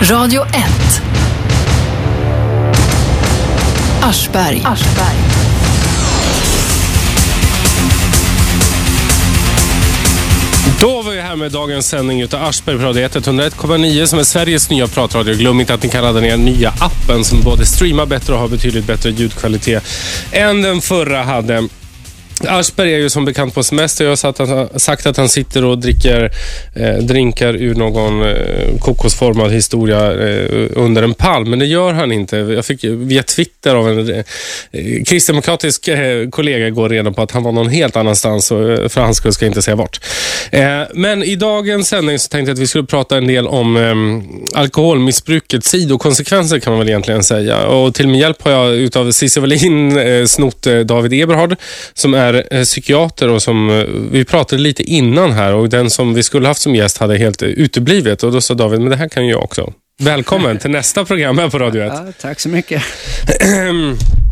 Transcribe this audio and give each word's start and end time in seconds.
Radio 0.00 0.42
1. 0.42 0.52
Aschberg. 4.02 4.62
Aschberg. 4.64 5.16
Då 10.80 11.02
var 11.02 11.12
vi 11.12 11.20
här 11.20 11.36
med 11.36 11.52
dagens 11.52 11.88
sändning 11.88 12.20
utav 12.20 12.44
Aschberg 12.44 12.76
på 12.76 12.82
Radio 12.82 13.08
101,9 13.08 14.06
som 14.06 14.18
är 14.18 14.24
Sveriges 14.24 14.70
nya 14.70 14.86
pratradio. 14.86 15.34
Glöm 15.34 15.60
inte 15.60 15.74
att 15.74 15.82
ni 15.82 15.88
kan 15.88 16.04
ladda 16.04 16.20
ner 16.20 16.36
nya 16.36 16.72
appen 16.80 17.24
som 17.24 17.40
både 17.40 17.66
streamar 17.66 18.06
bättre 18.06 18.32
och 18.32 18.38
har 18.38 18.48
betydligt 18.48 18.86
bättre 18.86 19.10
ljudkvalitet 19.10 19.84
än 20.32 20.62
den 20.62 20.80
förra 20.80 21.22
hade. 21.22 21.68
Aschberg 22.46 22.94
är 22.94 22.98
ju 22.98 23.10
som 23.10 23.24
bekant 23.24 23.54
på 23.54 23.62
semester. 23.62 24.04
Jag 24.04 24.10
har 24.10 24.78
sagt 24.78 25.06
att 25.06 25.16
han 25.16 25.28
sitter 25.28 25.64
och 25.64 25.78
dricker 25.78 26.30
eh, 26.74 26.96
drinkar 26.96 27.54
ur 27.56 27.74
någon 27.74 28.22
eh, 28.22 28.78
kokosformad 28.80 29.52
historia 29.52 30.28
eh, 30.28 30.68
under 30.70 31.02
en 31.02 31.14
palm, 31.14 31.50
men 31.50 31.58
det 31.58 31.66
gör 31.66 31.92
han 31.92 32.12
inte. 32.12 32.36
Jag 32.36 32.64
fick 32.64 32.84
via 32.84 33.22
Twitter 33.22 33.74
av 33.74 33.88
en 33.88 34.14
eh, 34.14 34.24
kristdemokratisk 35.06 35.88
eh, 35.88 36.28
kollega 36.28 36.70
går 36.70 36.88
reda 36.88 37.12
på 37.12 37.22
att 37.22 37.30
han 37.30 37.42
var 37.42 37.52
någon 37.52 37.68
helt 37.68 37.96
annanstans, 37.96 38.50
och, 38.50 38.70
eh, 38.70 38.88
för 38.88 39.00
hans 39.00 39.16
skull 39.16 39.32
ska 39.32 39.44
jag 39.44 39.50
inte 39.50 39.62
säga 39.62 39.76
vart. 39.76 40.00
Eh, 40.50 40.82
men 40.94 41.22
i 41.22 41.36
dagens 41.36 41.88
sändning 41.88 42.18
så 42.18 42.28
tänkte 42.28 42.50
jag 42.50 42.54
att 42.54 42.62
vi 42.62 42.66
skulle 42.66 42.84
prata 42.84 43.16
en 43.16 43.26
del 43.26 43.46
om 43.46 43.76
eh, 43.76 44.60
alkoholmissbrukets 44.60 45.68
sidokonsekvenser 45.68 46.58
kan 46.58 46.72
man 46.72 46.78
väl 46.78 46.88
egentligen 46.88 47.22
säga. 47.22 47.66
Och 47.66 47.94
till 47.94 48.08
min 48.08 48.20
hjälp 48.20 48.42
har 48.42 48.50
jag 48.50 48.74
utav 48.74 49.10
Cissi 49.12 49.40
Wallin 49.40 49.98
eh, 49.98 50.24
snott 50.24 50.66
eh, 50.66 50.78
David 50.78 51.12
Eberhard 51.12 51.56
som 51.94 52.14
är 52.14 52.27
är 52.34 52.64
psykiater 52.64 53.28
och 53.28 53.42
som 53.42 53.70
eh, 53.70 53.84
vi 54.10 54.24
pratade 54.24 54.62
lite 54.62 54.82
innan 54.82 55.32
här 55.32 55.54
och 55.54 55.68
den 55.68 55.90
som 55.90 56.14
vi 56.14 56.22
skulle 56.22 56.48
haft 56.48 56.60
som 56.60 56.74
gäst 56.74 56.98
hade 56.98 57.16
helt 57.16 57.42
uteblivit 57.42 58.22
och 58.22 58.32
då 58.32 58.40
sa 58.40 58.54
David, 58.54 58.80
men 58.80 58.90
det 58.90 58.96
här 58.96 59.08
kan 59.08 59.26
ju 59.26 59.30
jag 59.30 59.42
också. 59.42 59.72
Välkommen 60.00 60.58
till 60.58 60.70
nästa 60.70 61.04
program 61.04 61.38
här 61.38 61.48
på 61.48 61.58
Radio 61.58 61.82
1. 61.82 61.92
Ja, 61.94 62.12
tack 62.20 62.40
så 62.40 62.48
mycket. 62.48 62.82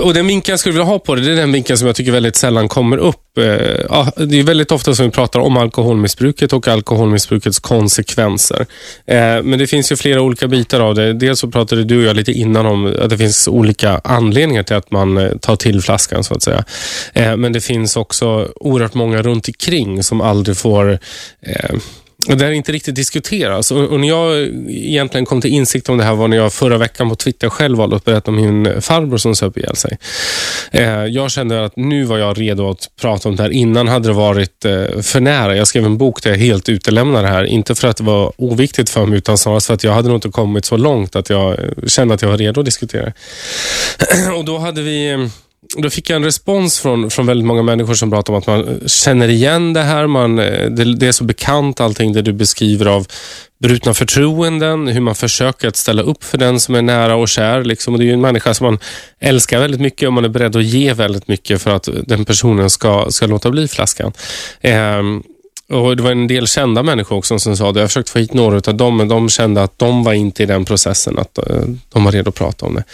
Och 0.00 0.14
Den 0.14 0.26
vinkeln 0.26 0.52
jag 0.52 0.60
skulle 0.60 0.72
vilja 0.72 0.84
ha 0.84 0.98
på 0.98 1.14
det, 1.14 1.20
det 1.20 1.32
är 1.32 1.36
den 1.36 1.52
vinkeln 1.52 1.78
som 1.78 1.86
jag 1.86 1.96
tycker 1.96 2.12
väldigt 2.12 2.36
sällan 2.36 2.68
kommer 2.68 2.96
upp. 2.96 3.38
Eh, 3.38 4.08
det 4.16 4.38
är 4.38 4.42
väldigt 4.42 4.72
ofta 4.72 4.94
som 4.94 5.06
vi 5.06 5.12
pratar 5.12 5.40
om 5.40 5.56
alkoholmissbruket 5.56 6.52
och 6.52 6.68
alkoholmissbrukets 6.68 7.58
konsekvenser. 7.58 8.66
Eh, 9.06 9.42
men 9.42 9.58
det 9.58 9.66
finns 9.66 9.92
ju 9.92 9.96
flera 9.96 10.22
olika 10.22 10.48
bitar 10.48 10.80
av 10.80 10.94
det. 10.94 11.12
Dels 11.12 11.40
så 11.40 11.48
pratade 11.48 11.84
du 11.84 11.98
och 11.98 12.04
jag 12.04 12.16
lite 12.16 12.32
innan 12.32 12.66
om 12.66 12.96
att 13.00 13.10
det 13.10 13.18
finns 13.18 13.48
olika 13.48 14.00
anledningar 14.04 14.62
till 14.62 14.76
att 14.76 14.90
man 14.90 15.18
eh, 15.18 15.36
tar 15.36 15.56
till 15.56 15.80
flaskan 15.80 16.24
så 16.24 16.34
att 16.34 16.42
säga. 16.42 16.64
Eh, 17.12 17.36
men 17.36 17.52
det 17.52 17.60
finns 17.60 17.96
också 17.96 18.48
oerhört 18.54 18.94
många 18.94 19.22
runt 19.22 19.48
omkring 19.48 20.02
som 20.02 20.20
aldrig 20.20 20.56
får 20.56 20.98
eh, 21.46 21.74
det 22.26 22.44
här 22.44 22.52
inte 22.52 22.72
riktigt 22.72 22.94
diskuteras. 22.94 23.70
Och, 23.70 23.84
och, 23.84 24.00
när 24.00 24.08
jag 24.08 24.48
egentligen 24.68 25.26
kom 25.26 25.40
till 25.40 25.50
insikt 25.50 25.88
om 25.88 25.98
det 25.98 26.04
här 26.04 26.14
var 26.14 26.28
när 26.28 26.36
jag 26.36 26.52
förra 26.52 26.78
veckan 26.78 27.08
på 27.08 27.14
Twitter 27.14 27.48
själv 27.48 27.78
valde 27.78 27.96
att 27.96 28.04
berätta 28.04 28.30
om 28.30 28.36
min 28.36 28.82
farbror 28.82 29.16
som 29.18 29.34
söp 29.34 29.56
ihjäl 29.56 29.76
sig. 29.76 29.98
Eh, 30.70 31.04
jag 31.04 31.30
kände 31.30 31.64
att 31.64 31.76
nu 31.76 32.04
var 32.04 32.18
jag 32.18 32.40
redo 32.40 32.70
att 32.70 32.88
prata 33.00 33.28
om 33.28 33.36
det 33.36 33.42
här. 33.42 33.50
Innan 33.50 33.88
hade 33.88 34.08
det 34.08 34.14
varit 34.14 34.64
eh, 34.64 35.00
för 35.02 35.20
nära. 35.20 35.56
Jag 35.56 35.66
skrev 35.66 35.84
en 35.84 35.98
bok 35.98 36.22
där 36.22 36.30
jag 36.30 36.38
helt 36.38 36.68
utelämnade 36.68 37.26
det 37.26 37.32
här. 37.32 37.44
Inte 37.44 37.74
för 37.74 37.88
att 37.88 37.96
det 37.96 38.04
var 38.04 38.32
oviktigt 38.36 38.90
för 38.90 39.06
mig 39.06 39.18
utan 39.18 39.38
snarast 39.38 39.66
för 39.66 39.74
att 39.74 39.84
jag 39.84 39.92
hade 39.92 40.08
nog 40.08 40.16
inte 40.16 40.28
kommit 40.28 40.64
så 40.64 40.76
långt 40.76 41.16
att 41.16 41.30
jag 41.30 41.50
eh, 41.52 41.56
kände 41.86 42.14
att 42.14 42.22
jag 42.22 42.28
var 42.28 42.38
redo 42.38 42.60
att 42.60 42.64
diskutera. 42.64 43.12
och 44.36 44.44
då 44.44 44.58
hade 44.58 44.82
vi 44.82 45.10
eh, 45.10 45.18
då 45.76 45.90
fick 45.90 46.10
jag 46.10 46.16
en 46.16 46.24
respons 46.24 46.80
från, 46.80 47.10
från 47.10 47.26
väldigt 47.26 47.46
många 47.46 47.62
människor 47.62 47.94
som 47.94 48.10
pratar 48.10 48.32
om 48.32 48.38
att 48.38 48.46
man 48.46 48.68
eh, 48.68 48.86
känner 48.86 49.28
igen 49.28 49.72
det 49.72 49.82
här. 49.82 50.06
Man, 50.06 50.38
eh, 50.38 50.70
det, 50.70 50.94
det, 50.94 51.06
är 51.06 51.12
så 51.12 51.24
bekant 51.24 51.80
allting 51.80 52.12
det 52.12 52.22
du 52.22 52.32
beskriver 52.32 52.86
av 52.86 53.06
brutna 53.62 53.94
förtroenden, 53.94 54.88
hur 54.88 55.00
man 55.00 55.14
försöker 55.14 55.68
att 55.68 55.76
ställa 55.76 56.02
upp 56.02 56.24
för 56.24 56.38
den 56.38 56.60
som 56.60 56.74
är 56.74 56.82
nära 56.82 57.14
och 57.14 57.28
kär. 57.28 57.64
Liksom. 57.64 57.94
Och 57.94 58.00
det 58.00 58.08
är 58.08 58.12
en 58.12 58.20
människa 58.20 58.54
som 58.54 58.64
man 58.64 58.78
älskar 59.20 59.60
väldigt 59.60 59.80
mycket 59.80 60.06
och 60.06 60.12
man 60.12 60.24
är 60.24 60.28
beredd 60.28 60.56
att 60.56 60.64
ge 60.64 60.92
väldigt 60.92 61.28
mycket 61.28 61.62
för 61.62 61.70
att 61.70 61.88
den 62.06 62.24
personen 62.24 62.70
ska, 62.70 63.06
ska 63.10 63.26
låta 63.26 63.50
bli 63.50 63.68
flaskan. 63.68 64.12
Eh, 64.60 65.02
och 65.72 65.96
Det 65.96 66.02
var 66.02 66.10
en 66.10 66.26
del 66.26 66.46
kända 66.46 66.82
människor 66.82 67.16
också 67.16 67.38
som 67.38 67.56
sa 67.56 67.72
det. 67.72 67.80
Jag 67.80 67.84
har 67.84 67.88
försökt 67.88 68.10
få 68.10 68.18
hit 68.18 68.34
några 68.34 68.56
av 68.56 68.74
dem, 68.74 68.96
men 68.96 69.08
de 69.08 69.28
kände 69.28 69.62
att 69.62 69.78
de 69.78 70.04
var 70.04 70.12
inte 70.12 70.42
i 70.42 70.46
den 70.46 70.64
processen, 70.64 71.18
att 71.18 71.38
eh, 71.38 71.44
de 71.92 72.04
var 72.04 72.12
redo 72.12 72.28
att 72.28 72.34
prata 72.34 72.66
om 72.66 72.74
det. 72.74 72.84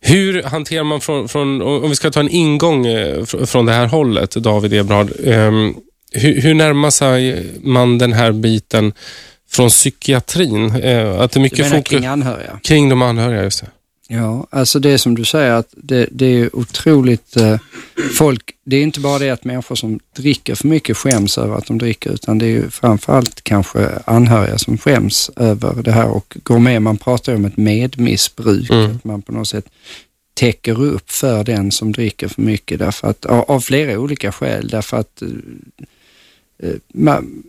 Hur 0.00 0.42
hanterar 0.42 0.84
man 0.84 1.00
från, 1.00 1.28
från 1.28 1.62
om 1.62 1.90
vi 1.90 1.96
ska 1.96 2.10
ta 2.10 2.20
en 2.20 2.28
ingång 2.28 2.86
eh, 2.86 3.24
från 3.24 3.66
det 3.66 3.72
här 3.72 3.86
hållet, 3.86 4.30
David 4.30 4.72
Ebrard. 4.72 5.12
Ehm, 5.24 5.74
hur, 6.12 6.40
hur 6.40 6.54
närmar 6.54 6.90
sig 6.90 7.46
man 7.62 7.98
den 7.98 8.12
här 8.12 8.32
biten 8.32 8.92
från 9.50 9.68
psykiatrin? 9.68 10.70
Eh, 10.70 11.20
att 11.20 11.30
det 11.30 11.38
är 11.38 11.42
mycket 11.42 11.58
du 11.58 11.64
menar 11.64 11.82
kring 11.82 12.06
anhöriga? 12.06 12.60
Kring 12.62 12.88
de 12.88 13.02
anhöriga, 13.02 13.42
just 13.42 13.60
det. 13.60 13.68
Ja, 14.08 14.46
alltså 14.50 14.78
det 14.78 14.98
som 14.98 15.14
du 15.14 15.24
säger 15.24 15.50
att 15.50 15.68
det, 15.76 16.08
det 16.10 16.26
är 16.26 16.56
otroligt 16.56 17.36
eh, 17.36 17.58
folk, 18.18 18.50
det 18.64 18.76
är 18.76 18.82
inte 18.82 19.00
bara 19.00 19.18
det 19.18 19.30
att 19.30 19.44
människor 19.44 19.74
som 19.74 20.00
dricker 20.16 20.54
för 20.54 20.68
mycket 20.68 20.96
skäms 20.96 21.38
över 21.38 21.56
att 21.56 21.66
de 21.66 21.78
dricker 21.78 22.10
utan 22.10 22.38
det 22.38 22.46
är 22.46 22.50
ju 22.50 22.70
framförallt 22.70 23.44
kanske 23.44 23.88
anhöriga 24.04 24.58
som 24.58 24.78
skäms 24.78 25.30
över 25.36 25.82
det 25.82 25.92
här 25.92 26.06
och 26.06 26.36
går 26.42 26.58
med. 26.58 26.82
Man 26.82 26.96
pratar 26.96 27.34
om 27.34 27.44
ett 27.44 27.56
medmissbruk, 27.56 28.70
mm. 28.70 28.96
att 28.96 29.04
man 29.04 29.22
på 29.22 29.32
något 29.32 29.48
sätt 29.48 29.66
täcker 30.34 30.82
upp 30.82 31.10
för 31.10 31.44
den 31.44 31.72
som 31.72 31.92
dricker 31.92 32.28
för 32.28 32.42
mycket 32.42 32.78
därför 32.78 33.08
att, 33.08 33.26
av 33.26 33.60
flera 33.60 33.98
olika 33.98 34.32
skäl. 34.32 34.68
Därför 34.68 34.96
att 34.96 35.22
eh, 35.22 35.28
eh, 36.58 36.76
man, 36.94 37.42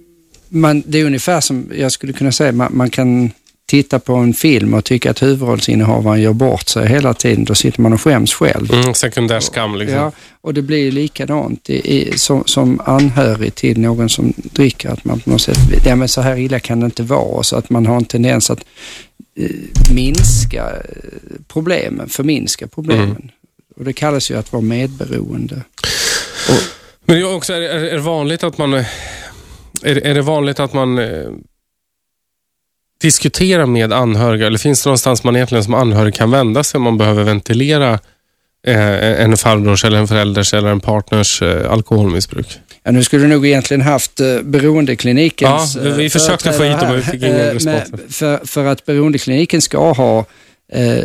man, 0.50 0.84
det 0.88 1.00
är 1.00 1.06
ungefär 1.06 1.42
som, 1.42 1.72
jag 1.76 1.92
skulle 1.92 2.14
kunna 2.14 2.32
säga, 2.32 2.52
man, 2.52 2.78
man 2.78 2.90
kan 2.90 3.32
titta 3.66 4.00
på 4.00 4.16
en 4.16 4.34
film 4.34 4.74
och 4.74 4.86
tycka 4.86 5.12
att 5.12 5.22
huvudrollsinnehavaren 5.22 6.22
gör 6.22 6.34
bort 6.34 6.70
sig 6.70 6.88
hela 6.88 7.14
tiden, 7.14 7.44
då 7.44 7.56
sitter 7.56 7.82
man 7.82 7.94
och 7.94 8.02
skäms 8.02 8.34
själv. 8.34 8.74
Mm, 8.74 8.94
sekundär 8.94 9.40
skam 9.40 9.76
liksom. 9.76 9.98
Ja, 9.98 10.12
och 10.42 10.54
det 10.54 10.62
blir 10.62 10.92
likadant 10.92 11.70
i, 11.70 11.98
i, 11.98 12.18
som, 12.18 12.44
som 12.46 12.82
anhörig 12.86 13.56
till 13.56 13.80
någon 13.80 14.10
som 14.10 14.34
dricker, 14.38 14.90
att 14.90 15.06
man 15.06 15.20
på 15.20 15.30
något 15.30 15.42
sätt, 15.42 15.58
ja 15.86 15.96
men 15.96 16.08
så 16.08 16.22
här 16.22 16.38
illa 16.38 16.60
kan 16.60 16.80
det 16.80 16.86
inte 16.86 17.04
vara, 17.04 17.44
så 17.44 17.56
att 17.56 17.70
man 17.70 17.86
har 17.86 17.96
en 17.96 18.06
tendens 18.06 18.50
att 18.50 18.66
eh, 19.40 19.50
minska 19.94 20.64
eh, 20.64 21.10
problemen, 21.48 22.10
förminska 22.10 22.68
problemen. 22.68 23.10
Mm. 23.10 23.30
Och 23.76 23.86
det 23.86 23.94
kallas 23.94 24.32
ju 24.32 24.38
att 24.38 24.54
vara 24.54 24.64
medberoende. 24.64 25.62
Och, 26.50 26.62
men 27.06 27.18
är, 27.18 27.36
också, 27.36 27.54
är, 27.54 27.60
är 27.60 27.98
vanligt 27.98 28.44
att 28.44 28.58
man, 28.58 28.74
är, 28.74 28.86
är 29.84 30.14
det 30.14 30.22
vanligt 30.22 30.60
att 30.60 30.74
man 30.74 31.00
eh, 31.00 31.30
diskutera 33.02 33.66
med 33.66 33.94
anhöriga? 33.94 34.48
Eller 34.48 34.58
finns 34.58 34.84
det 34.84 34.88
någonstans 34.88 35.24
man 35.24 35.36
egentligen 35.36 35.64
som 35.64 35.74
anhörig 35.74 36.16
kan 36.16 36.32
vända 36.32 36.64
sig 36.64 36.78
om 36.78 36.84
man 36.84 36.98
behöver 36.98 37.24
ventilera 37.24 38.00
eh, 38.68 39.22
en 39.22 39.38
farbrors, 39.38 39.86
eller 39.86 39.98
en 39.98 40.08
förälders 40.08 40.54
eller 40.54 40.70
en 40.70 40.80
partners 40.80 41.42
eh, 41.42 41.72
alkoholmissbruk? 41.72 42.60
Ja, 42.84 42.92
nu 42.92 43.04
skulle 43.04 43.24
du 43.24 43.30
nog 43.30 43.48
egentligen 43.48 43.82
haft 43.82 44.20
eh, 44.20 44.42
beroendeklinikens 44.42 45.76
Ja, 45.76 45.92
vi 45.92 46.10
försökte 46.10 46.54
få 46.54 46.64
hit 46.64 46.80
dem 46.80 46.88
men 46.88 46.96
vi 46.96 47.04
fick 47.04 47.24
ingen 47.24 47.54
respons. 47.54 48.16
För, 48.16 48.46
för 48.46 48.66
att 48.66 48.86
beroendekliniken 48.86 49.62
ska 49.62 49.92
ha 49.92 50.26
eh, 50.72 51.04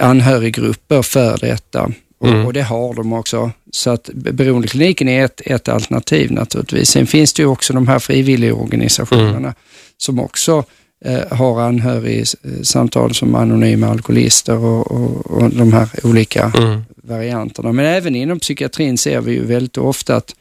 anhöriggrupper 0.00 1.02
för 1.02 1.38
detta. 1.40 1.90
Och, 2.20 2.28
mm. 2.28 2.46
och, 2.46 2.52
det 2.52 2.62
har 2.62 2.94
de 2.94 3.12
också. 3.12 3.50
Så 3.72 3.90
att 3.90 4.10
beroendekliniken 4.14 5.08
är 5.08 5.24
ett, 5.24 5.40
ett 5.44 5.68
alternativ 5.68 6.32
naturligtvis. 6.32 6.90
Sen 6.90 7.06
finns 7.06 7.32
det 7.32 7.42
ju 7.42 7.48
också 7.48 7.72
de 7.72 7.88
här 7.88 7.98
frivilligorganisationerna 7.98 9.38
mm. 9.38 9.54
som 9.98 10.20
också 10.20 10.64
eh, 11.04 11.36
har 11.36 11.60
anhörigsamtal 11.60 13.14
som 13.14 13.34
anonyma 13.34 13.88
alkoholister 13.88 14.56
och, 14.56 14.90
och, 14.90 15.26
och 15.26 15.50
de 15.50 15.72
här 15.72 15.88
olika 16.02 16.52
mm. 16.56 16.82
varianterna. 16.96 17.72
Men 17.72 17.86
även 17.86 18.16
inom 18.16 18.38
psykiatrin 18.38 18.98
ser 18.98 19.20
vi 19.20 19.32
ju 19.32 19.44
väldigt 19.44 19.78
ofta 19.78 20.16
att 20.16 20.34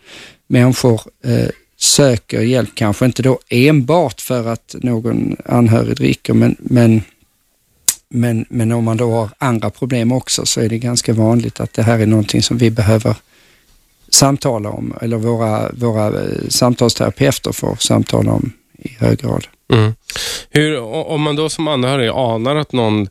människor 0.47 1.01
eh, 1.23 1.49
söker 1.77 2.41
hjälp, 2.41 2.69
kanske 2.75 3.05
inte 3.05 3.21
då 3.21 3.39
enbart 3.49 4.21
för 4.21 4.47
att 4.47 4.75
någon 4.81 5.35
anhörig 5.45 5.95
dricker, 5.95 6.33
men, 6.33 6.55
men, 6.59 7.01
men, 8.09 8.45
men 8.49 8.71
om 8.71 8.83
man 8.83 8.97
då 8.97 9.11
har 9.11 9.29
andra 9.37 9.69
problem 9.69 10.11
också 10.11 10.45
så 10.45 10.61
är 10.61 10.69
det 10.69 10.77
ganska 10.77 11.13
vanligt 11.13 11.59
att 11.59 11.73
det 11.73 11.83
här 11.83 11.99
är 11.99 12.05
någonting 12.05 12.43
som 12.43 12.57
vi 12.57 12.71
behöver 12.71 13.15
samtala 14.09 14.69
om, 14.69 14.93
eller 15.01 15.17
våra, 15.17 15.71
våra 15.71 16.07
eh, 16.07 16.47
samtalsterapeuter 16.49 17.51
får 17.51 17.75
samtala 17.75 18.31
om 18.31 18.51
i 18.77 18.89
hög 18.99 19.19
grad. 19.19 19.47
Mm. 19.73 19.93
Hur, 20.49 20.79
om 20.83 21.21
man 21.21 21.35
då 21.35 21.49
som 21.49 21.67
anhörig 21.67 22.09
anar 22.09 22.55
att 22.55 22.71
någon 22.71 23.07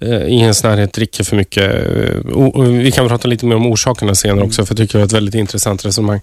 eh, 0.00 0.22
i 0.22 0.40
ens 0.40 0.64
närhet 0.64 0.92
dricker 0.92 1.24
för 1.24 1.36
mycket. 1.36 1.64
Eh, 1.64 2.62
vi 2.62 2.92
kan 2.92 3.08
prata 3.08 3.28
lite 3.28 3.46
mer 3.46 3.56
om 3.56 3.66
orsakerna 3.66 4.14
senare 4.14 4.44
också, 4.44 4.66
för 4.66 4.72
jag 4.72 4.78
tycker 4.78 4.98
det 4.98 5.02
är 5.02 5.06
ett 5.06 5.12
väldigt 5.12 5.34
intressant 5.34 5.86
resonemang. 5.86 6.20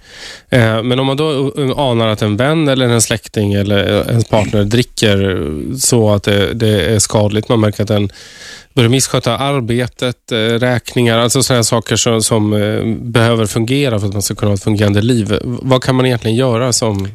Eh, 0.50 0.84
men 0.84 1.00
om 1.00 1.06
man 1.06 1.18
då 1.18 1.54
anar 1.78 2.08
att 2.08 2.22
en 2.22 2.38
vän 2.38 2.68
eller 2.68 2.90
en 2.90 3.02
släkting 3.02 3.54
eller 3.54 4.10
ens 4.10 4.26
partner 4.26 4.64
dricker 4.64 5.48
så 5.78 6.14
att 6.14 6.24
det, 6.54 6.86
är 6.86 7.00
skadligt, 7.00 7.50
man 7.50 7.60
märker 7.60 7.84
att 7.84 7.88
den 7.88 8.10
börjar 8.74 8.90
missköta 8.90 9.38
arbetet, 9.38 10.32
räkningar, 10.60 11.18
alltså 11.18 11.44
sådana 11.44 11.64
saker 11.64 12.20
som 12.20 12.50
behöver 13.02 13.46
fungera 13.46 14.00
för 14.00 14.08
att 14.08 14.14
man 14.14 14.22
ska 14.22 14.36
kunna 14.36 14.50
ha 14.50 14.56
ett 14.56 14.64
fungerande 14.64 15.02
liv. 15.02 15.40
Vad 15.44 15.84
kan 15.84 15.96
man 15.96 16.06
egentligen 16.06 16.38
göra 16.38 16.74
som 16.74 17.08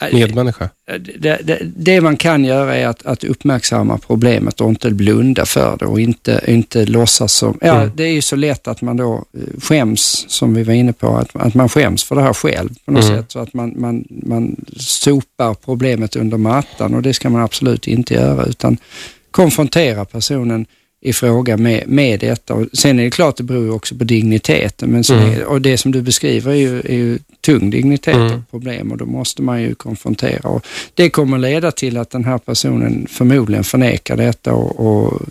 medmänniska? 0.00 0.68
Det, 1.16 1.38
det, 1.44 1.58
det, 1.76 2.00
man 2.00 2.16
kan 2.16 2.44
göra 2.44 2.76
är 2.76 2.86
att, 2.86 3.06
att 3.06 3.24
uppmärksamma 3.24 3.98
problemet 3.98 4.60
och 4.60 4.68
inte 4.68 4.90
blunda 4.90 5.46
för 5.46 5.76
det 5.76 5.86
och 5.86 6.00
inte, 6.00 6.44
inte 6.46 6.86
låtsas 6.86 7.32
som... 7.32 7.58
Ja, 7.60 7.74
mm. 7.74 7.90
det 7.94 8.04
är 8.04 8.12
ju 8.12 8.22
så 8.22 8.36
lätt 8.36 8.68
att 8.68 8.82
man 8.82 8.96
då 8.96 9.14
eh, 9.14 9.60
skäms, 9.60 10.24
som 10.28 10.54
vi 10.54 10.62
var 10.62 10.74
inne 10.74 10.92
på, 10.92 11.16
att, 11.16 11.36
att 11.36 11.54
man 11.54 11.68
skäms 11.68 12.04
för 12.04 12.14
det 12.14 12.22
här 12.22 12.32
själv 12.32 12.68
på 12.84 12.92
något 12.92 13.04
mm. 13.04 13.16
sätt. 13.16 13.32
Så 13.32 13.38
att 13.38 13.54
man, 13.54 13.74
man, 13.76 14.04
man 14.08 14.56
sopar 14.76 15.54
problemet 15.54 16.16
under 16.16 16.36
mattan 16.36 16.94
och 16.94 17.02
det 17.02 17.14
ska 17.14 17.30
man 17.30 17.42
absolut 17.42 17.86
inte 17.86 18.14
göra 18.14 18.44
utan 18.44 18.76
konfrontera 19.30 20.04
personen 20.04 20.66
i 21.04 21.12
fråga 21.12 21.56
med, 21.56 21.84
med 21.86 22.20
detta. 22.20 22.54
Och 22.54 22.66
sen 22.72 22.98
är 22.98 23.04
det 23.04 23.10
klart, 23.10 23.36
det 23.36 23.42
beror 23.42 23.74
också 23.74 23.94
på 23.94 24.04
digniteten. 24.04 24.90
Men 24.90 25.02
mm. 25.02 25.32
är, 25.32 25.44
och 25.44 25.60
det 25.60 25.78
som 25.78 25.92
du 25.92 26.02
beskriver 26.02 26.52
är 26.52 26.56
ju, 26.56 26.78
är 26.78 26.94
ju 26.94 27.18
tung 27.40 27.70
dignitet 27.70 28.14
mm. 28.14 28.32
och 28.32 28.50
problem 28.50 28.92
och 28.92 28.98
då 28.98 29.06
måste 29.06 29.42
man 29.42 29.62
ju 29.62 29.74
konfrontera. 29.74 30.48
Och 30.48 30.66
det 30.94 31.10
kommer 31.10 31.38
leda 31.38 31.72
till 31.72 31.96
att 31.96 32.10
den 32.10 32.24
här 32.24 32.38
personen 32.38 33.06
förmodligen 33.10 33.64
förnekar 33.64 34.16
detta 34.16 34.52
och, 34.52 34.80
och 34.86 35.22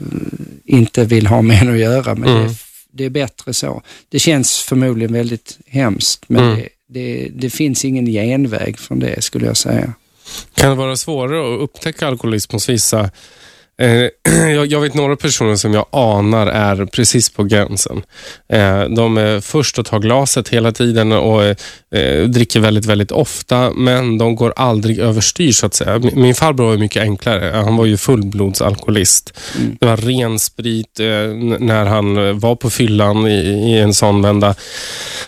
inte 0.65 1.05
vill 1.05 1.27
ha 1.27 1.41
med 1.41 1.69
att 1.69 1.79
göra. 1.79 2.15
Men 2.15 2.29
mm. 2.29 2.47
det, 2.47 2.55
det, 2.91 3.05
är 3.05 3.09
bättre 3.09 3.53
så. 3.53 3.81
Det 4.09 4.19
känns 4.19 4.57
förmodligen 4.57 5.13
väldigt 5.13 5.59
hemskt 5.67 6.23
men 6.27 6.43
mm. 6.43 6.55
det, 6.55 6.69
det, 6.87 7.29
det 7.33 7.49
finns 7.49 7.85
ingen 7.85 8.05
genväg 8.05 8.79
från 8.79 8.99
det 8.99 9.23
skulle 9.23 9.45
jag 9.45 9.57
säga. 9.57 9.93
Kan 10.53 10.69
det 10.69 10.75
vara 10.75 10.95
svårare 10.95 11.55
att 11.55 11.61
upptäcka 11.61 12.07
alkoholism 12.07 12.53
hos 12.53 12.69
vissa 12.69 13.09
jag 14.68 14.81
vet 14.81 14.94
några 14.94 15.15
personer 15.15 15.56
som 15.56 15.74
jag 15.74 15.85
anar 15.91 16.47
är 16.47 16.85
precis 16.85 17.30
på 17.30 17.44
gränsen. 17.44 18.03
Eh, 18.53 18.83
de 18.83 19.18
är 19.18 19.39
först 19.39 19.80
att 19.80 19.85
ta 19.85 20.00
glaset 20.00 20.50
hela 20.50 20.71
tiden 20.71 21.12
och 21.12 21.44
eh, 21.44 22.27
dricker 22.27 22.59
väldigt, 22.59 22.85
väldigt 22.85 23.12
ofta, 23.12 23.71
men 23.71 24.18
de 24.18 24.35
går 24.35 24.53
aldrig 24.56 25.00
överstyr 25.00 25.51
så 25.51 25.65
att 25.65 25.74
säga. 25.74 26.01
Min 26.13 26.35
farbror 26.35 26.69
var 26.69 26.77
mycket 26.77 27.01
enklare. 27.01 27.51
Han 27.56 27.77
var 27.77 27.85
ju 27.85 27.97
fullblodsalkoholist. 27.97 29.39
Mm. 29.56 29.77
Det 29.80 29.86
var 29.86 29.97
ren 29.97 30.39
sprit 30.39 31.00
när 31.59 31.86
han 31.86 32.39
var 32.39 32.56
på 32.56 32.69
fyllan 32.69 33.27
i, 33.27 33.77
en 33.83 33.94
sån 33.94 34.21
vända. 34.21 34.56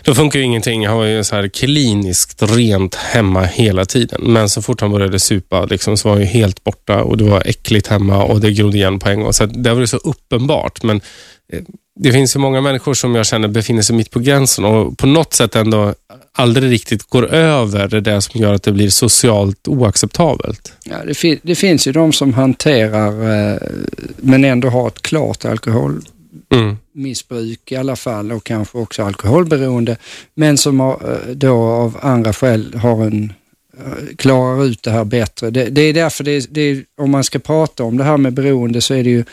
Då 0.02 0.14
funkar 0.14 0.38
ju 0.38 0.44
ingenting. 0.44 0.86
Han 0.86 0.96
var 0.96 1.04
ju 1.04 1.24
så 1.24 1.36
här 1.36 1.48
kliniskt 1.48 2.42
rent 2.42 2.94
hemma 2.94 3.42
hela 3.44 3.84
tiden. 3.84 4.20
Men 4.22 4.48
så 4.48 4.62
fort 4.62 4.80
han 4.80 4.90
började 4.92 5.18
supa 5.18 5.64
liksom, 5.64 5.96
så 5.96 6.08
var 6.08 6.16
han 6.16 6.22
ju 6.22 6.28
helt 6.28 6.64
borta 6.64 7.02
och 7.02 7.16
det 7.16 7.24
var 7.24 7.42
äckligt 7.46 7.86
hemma 7.86 8.24
och 8.24 8.40
det 8.46 8.52
grodde 8.52 8.76
igen 8.76 8.98
på 8.98 9.08
en 9.08 9.20
gång. 9.20 9.32
Så 9.32 9.46
det 9.46 9.74
var 9.74 9.80
det 9.80 9.86
så 9.86 9.96
uppenbart. 9.96 10.82
Men 10.82 11.00
eh, 11.52 11.62
det 12.00 12.12
finns 12.12 12.36
ju 12.36 12.40
många 12.40 12.60
människor 12.60 12.94
som 12.94 13.14
jag 13.14 13.26
känner 13.26 13.48
befinner 13.48 13.82
sig 13.82 13.96
mitt 13.96 14.10
på 14.10 14.18
gränsen 14.18 14.64
och 14.64 14.98
på 14.98 15.06
något 15.06 15.34
sätt 15.34 15.56
ändå 15.56 15.94
aldrig 16.32 16.70
riktigt 16.70 17.02
går 17.02 17.26
över 17.26 17.88
det 17.88 18.00
där 18.00 18.20
som 18.20 18.40
gör 18.40 18.54
att 18.54 18.62
det 18.62 18.72
blir 18.72 18.90
socialt 18.90 19.68
oacceptabelt. 19.68 20.72
Ja, 20.84 20.96
det, 21.06 21.14
fin 21.14 21.38
det 21.42 21.54
finns 21.54 21.86
ju 21.86 21.92
de 21.92 22.12
som 22.12 22.34
hanterar 22.34 23.12
eh, 23.52 23.58
men 24.16 24.44
ändå 24.44 24.68
har 24.68 24.88
ett 24.88 25.02
klart 25.02 25.44
alkoholmissbruk 25.44 27.60
mm. 27.70 27.76
i 27.76 27.76
alla 27.76 27.96
fall 27.96 28.32
och 28.32 28.44
kanske 28.44 28.78
också 28.78 29.04
alkoholberoende 29.04 29.96
men 30.34 30.58
som 30.58 30.80
har, 30.80 30.92
eh, 30.92 31.34
då 31.34 31.56
av 31.56 31.98
andra 32.02 32.32
skäl 32.32 32.74
har 32.74 33.04
en 33.04 33.32
klarar 34.16 34.64
ut 34.64 34.82
det 34.82 34.90
här 34.90 35.04
bättre. 35.04 35.50
Det, 35.50 35.64
det 35.64 35.82
är 35.82 35.92
därför 35.92 36.24
det, 36.24 36.46
det, 36.50 36.84
om 36.96 37.10
man 37.10 37.24
ska 37.24 37.38
prata 37.38 37.84
om 37.84 37.96
det 37.96 38.04
här 38.04 38.16
med 38.16 38.32
beroende 38.32 38.80
så 38.80 38.94
är 38.94 39.04
det 39.04 39.10
ju 39.10 39.24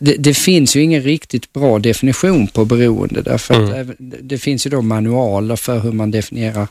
det, 0.00 0.14
det, 0.18 0.34
finns 0.34 0.76
ju 0.76 0.82
ingen 0.82 1.02
riktigt 1.02 1.52
bra 1.52 1.78
definition 1.78 2.46
på 2.46 2.64
beroende 2.64 3.22
därför 3.22 3.54
mm. 3.54 3.90
att 3.90 3.96
det 3.98 4.38
finns 4.38 4.66
ju 4.66 4.70
då 4.70 4.82
manualer 4.82 5.56
för 5.56 5.78
hur 5.78 5.92
man 5.92 6.10
definierar 6.10 6.68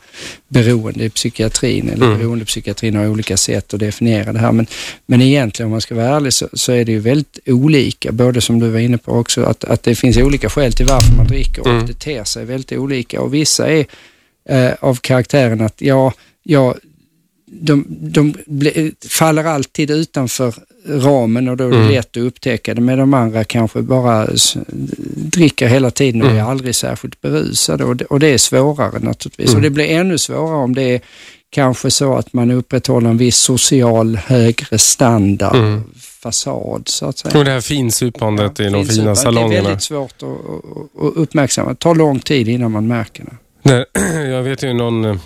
beroende 0.48 1.06
i 1.06 1.10
psykiatrin 1.10 1.90
eller 1.90 2.06
mm. 2.06 2.20
beroendepsykiatrin 2.20 2.96
har 2.96 3.08
olika 3.08 3.38
sätt 3.38 3.74
att 3.74 3.80
definiera 3.80 4.34
det 4.34 4.40
här 4.40 4.52
men, 4.52 4.68
men 5.06 5.22
egentligen 5.22 5.68
om 5.68 5.72
man 5.72 5.82
ska 5.82 5.96
vara 5.96 6.16
ärlig 6.16 6.34
så, 6.34 6.48
så, 6.54 6.72
är 6.72 6.86
det 6.86 6.92
ju 6.92 7.00
väldigt 7.00 7.40
olika, 7.46 8.12
både 8.12 8.42
som 8.42 8.60
du 8.60 8.70
var 8.70 8.80
inne 8.80 8.98
på 8.98 9.12
också 9.12 9.44
att, 9.44 9.64
att 9.64 9.84
det 9.84 9.96
finns 9.96 10.18
olika 10.18 10.50
skäl 10.50 10.74
till 10.74 10.86
varför 10.86 11.16
man 11.16 11.28
dricker 11.28 11.62
och 11.62 11.68
mm. 11.68 11.86
det 11.86 12.00
ter 12.00 12.24
sig 12.24 12.46
väldigt 12.46 12.72
olika 12.72 13.22
och 13.22 13.34
vissa 13.34 13.68
är 13.68 13.86
eh, 14.50 14.72
av 14.80 14.96
karaktären 14.96 15.62
att 15.62 15.82
ja, 15.82 16.14
ja 16.44 16.76
de, 17.52 17.86
de 17.90 18.34
ble, 18.46 18.92
faller 19.10 19.44
alltid 19.44 19.92
utanför 19.92 20.54
ramen 20.88 21.50
och 21.50 21.58
då 21.58 21.64
är 21.64 21.70
det 21.70 21.78
mm. 21.78 21.92
lätt 21.92 22.18
att 22.18 22.24
upptäcka 22.24 22.74
det. 22.74 22.82
Men 22.82 22.98
de 22.98 23.14
andra 23.14 23.44
kanske 23.44 23.82
bara 23.82 24.28
dricker 25.16 25.68
hela 25.68 25.92
tiden 25.92 26.22
och 26.22 26.28
mm. 26.28 26.40
är 26.40 26.50
aldrig 26.50 26.76
särskilt 26.76 27.22
berusade 27.22 27.84
och 27.84 27.96
det, 27.96 28.06
och 28.06 28.20
det 28.20 28.28
är 28.28 28.38
svårare 28.38 29.00
naturligtvis. 29.00 29.48
Mm. 29.50 29.58
Och 29.58 29.62
det 29.62 29.70
blir 29.70 29.86
ännu 29.86 30.18
svårare 30.18 30.56
om 30.56 30.76
det 30.76 30.82
är 30.82 31.02
kanske 31.50 31.92
så 31.92 32.16
att 32.16 32.34
man 32.34 32.52
upprätthåller 32.52 33.10
en 33.10 33.18
viss 33.18 33.38
social 33.38 34.16
högre 34.16 34.78
standard, 34.78 35.56
mm. 35.56 35.84
fasad 36.24 36.84
så 36.86 37.06
att 37.06 37.18
säga. 37.18 37.40
Och 37.40 37.46
det 37.46 37.52
här 37.52 37.62
finsupandet 37.62 38.60
ja, 38.60 38.66
i 38.66 38.70
de 38.70 38.86
fina 38.86 39.16
salongerna. 39.16 39.50
Det 39.50 39.58
är 39.58 39.64
väldigt 39.64 39.84
svårt 39.84 40.24
att, 40.24 40.24
att, 40.24 41.18
uppmärksamma. 41.18 41.70
Det 41.70 41.76
tar 41.76 41.96
lång 41.96 42.20
tid 42.20 42.48
innan 42.48 42.72
man 42.72 42.88
märker 42.88 43.26
det. 43.64 43.86
Jag 44.32 44.44
vet 44.44 44.64
ju 44.64 44.74
någon 44.74 45.20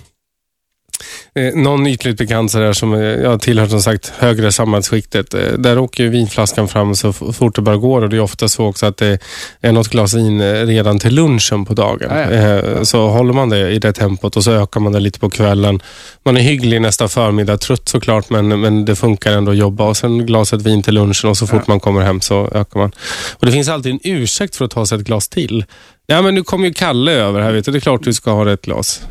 Eh, 1.35 1.55
någon 1.55 1.87
ytligt 1.87 2.17
bekant 2.17 2.51
så 2.51 2.59
där 2.59 2.73
som 2.73 2.93
eh, 2.93 3.01
jag 3.01 3.41
tillhör 3.41 3.67
som 3.67 3.81
sagt 3.81 4.13
högre 4.17 4.51
samhällsskiktet. 4.51 5.33
Eh, 5.33 5.39
där 5.57 5.77
åker 5.77 6.07
vinflaskan 6.07 6.67
fram 6.67 6.95
så 6.95 7.13
fort 7.13 7.55
det 7.55 7.61
bara 7.61 7.77
går 7.77 8.01
och 8.01 8.09
det 8.09 8.15
är 8.15 8.21
ofta 8.21 8.49
så 8.49 8.65
också 8.65 8.85
att 8.85 8.97
det 8.97 9.19
är 9.61 9.71
något 9.71 9.87
glas 9.87 10.13
vin 10.13 10.41
eh, 10.41 10.65
redan 10.65 10.99
till 10.99 11.15
lunchen 11.15 11.65
på 11.65 11.73
dagen. 11.73 12.07
Ja, 12.09 12.31
ja. 12.31 12.31
Eh, 12.31 12.83
så 12.83 13.07
håller 13.07 13.33
man 13.33 13.49
det 13.49 13.71
i 13.71 13.79
det 13.79 13.93
tempot 13.93 14.37
och 14.37 14.43
så 14.43 14.51
ökar 14.51 14.79
man 14.79 14.91
det 14.91 14.99
lite 14.99 15.19
på 15.19 15.29
kvällen. 15.29 15.81
Man 16.23 16.37
är 16.37 16.41
hygglig 16.41 16.81
nästa 16.81 17.07
förmiddag, 17.07 17.57
trött 17.57 17.89
såklart 17.89 18.29
men, 18.29 18.61
men 18.61 18.85
det 18.85 18.95
funkar 18.95 19.31
ändå 19.31 19.51
att 19.51 19.57
jobba 19.57 19.83
och 19.83 19.97
sen 19.97 20.25
glaset 20.25 20.61
vin 20.61 20.83
till 20.83 20.93
lunchen 20.93 21.29
och 21.29 21.37
så 21.37 21.47
fort 21.47 21.63
ja. 21.67 21.71
man 21.71 21.79
kommer 21.79 22.01
hem 22.01 22.21
så 22.21 22.49
ökar 22.53 22.79
man. 22.79 22.91
Och 23.33 23.45
Det 23.45 23.51
finns 23.51 23.69
alltid 23.69 23.91
en 23.91 23.99
ursäkt 24.03 24.55
för 24.55 24.65
att 24.65 24.71
ta 24.71 24.85
sig 24.85 24.97
ett 24.97 25.05
glas 25.05 25.29
till. 25.29 25.65
Ja 26.07 26.21
men 26.21 26.35
nu 26.35 26.43
kommer 26.43 26.67
ju 26.67 26.73
Kalle 26.73 27.11
över 27.11 27.41
här 27.41 27.51
vet 27.51 27.65
du, 27.65 27.71
det 27.71 27.77
är 27.77 27.79
klart 27.79 28.03
du 28.03 28.13
ska 28.13 28.31
ha 28.31 28.53
ett 28.53 28.61
glas. 28.61 29.01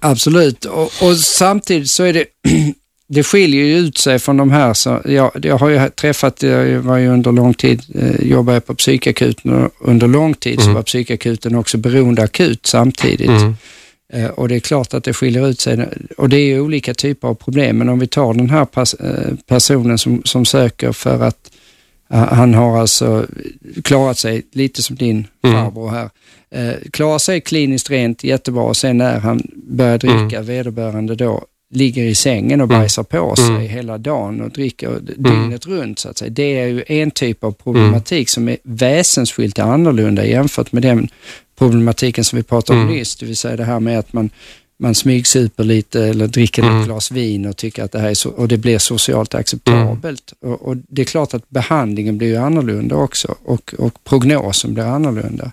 Absolut, 0.00 0.64
och, 0.64 0.90
och, 1.02 1.16
samtidigt 1.16 1.90
så 1.90 2.04
är 2.04 2.12
det, 2.12 2.24
det 3.08 3.22
skiljer 3.22 3.64
ju 3.64 3.78
ut 3.78 3.98
sig 3.98 4.18
från 4.18 4.36
de 4.36 4.50
här. 4.50 4.74
Så 4.74 5.00
jag, 5.04 5.30
jag 5.42 5.58
har 5.58 5.68
ju 5.68 5.88
träffat, 5.88 6.42
jag 6.42 6.80
var 6.80 6.96
ju 6.96 7.08
under 7.08 7.32
lång 7.32 7.54
tid, 7.54 7.82
eh, 7.94 8.26
jobbade 8.28 8.60
på 8.60 8.74
psykakuten 8.74 9.52
och 9.52 9.72
under 9.78 10.08
lång 10.08 10.34
tid 10.34 10.60
mm. 10.60 10.64
så 10.64 10.72
var 10.72 10.82
psykakuten 10.82 11.54
också 11.54 11.78
beroendeakut 11.78 12.66
samtidigt. 12.66 13.28
Mm. 13.28 13.54
Eh, 14.12 14.26
och 14.26 14.48
det 14.48 14.54
är 14.54 14.60
klart 14.60 14.94
att 14.94 15.04
det 15.04 15.12
skiljer 15.12 15.48
ut 15.48 15.60
sig 15.60 15.88
och 16.16 16.28
det 16.28 16.36
är 16.36 16.44
ju 16.44 16.60
olika 16.60 16.94
typer 16.94 17.28
av 17.28 17.34
problem. 17.34 17.78
Men 17.78 17.88
om 17.88 17.98
vi 17.98 18.06
tar 18.06 18.34
den 18.34 18.50
här 18.50 18.64
pers 18.64 18.94
eh, 18.94 19.34
personen 19.46 19.98
som, 19.98 20.22
som 20.24 20.44
söker 20.44 20.92
för 20.92 21.22
att 21.22 21.50
han 22.10 22.54
har 22.54 22.78
alltså 22.78 23.26
klarat 23.84 24.18
sig 24.18 24.42
lite 24.52 24.82
som 24.82 24.96
din 24.96 25.26
mm. 25.42 25.56
farbror 25.56 25.90
här 25.90 26.10
eh, 26.50 26.74
klarar 26.92 27.18
sig 27.18 27.40
kliniskt 27.40 27.90
rent 27.90 28.24
jättebra 28.24 28.62
och 28.62 28.76
sen 28.76 28.98
när 28.98 29.20
han 29.20 29.42
börjar 29.54 29.98
dricka, 29.98 30.36
mm. 30.36 30.44
vederbörande 30.44 31.14
då 31.14 31.44
ligger 31.72 32.04
i 32.04 32.14
sängen 32.14 32.60
och 32.60 32.66
mm. 32.66 32.78
bajsar 32.78 33.02
på 33.02 33.36
sig 33.36 33.46
mm. 33.46 33.68
hela 33.68 33.98
dagen 33.98 34.40
och 34.40 34.50
dricker 34.50 34.88
mm. 34.88 35.04
dygnet 35.16 35.66
runt 35.66 35.98
så 35.98 36.08
att 36.08 36.18
säga. 36.18 36.30
Det 36.30 36.58
är 36.60 36.66
ju 36.66 36.84
en 36.86 37.10
typ 37.10 37.44
av 37.44 37.52
problematik 37.52 38.18
mm. 38.18 38.26
som 38.26 38.48
är 38.48 38.56
väsensskilt 38.62 39.58
annorlunda 39.58 40.24
jämfört 40.24 40.72
med 40.72 40.82
den 40.82 41.08
problematiken 41.58 42.24
som 42.24 42.36
vi 42.36 42.42
pratade 42.42 42.78
om 42.78 42.84
mm. 42.84 42.96
nyss, 42.96 43.16
det 43.16 43.26
vill 43.26 43.36
säga 43.36 43.56
det 43.56 43.64
här 43.64 43.80
med 43.80 43.98
att 43.98 44.12
man 44.12 44.30
man 44.80 44.94
smygsuper 44.94 45.64
lite 45.64 46.04
eller 46.04 46.26
dricker 46.26 46.62
mm. 46.62 46.80
ett 46.80 46.86
glas 46.86 47.10
vin 47.10 47.46
och 47.46 47.56
tycker 47.56 47.84
att 47.84 47.92
det 47.92 47.98
här 47.98 48.10
är 48.10 48.14
så, 48.14 48.30
och 48.30 48.48
det 48.48 48.56
blir 48.56 48.78
socialt 48.78 49.34
acceptabelt. 49.34 50.32
Mm. 50.42 50.54
Och, 50.54 50.68
och, 50.68 50.76
Det 50.88 51.02
är 51.02 51.06
klart 51.06 51.34
att 51.34 51.50
behandlingen 51.50 52.18
blir 52.18 52.38
annorlunda 52.38 52.96
också 52.96 53.34
och, 53.44 53.74
och 53.78 54.04
prognosen 54.04 54.74
blir 54.74 54.84
annorlunda. 54.84 55.52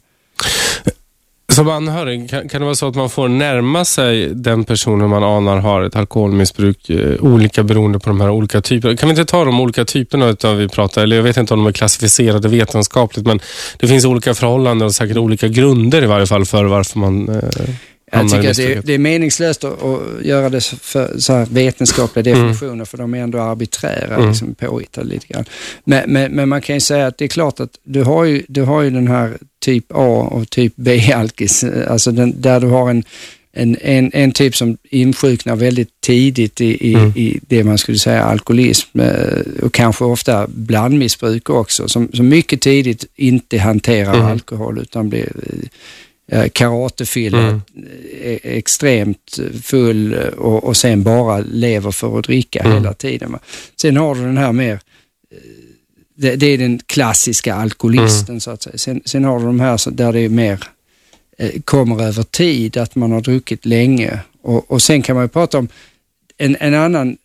Som 1.52 1.70
anhörig, 1.70 2.30
kan, 2.30 2.50
kan, 2.50 2.62
det 2.62 2.66
vara 2.66 2.76
så 2.76 2.88
att 2.88 2.96
man 2.96 3.10
får 3.10 3.28
närma 3.28 3.86
sig 3.86 4.30
den 4.34 4.64
personen 4.64 5.10
man 5.10 5.24
anar 5.24 5.58
har 5.58 5.82
ett 5.82 5.96
alkoholmissbruk 5.96 6.90
eh, 6.90 7.24
olika 7.24 7.64
beroende 7.64 8.00
på 8.00 8.10
de 8.10 8.22
här 8.22 8.30
olika 8.30 8.62
typerna? 8.62 8.98
Kan 8.98 9.10
vi 9.10 9.12
inte 9.12 9.26
ta 9.26 9.46
de 9.46 9.60
olika 9.60 9.86
typerna 9.86 10.28
utan 10.28 10.58
vi 10.58 10.68
pratar, 10.68 11.04
eller 11.04 11.16
jag 11.16 11.24
vet 11.24 11.38
inte 11.38 11.54
om 11.54 11.60
de 11.60 11.68
är 11.68 11.72
klassificerade 11.72 12.48
vetenskapligt, 12.48 13.26
men 13.26 13.40
det 13.78 13.88
finns 13.88 14.06
olika 14.06 14.34
förhållanden 14.34 14.86
och 14.86 14.96
säkert 14.96 15.18
olika 15.18 15.48
grunder 15.48 16.04
i 16.04 16.06
varje 16.06 16.28
fall 16.28 16.46
för 16.46 16.66
varför 16.66 17.00
man 17.00 17.30
eh, 17.30 17.70
jag 18.12 18.30
tycker 18.30 18.50
att 18.50 18.58
det, 18.58 18.86
det, 18.86 18.94
är 18.94 18.98
meningslöst 18.98 19.64
att, 19.64 19.84
att 19.84 20.26
göra 20.26 20.50
det 20.50 20.64
för 20.64 21.20
så 21.20 21.34
här 21.34 21.48
vetenskapliga 21.52 22.36
mm. 22.36 22.48
definitioner 22.48 22.74
mm. 22.74 22.86
för 22.86 22.98
de 22.98 23.14
är 23.14 23.18
ändå 23.18 23.40
arbiträra, 23.40 24.16
mm. 24.16 24.30
liksom 24.30 24.56
påhittade 24.56 25.08
lite 25.08 25.28
grann. 25.28 25.46
Men, 25.84 26.12
men, 26.12 26.32
men, 26.32 26.50
man 26.50 26.62
kan 26.62 26.76
ju 26.76 26.80
säga 26.80 27.08
att 27.08 27.18
det 27.18 27.26
är 27.26 27.30
klart 27.30 27.60
att 27.60 27.80
du 27.84 28.04
har 28.04 28.24
ju, 28.24 28.44
du 28.48 28.62
har 28.62 28.82
ju 28.82 28.90
den 28.90 29.08
här 29.08 29.38
typ 29.60 29.86
A 29.90 30.30
och 30.32 30.50
typ 30.50 30.74
B-alkis, 30.76 31.64
alltså 31.64 32.12
den, 32.12 32.42
där 32.42 32.60
du 32.60 32.68
har 32.68 32.90
en, 32.90 33.04
en, 33.54 33.78
en, 33.82 34.12
en 34.14 34.32
typ 34.32 34.56
som 34.56 34.78
insjuknar 34.84 35.56
väldigt 35.56 36.02
tidigt 36.02 36.62
i, 36.62 36.90
i, 36.90 36.94
mm. 36.94 37.14
i 37.16 37.40
det 37.48 37.64
man 37.64 37.78
skulle 37.78 37.98
säga 37.98 38.24
alkoholism 38.24 39.00
eh, 39.00 39.64
och 39.64 39.74
kanske 39.74 40.04
ofta 40.04 40.48
blandmissbruk 40.48 41.50
också, 41.50 41.88
som, 41.88 42.10
som 42.14 42.28
mycket 42.28 42.62
tidigt 42.62 43.06
inte 43.16 43.58
hanterar 43.58 44.14
mm. 44.14 44.26
alkohol 44.26 44.80
utan 44.80 45.10
blir 45.10 45.32
karatefylla, 46.54 47.40
Mm. 47.40 47.62
eh, 48.22 48.40
extremt 48.44 49.40
full 49.64 50.14
och, 50.38 50.64
och 50.64 50.78
sen 50.78 51.04
bara 51.04 51.40
lever 51.40 51.92
för 51.92 52.20
att 52.20 52.26
dricka 52.26 52.60
Mm. 52.60 52.72
hela 52.74 52.94
tiden. 52.94 53.32
Va? 53.32 53.40
Sen 53.82 53.98
har 53.98 54.16
du 54.16 54.22
den 54.22 54.38
här 54.38 54.52
mer, 54.52 54.74
eh, 54.74 55.38
det, 56.16 56.36
det 56.36 56.46
är 56.46 56.58
den 56.58 56.80
klassiska 56.86 57.54
alkoholisten 57.56 58.30
Mm. 58.34 58.40
så 58.40 58.52
att 58.52 58.62
säga. 58.64 58.78
Sen, 58.78 59.02
sen 59.06 59.24
har 59.24 59.40
du 59.40 59.46
de 59.46 59.60
här 59.60 59.92
där 59.92 60.14
det 60.14 60.20
är 60.20 60.30
mer, 60.30 60.60
eh, 61.38 61.62
kommer 61.66 62.04
över 62.04 62.24
tid, 62.24 62.78
att 62.78 62.96
man 62.96 63.12
har 63.12 63.22
druckit 63.22 63.66
länge. 63.66 64.20
Och, 64.42 64.72
och 64.72 64.82
sen 64.82 65.02
kan 65.02 65.16
man 65.16 65.26
ju 65.26 65.30
prata 65.30 65.58
om 65.58 65.68
en, 66.38 66.58
en 66.60 66.74
annan 66.74 67.10
eh, 67.10 67.16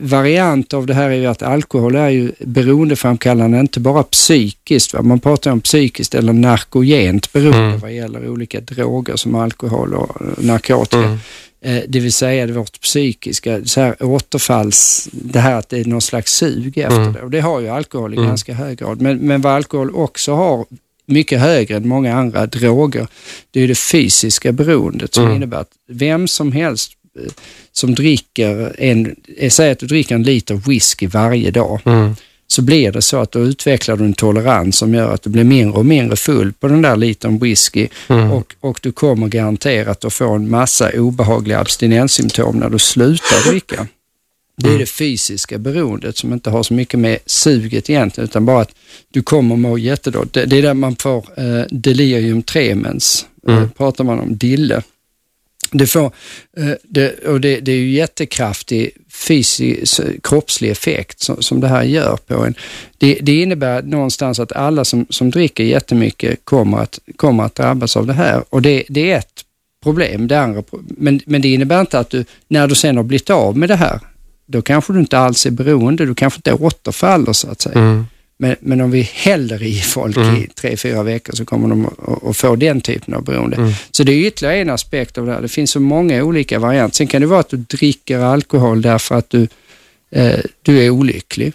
variant 0.00 0.74
av 0.74 0.86
det 0.86 0.94
här 0.94 1.10
är 1.10 1.14
ju 1.14 1.26
att 1.26 1.42
alkohol 1.42 1.94
är 1.94 2.08
ju 2.08 2.32
beroendeframkallande, 2.40 3.60
inte 3.60 3.80
bara 3.80 4.02
psykiskt. 4.02 4.94
Va? 4.94 5.02
Man 5.02 5.20
pratar 5.20 5.50
om 5.50 5.60
psykiskt 5.60 6.14
eller 6.14 6.32
narkogent 6.32 7.32
beroende 7.32 7.58
Mm. 7.58 7.78
vad 7.80 7.92
gäller 7.92 8.28
olika 8.28 8.60
droger 8.60 9.16
som 9.16 9.34
alkohol 9.34 9.94
och 9.94 10.20
eh, 10.22 10.44
narkotika. 10.44 10.98
Mm. 11.02 11.18
Eh, 11.60 11.82
Det 11.88 12.00
vill 12.00 12.12
säga 12.12 12.46
det 12.46 12.52
vårt 12.52 12.80
psykiska, 12.80 13.64
så 13.64 13.80
här 13.80 14.02
återfalls, 14.04 15.08
det 15.12 15.40
här 15.40 15.54
att 15.54 15.68
det 15.68 15.78
är 15.78 15.84
någon 15.84 16.00
slags 16.00 16.32
sug 16.32 16.78
efter 16.78 17.00
Mm. 17.00 17.12
det. 17.12 17.20
Och 17.22 17.30
det 17.30 17.40
har 17.40 17.60
ju 17.60 17.68
alkohol 17.68 18.14
i 18.14 18.16
Mm. 18.16 18.28
ganska 18.28 18.54
hög 18.54 18.78
grad. 18.78 19.00
Men, 19.00 19.18
men 19.18 19.40
vad 19.40 19.52
alkohol 19.52 19.90
också 19.94 20.32
har 20.34 20.64
mycket 21.06 21.40
högre 21.40 21.76
än 21.76 21.88
många 21.88 22.14
andra 22.16 22.46
droger, 22.46 23.06
det 23.50 23.60
är 23.60 23.68
det 23.68 23.74
fysiska 23.78 24.52
beroendet 24.52 25.14
som 25.14 25.24
Mm. 25.24 25.36
innebär 25.36 25.58
att 25.60 25.70
vem 25.88 26.28
som 26.28 26.52
helst 26.52 26.92
eh, 26.92 26.99
som 27.72 27.94
dricker 27.94 28.74
en, 28.78 29.16
eh, 29.36 29.50
säg 29.50 29.70
att 29.70 29.78
du 29.78 29.86
dricker 29.86 30.14
en 30.14 30.22
liter 30.22 30.54
whisky 30.54 31.06
varje 31.06 31.50
dag, 31.50 31.80
Mm. 31.84 32.14
så 32.46 32.62
blir 32.62 32.92
det 32.92 33.02
så 33.02 33.16
att 33.20 33.32
då 33.32 33.38
utvecklar 33.40 33.96
du 33.96 34.04
en 34.04 34.12
tolerans 34.14 34.76
som 34.78 34.94
gör 34.94 35.14
att 35.14 35.22
du 35.22 35.30
blir 35.30 35.44
mindre 35.44 35.78
och 35.78 35.86
mindre 35.86 36.16
full 36.16 36.52
på 36.52 36.68
den 36.68 36.82
där 36.82 36.96
litern 36.96 37.38
whisky 37.38 37.88
Mm. 38.08 38.30
och, 38.30 38.54
och 38.60 38.78
du 38.82 38.92
kommer 38.92 39.28
garanterat 39.28 40.04
att 40.04 40.12
få 40.12 40.30
en 40.34 40.50
massa 40.50 40.90
obehagliga 40.94 41.58
abstinenssymptom 41.60 42.56
när 42.56 42.70
du 42.70 42.78
slutar 42.78 43.50
dricka. 43.50 43.86
Det 44.56 44.66
är 44.66 44.70
Mm. 44.70 44.80
det 44.80 44.86
fysiska 44.86 45.58
beroendet 45.58 46.16
som 46.16 46.32
inte 46.32 46.50
har 46.50 46.62
så 46.62 46.74
mycket 46.74 47.00
med 47.00 47.18
suget 47.26 47.90
egentligen 47.90 48.28
utan 48.28 48.46
bara 48.46 48.60
att 48.60 48.74
du 49.12 49.22
kommer 49.22 49.56
må 49.56 49.78
jättedåligt. 49.78 50.32
Det, 50.34 50.44
det 50.46 50.58
är 50.58 50.62
där 50.62 50.74
man 50.74 50.96
får 50.96 51.26
eh, 51.36 51.64
delirium 51.70 52.42
tremens, 52.42 53.26
eh, 53.48 53.54
Mm. 53.56 53.70
pratar 53.70 54.04
man 54.04 54.20
om 54.20 54.36
dille. 54.36 54.82
Det, 55.70 55.86
får, 55.86 56.12
eh, 56.56 56.72
det, 56.82 57.26
och 57.26 57.40
det, 57.40 57.60
det 57.60 57.72
är 57.72 57.76
ju 57.76 57.90
jättekraftig 57.90 58.90
fysisk, 59.28 60.00
kroppslig 60.22 60.70
effekt 60.70 61.20
som, 61.20 61.42
som 61.42 61.60
det 61.60 61.68
här 61.68 61.82
gör 61.82 62.16
på 62.16 62.44
en. 62.44 62.54
Det, 62.98 63.18
det 63.22 63.42
innebär 63.42 63.82
någonstans 63.82 64.40
att 64.40 64.52
alla 64.52 64.84
som, 64.84 65.06
som 65.10 65.30
dricker 65.30 65.64
jättemycket 65.64 66.44
kommer 66.44 66.78
att, 66.78 66.98
kommer 67.16 67.44
att 67.44 67.54
drabbas 67.54 67.96
av 67.96 68.06
det 68.06 68.12
här 68.12 68.44
och 68.48 68.62
det, 68.62 68.84
det 68.88 69.12
är 69.12 69.18
ett 69.18 69.44
problem. 69.82 70.28
Det 70.28 70.40
andra, 70.40 70.62
men, 70.88 71.20
men 71.26 71.42
det 71.42 71.48
innebär 71.48 71.80
inte 71.80 71.98
att 71.98 72.10
du, 72.10 72.24
när 72.48 72.66
du 72.66 72.74
sen 72.74 72.96
har 72.96 73.04
blivit 73.04 73.30
av 73.30 73.56
med 73.56 73.68
det 73.68 73.76
här, 73.76 74.00
då 74.46 74.62
kanske 74.62 74.92
du 74.92 75.00
inte 75.00 75.18
alls 75.18 75.46
är 75.46 75.50
beroende, 75.50 76.06
du 76.06 76.14
kanske 76.14 76.38
inte 76.38 76.52
återfaller 76.52 77.32
så 77.32 77.50
att 77.50 77.60
säga. 77.60 77.78
Mm. 77.78 78.06
Men, 78.42 78.56
men 78.60 78.80
om 78.80 78.90
vi 78.90 79.02
häller 79.14 79.62
i 79.62 79.74
folk 79.80 80.16
Mm. 80.16 80.36
i 80.36 80.46
tre, 80.54 80.76
fyra 80.76 81.02
veckor 81.02 81.32
så 81.36 81.44
kommer 81.44 81.68
de 81.68 81.86
att, 82.30 82.36
få 82.36 82.56
den 82.56 82.80
typen 82.80 83.14
av 83.14 83.24
beroende. 83.24 83.56
Mm. 83.56 83.72
Så 83.90 84.02
det 84.04 84.12
är 84.12 84.26
ytterligare 84.26 84.56
en 84.56 84.70
aspekt 84.70 85.18
av 85.18 85.26
det 85.26 85.32
här. 85.32 85.40
Det 85.42 85.48
finns 85.48 85.70
så 85.70 85.80
många 85.80 86.24
olika 86.24 86.58
varianter. 86.58 86.96
Sen 86.96 87.06
kan 87.06 87.20
det 87.20 87.26
vara 87.26 87.40
att 87.40 87.48
du 87.48 87.56
dricker 87.56 88.18
alkohol 88.18 88.82
därför 88.82 89.14
att 89.14 89.30
du, 89.30 89.48
eh, 90.10 90.38
du 90.62 90.78
är 90.86 90.90
olycklig. 90.90 91.52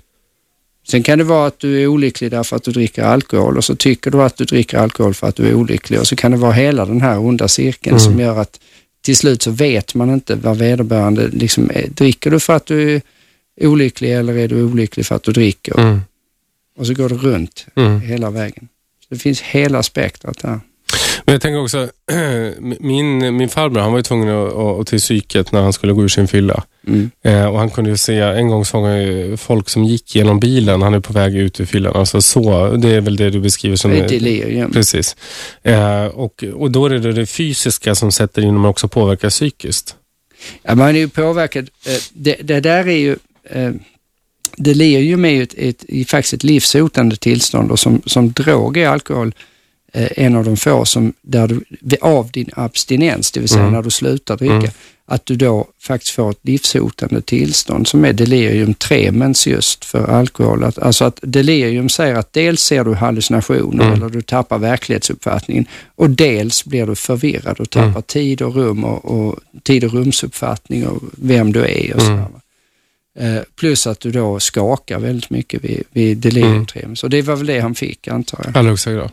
Sen 0.88 1.04
kan 1.04 1.18
det 1.18 1.24
vara 1.24 1.48
att 1.48 1.60
du 1.60 1.82
är 1.84 1.88
olycklig 1.88 2.32
därför 2.32 2.56
att 2.56 2.63
du 2.63 2.72
dricker 2.72 3.04
alkohol 3.04 3.58
och 3.58 3.63
så 3.63 3.75
tycker 3.75 4.12
du 4.12 4.22
att 4.24 4.38
du 4.38 4.46
dricker 4.46 4.77
alkohol 4.77 5.13
för 5.13 5.27
att 5.27 5.36
du 5.36 5.48
är 5.48 5.54
olycklig 5.54 6.00
och 6.00 6.08
så 6.08 6.15
kan 6.15 6.32
det 6.32 6.38
vara 6.38 6.51
hela 6.51 6.86
den 6.86 7.01
här 7.01 7.20
onda 7.20 7.48
cirkeln 7.48 7.96
Mm. 7.96 8.00
som 8.00 8.20
gör 8.20 8.38
att 8.42 8.60
till 9.01 9.15
slut 9.18 9.42
så 9.42 9.51
vet 9.51 9.96
man 9.96 10.10
inte 10.13 10.36
vad 10.36 10.58
vederbörande 10.58 11.27
liksom 11.27 11.70
är. 11.74 11.88
Dricker 11.89 12.32
du 12.32 12.39
för 12.39 12.54
att 12.56 12.65
du 12.65 13.01
är 13.62 13.68
olycklig 13.68 14.13
eller 14.13 14.38
är 14.38 14.48
du 14.48 14.63
olycklig 14.63 15.06
för 15.06 15.15
att 15.15 15.24
du 15.24 15.32
dricker? 15.32 15.80
Mm. 15.80 16.01
Och 16.77 16.88
så 16.88 16.94
går 16.94 17.10
det 17.10 17.15
runt 17.15 17.65
Mm. 17.75 18.01
hela 18.01 18.29
vägen. 18.29 18.67
Så 19.00 19.13
det 19.13 19.20
finns 19.20 19.41
hela 19.41 19.84
spektrat 19.84 20.38
där. 20.41 20.60
Men 21.25 21.34
jag 21.34 21.41
tänker 21.41 21.62
också, 21.62 21.89
min, 22.79 23.36
min 23.38 23.50
farbror 23.50 23.82
han 23.82 23.91
var 23.91 24.00
ju 24.00 24.03
tvungen 24.03 24.29
att, 24.29 24.53
att, 24.53 24.88
till 24.88 25.00
psyket 25.00 25.51
när 25.51 25.62
han 25.62 25.74
skulle 25.74 25.94
gå 25.94 26.03
ur 26.03 26.08
sin 26.08 26.27
fylla. 26.27 26.63
Mm. 26.88 27.12
Eh, 27.24 27.46
och 27.46 27.60
han 27.60 27.70
kunde 27.70 27.89
ju 27.89 27.98
se, 27.98 28.17
en 28.20 28.48
gång 28.48 28.65
såg 28.65 28.84
han 28.86 29.03
ju 29.03 29.38
folk 29.38 29.70
som 29.70 29.84
gick 29.84 30.15
genom 30.15 30.39
bilen, 30.39 30.82
han 30.82 30.94
är 30.94 31.00
på 31.00 31.13
väg 31.13 31.36
ut 31.36 31.60
ur 31.60 31.65
fyllan. 31.65 31.96
Alltså 31.96 32.22
så, 32.22 32.72
det 32.75 32.89
är 32.89 33.01
väl 33.01 33.15
det 33.15 33.29
du 33.29 33.39
beskriver 33.39 33.75
som... 33.75 33.91
Delirium. 33.91 34.72
Precis. 34.72 35.15
Eh, 35.63 36.05
och, 36.05 36.44
och 36.53 36.72
då 36.72 36.86
är 36.86 36.89
det 36.89 37.13
det 37.13 37.25
fysiska 37.25 37.96
som 37.96 38.12
sätter 38.12 38.41
in 38.41 38.53
men 38.53 38.65
också 38.65 38.88
påverkar 38.88 39.29
psykiskt. 39.29 39.96
Ja, 40.63 40.75
man 40.75 40.88
är 40.89 41.00
ju 41.00 41.08
påverkad. 41.10 41.70
Eh, 41.88 41.94
Det, 42.13 42.36
det 42.41 42.60
där 42.60 42.88
är 42.88 42.98
ju... 42.98 43.15
Delirium 44.58 45.26
är 45.26 45.30
ju 45.30 45.44
ett, 45.44 45.54
ett, 45.58 46.10
faktiskt 46.10 46.34
ett 46.34 46.44
livshotande 46.44 47.16
tillstånd 47.16 47.72
och 47.72 47.80
som, 47.80 48.02
som 48.06 48.32
drog 48.32 48.78
är 48.78 48.88
alkohol 48.88 49.34
eh, 49.94 50.08
en 50.16 50.36
av 50.36 50.46
de 50.46 50.58
få 50.58 50.86
som, 50.86 51.14
där 51.22 51.48
du, 51.48 51.98
av 52.02 52.32
din 52.32 52.50
abstinens, 52.56 53.32
det 53.32 53.40
vill 53.40 53.50
säga 53.50 53.62
Mm. 53.62 53.74
när 53.74 53.82
du 53.82 53.90
slutar 53.90 54.38
dricka, 54.38 54.54
Mm. 54.56 54.70
att 55.08 55.26
du 55.26 55.36
då 55.36 55.68
faktiskt 55.80 56.12
får 56.16 56.32
ett 56.32 56.40
livshotande 56.42 57.22
tillstånd 57.22 57.88
som 57.88 58.06
är 58.06 58.14
delirium 58.14 58.74
tremens 58.74 59.48
just 59.48 59.86
för 59.86 60.08
alkohol. 60.08 60.64
Att, 60.64 60.80
alltså 60.80 61.06
att 61.06 61.20
delirium 61.22 61.90
säger 61.90 62.16
att 62.16 62.34
dels 62.34 62.62
ser 62.62 62.84
du 62.84 62.94
hallucinationer 62.94 63.84
Mm. 63.86 63.94
eller 63.94 64.10
du 64.10 64.22
tappar 64.22 64.58
verklighetsuppfattningen 64.58 65.66
och 65.96 66.10
dels 66.10 66.66
blir 66.66 66.86
du 66.88 66.96
förvirrad 66.96 67.60
och 67.60 67.70
tappar 67.70 67.88
Mm. 67.90 68.02
tid 68.02 68.42
och 68.42 68.56
rum 68.56 68.84
och, 68.84 69.06
och 69.06 69.40
tid 69.64 69.84
och 69.84 69.94
rumsuppfattning 69.94 70.88
och 70.88 71.04
vem 71.18 71.52
du 71.52 71.60
är 71.60 71.94
och 71.96 72.02
Mm. 72.02 72.18
sådär. 72.18 72.28
Eh, 73.19 73.41
plus 73.60 73.88
att 73.88 74.00
du 74.00 74.12
då 74.12 74.39
skakar 74.39 75.00
väldigt 75.00 75.29
mycket 75.29 75.63
vid, 75.63 75.84
vid 75.91 76.17
delirium 76.17 76.65
tremens. 76.65 77.03
Och 77.03 77.10
det 77.10 77.22
var 77.22 77.36
väl 77.36 77.45
det 77.45 77.60
han 77.60 77.75
fick 77.75 78.07
antar 78.07 78.39
jag. 78.43 78.57
Allra 78.57 78.69
högsta 78.69 78.91
grad. 78.91 79.10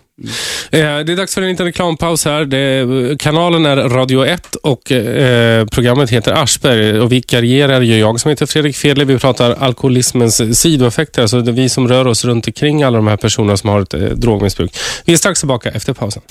Eh, 0.71 0.81
det 0.81 1.13
är 1.13 1.17
dags 1.17 1.35
för 1.35 1.43
en 1.43 1.49
liten 1.49 1.67
reklampaus 1.67 2.25
här. 2.25 2.45
Det, 2.45 3.19
kanalen 3.19 3.67
är 3.67 3.77
Radio 3.77 4.25
1 4.27 4.55
och 4.55 4.93
eh, 4.93 5.67
programmet 5.67 6.11
heter 6.11 6.33
Aschberg 6.33 7.01
och 7.01 7.13
vikarierar 7.13 7.81
gör 7.81 7.99
jag 7.99 8.21
som 8.21 8.29
heter 8.29 8.47
Fredrik 8.47 8.77
Fedle. 8.77 9.05
Vi 9.05 9.19
pratar 9.19 9.51
alkoholismens 9.51 10.61
sidoeffekter, 10.61 11.23
alltså 11.23 11.41
det 11.41 11.51
är 11.51 11.53
vi 11.53 11.69
som 11.69 11.89
rör 11.89 12.07
oss 12.07 12.25
runt 12.25 12.47
omkring 12.47 12.83
alla 12.83 12.97
de 12.97 13.07
här 13.07 13.17
personerna 13.17 13.57
som 13.57 13.71
har 13.71 13.81
ett 13.81 13.95
eh, 13.95 14.01
drogmissbruk. 14.01 14.77
Vi 15.05 15.13
är 15.13 15.17
strax 15.17 15.41
tillbaka 15.41 15.71
efter 15.71 15.93
pausen. 15.93 16.23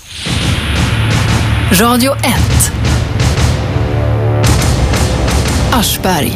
Radio 1.71 2.11
1. 2.11 2.90
Aschberg. 5.73 6.33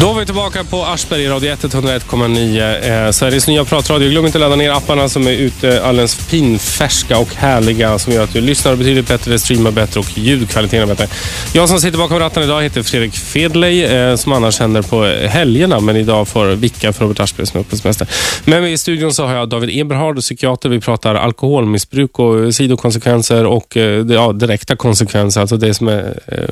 Då 0.00 0.10
är 0.10 0.18
vi 0.18 0.26
tillbaka 0.26 0.64
på 0.64 0.84
Aschberg 0.84 1.22
i 1.22 1.28
Radio 1.28 1.52
1, 1.52 1.64
101,9. 1.64 3.06
Eh, 3.06 3.10
Sveriges 3.10 3.48
nya 3.48 3.64
pratradio. 3.64 4.10
Glöm 4.10 4.26
inte 4.26 4.38
att 4.38 4.40
ladda 4.40 4.56
ner 4.56 4.70
apparna 4.70 5.08
som 5.08 5.26
är 5.26 5.32
ute 5.32 5.84
alldeles 5.84 6.28
pinfärska 6.28 7.18
och 7.18 7.34
härliga 7.34 7.98
som 7.98 8.12
gör 8.12 8.24
att 8.24 8.32
du 8.32 8.40
lyssnar 8.40 8.76
betydligt 8.76 9.08
bättre, 9.08 9.38
streamar 9.38 9.70
bättre 9.70 10.00
och 10.00 10.18
ljudkvaliteten 10.18 10.82
är 10.82 10.86
bättre. 10.86 11.06
Jag 11.52 11.68
som 11.68 11.80
sitter 11.80 11.98
bakom 11.98 12.18
ratten 12.18 12.42
idag 12.42 12.62
heter 12.62 12.82
Fredrik 12.82 13.14
Fedley 13.14 13.84
eh, 13.84 14.16
som 14.16 14.32
annars 14.32 14.60
händer 14.60 14.82
på 14.82 15.04
helgerna 15.28 15.80
men 15.80 15.96
idag 15.96 16.28
får 16.28 16.46
vicka 16.46 16.92
för 16.92 17.04
Robert 17.04 17.20
Aschberg 17.20 17.46
som 17.46 17.60
är 17.60 17.64
på 17.64 17.76
semester. 17.76 18.08
Men 18.44 18.66
i 18.66 18.78
studion 18.78 19.12
så 19.12 19.26
har 19.26 19.34
jag 19.34 19.48
David 19.48 19.80
Eberhard, 19.80 20.20
psykiater. 20.20 20.68
Vi 20.68 20.80
pratar 20.80 21.14
alkoholmissbruk 21.14 22.18
och 22.18 22.54
sidokonsekvenser 22.54 23.46
och 23.46 23.76
eh, 23.76 24.06
ja, 24.08 24.32
direkta 24.32 24.76
konsekvenser, 24.76 25.40
alltså 25.40 25.56
det 25.56 25.74
som 25.74 25.88
är 25.88 26.18
eh, 26.26 26.44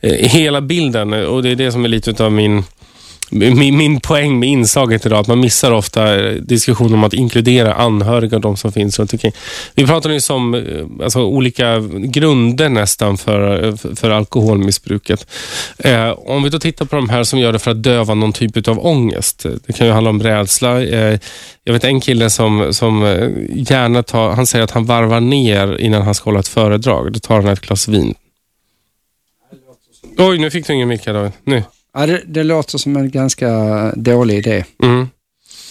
eh, 0.00 0.28
hela 0.28 0.60
bilden 0.60 1.12
och 1.12 1.42
det 1.42 1.51
är 1.52 1.56
det 1.56 1.72
som 1.72 1.84
är 1.84 1.88
lite 1.88 2.24
av 2.24 2.32
min 2.32 2.64
min, 3.32 3.76
min 3.76 4.00
poäng 4.00 4.38
med 4.38 4.48
inslaget 4.48 5.06
idag, 5.06 5.18
att 5.18 5.26
man 5.26 5.40
missar 5.40 5.72
ofta 5.72 6.20
eh, 6.20 6.34
diskussionen 6.34 6.94
om 6.94 7.04
att 7.04 7.14
inkludera 7.14 7.74
anhöriga 7.74 8.36
och 8.36 8.40
de 8.40 8.56
som 8.56 8.72
finns 8.72 8.98
runt 8.98 9.12
omkring. 9.12 9.32
Vi 9.74 9.86
pratar 9.86 10.10
nyss 10.10 10.30
om 10.30 10.54
eh, 10.54 11.04
alltså, 11.04 11.22
olika 11.22 11.78
grunder 11.98 12.68
nästan 12.68 13.18
för, 13.18 13.64
eh, 13.64 13.74
för 13.94 14.10
alkoholmissbruket. 14.10 15.26
Eh, 15.78 16.10
om 16.10 16.42
vi 16.42 16.50
då 16.50 16.58
tittar 16.58 16.84
på 16.84 16.96
de 16.96 17.08
här 17.08 17.24
som 17.24 17.38
gör 17.38 17.52
det 17.52 17.58
för 17.58 17.70
att 17.70 17.82
döva 17.82 18.14
någon 18.14 18.32
typ 18.32 18.68
av 18.68 18.86
ångest. 18.86 19.46
Det 19.66 19.72
kan 19.72 19.86
ju 19.86 19.92
handla 19.92 20.10
om 20.10 20.22
rädsla. 20.22 20.82
Eh, 20.82 21.18
jag 21.64 21.72
vet 21.72 21.84
en 21.84 22.00
kille 22.00 22.30
som, 22.30 22.74
som 22.74 23.02
gärna 23.54 24.02
tar, 24.02 24.30
han 24.30 24.46
säger 24.46 24.64
att 24.64 24.70
han 24.70 24.84
varvar 24.84 25.20
ner 25.20 25.80
innan 25.80 26.02
han 26.02 26.14
ska 26.14 26.24
hålla 26.24 26.40
ett 26.40 26.48
föredrag. 26.48 27.12
Då 27.12 27.18
tar 27.18 27.34
han 27.34 27.46
ett 27.46 27.60
glas 27.60 27.88
vin. 27.88 28.14
Oj, 30.18 30.38
nu 30.38 30.50
fick 30.50 30.66
du 30.66 30.72
ingen 30.72 30.88
mick 30.88 31.06
här 31.06 31.14
David. 31.14 31.32
Nu. 31.44 31.62
Ja, 31.94 32.06
det, 32.06 32.22
det 32.26 32.42
låter 32.44 32.78
som 32.78 32.96
en 32.96 33.10
ganska 33.10 33.48
dålig 33.96 34.38
idé, 34.38 34.64
Mm. 34.82 35.08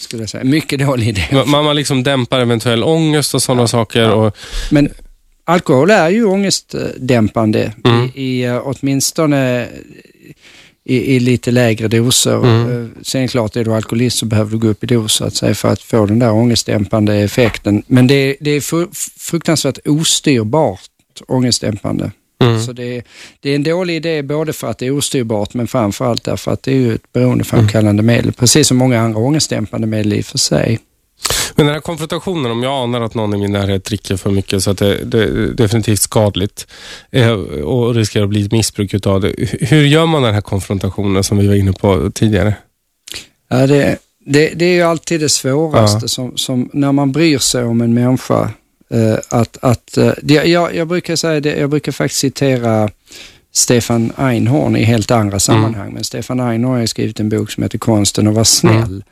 skulle 0.00 0.22
jag 0.22 0.30
säga. 0.30 0.44
Mycket 0.44 0.78
dålig 0.80 1.08
idé. 1.08 1.44
Man, 1.46 1.64
man 1.64 1.76
liksom 1.76 2.02
dämpar 2.02 2.40
eventuell 2.40 2.84
ångest 2.84 3.34
och 3.34 3.42
sådana 3.42 3.66
saker. 3.68 4.10
Och, 4.12 4.36
Men 4.70 4.88
alkohol 5.44 5.90
är 5.90 6.08
ju 6.10 6.24
ångestdämpande 6.24 7.72
Mm. 7.84 8.10
i, 8.14 8.22
i 8.22 8.44
eh, 8.44 8.60
åtminstone 8.64 9.68
i, 10.84 11.16
i 11.16 11.20
lite 11.20 11.50
lägre 11.50 11.88
doser. 11.88 12.36
Mm. 12.36 12.82
Eh, 12.84 12.88
Sen 13.02 13.28
klart, 13.28 13.56
är 13.56 13.64
du 13.64 13.74
alkoholist 13.74 14.18
så 14.18 14.26
behöver 14.26 14.50
du 14.50 14.58
gå 14.58 14.68
upp 14.68 14.84
i 14.84 14.86
dos 14.86 15.12
så 15.12 15.24
att 15.24 15.34
säga, 15.34 15.54
för 15.54 15.68
att 15.68 15.82
få 15.82 16.06
den 16.06 16.18
där 16.18 16.32
ångestdämpande 16.32 17.14
effekten. 17.16 17.82
Men 17.86 18.06
det, 18.06 18.36
det 18.40 18.50
är 18.50 18.60
fru- 18.60 18.88
fruktansvärt 19.18 19.78
ostyrbart 19.84 20.80
ångestdämpande. 21.28 22.10
Mm. 22.46 22.62
Så 22.62 22.72
det 22.72 22.96
är, 22.96 23.02
det 23.40 23.50
är 23.50 23.54
en 23.54 23.62
dålig 23.62 23.96
idé 23.96 24.22
både 24.22 24.52
för 24.52 24.70
att 24.70 24.78
det 24.78 24.86
är 24.86 24.90
ostyrbart 24.90 25.54
men 25.54 25.66
framförallt 25.66 26.24
därför 26.24 26.52
att 26.52 26.62
det 26.62 26.72
är 26.72 26.94
ett 26.94 27.12
beroendeframkallande 27.12 28.02
medel, 28.02 28.32
precis 28.32 28.68
som 28.68 28.76
många 28.76 29.00
andra 29.00 29.20
ångestdämpande 29.20 29.86
medel 29.86 30.12
i 30.12 30.20
och 30.20 30.24
för 30.24 30.38
sig. 30.38 30.78
Men 31.54 31.66
den 31.66 31.74
här 31.74 31.80
konfrontationen, 31.80 32.52
om 32.52 32.62
jag 32.62 32.72
anar 32.72 33.00
att 33.00 33.14
någon 33.14 33.34
i 33.34 33.38
min 33.38 33.52
närhet 33.52 33.84
dricker 33.84 34.16
för 34.16 34.30
mycket 34.30 34.62
så 34.62 34.70
att 34.70 34.78
det, 34.78 35.04
det 35.04 35.22
är 35.22 35.28
definitivt 35.54 36.00
skadligt 36.00 36.66
eh, 37.10 37.30
och 37.62 37.94
riskerar 37.94 38.24
att 38.24 38.30
bli 38.30 38.44
ett 38.46 38.52
missbruk 38.52 38.94
utav 38.94 39.20
det. 39.20 39.34
Hur 39.60 39.86
gör 39.86 40.06
man 40.06 40.22
den 40.22 40.34
här 40.34 40.40
konfrontationen 40.40 41.24
som 41.24 41.38
vi 41.38 41.46
var 41.46 41.54
inne 41.54 41.72
på 41.72 42.10
tidigare? 42.14 42.54
Ja, 43.50 43.66
det, 43.66 43.98
det, 44.26 44.48
det 44.48 44.64
är 44.64 44.74
ju 44.74 44.82
alltid 44.82 45.20
det 45.20 45.28
svåraste 45.28 45.98
Ja. 46.02 46.08
som, 46.08 46.36
som 46.36 46.70
när 46.72 46.92
man 46.92 47.12
bryr 47.12 47.38
sig 47.38 47.64
om 47.64 47.80
en 47.80 47.94
människa. 47.94 48.50
Eh, 48.92 49.18
att, 49.28 49.58
att, 49.62 49.96
eh, 49.96 50.12
det, 50.22 50.34
jag, 50.34 50.74
jag 50.74 50.88
brukar 50.88 51.16
säga 51.16 51.40
det, 51.40 51.56
jag 51.56 51.70
brukar 51.70 51.92
faktiskt 51.92 52.20
citera 52.20 52.90
Stefan 53.54 54.12
Einhorn 54.16 54.76
i 54.76 54.84
helt 54.84 55.10
andra 55.10 55.40
sammanhang. 55.40 55.92
Men 55.92 56.04
Stefan 56.04 56.40
Einhorn 56.40 56.78
har 56.78 56.86
skrivit 56.86 57.20
en 57.20 57.28
bok 57.28 57.50
som 57.50 57.62
heter 57.62 57.78
Konsten 57.78 58.28
att 58.28 58.34
vara 58.34 58.44
snäll. 58.44 59.04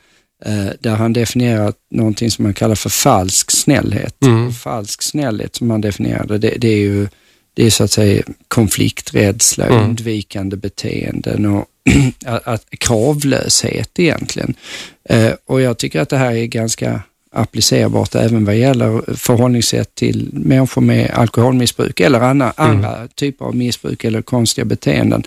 eh, 0.45 0.65
Där 0.79 0.95
han 0.95 1.13
definierar 1.13 1.73
någonting 1.91 2.31
som 2.31 2.43
man 2.43 2.53
kallar 2.53 2.75
för 2.75 2.89
falsk 2.89 3.51
snällhet. 3.51 4.23
Mm. 4.23 4.51
Falsk 4.53 5.01
snällhet 5.01 5.55
som 5.55 5.69
han 5.69 5.81
definierade, 5.81 6.37
det, 6.37 6.55
det 6.57 6.67
är 6.67 6.77
ju 6.77 7.07
det 7.53 7.65
är 7.65 7.69
så 7.69 7.83
att 7.83 7.91
säga 7.91 8.23
konflikträdsla, 8.47 9.65
Mm. 9.65 9.83
undvikande 9.83 10.55
beteenden 10.57 11.45
och 11.45 11.65
att, 12.25 12.47
att, 12.47 12.65
kravlöshet 12.79 13.99
egentligen. 13.99 14.53
Eh, 15.09 15.31
och 15.45 15.61
jag 15.61 15.77
tycker 15.77 16.01
att 16.01 16.09
det 16.09 16.17
här 16.17 16.31
är 16.33 16.45
ganska 16.45 17.01
applicerbart 17.31 18.15
även 18.15 18.45
vad 18.45 18.55
gäller 18.55 19.15
förhållningssätt 19.15 19.95
till 19.95 20.29
människor 20.33 20.81
med 20.81 21.11
alkoholmissbruk 21.11 21.99
eller 21.99 22.19
andra, 22.19 22.53
andra 22.55 23.07
typer 23.07 23.45
av 23.45 23.55
missbruk 23.55 24.03
eller 24.03 24.21
konstiga 24.21 24.65
beteenden. 24.65 25.23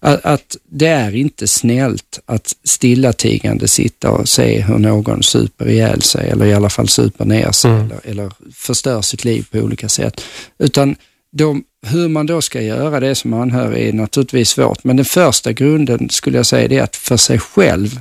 Att, 0.00 0.24
att 0.24 0.56
det 0.70 0.86
är 0.86 1.16
inte 1.16 1.48
snällt 1.48 2.20
att 2.26 2.54
stillatigande 2.64 3.68
sitta 3.68 4.10
och 4.10 4.28
se 4.28 4.60
hur 4.60 4.78
någon 4.78 5.22
super 5.22 5.68
ihjäl 5.68 6.02
sig 6.02 6.30
eller 6.30 6.46
i 6.46 6.54
alla 6.54 6.70
fall 6.70 6.88
super 6.88 7.24
ner 7.24 7.52
sig 7.52 7.70
Mm. 7.70 7.84
eller, 7.84 8.00
eller 8.04 8.32
förstör 8.54 9.02
sitt 9.02 9.24
liv 9.24 9.46
på 9.50 9.58
olika 9.58 9.88
sätt. 9.88 10.20
Utan 10.58 10.96
de, 11.32 11.64
hur 11.86 12.08
man 12.08 12.26
då 12.26 12.42
ska 12.42 12.60
göra 12.60 13.00
det 13.00 13.14
som 13.14 13.32
anhörig 13.32 13.88
är 13.88 13.92
naturligtvis 13.92 14.48
svårt, 14.48 14.84
men 14.84 14.96
den 14.96 15.04
första 15.04 15.52
grunden 15.52 16.10
skulle 16.10 16.36
jag 16.36 16.46
säga 16.46 16.80
är 16.80 16.82
att 16.82 16.96
för 16.96 17.16
sig 17.16 17.38
själv 17.38 18.00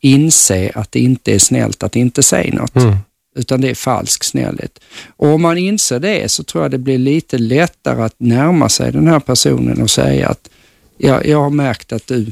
inse 0.00 0.70
att 0.74 0.92
det 0.92 1.00
inte 1.00 1.34
är 1.34 1.38
snällt 1.38 1.82
att 1.82 1.96
inte 1.96 2.22
säga 2.22 2.54
något, 2.54 2.76
Mm. 2.76 2.96
utan 3.36 3.60
det 3.60 3.70
är 3.70 3.74
falsk 3.74 4.24
snällhet. 4.24 4.78
Och 5.16 5.28
om 5.28 5.42
man 5.42 5.58
inser 5.58 6.00
det 6.00 6.30
så 6.30 6.42
tror 6.44 6.64
jag 6.64 6.70
det 6.70 6.78
blir 6.78 6.98
lite 6.98 7.38
lättare 7.38 8.02
att 8.02 8.14
närma 8.18 8.68
sig 8.68 8.92
den 8.92 9.08
här 9.08 9.20
personen 9.20 9.82
och 9.82 9.90
säga 9.90 10.28
att 10.28 10.50
ja, 10.98 11.24
jag 11.24 11.40
har 11.42 11.50
märkt 11.50 11.92
att 11.92 12.06
du 12.06 12.26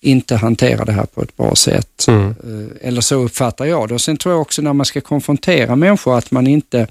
inte 0.00 0.36
hanterar 0.36 0.84
det 0.86 0.92
här 0.92 1.06
på 1.06 1.22
ett 1.22 1.36
bra 1.36 1.54
sätt. 1.54 2.04
Mm. 2.08 2.28
Eh, 2.28 2.88
Eller 2.88 3.00
så 3.00 3.14
uppfattar 3.14 3.64
jag 3.64 3.88
det. 3.88 3.94
Och 3.94 4.00
sen 4.00 4.16
tror 4.16 4.34
jag 4.34 4.40
också 4.42 4.62
när 4.62 4.72
man 4.72 4.86
ska 4.86 5.00
konfrontera 5.00 5.76
människor 5.76 6.18
att 6.18 6.30
man 6.30 6.46
inte 6.46 6.86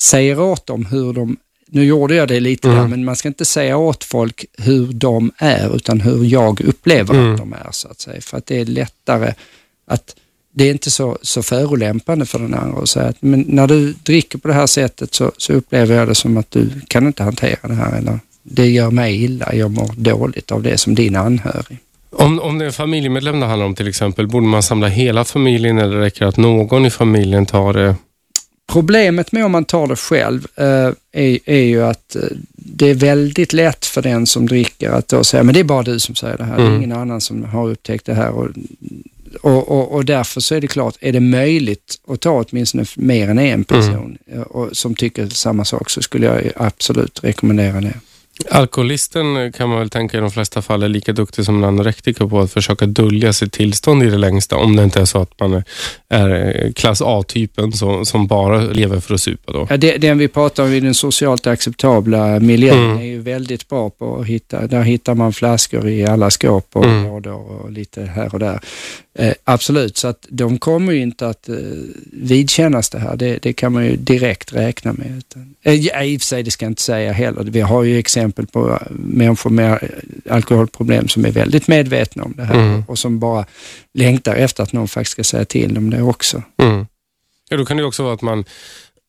säger 0.00 0.40
åt 0.40 0.66
dem 0.66 0.86
hur 0.86 1.12
de, 1.12 1.36
nu 1.72 1.84
gjorde 1.84 2.14
jag 2.14 2.28
det 2.28 2.40
lite 2.40 2.68
Mm. 2.68 2.80
där, 2.80 2.88
men 2.88 3.04
man 3.04 3.16
ska 3.16 3.28
inte 3.28 3.44
säga 3.44 3.76
åt 3.76 4.04
folk 4.04 4.44
hur 4.58 4.86
de 4.92 5.30
är 5.36 5.76
utan 5.76 6.00
hur 6.00 6.24
jag 6.24 6.60
upplever 6.60 7.14
Mm. 7.14 7.32
att 7.32 7.38
de 7.38 7.52
är 7.52 7.66
så 7.70 7.88
att 7.88 8.00
säga. 8.00 8.20
För 8.20 8.36
att 8.38 8.46
det 8.46 8.60
är 8.60 8.64
lättare 8.64 9.32
att 9.86 10.16
det 10.54 10.64
är 10.64 10.70
inte 10.70 10.90
så, 10.90 11.18
så 11.22 11.42
förolämpande 11.42 12.26
för 12.26 12.38
den 12.38 12.54
andra 12.54 12.82
att 12.82 12.88
säga 12.88 13.06
att 13.06 13.16
men 13.20 13.44
när 13.48 13.66
du 13.66 13.92
dricker 13.92 14.38
på 14.38 14.48
det 14.48 14.54
här 14.54 14.66
sättet 14.66 15.14
så, 15.14 15.32
så 15.36 15.52
upplever 15.52 15.94
jag 15.96 16.08
det 16.08 16.14
som 16.14 16.36
att 16.36 16.50
du 16.50 16.70
kan 16.88 17.06
inte 17.06 17.22
hantera 17.22 17.68
det 17.68 17.74
här 17.74 17.98
eller 17.98 18.18
det 18.42 18.66
gör 18.66 18.90
mig 18.90 19.24
illa, 19.24 19.54
jag 19.54 19.70
mår 19.70 19.90
dåligt 19.96 20.52
av 20.52 20.62
det 20.62 20.78
som 20.78 20.94
din 20.94 21.16
anhörig. 21.16 21.78
Om, 22.16 22.40
om 22.40 22.58
det 22.58 22.64
är 22.64 22.66
en 22.66 22.72
familjemedlem 22.72 23.40
det 23.40 23.46
handlar 23.46 23.66
om 23.66 23.74
till 23.74 23.88
exempel, 23.88 24.26
borde 24.28 24.46
man 24.46 24.62
samla 24.62 24.88
hela 24.88 25.24
familjen 25.24 25.78
eller 25.78 25.96
räcker 25.96 26.20
det 26.20 26.28
att 26.28 26.36
någon 26.36 26.86
i 26.86 26.90
familjen 26.90 27.46
tar 27.46 27.72
det? 27.72 27.94
Problemet 28.66 29.32
med 29.32 29.44
om 29.44 29.52
man 29.52 29.64
tar 29.64 29.86
det 29.86 29.96
själv 29.96 30.46
eh, 30.56 30.66
är, 31.12 31.38
är 31.44 31.62
ju 31.62 31.82
att 31.82 32.16
eh, 32.16 32.22
det 32.54 32.90
är 32.90 32.94
väldigt 32.94 33.52
lätt 33.52 33.86
för 33.86 34.02
den 34.02 34.26
som 34.26 34.46
dricker 34.46 34.90
att 34.90 35.08
då 35.08 35.24
säga, 35.24 35.42
men 35.42 35.54
det 35.54 35.60
är 35.60 35.64
bara 35.64 35.82
du 35.82 36.00
som 36.00 36.14
säger 36.14 36.36
det 36.38 36.44
här, 36.44 36.56
det 36.56 36.62
är 36.62 36.66
Mm. 36.66 36.78
ingen 36.78 36.92
annan 36.92 37.20
som 37.20 37.44
har 37.44 37.68
upptäckt 37.70 38.06
det 38.06 38.14
här. 38.14 38.30
Och, 38.30 38.48
och, 39.42 39.68
och, 39.68 39.92
och 39.92 40.04
därför 40.04 40.40
så 40.40 40.54
är 40.54 40.60
det 40.60 40.66
klart, 40.68 40.96
är 41.00 41.12
det 41.12 41.20
möjligt 41.20 41.94
att 42.08 42.20
ta 42.20 42.44
åtminstone 42.48 42.84
mer 42.96 43.28
än 43.28 43.38
en 43.38 43.64
person 43.64 44.18
eh, 44.32 44.40
och, 44.40 44.76
som 44.76 44.94
tycker 44.94 45.26
samma 45.26 45.64
sak 45.64 45.90
så 45.90 46.02
skulle 46.02 46.26
jag 46.26 46.50
absolut 46.56 47.20
rekommendera 47.24 47.80
det. 47.80 47.94
Alkoholisten 48.50 49.52
kan 49.52 49.68
man 49.68 49.78
väl 49.78 49.90
tänka 49.90 50.18
i 50.18 50.20
de 50.20 50.30
flesta 50.30 50.62
fall 50.62 50.82
är 50.82 50.88
lika 50.88 51.12
duktig 51.12 51.44
som 51.44 51.56
en 51.56 51.64
anorektiker 51.64 52.26
på 52.26 52.40
att 52.40 52.52
försöka 52.52 52.86
dölja 52.86 53.32
sitt 53.32 53.52
tillstånd 53.52 54.02
i 54.02 54.06
det 54.06 54.18
längsta. 54.18 54.56
Om 54.56 54.76
det 54.76 54.84
inte 54.84 55.00
är 55.00 55.04
så 55.04 55.18
att 55.22 55.40
man 55.40 55.52
är- 55.54 55.64
är 56.08 56.72
klass 56.72 57.02
A-typen 57.04 57.72
som, 57.72 58.06
som 58.06 58.26
bara 58.26 58.60
lever 58.60 59.00
för 59.00 59.14
att 59.14 59.20
supa. 59.20 59.52
Då. 59.52 59.66
Ja, 59.70 59.76
det, 59.76 59.96
den 59.96 60.18
vi 60.18 60.28
pratar 60.28 60.62
om 60.64 60.72
i 60.72 60.80
den 60.80 60.94
socialt 60.94 61.46
acceptabla 61.46 62.40
miljön 62.40 62.78
Mm. 62.84 62.98
är 62.98 63.02
ju 63.04 63.20
väldigt 63.20 63.68
bra 63.68 63.90
på 63.90 64.16
att 64.20 64.26
hitta, 64.26 64.66
där 64.66 64.82
hittar 64.82 65.14
man 65.14 65.32
flaskor 65.32 65.88
i 65.88 66.06
alla 66.06 66.30
skåp 66.30 66.66
och 66.72 66.84
Mm. 66.84 67.04
lådor 67.04 67.34
och 67.62 67.72
lite 67.72 68.02
här 68.02 68.32
och 68.32 68.38
där. 68.38 68.60
Eh, 69.18 69.32
absolut, 69.44 69.96
så 69.96 70.08
att 70.08 70.26
de 70.28 70.58
kommer 70.58 70.92
ju 70.92 71.02
inte 71.02 71.28
att 71.28 71.48
eh, 71.48 71.54
vidkännas 72.12 72.90
det 72.90 72.98
här. 72.98 73.16
Det, 73.16 73.38
det 73.42 73.52
kan 73.52 73.72
man 73.72 73.84
ju 73.86 73.96
direkt 73.96 74.52
räkna 74.52 74.92
med. 74.92 75.18
Utan, 75.18 75.54
eh, 75.62 75.74
I 76.04 76.16
och 76.16 76.20
för 76.20 76.26
sig, 76.26 76.42
det 76.42 76.50
ska 76.50 76.64
jag 76.64 76.70
inte 76.70 76.82
säga 76.82 77.12
heller. 77.12 77.42
Vi 77.44 77.60
har 77.60 77.82
ju 77.82 77.98
exempel 77.98 78.31
på 78.32 78.70
eh, 78.70 78.78
människor 78.90 79.50
med 79.50 79.72
eh, 79.72 80.34
alkoholproblem 80.34 81.08
som 81.08 81.24
är 81.24 81.30
väldigt 81.30 81.68
medvetna 81.68 82.22
om 82.24 82.34
det 82.36 82.44
här 82.44 82.54
Mm. 82.54 82.84
och 82.88 82.98
som 82.98 83.18
bara 83.18 83.44
längtar 83.94 84.34
efter 84.34 84.62
att 84.62 84.72
någon 84.72 84.88
faktiskt 84.88 85.12
ska 85.12 85.24
säga 85.24 85.44
till 85.44 85.74
dem 85.74 85.90
det 85.90 86.02
också. 86.02 86.42
Mm. 86.56 86.86
Ja, 87.48 87.56
då 87.56 87.64
kan 87.64 87.76
det 87.76 87.84
också 87.84 88.02
vara 88.02 88.14
att 88.14 88.22
man 88.22 88.44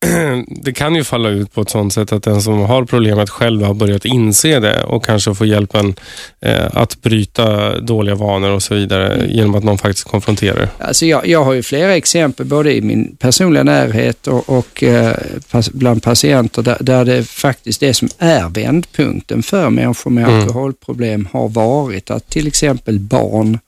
det 0.48 0.74
kan 0.74 0.96
ju 0.96 1.04
falla 1.04 1.30
ut 1.30 1.54
på 1.54 1.62
ett 1.62 1.70
sånt 1.70 1.94
sätt 1.94 2.12
att 2.12 2.24
den 2.24 2.42
som 2.42 2.60
har 2.60 2.86
problemet 2.86 3.30
själv 3.30 3.64
har 3.64 3.74
börjat 3.74 4.06
inse 4.06 4.60
det 4.60 4.84
och 4.84 5.06
kanske 5.06 5.36
få 5.36 5.46
hjälpen 5.46 5.96
eh, 6.42 6.66
att 6.74 7.02
bryta 7.02 7.80
dåliga 7.80 8.16
vanor 8.16 8.50
och 8.50 8.64
så 8.64 8.76
vidare 8.76 9.26
genom 9.30 9.56
att 9.56 9.64
någon 9.64 9.78
faktiskt 9.78 10.08
konfronterar. 10.08 10.70
Alltså 10.78 11.06
jag, 11.06 11.28
jag 11.28 11.44
har 11.44 11.54
ju 11.54 11.64
flera 11.64 11.96
exempel 11.96 12.46
både 12.46 12.76
i 12.76 12.82
min 12.82 13.16
personliga 13.16 13.64
närhet 13.64 14.28
och, 14.28 14.50
och 14.50 14.84
eh, 14.84 15.16
pas, 15.52 15.70
bland 15.70 16.04
patienter 16.04 16.62
där, 16.62 16.78
där 16.80 17.06
det 17.06 17.24
faktiskt 17.24 17.80
det 17.80 17.94
som 17.94 18.10
är 18.18 18.50
vändpunkten 18.50 19.44
för 19.44 19.70
människor 19.70 20.12
med 20.12 20.24
Mm. 20.24 20.42
alkoholproblem 20.42 21.28
har 21.32 21.50
varit 21.50 22.12
att 22.12 22.30
till 22.30 22.48
exempel 22.48 23.00
barn, 23.00 23.60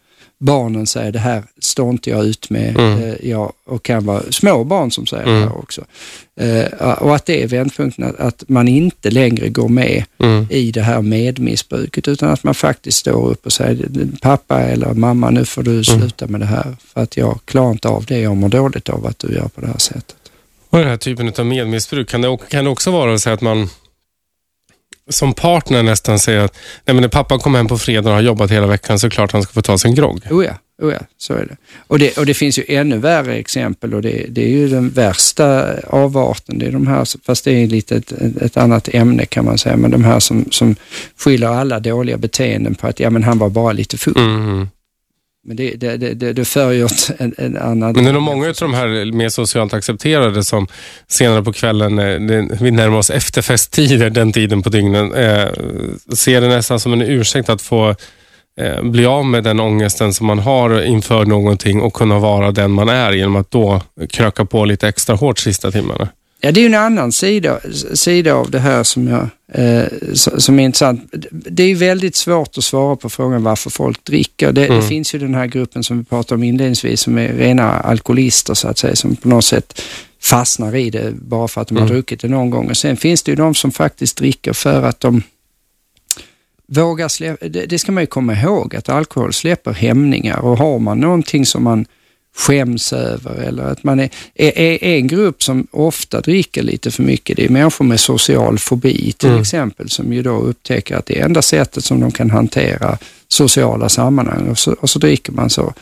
barnen 0.45 0.87
säger 0.87 1.11
det 1.11 1.19
här 1.19 1.43
står 1.59 1.89
inte 1.89 2.09
jag 2.09 2.25
ut 2.25 2.49
med. 2.49 2.77
Mm. 2.77 3.03
Eh, 3.03 3.29
jag, 3.29 3.53
och 3.65 3.83
kan 3.83 4.05
vara 4.05 4.21
små 4.31 4.63
barn 4.63 4.91
som 4.91 5.05
säger 5.05 5.23
Mm. 5.23 5.35
det 5.41 5.47
här 5.47 5.57
också. 5.57 5.81
Eh, 6.39 6.91
och 6.93 7.15
att 7.15 7.25
det 7.25 7.43
är 7.43 7.47
vändpunkten, 7.47 8.03
att, 8.05 8.19
att 8.19 8.43
man 8.49 8.67
inte 8.67 9.09
längre 9.09 9.49
går 9.49 9.69
med 9.69 10.03
Mm. 10.17 10.47
i 10.49 10.71
det 10.71 10.81
här 10.81 11.01
medmissbruket 11.01 12.07
utan 12.07 12.29
att 12.29 12.43
man 12.43 12.55
faktiskt 12.55 12.97
står 12.97 13.29
upp 13.29 13.45
och 13.45 13.53
säger 13.53 13.87
pappa 14.21 14.61
eller 14.61 14.93
mamma 14.93 15.29
nu 15.29 15.45
får 15.45 15.63
du 15.63 15.83
sluta 15.83 16.27
med 16.27 16.39
det 16.39 16.45
här 16.45 16.75
för 16.93 17.01
att 17.01 17.17
jag 17.17 17.39
klarar 17.45 17.71
inte 17.71 17.87
av 17.87 18.05
det, 18.05 18.19
jag 18.19 18.37
mår 18.37 18.49
dåligt 18.49 18.89
av 18.89 19.05
att 19.05 19.19
du 19.19 19.33
gör 19.33 19.47
på 19.47 19.61
det 19.61 19.67
här 19.67 19.77
sättet. 19.77 20.15
Och 20.69 20.77
den 20.79 20.87
här 20.87 20.97
typen 20.97 21.33
av 21.37 21.45
medmissbruk, 21.45 22.09
kan 22.09 22.21
det, 22.21 22.37
kan 22.49 22.63
det 22.65 22.69
också 22.71 22.91
vara 22.91 23.17
så 23.17 23.29
att 23.29 23.41
man 23.41 23.69
som 25.09 25.33
partner 25.33 25.83
nästan 25.83 26.19
säger 26.19 26.39
att 26.39 26.57
Nej, 26.85 26.93
men 26.93 27.01
när 27.01 27.09
pappa 27.09 27.39
kommer 27.39 27.59
hem 27.59 27.67
på 27.67 27.77
fredag 27.77 28.09
och 28.09 28.15
har 28.15 28.21
jobbat 28.21 28.51
hela 28.51 28.67
veckan 28.67 28.99
så 28.99 29.07
är 29.07 29.09
det 29.09 29.15
klart 29.15 29.31
han 29.31 29.43
ska 29.43 29.53
få 29.53 29.61
ta 29.61 29.77
sin 29.77 29.95
grogg. 29.95 30.21
Oh 30.29 30.45
ja, 30.45 30.53
oh 30.81 30.93
ja, 30.93 30.99
så 31.17 31.33
är 31.33 31.45
det. 31.45 31.57
Och, 31.87 31.99
det. 31.99 32.17
och 32.17 32.25
det 32.25 32.33
finns 32.33 32.59
ju 32.59 32.63
ännu 32.67 32.97
värre 32.97 33.35
exempel 33.35 33.93
och 33.93 34.01
det, 34.01 34.25
det 34.29 34.43
är 34.43 34.49
ju 34.49 34.67
den 34.67 34.89
värsta 34.89 35.75
avarten. 35.87 36.59
Det 36.59 36.65
är 36.65 36.71
de 36.71 36.87
här, 36.87 37.07
fast 37.25 37.45
det 37.45 37.51
är 37.51 37.67
lite 37.67 37.95
ett, 37.95 38.11
ett 38.41 38.57
annat 38.57 38.89
ämne 38.93 39.25
kan 39.25 39.45
man 39.45 39.57
säga, 39.57 39.77
men 39.77 39.91
de 39.91 40.03
här 40.03 40.19
som, 40.19 40.45
som 40.51 40.75
skyller 41.17 41.47
alla 41.47 41.79
dåliga 41.79 42.17
beteenden 42.17 42.75
på 42.75 42.87
att 42.87 42.99
ja, 42.99 43.09
men 43.09 43.23
han 43.23 43.37
var 43.37 43.49
bara 43.49 43.73
lite 43.73 43.97
full. 43.97 44.17
Mm. 44.17 44.67
Men 45.47 45.57
det, 45.57 45.75
det, 45.75 45.97
det, 45.97 46.13
det, 46.13 46.33
det 46.33 46.45
för 46.45 46.71
ju 46.71 46.83
åt 46.83 47.09
en, 47.17 47.33
en 47.37 47.57
annan... 47.57 47.93
Men 47.93 48.03
det 48.03 48.09
är 48.09 48.13
nog 48.13 48.21
många 48.21 48.47
av 48.47 48.55
de 48.59 48.73
här 48.73 49.11
mer 49.11 49.29
socialt 49.29 49.73
accepterade 49.73 50.43
som 50.43 50.67
senare 51.07 51.43
på 51.43 51.53
kvällen, 51.53 51.99
eh, 51.99 52.45
vi 52.61 52.71
närmar 52.71 52.97
oss 52.97 53.09
efterfesttider, 53.09 54.09
den 54.09 54.31
tiden 54.31 54.61
på 54.61 54.69
dygnen, 54.69 55.13
eh, 55.13 55.47
ser 56.15 56.41
det 56.41 56.47
nästan 56.47 56.79
som 56.79 56.93
en 56.93 57.01
ursäkt 57.01 57.49
att 57.49 57.61
få 57.61 57.95
eh, 58.59 58.83
bli 58.83 59.05
av 59.05 59.25
med 59.25 59.43
den 59.43 59.59
ångesten 59.59 60.13
som 60.13 60.27
man 60.27 60.39
har 60.39 60.81
inför 60.81 61.25
någonting 61.25 61.81
och 61.81 61.93
kunna 61.93 62.19
vara 62.19 62.51
den 62.51 62.71
man 62.71 62.89
är 62.89 63.11
genom 63.11 63.35
att 63.35 63.51
då 63.51 63.81
kröka 64.09 64.45
på 64.45 64.65
lite 64.65 64.87
extra 64.87 65.15
hårt 65.15 65.39
sista 65.39 65.71
timmarna. 65.71 66.09
Ja, 66.45 66.51
det 66.51 66.59
är 66.59 66.61
ju 66.61 66.65
en 66.67 66.73
annan 66.73 67.11
sida, 67.11 67.59
sida 67.93 68.33
av 68.33 68.51
det 68.51 68.59
här 68.59 68.83
som, 68.83 69.07
jag, 69.07 69.27
eh, 69.63 69.85
som 70.13 70.59
är 70.59 70.63
intressant. 70.63 71.13
Det 71.31 71.63
är 71.63 71.75
väldigt 71.75 72.15
svårt 72.15 72.57
att 72.57 72.63
svara 72.63 72.95
på 72.95 73.09
frågan 73.09 73.43
varför 73.43 73.69
folk 73.69 74.03
dricker. 74.03 74.51
Det, 74.51 74.65
Mm. 74.65 74.79
det 74.81 74.87
finns 74.87 75.15
ju 75.15 75.19
den 75.19 75.35
här 75.35 75.45
gruppen 75.47 75.83
som 75.83 75.97
vi 75.99 76.03
pratade 76.03 76.35
om 76.35 76.43
inledningsvis 76.43 77.01
som 77.01 77.17
är 77.17 77.33
rena 77.33 77.71
alkoholister 77.71 78.53
så 78.53 78.67
att 78.67 78.77
säga, 78.77 78.95
som 78.95 79.15
på 79.15 79.27
något 79.27 79.45
sätt 79.45 79.81
fastnar 80.21 80.75
i 80.75 80.89
det 80.89 81.11
bara 81.15 81.47
för 81.47 81.61
att 81.61 81.67
de 81.67 81.75
har 81.75 81.81
Mm. 81.83 81.93
druckit 81.93 82.19
det 82.19 82.27
någon 82.27 82.49
gång. 82.49 82.69
Och 82.69 82.77
sen 82.77 82.97
finns 82.97 83.23
det 83.23 83.31
ju 83.31 83.35
de 83.35 83.55
som 83.55 83.71
faktiskt 83.71 84.17
dricker 84.17 84.53
för 84.53 84.83
att 84.83 84.99
de 84.99 85.21
vågar 86.67 87.07
släppa, 87.07 87.47
det, 87.47 87.65
det 87.65 87.79
ska 87.79 87.91
man 87.91 88.03
ju 88.03 88.07
komma 88.07 88.33
ihåg, 88.33 88.75
att 88.75 88.89
alkohol 88.89 89.33
släpper 89.33 89.71
hämningar 89.73 90.39
och 90.39 90.57
har 90.57 90.79
man 90.79 90.99
någonting 90.99 91.45
som 91.45 91.63
man 91.63 91.85
skäms 92.37 92.93
över 92.93 93.35
eller 93.35 93.63
att 93.63 93.83
man 93.83 93.99
är, 93.99 94.09
är, 94.35 94.57
är 94.59 94.83
en 94.83 95.07
grupp 95.07 95.43
som 95.43 95.67
ofta 95.71 96.21
dricker 96.21 96.63
lite 96.63 96.91
för 96.91 97.03
mycket, 97.03 97.37
det 97.37 97.45
är 97.45 97.49
människor 97.49 97.85
med 97.85 97.99
social 97.99 98.59
fobi 98.59 99.11
till 99.11 99.29
Mm. 99.29 99.41
exempel 99.41 99.89
som 99.89 100.13
ju 100.13 100.21
då 100.23 100.37
upptäcker 100.39 100.95
att 100.95 101.05
det 101.05 101.19
är 101.19 101.25
enda 101.25 101.41
sättet 101.41 101.83
som 101.85 101.99
de 101.99 102.11
kan 102.11 102.29
hantera 102.31 102.97
sociala 103.27 103.89
sammanhang 103.89 104.47
och 104.49 104.57
så, 104.59 104.71
och 104.73 104.89
så 104.89 104.99
dricker 104.99 105.31
man 105.31 105.49
så 105.49 105.73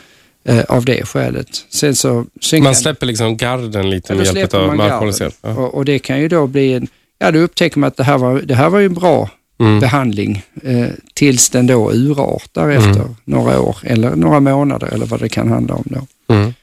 eh, 0.44 0.60
av 0.68 0.84
det 0.84 1.06
skälet. 1.06 1.48
Sen 1.68 1.94
så, 1.96 2.24
sen 2.40 2.62
Man 2.62 2.66
kan- 2.72 2.74
släpper 2.82 3.06
liksom 3.06 3.36
garden 3.36 3.90
lite 3.90 4.14
med 4.14 4.26
hjälp 4.36 4.54
av 4.54 4.70
alkoholens. 4.80 5.22
Ja. 5.42 5.50
och, 5.50 5.74
och 5.74 5.84
det 5.84 5.98
kan 5.98 6.20
ju 6.20 6.28
då 6.28 6.46
bli 6.46 6.72
en, 6.72 6.86
ja 7.18 7.30
då 7.30 7.38
upptäcker 7.38 7.78
man 7.78 7.88
att 7.88 7.96
det 7.96 8.04
här 8.04 8.18
var, 8.18 8.40
det 8.40 8.54
här 8.54 8.70
var 8.70 8.78
ju 8.78 8.88
bra 8.88 9.30
Mm. 9.58 9.80
behandling 9.80 10.42
eh, 10.62 10.86
tills 11.14 11.50
den 11.50 11.66
då 11.66 11.92
urartar 11.92 12.70
efter 12.70 13.04
några 13.24 13.60
år 13.60 13.76
eller 13.82 14.16
några 14.16 14.40
månader 14.40 14.86
eller 14.94 15.06
vad 15.06 15.20
det 15.20 15.28
kan 15.28 15.48
handla 15.48 15.74
om 15.74 15.84
då. 15.86 16.06
Mm. 16.28 16.54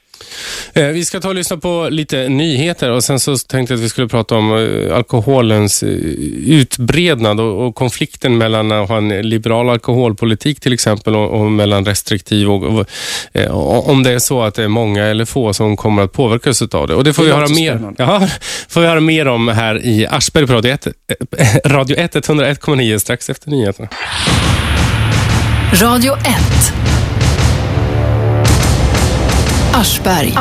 Eh, 0.72 0.86
vi 0.86 1.04
ska 1.04 1.20
ta 1.20 1.28
och 1.28 1.34
lyssna 1.34 1.56
på 1.56 1.88
lite 1.90 2.28
nyheter 2.28 2.90
och 2.90 3.04
sen 3.04 3.20
så 3.20 3.36
tänkte 3.36 3.74
jag 3.74 3.78
att 3.78 3.84
vi 3.84 3.88
skulle 3.88 4.08
prata 4.08 4.34
om 4.34 4.56
eh, 4.56 4.96
alkoholens 4.96 5.82
eh, 5.82 5.88
utbrednad 6.46 7.40
och, 7.40 7.74
konflikten 7.74 8.38
mellan 8.38 8.72
att 8.72 8.88
ha 8.88 8.96
en 8.96 9.08
liberal 9.08 9.70
alkoholpolitik 9.70 10.60
till 10.60 10.72
exempel 10.72 11.16
och, 11.16 11.50
mellan 11.50 11.84
restriktiv 11.84 12.50
och, 12.50 12.86
om 13.88 14.02
det 14.02 14.10
är 14.10 14.18
så 14.18 14.42
att 14.42 14.54
det 14.54 14.64
är 14.64 14.68
många 14.68 15.04
eller 15.04 15.24
få 15.24 15.52
som 15.52 15.76
kommer 15.76 16.02
att 16.02 16.12
påverkas 16.12 16.62
av 16.62 16.88
det. 16.88 16.94
Och 16.94 17.04
det 17.04 17.12
får 17.12 17.22
Det 17.22 17.28
vi 17.28 17.34
höra 17.34 17.48
mer, 17.48 17.92
ja, 17.98 18.28
får 18.68 18.80
vi 18.80 18.86
höra 18.86 19.00
mer 19.00 19.28
om 19.28 19.48
här 19.48 19.86
i 19.86 20.06
Aschberg 20.06 20.46
på 20.46 20.52
Radio 20.52 20.72
1, 20.72 20.86
eh, 20.86 20.92
Radio 21.64 21.96
1 21.96 22.14
101,9 22.14 22.98
strax 22.98 23.30
efter 23.30 23.50
nyheterna. 23.50 23.88
Radio 25.72 26.16
1. 26.16 27.01
Aschberg. 29.74 30.34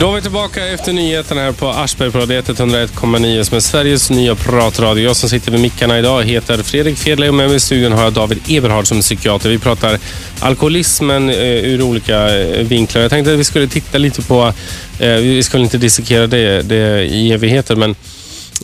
Då 0.00 0.10
är 0.10 0.14
vi 0.14 0.22
tillbaka 0.22 0.66
efter 0.66 0.92
nyheterna 0.92 1.40
här 1.40 1.52
på 1.52 1.68
Aschberg 1.68 2.10
på 2.10 2.18
Radio 2.18 2.40
101,9 2.40 3.42
som 3.42 3.56
är 3.56 3.60
Sveriges 3.60 4.10
nya 4.10 4.34
pratradio. 4.34 5.04
Jag 5.04 5.16
som 5.16 5.28
sitter 5.28 5.52
vid 5.52 5.60
mickarna 5.60 5.98
idag 5.98 6.24
heter 6.24 6.62
Fredrik 6.62 6.98
Fedley 6.98 7.28
och 7.28 7.34
med 7.34 7.48
mig 7.48 7.56
i 7.56 7.60
studion 7.60 7.92
har 7.92 8.02
jag 8.02 8.12
David 8.12 8.38
Eberhard 8.48 8.86
som 8.86 8.98
är 8.98 9.02
psykiater. 9.02 9.50
Vi 9.50 9.58
pratar 9.58 9.98
alkoholismen 10.40 11.30
eh, 11.30 11.36
ur 11.44 11.82
olika 11.82 12.38
eh, 12.38 12.66
vinklar. 12.66 13.02
Jag 13.02 13.10
tänkte 13.10 13.32
att 13.32 13.38
vi 13.38 13.44
skulle 13.44 13.66
titta 13.66 13.98
lite 13.98 14.22
på, 14.22 14.52
eh, 14.98 15.08
vi 15.08 15.42
skulle 15.42 15.64
inte 15.64 15.78
dissekera 15.78 16.26
det, 16.26 16.62
det 16.62 17.04
i 17.04 17.32
evigheter, 17.32 17.76
men 17.76 17.94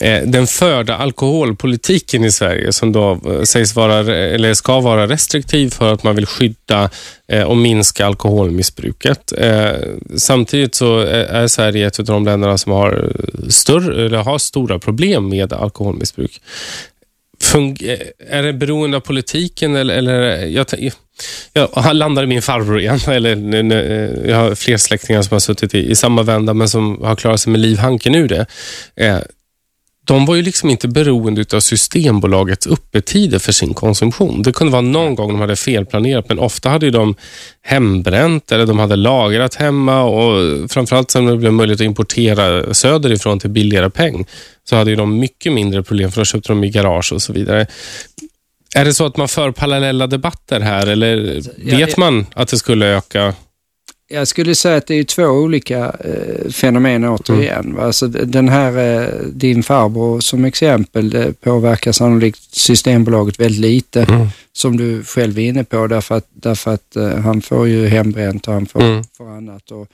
Eh, 0.00 0.22
den 0.26 0.46
förda 0.46 0.96
alkoholpolitiken 0.96 2.24
i 2.24 2.32
Sverige 2.32 2.72
som 2.72 2.92
då 2.92 3.20
eh, 3.26 3.42
sägs 3.42 3.76
vara, 3.76 3.98
eller 4.16 4.54
ska 4.54 4.80
vara 4.80 5.06
restriktiv 5.06 5.70
för 5.70 5.92
att 5.92 6.02
man 6.02 6.16
vill 6.16 6.26
skydda 6.26 6.90
eh, 7.28 7.42
och 7.42 7.56
minska 7.56 8.06
alkoholmissbruket. 8.06 9.32
Samtidigt 10.16 10.74
så 10.74 10.98
är 10.98 11.46
Sverige 11.48 11.86
ett 11.86 11.98
av 11.98 12.04
de 12.04 12.24
länderna 12.24 12.58
som 12.58 12.72
har, 12.72 13.12
större, 13.48 14.06
eller 14.06 14.18
har 14.18 14.38
stora 14.38 14.78
problem 14.78 15.28
med 15.28 15.52
alkoholmissbruk. 15.52 16.40
Fung- 17.42 17.98
är 18.30 18.42
det 18.42 18.52
beroende 18.52 18.96
av 18.96 19.00
politiken 19.00 19.76
eller, 19.76 19.94
eller 19.94 20.46
jag, 20.46 20.66
jag 21.52 21.96
landar 21.96 22.22
i 22.22 22.26
min 22.26 22.42
farbror 22.42 22.80
igen. 22.80 22.98
Eller, 23.08 23.36
nu- 23.36 23.62
nu, 23.62 24.24
jag 24.28 24.36
har 24.36 24.54
fler 24.54 24.76
släktingar 24.76 25.22
som 25.22 25.34
har 25.34 25.40
suttit 25.40 25.74
i, 25.74 25.90
i 25.90 25.94
samma 25.94 26.22
vända 26.22 26.54
men 26.54 26.68
som 26.68 27.02
har 27.02 27.16
klarat 27.16 27.40
sig 27.40 27.50
med 27.52 27.60
livhanken 27.60 28.14
ur 28.14 28.28
det. 28.28 28.46
De 30.04 30.26
var 30.26 30.34
ju 30.34 30.42
liksom 30.42 30.70
inte 30.70 30.88
beroende 30.88 31.44
av 31.54 31.60
Systembolagets 31.60 32.66
öppettider 32.66 33.38
för 33.38 33.52
sin 33.52 33.74
konsumtion. 33.74 34.42
Det 34.42 34.52
kunde 34.52 34.72
vara 34.72 34.82
någon 34.82 35.14
gång 35.14 35.28
de 35.28 35.40
hade 35.40 35.56
felplanerat, 35.56 36.28
men 36.28 36.38
ofta 36.38 36.68
hade 36.68 36.90
de 36.90 37.14
hembränt 37.62 38.52
eller 38.52 38.66
de 38.66 38.78
hade 38.78 38.96
lagrat 38.96 39.54
hemma 39.54 40.02
och 40.02 40.70
framförallt 40.70 41.10
sen 41.10 41.26
det 41.26 41.36
blev 41.36 41.52
möjligt 41.52 41.80
att 41.80 41.84
importera 41.84 42.74
söderifrån 42.74 43.38
till 43.38 43.50
billigare 43.50 43.90
peng 43.90 44.26
så 44.64 44.76
hade 44.76 44.94
de 44.94 45.18
mycket 45.18 45.52
mindre 45.52 45.82
problem 45.82 46.12
för 46.12 46.20
då 46.20 46.24
köpte 46.24 46.48
de 46.48 46.64
i 46.64 46.70
garage 46.70 47.12
och 47.12 47.22
så 47.22 47.32
vidare. 47.32 47.66
Är 48.74 48.84
det 48.84 48.94
så 48.94 49.06
att 49.06 49.16
man 49.16 49.28
för 49.28 49.50
parallella 49.50 50.06
debatter 50.06 50.60
här 50.60 50.86
eller 50.86 51.42
Ja, 51.64 51.76
vet 51.76 51.96
man 51.96 52.26
att 52.34 52.48
det 52.48 52.58
skulle 52.58 52.86
öka? 52.86 53.34
Jag 54.12 54.28
skulle 54.28 54.54
säga 54.54 54.76
att 54.76 54.86
det 54.86 54.94
är 54.94 55.04
två 55.04 55.22
olika 55.24 55.78
eh, 56.00 56.50
fenomen 56.50 57.04
återigen. 57.04 57.74
va. 57.74 57.82
Alltså, 57.82 58.06
den 58.08 58.48
här, 58.48 59.02
eh, 59.02 59.26
din 59.26 59.62
farbror 59.62 60.20
som 60.20 60.44
exempel, 60.44 61.10
det 61.10 61.40
påverkar 61.40 61.92
sannolikt 61.92 62.54
Systembolaget 62.54 63.40
väldigt 63.40 63.60
lite, 63.60 64.02
Mm. 64.02 64.26
som 64.52 64.76
du 64.76 65.04
själv 65.04 65.38
är 65.38 65.42
inne 65.42 65.64
på, 65.64 65.86
därför 65.86 66.14
att, 66.16 66.26
därför 66.32 66.74
att 66.74 66.96
eh, 66.96 67.16
han 67.18 67.42
får 67.42 67.68
ju 67.68 67.86
hembränt 67.86 68.48
och 68.48 68.54
han 68.54 68.66
får, 68.66 68.82
Mm. 68.82 69.04
får 69.16 69.30
annat. 69.30 69.70
Och, 69.70 69.86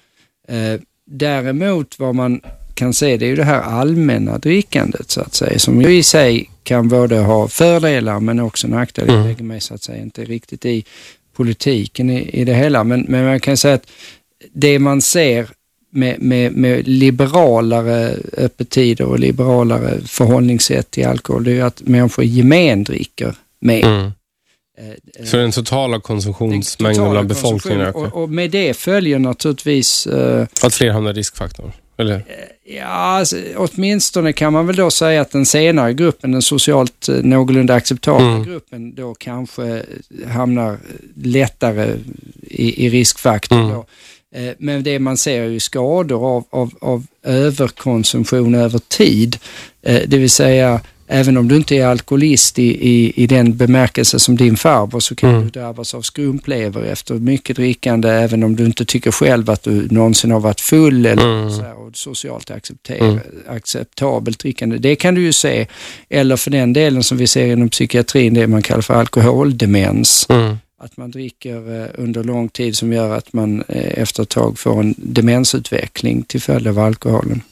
eh, 0.55 0.81
däremot 1.07 1.99
vad 1.99 2.15
man 2.15 2.41
kan 2.75 2.95
se, 2.95 3.17
det 3.17 3.25
är 3.27 3.29
ju 3.31 3.37
det 3.37 3.45
här 3.45 3.61
allmänna 3.61 4.39
drickandet 4.39 5.11
så 5.11 5.21
att 5.21 5.35
säga, 5.35 5.59
som 5.59 5.83
ju 5.83 5.97
i 5.97 6.03
sig 6.03 6.51
kan 6.63 6.89
både 6.89 7.19
ha 7.19 7.49
fördelar 7.49 8.21
men 8.21 8.41
också 8.41 8.69
nackdelar. 8.69 9.09
Jag 9.09 9.17
Mm. 9.17 9.29
lägger 9.29 9.45
mig 9.45 9.61
så 9.61 9.75
att 9.75 9.83
säga 9.83 10.03
inte 10.03 10.25
riktigt 10.25 10.65
i 10.65 10.85
politiken 11.39 12.11
i, 12.11 12.41
i 12.41 12.45
det 12.45 12.55
hela, 12.55 12.85
men, 12.85 13.07
men 13.09 13.25
man 13.25 13.41
kan 13.41 13.57
säga 13.57 13.75
att 13.75 13.87
det 14.53 14.79
man 14.79 15.03
ser 15.03 15.49
med, 15.91 16.23
med, 16.23 16.53
med 16.53 16.89
liberalare 16.89 18.15
öppettider 18.37 19.05
och 19.05 19.19
liberalare 19.19 20.01
förhållningssätt 20.07 20.91
till 20.91 21.07
alkohol, 21.07 21.45
det 21.45 21.51
är 21.51 21.55
ju 21.55 21.63
att 21.63 21.83
människor 21.83 22.25
gemen 22.25 22.85
dricker 22.85 23.35
mer. 23.61 23.87
Mm. 23.87 24.13
Eh, 24.79 25.25
Så 25.25 25.37
den 25.37 25.53
totala 25.53 26.01
konsumtionsmängden 26.01 27.11
bland 27.11 27.29
befolkningen 27.29 27.81
ökar? 27.81 28.01
och, 28.01 28.23
och 28.23 28.31
med 28.31 28.51
det 28.51 28.75
följer 28.77 29.19
naturligtvis 29.19 30.07
eh, 30.07 30.47
Att 30.63 30.75
fler 30.75 30.91
hamnar 30.91 31.11
i 31.11 31.15
riskfaktorn? 31.15 31.73
Eller? 31.99 32.25
Ja, 32.65 32.85
alltså, 32.85 33.37
åtminstone 33.57 34.33
kan 34.33 34.53
man 34.53 34.67
väl 34.67 34.77
då 34.77 34.91
säga 34.91 35.21
att 35.21 35.31
den 35.31 35.47
senare 35.47 35.95
gruppen, 35.95 36.33
den 36.33 36.43
socialt 36.43 37.09
eh, 37.09 37.15
någorlunda 37.15 37.75
acceptabla 37.75 38.27
Mm. 38.29 38.45
gruppen, 38.45 38.95
då 38.95 39.15
kanske 39.15 39.65
eh, 39.67 40.29
hamnar 40.29 40.79
lättare 41.23 41.95
i, 42.43 42.87
i 42.87 42.91
riskfaktorn. 42.91 43.61
Mm. 43.61 44.49
Eh, 44.49 44.55
Men 44.59 44.83
det 44.83 44.99
man 44.99 45.17
ser 45.17 45.43
är 45.43 45.49
ju 45.49 45.61
skador 45.61 46.27
av, 46.37 46.45
av, 46.51 46.71
av 46.81 47.07
överkonsumtion 47.23 48.55
över 48.55 48.79
tid. 48.79 49.37
Eh, 49.83 50.03
Det 50.07 50.19
vill 50.19 50.31
säga, 50.31 50.81
även 51.11 51.37
om 51.37 51.49
du 51.49 51.57
inte 51.57 51.77
är 51.77 51.87
alkoholist 51.87 52.59
i, 52.59 52.89
i, 52.91 53.13
i 53.23 53.27
den 53.27 53.57
bemärkelse 53.57 54.19
som 54.19 54.37
din 54.37 54.57
farbror 54.57 55.01
så 55.01 55.15
kan 55.15 55.31
Mm. 55.31 55.43
du 55.45 55.51
drabbas 55.51 55.95
av 55.95 56.03
skrumplever 56.03 56.83
efter 56.83 57.15
mycket 57.15 57.57
drickande 57.57 58.09
även 58.09 58.43
om 58.43 58.57
du 58.57 58.65
inte 58.67 58.85
tycker 58.85 59.11
själv 59.11 59.51
att 59.51 59.63
du 59.63 59.89
någonsin 59.91 60.31
har 60.31 60.41
varit 60.41 60.61
full 60.61 61.07
eller 61.07 61.39
Mm. 61.41 61.51
så 61.51 61.63
här, 61.63 61.79
och 61.79 61.97
socialt 61.97 62.51
Mm. 62.89 63.19
acceptabelt 63.49 64.39
drickande. 64.39 64.79
Det 64.79 64.97
kan 64.97 65.15
du 65.15 65.23
ju 65.23 65.33
se. 65.33 65.67
Eller 66.09 66.37
för 66.37 66.51
den 66.51 66.73
delen 66.73 67.03
som 67.03 67.19
vi 67.19 67.27
ser 67.27 67.47
inom 67.47 67.69
psykiatrin, 67.69 68.35
det 68.35 68.47
man 68.47 68.63
kallar 68.63 68.83
för 68.83 68.95
alkoholdemens. 68.95 70.27
Mm. 70.29 70.57
Att 70.81 70.97
man 70.97 71.11
dricker 71.11 71.83
eh, 71.83 71.87
under 71.95 72.25
lång 72.25 72.49
tid 72.49 72.77
som 72.77 72.93
gör 72.93 73.17
att 73.17 73.33
man 73.33 73.65
eh, 73.69 73.99
efter 74.03 74.23
ett 74.23 74.29
tag 74.29 74.59
får 74.59 74.81
en 74.81 74.95
demensutveckling 74.99 76.23
till 76.23 76.41
följd 76.41 76.67
av 76.69 76.79
alkoholen. 76.79 77.43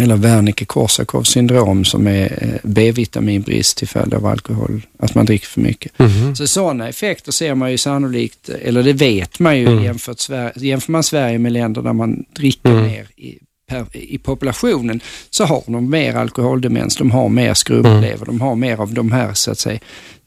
Eller 0.00 0.16
Wernicke-Korsakoff 0.16 1.26
syndrom 1.26 1.84
som 1.84 2.06
är 2.06 2.38
eh, 2.42 2.60
B-vitaminbrist 2.62 3.76
till 3.76 3.88
följd 3.88 4.14
av 4.14 4.26
alkohol, 4.26 4.82
att 4.98 5.14
man 5.14 5.26
dricker 5.26 5.46
för 5.46 5.60
mycket. 5.60 5.98
Mhm. 5.98 6.36
Så 6.36 6.46
sådana 6.46 6.88
effekter 6.88 7.32
ser 7.32 7.54
man 7.54 7.70
ju 7.70 7.78
sannolikt, 7.78 8.48
eller 8.48 8.82
det 8.82 8.92
vet 8.92 9.38
man 9.38 9.58
ju 9.58 9.66
Mm. 9.66 9.84
jämfört 9.84 10.18
Sverige, 10.20 10.52
jämför 10.56 10.92
man 10.92 11.02
Sverige 11.02 11.38
med 11.38 11.52
länder 11.52 11.82
där 11.82 11.92
man 11.92 12.24
dricker 12.36 12.70
Mm. 12.70 12.82
mer 12.82 13.06
i, 13.16 13.38
per, 13.68 13.86
i 13.96 14.18
populationen 14.18 15.00
så 15.30 15.44
har 15.44 15.62
de 15.66 15.90
mer 15.90 16.14
alkoholdemens, 16.14 16.96
de 16.96 17.10
har 17.10 17.28
mer 17.28 17.54
skrumplever, 17.54 18.24
Mm. 18.24 18.26
de 18.26 18.40
har 18.40 18.54
mer 18.54 18.80
av 18.80 18.94
de 18.94 19.12
här 19.12 19.34
så 19.34 19.50
att 19.50 19.58
säga, 19.58 19.78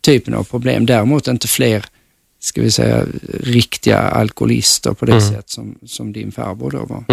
typen 0.01 0.33
av 0.33 0.43
problem. 0.43 0.85
Däremot 0.85 1.27
inte 1.27 1.47
fler, 1.47 1.85
ska 2.39 2.61
vi 2.61 2.71
säga, 2.71 3.05
riktiga 3.39 3.97
alkoholister 3.99 4.93
på 4.93 5.05
det 5.05 5.11
Mm. 5.11 5.29
sätt 5.29 5.49
som, 5.49 5.75
som 5.85 6.13
din 6.13 6.31
farbror 6.31 6.71
då 6.71 6.85
var. 6.85 7.03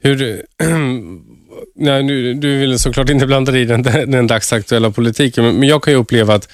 Hur, 0.00 0.44
nej, 1.76 2.02
nu, 2.02 2.34
du 2.34 2.58
vill 2.58 2.78
såklart 2.78 3.10
inte 3.10 3.26
blanda 3.26 3.52
dig 3.52 3.62
i 3.62 3.64
den, 3.64 3.82
den 4.06 4.26
dagsaktuella 4.26 4.90
politiken, 4.90 5.44
men 5.44 5.64
men 5.64 5.68
jag 5.68 5.82
kan 5.82 5.92
ju 5.92 5.98
uppleva 5.98 6.34
att 6.34 6.48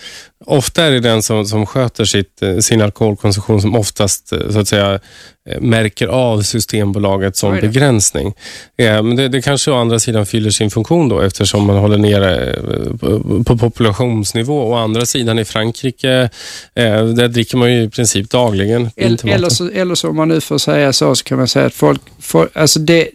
ofta 0.46 0.84
är 0.84 0.90
det 0.90 1.00
den 1.00 1.22
som, 1.22 1.46
som 1.46 1.66
sköter 1.66 2.04
sitt, 2.04 2.42
eh, 2.42 2.58
sin 2.58 2.82
alkoholkonsumtion 2.82 3.60
som 3.60 3.74
oftast 3.74 4.32
eh, 4.32 4.50
så 4.50 4.58
att 4.58 4.68
säga, 4.68 5.00
eh, 5.48 5.60
märker 5.60 6.06
av 6.06 6.42
Systembolaget 6.42 7.36
som 7.36 7.54
det. 7.54 7.60
begränsning. 7.60 8.34
Eh, 8.78 9.02
Men 9.02 9.16
det, 9.16 9.28
det 9.28 9.42
kanske 9.42 9.70
å 9.70 9.74
andra 9.74 9.98
sidan 9.98 10.26
fyller 10.26 10.50
sin 10.50 10.70
funktion 10.70 11.08
då 11.08 11.20
eftersom 11.20 11.66
man 11.66 11.76
håller 11.76 11.98
nere 11.98 12.56
på, 13.44 13.58
populationsnivå. 13.58 14.70
Å 14.70 14.74
andra 14.74 15.06
sidan 15.06 15.38
i 15.38 15.44
Frankrike, 15.44 16.30
eh, 16.74 17.04
där 17.04 17.28
dricker 17.28 17.56
man 17.56 17.72
ju 17.72 17.82
i 17.82 17.88
princip 17.88 18.30
dagligen. 18.30 18.90
Eller, 18.96 19.28
eller, 19.28 19.48
så, 19.48 19.70
eller 19.70 19.94
så 19.94 20.08
om 20.08 20.16
man 20.16 20.28
nu 20.28 20.40
får 20.40 20.58
säga 20.58 20.92
så, 20.92 21.14
så 21.14 21.24
kan 21.24 21.38
man 21.38 21.48
säga 21.48 21.66
att 21.66 21.74
folk, 21.74 22.00
folk 22.20 22.50
alltså 22.56 22.78
det, 22.78 23.08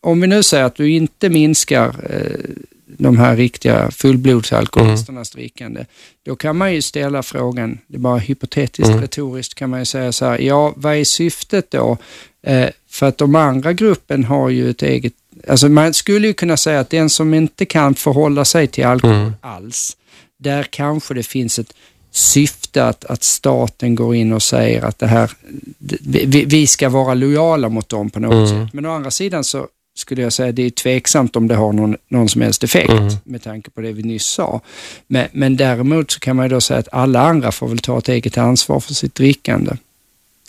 om 0.00 0.20
vi 0.20 0.26
nu 0.26 0.42
säger 0.42 0.64
att 0.64 0.74
du 0.74 0.90
inte 0.90 1.28
minskar 1.28 1.88
eh, 2.10 2.64
de 2.98 3.18
här 3.18 3.36
riktiga 3.36 3.90
fullblodsalkoholisternas 3.90 5.34
mm. 5.34 5.42
drickande, 5.42 5.84
då 6.22 6.36
kan 6.36 6.56
man 6.56 6.74
ju 6.74 6.82
ställa 6.82 7.22
frågan, 7.22 7.78
det 7.86 7.96
är 7.96 8.00
bara 8.00 8.18
hypotetiskt, 8.18 8.88
mm. 8.88 9.00
retoriskt 9.00 9.54
kan 9.54 9.70
man 9.70 9.78
ju 9.78 9.84
säga 9.84 10.12
så 10.12 10.24
här, 10.24 10.38
ja 10.38 10.72
vad 10.76 10.96
är 10.96 11.04
syftet 11.04 11.70
då? 11.70 11.98
Eh, 12.42 12.68
för 12.88 13.06
att 13.06 13.18
de 13.18 13.34
andra 13.34 13.72
gruppen 13.72 14.24
har 14.24 14.48
ju 14.48 14.70
ett 14.70 14.82
eget, 14.82 15.12
alltså 15.48 15.68
man 15.68 15.94
skulle 15.94 16.26
ju 16.26 16.32
kunna 16.32 16.56
säga 16.56 16.80
att 16.80 16.90
den 16.90 17.10
som 17.10 17.34
inte 17.34 17.64
kan 17.64 17.94
förhålla 17.94 18.44
sig 18.44 18.66
till 18.66 18.84
alkohol 18.84 19.16
mm. 19.16 19.32
alls, 19.40 19.96
där 20.38 20.62
kanske 20.62 21.14
det 21.14 21.22
finns 21.22 21.58
ett 21.58 21.72
syfte 22.10 22.84
att, 22.84 23.04
att 23.04 23.22
staten 23.22 23.94
går 23.94 24.14
in 24.14 24.32
och 24.32 24.42
säger 24.42 24.82
att 24.82 24.98
det 24.98 25.06
här, 25.06 25.30
vi, 25.78 26.44
vi 26.44 26.66
ska 26.66 26.88
vara 26.88 27.14
lojala 27.14 27.68
mot 27.68 27.88
dem 27.88 28.10
på 28.10 28.20
något 28.20 28.50
mm. 28.50 28.66
sätt. 28.66 28.74
Men 28.74 28.86
å 28.86 28.92
andra 28.92 29.10
sidan 29.10 29.44
så 29.44 29.68
skulle 29.94 30.22
jag 30.22 30.32
säga 30.32 30.52
det 30.52 30.62
är 30.62 30.70
tveksamt 30.70 31.36
om 31.36 31.48
det 31.48 31.54
har 31.54 31.72
någon, 31.72 31.96
någon 32.08 32.28
som 32.28 32.40
helst 32.40 32.64
effekt 32.64 32.90
mm. 32.90 33.14
med 33.24 33.42
tanke 33.42 33.70
på 33.70 33.80
det 33.80 33.92
vi 33.92 34.02
nyss 34.02 34.26
sa. 34.26 34.60
Men, 35.06 35.28
men 35.32 35.56
däremot 35.56 36.10
så 36.10 36.20
kan 36.20 36.36
man 36.36 36.44
ju 36.44 36.50
då 36.50 36.60
säga 36.60 36.80
att 36.80 36.88
alla 36.92 37.20
andra 37.20 37.52
får 37.52 37.68
väl 37.68 37.78
ta 37.78 37.98
ett 37.98 38.08
eget 38.08 38.38
ansvar 38.38 38.80
för 38.80 38.94
sitt 38.94 39.14
drickande. 39.14 39.72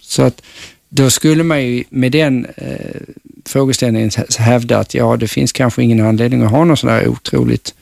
Så 0.01 0.23
att 0.23 0.41
då 0.89 1.09
skulle 1.09 1.43
man 1.43 1.63
ju 1.63 1.83
med 1.89 2.11
den 2.11 2.47
eh, 2.57 3.01
frågeställningen 3.45 4.11
hävda 4.39 4.77
att 4.77 4.93
ja, 4.93 5.17
det 5.17 5.27
finns 5.27 5.51
kanske 5.51 5.83
ingen 5.83 6.05
anledning 6.05 6.41
att 6.41 6.51
ha 6.51 6.65
någon 6.65 6.77
sån 6.77 6.89
där 6.89 7.07
otroligt 7.07 7.73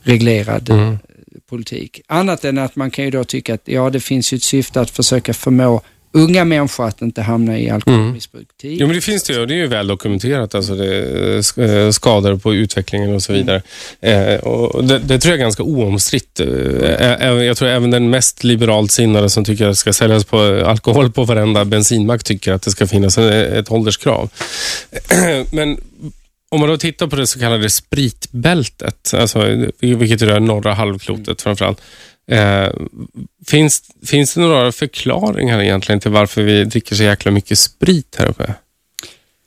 reglerad 0.00 0.70
mm. 0.70 0.98
politik. 1.48 2.00
Annat 2.06 2.44
än 2.44 2.58
att 2.58 2.76
man 2.76 2.90
kan 2.90 3.04
ju 3.04 3.10
då 3.10 3.24
tycka 3.24 3.54
att 3.54 3.62
ja, 3.64 3.90
det 3.90 4.00
finns 4.00 4.32
ju 4.32 4.36
ett 4.36 4.42
syfte 4.42 4.80
att 4.80 4.90
försöka 4.90 5.34
förmå 5.34 5.82
unga 6.14 6.44
människor 6.44 6.86
att 6.86 7.02
inte 7.02 7.22
hamna 7.22 7.58
i 7.58 7.70
alkoholmissbruk 7.70 8.48
mm. 8.62 8.76
Jo, 8.78 8.86
men 8.86 8.96
det 8.96 9.00
finns 9.00 9.22
det 9.22 9.32
ju. 9.32 9.46
Det 9.46 9.54
är 9.54 9.56
ju 9.56 9.66
väl 9.66 9.86
dokumenterat. 9.86 10.54
Alltså 10.54 10.74
det, 10.74 11.36
eh, 11.56 11.90
skador 11.90 12.36
på 12.36 12.54
utvecklingen 12.54 13.14
och 13.14 13.22
så 13.22 13.32
vidare. 13.32 13.62
Mm. 14.00 14.34
Eh, 14.34 14.40
och 14.40 14.84
det, 14.84 14.98
det, 14.98 15.18
tror 15.18 15.30
jag 15.30 15.38
är 15.38 15.42
ganska 15.42 15.62
oomstritt. 15.62 16.40
Eh, 16.40 17.28
jag 17.28 17.56
tror 17.56 17.68
även 17.68 17.90
den 17.90 18.10
mest 18.10 18.44
liberalt 18.44 18.92
sinnade 18.92 19.30
som 19.30 19.44
tycker 19.44 19.64
att 19.64 19.70
det 19.70 19.76
ska 19.76 19.92
säljas 19.92 20.24
på 20.24 20.38
alkohol 20.66 21.12
på 21.12 21.24
varenda 21.24 21.64
bensinmack 21.64 22.24
tycker 22.24 22.52
att 22.52 22.62
det 22.62 22.70
ska 22.70 22.86
finnas 22.86 23.18
ett 23.18 23.70
ålderskrav. 23.70 24.30
men 25.50 25.78
om 26.48 26.60
man 26.60 26.68
då 26.68 26.76
tittar 26.76 27.06
på 27.06 27.16
det 27.16 27.26
så 27.26 27.38
kallade 27.38 27.70
spritbältet, 27.70 29.14
alltså, 29.14 29.66
vilket 29.80 30.22
är 30.22 30.40
norra 30.40 30.74
halvklotet 30.74 31.28
mm. 31.28 31.36
framförallt, 31.36 31.80
Eh, 32.26 32.68
finns, 33.46 33.82
finns 34.06 34.34
det 34.34 34.40
några 34.40 34.72
förklaringar 34.72 35.62
egentligen 35.62 36.00
till 36.00 36.10
varför 36.10 36.42
vi 36.42 36.64
dricker 36.64 36.96
så 36.96 37.02
jäkla 37.02 37.30
mycket 37.30 37.58
sprit 37.58 38.16
här 38.18 38.26
uppe? 38.26 38.54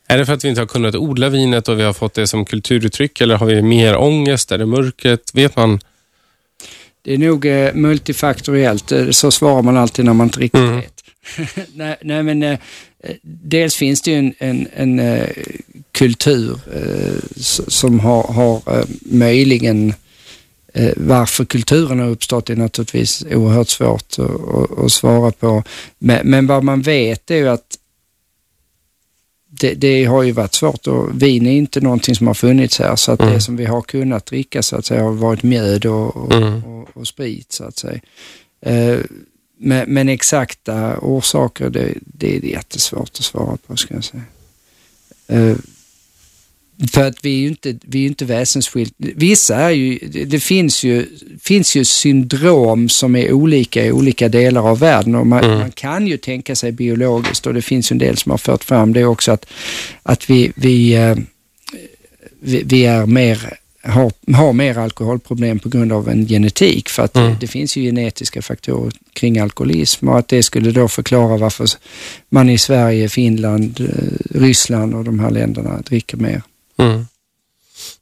Är 0.07 0.17
det 0.17 0.25
för 0.25 0.33
att 0.33 0.45
vi 0.45 0.49
inte 0.49 0.61
har 0.61 0.67
kunnat 0.67 0.95
odla 0.95 1.29
vinet 1.29 1.67
och 1.67 1.79
vi 1.79 1.83
har 1.83 1.93
fått 1.93 2.13
det 2.13 2.27
som 2.27 2.45
kulturuttryck 2.45 3.21
eller 3.21 3.35
har 3.35 3.45
vi 3.45 3.61
mer 3.61 3.97
ångest? 3.97 4.51
Är 4.51 4.57
det 4.57 4.65
mörkret? 4.65 5.31
Vet 5.33 5.55
man? 5.55 5.79
Det 7.01 7.13
är 7.13 7.17
nog 7.17 7.45
eh, 7.45 7.73
multifaktoriellt. 7.73 8.91
Eh, 8.91 9.09
så 9.09 9.31
svarar 9.31 9.61
man 9.61 9.77
alltid 9.77 10.05
när 10.05 10.13
man 10.13 10.27
inte 10.27 10.39
riktigt 10.39 10.61
mm. 10.61 10.75
vet. 10.75 11.03
nej, 11.73 11.95
nej, 12.01 12.23
men 12.23 12.43
eh, 12.43 12.59
dels 13.21 13.75
finns 13.75 14.01
det 14.01 14.11
ju 14.11 14.17
en, 14.17 14.33
en, 14.39 14.67
en 14.75 14.99
eh, 14.99 15.29
kultur 15.91 16.59
eh, 16.73 17.39
som 17.67 17.99
har, 17.99 18.23
har 18.23 18.85
möjligen 19.01 19.89
Eh, 19.89 19.93
varför 20.95 21.45
kulturen 21.45 21.99
har 21.99 22.09
uppstått 22.09 22.49
är 22.49 22.55
naturligtvis 22.55 23.25
oerhört 23.31 23.69
svårt 23.69 24.15
att, 24.85 24.91
svara 24.91 25.31
på. 25.31 25.63
Men, 25.99 26.29
men, 26.29 26.47
vad 26.47 26.63
man 26.63 26.81
vet 26.81 27.31
är 27.31 27.35
ju 27.35 27.47
att 27.47 27.77
det, 29.49 29.73
det, 29.73 30.05
har 30.05 30.23
ju 30.23 30.31
varit 30.31 30.53
svårt 30.53 30.87
och 30.87 31.21
vin 31.21 31.47
är 31.47 31.51
inte 31.51 31.81
någonting 31.81 32.15
som 32.15 32.27
har 32.27 32.33
funnits 32.33 32.79
här 32.79 32.95
så 32.95 33.11
att 33.11 33.21
mm. 33.21 33.33
det 33.33 33.41
som 33.41 33.57
vi 33.57 33.65
har 33.65 33.81
kunnat 33.81 34.25
dricka 34.25 34.63
så 34.63 34.75
att 34.75 34.85
säga 34.85 35.03
har 35.03 35.11
varit 35.11 35.43
mjöd 35.43 35.85
och, 35.85 36.15
och, 36.15 36.33
mm. 36.33 36.63
och, 36.63 36.89
och 36.93 37.07
sprit 37.07 37.51
så 37.51 37.63
att 37.63 37.77
säga. 37.77 37.99
Eh, 38.61 38.99
men, 39.59 39.93
men, 39.93 40.09
exakta 40.09 40.97
orsaker 40.99 41.69
det, 41.69 41.93
det 42.01 42.37
är 42.37 42.45
jättesvårt 42.45 43.09
att 43.09 43.23
svara 43.23 43.57
på 43.67 43.75
ska 43.75 43.93
jag 43.93 44.03
säga. 44.03 44.23
Eh, 45.27 45.57
för 46.91 47.07
att 47.07 47.25
vi 47.25 47.35
är 47.35 47.39
ju 47.39 47.47
inte, 47.47 47.75
vi 47.81 48.03
är 48.03 48.07
inte 48.07 48.25
väsensskilt. 48.25 48.93
Vissa 48.97 49.55
är 49.55 49.69
ju, 49.69 49.97
det 50.25 50.39
finns 50.39 50.83
ju, 50.83 51.05
finns 51.41 51.75
ju 51.75 51.85
syndrom 51.85 52.89
som 52.89 53.15
är 53.15 53.31
olika 53.31 53.85
i 53.85 53.91
olika 53.91 54.29
delar 54.29 54.69
av 54.69 54.79
världen 54.79 55.15
och 55.15 55.27
man, 55.27 55.43
mm. 55.43 55.57
man, 55.57 55.71
kan 55.71 56.07
ju 56.07 56.17
tänka 56.17 56.55
sig 56.55 56.71
biologiskt 56.71 57.47
och 57.47 57.53
det 57.53 57.61
finns 57.61 57.91
ju 57.91 57.93
en 57.93 57.97
del 57.97 58.17
som 58.17 58.29
har 58.29 58.37
fört 58.37 58.63
fram 58.63 58.93
det 58.93 59.05
också 59.05 59.31
att, 59.31 59.45
att 60.03 60.29
vi, 60.29 60.51
vi, 60.55 60.95
eh, 60.95 61.15
vi, 62.39 62.63
vi 62.65 62.85
är 62.85 63.05
mer 63.05 63.57
har, 63.83 64.11
har 64.33 64.53
mer 64.53 64.77
alkoholproblem 64.77 65.59
på 65.59 65.69
grund 65.69 65.91
av 65.91 66.09
en 66.09 66.27
genetik 66.27 66.89
för 66.89 67.03
att 67.03 67.15
mm. 67.15 67.29
det, 67.29 67.37
det, 67.39 67.47
finns 67.47 67.77
ju 67.77 67.81
genetiska 67.81 68.41
faktorer 68.41 68.93
kring 69.13 69.39
alkoholism 69.39 70.07
och 70.07 70.19
att 70.19 70.27
det 70.27 70.43
skulle 70.43 70.71
då 70.71 70.87
förklara 70.87 71.37
varför 71.37 71.67
man 72.29 72.49
i 72.49 72.57
Sverige, 72.57 73.09
Finland, 73.09 73.79
eh, 73.79 74.39
Ryssland 74.39 74.95
och 74.95 75.03
de 75.03 75.19
här 75.19 75.31
länderna 75.31 75.81
dricker 75.81 76.17
mer. 76.17 76.41
Mm. 76.77 77.05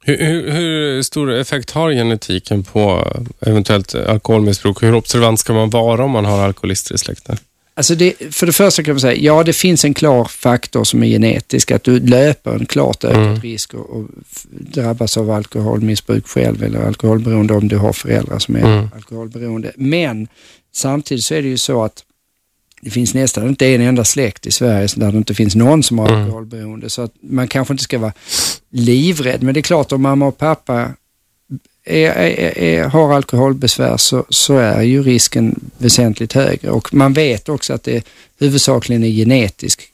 Hur, 0.00 0.16
hur, 0.16 0.50
hur, 0.50 1.02
stor 1.02 1.32
effekt 1.32 1.70
har 1.70 1.90
genetiken 1.90 2.64
på 2.64 3.12
eventuellt 3.40 3.94
alkoholmissbruk? 3.94 4.82
Hur 4.82 4.94
observant 4.94 5.40
ska 5.40 5.52
man 5.52 5.70
vara 5.70 6.04
om 6.04 6.10
man 6.10 6.24
har 6.24 6.44
alkoholister 6.44 6.94
i 6.94 6.98
släkten? 6.98 7.36
Alltså 7.74 7.94
det, 7.94 8.14
för 8.30 8.46
det 8.46 8.52
första 8.52 8.82
kan 8.82 8.94
man 8.94 9.00
säga, 9.00 9.14
ja 9.14 9.42
det 9.42 9.52
finns 9.52 9.84
en 9.84 9.94
klar 9.94 10.24
faktor 10.24 10.84
som 10.84 11.02
är 11.02 11.06
genetisk, 11.06 11.70
att 11.70 11.84
du 11.84 12.00
löper 12.00 12.50
en 12.50 12.66
klart 12.66 13.04
ökad 13.04 13.22
mm. 13.22 13.40
risk 13.40 13.74
att 13.74 14.46
drabbas 14.50 15.16
av 15.16 15.30
alkoholmissbruk 15.30 16.26
själv 16.28 16.62
eller 16.62 16.86
alkoholberoende 16.86 17.54
om 17.54 17.68
du 17.68 17.76
har 17.76 17.92
föräldrar 17.92 18.38
som 18.38 18.56
är 18.56 18.60
mm. 18.60 18.88
alkoholberoende. 18.94 19.72
Men 19.76 20.28
samtidigt 20.72 21.24
så 21.24 21.34
är 21.34 21.42
det 21.42 21.48
ju 21.48 21.58
så 21.58 21.84
att 21.84 22.04
det 22.86 22.90
finns 22.90 23.14
nästan 23.14 23.48
inte 23.48 23.66
en 23.66 23.80
enda 23.80 24.04
släkt 24.04 24.46
i 24.46 24.50
Sverige 24.50 24.88
där 24.96 25.12
det 25.12 25.18
inte 25.18 25.34
finns 25.34 25.54
någon 25.54 25.82
som 25.82 25.98
har 25.98 26.08
mm. 26.08 26.20
alkoholberoende. 26.20 26.90
Så 26.90 27.02
att 27.02 27.12
man 27.20 27.48
kanske 27.48 27.74
inte 27.74 27.84
ska 27.84 27.98
vara 27.98 28.12
livrädd. 28.70 29.42
Men 29.42 29.54
det 29.54 29.60
är 29.60 29.62
klart 29.62 29.92
om 29.92 30.02
mamma 30.02 30.26
och 30.26 30.38
pappa 30.38 30.90
är, 31.84 32.10
är, 32.10 32.58
är, 32.58 32.84
har 32.84 33.14
alkoholbesvär 33.14 33.96
så, 33.96 34.24
så 34.30 34.56
är 34.56 34.82
ju 34.82 35.02
risken 35.02 35.60
väsentligt 35.78 36.32
högre. 36.32 36.70
Och 36.70 36.94
man 36.94 37.12
vet 37.12 37.48
också 37.48 37.72
att 37.74 37.82
det 37.82 38.06
huvudsakligen 38.38 39.04
är 39.04 39.10
genetisk 39.10 39.92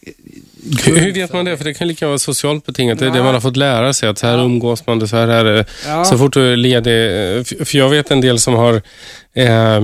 hur, 0.85 0.96
hur 1.00 1.12
vet 1.12 1.33
man 1.33 1.44
det? 1.44 1.57
För 1.57 1.64
det 1.64 1.74
kan 1.74 1.88
lika 1.88 2.07
vara 2.07 2.18
socialt 2.18 2.66
betingat. 2.66 2.98
Det 2.98 3.07
är 3.07 3.11
det 3.11 3.22
man 3.22 3.35
har 3.35 3.40
fått 3.40 3.57
lära 3.57 3.92
sig. 3.92 4.09
Att 4.09 4.20
här 4.20 4.38
ja. 4.38 4.44
umgås 4.44 4.87
man, 4.87 4.98
det 4.98 5.09
så 5.09 5.16
här 5.16 5.28
är 5.28 5.44
det. 5.44 5.64
Ja. 5.87 6.05
Så 6.05 6.18
fort 6.18 6.33
du 6.33 6.52
är 6.52 6.57
ledig. 6.57 7.46
För 7.46 7.78
jag 7.78 7.88
vet 7.88 8.11
en 8.11 8.20
del 8.20 8.38
som 8.38 8.55
har 8.55 8.83
eh, 9.33 9.81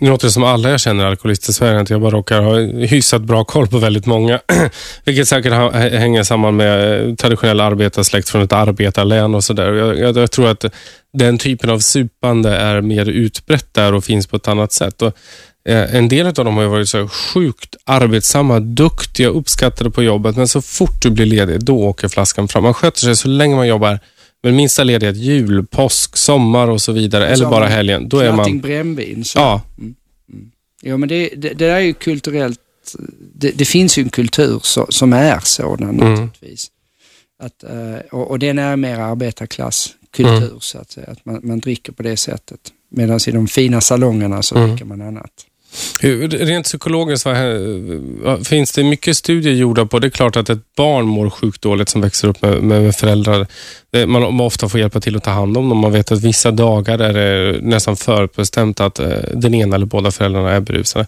nu 0.00 0.10
låter 0.10 0.26
det 0.26 0.32
som 0.32 0.44
alla 0.44 0.70
jag 0.70 0.80
känner 0.80 1.04
alkoholister 1.04 1.50
i 1.50 1.52
Sverige, 1.52 1.80
att 1.80 1.90
jag 1.90 2.00
bara 2.00 2.10
råkar 2.10 2.40
ha 2.42 2.58
hyfsat 2.86 3.22
bra 3.22 3.44
koll 3.44 3.66
på 3.66 3.78
väldigt 3.78 4.06
många. 4.06 4.40
Vilket 5.04 5.28
säkert 5.28 5.52
hänger 5.74 6.22
samman 6.22 6.56
med 6.56 7.08
eh, 7.08 7.14
traditionell 7.14 7.60
arbetarsläkt 7.60 8.28
från 8.28 8.42
ett 8.42 8.52
arbetarlän 8.52 9.34
och 9.34 9.44
sådär. 9.44 9.72
Jag, 9.72 9.98
jag, 9.98 10.16
jag, 10.16 10.30
tror 10.30 10.48
att 10.48 10.64
den 11.12 11.38
typen 11.38 11.70
av 11.70 11.78
supande 11.78 12.56
är 12.56 12.80
mer 12.80 13.06
utbrett 13.06 13.74
där 13.74 13.94
och 13.94 14.04
finns 14.04 14.26
på 14.26 14.36
ett 14.36 14.48
annat 14.48 14.72
sätt. 14.72 15.02
Och, 15.02 15.12
eh, 15.68 15.94
en 15.94 16.08
del 16.08 16.26
av 16.26 16.32
dem 16.32 16.56
har 16.56 16.64
varit 16.64 16.88
så 16.88 17.08
sjukt 17.08 17.76
arbetsamma, 17.84 18.60
duktiga, 18.60 19.28
uppskattade 19.28 19.90
på 19.90 20.02
jobbet, 20.02 20.36
men 20.36 20.48
så 20.48 20.62
fort 20.62 21.02
du 21.02 21.10
blir 21.10 21.26
ledig, 21.26 21.64
då 21.64 21.78
åker 21.78 22.08
flaskan 22.08 22.48
fram. 22.48 22.62
Man 22.62 22.74
sköter 22.74 23.00
sig 23.00 23.16
så 23.16 23.28
länge 23.28 23.56
man 23.56 23.68
jobbar 23.68 24.00
men 24.42 24.56
minsta 24.56 24.84
ledighet, 24.84 25.16
jul, 25.16 25.66
påsk, 25.66 26.16
sommar 26.16 26.68
och 26.68 26.82
så 26.82 26.92
vidare. 26.92 27.28
eller 27.28 27.50
bara 27.50 27.66
helgen. 27.66 28.08
Då 28.08 28.18
är 28.18 28.32
man... 28.32 28.60
brännvin. 28.60 29.24
Så. 29.24 29.38
Ja. 29.38 29.62
Mm. 29.78 29.94
Mm. 30.32 30.50
Ja, 30.82 30.96
men 30.96 31.08
det, 31.08 31.28
det, 31.36 31.54
det, 31.54 31.66
är 31.66 31.80
ju 31.80 31.94
kulturellt. 31.94 32.60
Det, 33.34 33.50
det, 33.50 33.64
finns 33.64 33.98
ju 33.98 34.02
en 34.02 34.08
kultur 34.08 34.60
så, 34.62 34.86
som 34.88 35.12
är 35.12 35.40
sådan 35.44 35.90
mm. 35.90 36.10
naturligtvis. 36.10 36.70
Att, 37.42 37.64
eh, 37.64 37.96
och, 38.12 38.30
och 38.30 38.38
den 38.38 38.58
är 38.58 38.76
mer 38.76 38.98
arbetarklasskultur 38.98 40.36
mm. 40.36 40.60
så 40.60 40.78
att 40.78 40.90
säga. 40.90 41.06
Att 41.06 41.24
man, 41.24 41.40
man 41.42 41.60
dricker 41.60 41.92
på 41.92 42.02
det 42.02 42.16
sättet. 42.16 42.60
Medan 42.90 43.20
i 43.26 43.30
de 43.30 43.48
fina 43.48 43.80
salongerna 43.80 44.42
så 44.42 44.56
mm. 44.56 44.70
dricker 44.70 44.84
man 44.84 45.02
annat. 45.02 45.46
Rent 46.30 46.66
psykologiskt, 46.66 47.26
finns 48.44 48.72
det 48.72 48.84
mycket 48.84 49.16
studier 49.16 49.54
gjorda 49.54 49.86
på, 49.86 49.98
det 49.98 50.06
är 50.06 50.10
klart 50.10 50.36
att 50.36 50.50
ett 50.50 50.74
barn 50.76 51.06
mår 51.06 51.30
sjukt 51.30 51.62
dåligt 51.62 51.88
som 51.88 52.00
växer 52.00 52.28
upp 52.28 52.42
med, 52.42 52.62
med 52.62 52.96
föräldrar. 52.96 53.46
Man, 54.06 54.40
ofta 54.40 54.68
får 54.68 54.80
hjälpa 54.80 55.00
till 55.00 55.16
att 55.16 55.24
ta 55.24 55.30
hand 55.30 55.56
om 55.56 55.68
dem. 55.68 55.78
Man 55.78 55.92
vet 55.92 56.12
att 56.12 56.20
vissa 56.20 56.50
dagar 56.50 56.98
är 56.98 57.12
det 57.12 57.60
nästan 57.62 57.96
förutbestämt 57.96 58.80
att 58.80 58.98
eh, 58.98 59.08
den 59.34 59.54
ena 59.54 59.76
eller 59.76 59.86
båda 59.86 60.10
föräldrarna 60.10 60.50
är 60.50 60.60
berusade. 60.60 61.06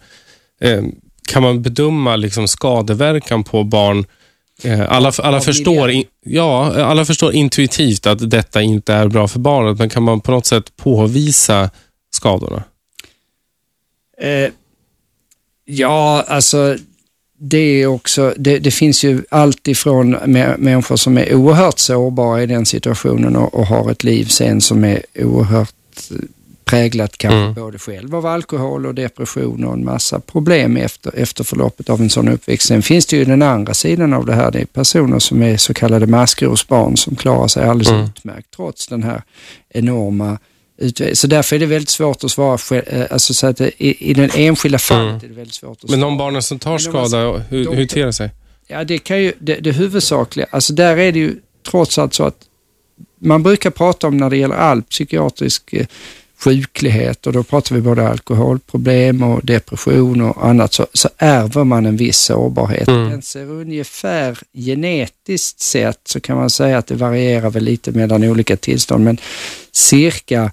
Eh, 0.61 0.83
kan 1.29 1.43
man 1.43 1.63
bedöma 1.63 2.17
liksom 2.17 2.49
skadeverkan 2.49 3.45
på 3.45 3.65
barn 3.65 4.05
eh, 4.63 4.93
alla, 4.93 5.13
alla, 5.19 5.41
förstår, 5.41 5.93
ja, 6.25 6.83
alla 6.85 7.05
förstår 7.05 7.33
intuitivt 7.33 8.07
att 8.07 8.31
detta 8.31 8.63
inte 8.63 8.95
är 8.95 9.09
bra 9.09 9.29
för 9.29 9.39
barnet, 9.39 9.79
men 9.79 9.91
kan 9.91 10.03
man 10.03 10.21
på 10.21 10.31
något 10.31 10.47
sätt 10.47 10.77
påvisa 10.77 11.71
skadorna? 12.15 12.63
Eh, 14.23 14.51
ja, 15.65 16.25
alltså 16.29 16.77
det 17.39 17.83
är 17.83 17.87
också, 17.87 18.35
det, 18.37 18.59
det 18.59 18.71
finns 18.71 19.05
ju 19.05 19.23
allt 19.31 19.69
ifrån 19.69 20.11
människor 20.59 20.97
som 20.97 21.19
är 21.19 21.35
oerhört 21.35 21.79
sårbara 21.79 22.43
i 22.43 22.47
den 22.47 22.67
situationen 22.67 23.37
och, 23.37 23.55
och 23.55 23.67
har 23.67 23.91
ett 23.91 24.05
liv 24.05 24.25
sen 24.25 24.61
som 24.61 24.85
är 24.85 25.03
oerhört 25.15 25.75
präglat 26.65 27.19
kanske 27.19 27.39
mm. 27.39 27.55
både 27.55 27.79
själv 27.79 28.15
av 28.15 28.27
alkohol 28.27 28.87
och 28.87 28.95
depression 28.95 29.65
och 29.65 29.75
en 29.75 29.85
massa 29.85 30.21
problem 30.21 30.77
efter, 30.77 31.13
efter 31.17 31.45
förloppet 31.45 31.91
av 31.91 32.01
en 32.01 32.11
sån 32.11 32.29
uppväxt. 32.29 32.69
Sen 32.69 32.83
finns 32.83 33.07
det 33.07 33.17
ju 33.17 33.25
den 33.25 33.43
andra 33.43 33.75
sidan 33.75 34.13
av 34.13 34.27
det 34.27 34.35
här. 34.35 34.51
Det 34.51 34.61
är 34.61 34.67
personer 34.67 35.19
som 35.19 35.43
är 35.43 35.57
så 35.57 35.75
kallade 35.75 36.07
maskrosbarn 36.07 36.97
som 36.97 37.17
klarar 37.17 37.49
sig 37.49 37.65
alldeles 37.65 37.89
mm. 37.89 38.05
utmärkt 38.05 38.51
trots 38.57 38.87
den 38.87 39.03
här 39.03 39.23
enorma 39.69 40.39
Så 41.15 41.27
därför 41.27 41.57
är 41.57 41.61
det 41.61 41.67
väldigt 41.67 41.89
svårt 41.89 42.25
att 42.25 42.31
svara. 42.31 42.83
Eh, 42.87 43.07
alltså 43.11 43.35
så 43.35 43.47
att 43.47 43.61
i, 43.61 44.11
i 44.11 44.15
den 44.15 44.31
enskilda 44.35 44.79
fallet 44.79 45.09
mm. 45.09 45.25
är 45.25 45.29
det 45.29 45.35
väldigt 45.35 45.55
svårt 45.55 45.71
att 45.73 45.81
svara. 45.81 45.91
Men 45.91 46.01
de 46.01 46.19
barnen 46.19 46.43
som 46.43 46.59
tar 46.59 46.79
skada, 46.79 47.39
hur, 47.49 47.65
de, 47.65 47.77
hur 47.77 47.87
ter 47.87 48.07
det 48.07 48.13
sig? 48.13 48.31
Ja, 48.67 48.85
det 48.85 48.99
kan 48.99 49.23
ju, 49.23 49.33
det, 49.39 49.55
det 49.55 49.73
huvudsakliga, 49.73 50.47
alltså 50.51 50.73
där 50.73 50.97
är 50.97 51.13
det 51.13 51.19
ju 51.19 51.37
trots 51.71 51.99
allt 51.99 52.15
så 52.15 52.25
att 52.25 52.37
man 53.19 53.43
brukar 53.43 53.71
prata 53.71 54.07
om 54.07 54.17
när 54.17 54.31
det 54.31 54.37
gäller 54.37 54.55
all 54.55 54.83
psykiatrisk 54.83 55.73
eh, 55.73 55.87
sjuklighet 56.45 57.27
och 57.27 57.33
då 57.33 57.43
pratar 57.43 57.75
vi 57.75 57.81
både 57.81 58.09
alkoholproblem 58.09 59.23
och 59.23 59.45
depression 59.45 60.21
och 60.21 60.47
annat, 60.47 60.73
så, 60.73 60.87
så 60.93 61.09
ärver 61.19 61.65
man 61.65 61.87
en 61.87 61.97
viss 61.97 62.19
sårbarhet. 62.19 62.89
Mm. 62.89 63.11
Den 63.11 63.23
ser 63.23 63.51
ungefär 63.51 64.39
genetiskt 64.53 65.61
sett 65.61 66.01
så 66.05 66.21
kan 66.21 66.37
man 66.37 66.51
säga 66.51 66.79
att 66.79 66.87
det 66.87 66.95
varierar 66.95 67.51
väl 67.51 67.65
lite 67.65 67.93
mellan 67.93 68.25
olika 68.25 68.57
tillstånd, 68.57 69.05
men 69.05 69.19
cirka 69.73 70.51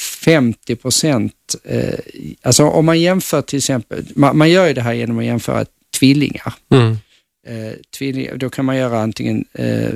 50 0.00 0.76
procent, 0.76 1.34
eh, 1.64 1.98
alltså 2.42 2.64
om 2.64 2.86
man 2.86 3.00
jämför 3.00 3.42
till 3.42 3.56
exempel, 3.56 4.04
man, 4.14 4.38
man, 4.38 4.50
gör 4.50 4.66
ju 4.66 4.74
det 4.74 4.82
här 4.82 4.92
genom 4.92 5.18
att 5.18 5.24
jämföra 5.24 5.64
tvillingar. 5.98 6.54
Mm. 6.72 6.96
Eh, 7.46 7.72
tvilling, 7.98 8.28
då 8.36 8.50
kan 8.50 8.64
man 8.64 8.76
göra 8.76 9.00
antingen 9.00 9.44
eh, 9.52 9.90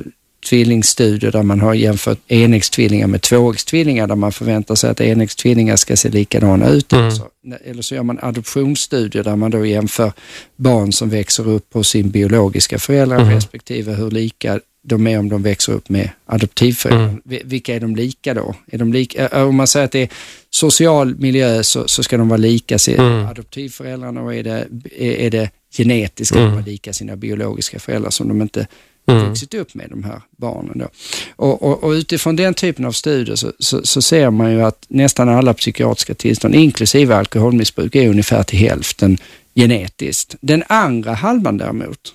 tvillingstudier 0.49 1.33
där 1.33 1.43
man 1.43 1.61
har 1.61 1.75
jämfört 1.75 2.19
enäggstvillingar 2.29 3.07
med 3.07 3.23
tvåäggstvillingar 3.23 4.07
där 4.07 4.15
man 4.15 4.33
förväntar 4.33 4.75
sig 4.75 4.91
att 4.91 5.01
enäggstvillingar 5.01 5.77
ska 5.77 5.97
se 5.97 6.09
likadana 6.09 6.69
ut. 6.69 6.93
Mm. 6.93 7.05
Alltså, 7.05 7.29
eller 7.65 7.83
så 7.83 7.95
gör 7.95 8.03
man 8.03 8.19
adoptionsstudier 8.23 9.25
där 9.25 9.37
man 9.37 9.51
då 9.51 9.67
jämför 9.67 10.13
barn 10.57 10.93
som 10.93 11.11
växer 11.11 11.49
upp 11.49 11.75
hos 11.75 11.89
sin 11.89 12.11
biologiska 12.11 12.79
föräldrar 12.79 13.19
mm. 13.19 13.35
respektive 13.35 13.93
hur 13.93 14.11
lika 14.11 14.61
de 14.87 15.07
är 15.07 15.19
om 15.19 15.29
de 15.29 15.43
växer 15.43 15.73
upp 15.73 15.89
med 15.89 16.11
adoptivföräldrar. 16.27 17.09
Mm. 17.09 17.21
Vilka 17.45 17.75
är 17.75 17.81
de 17.81 17.97
lika 17.97 18.35
då? 18.35 18.55
Är 18.67 18.79
de 18.79 18.93
lika, 18.93 19.45
om 19.47 19.57
man 19.57 19.67
säger 19.67 19.85
att 19.85 19.93
det 19.93 20.03
är 20.03 20.09
social 20.51 21.15
miljö 21.15 21.63
så, 21.63 21.89
så 21.89 22.03
ska 22.03 22.17
de 22.17 22.29
vara 22.29 22.37
lika 22.37 22.79
mm. 22.89 23.27
adoptivföräldrarna 23.27 24.23
och 24.23 24.35
är 24.35 24.43
det, 24.43 24.69
är, 24.99 25.13
är 25.13 25.31
det 25.31 25.51
genetiskt 25.77 26.29
ska 26.29 26.39
mm. 26.39 26.51
de 26.51 26.55
vara 26.55 26.67
lika 26.67 26.93
sina 26.93 27.17
biologiska 27.17 27.79
föräldrar 27.79 28.11
som 28.11 28.29
de 28.29 28.43
inte 28.43 28.67
mm. 29.07 29.29
vuxit 29.29 29.55
upp 29.55 29.75
med 29.75 29.91
de 29.91 30.05
här 30.05 30.21
barnen. 30.37 30.79
Då. 30.79 30.89
Och, 31.37 31.63
och, 31.63 31.85
och 31.85 31.91
utifrån 31.91 32.37
den 32.37 32.55
typen 32.55 32.85
av 32.85 32.93
studier 32.93 33.37
så, 33.37 33.53
så, 33.59 33.87
så, 33.87 34.03
ser 34.03 34.31
man 34.31 34.53
ju 34.53 34.63
att 34.63 34.85
nästan 34.89 35.29
alla 35.29 35.55
psykiatriska 35.55 36.15
tillstånd, 36.15 36.55
inklusive 36.55 37.17
alkoholmissbruk, 37.17 37.95
är 37.95 38.09
ungefär 38.09 38.43
till 38.43 38.59
hälften 38.59 39.19
genetiskt. 39.55 40.37
Den 40.41 40.65
andra 40.67 41.13
halvan 41.13 41.59
däremot, 41.59 42.15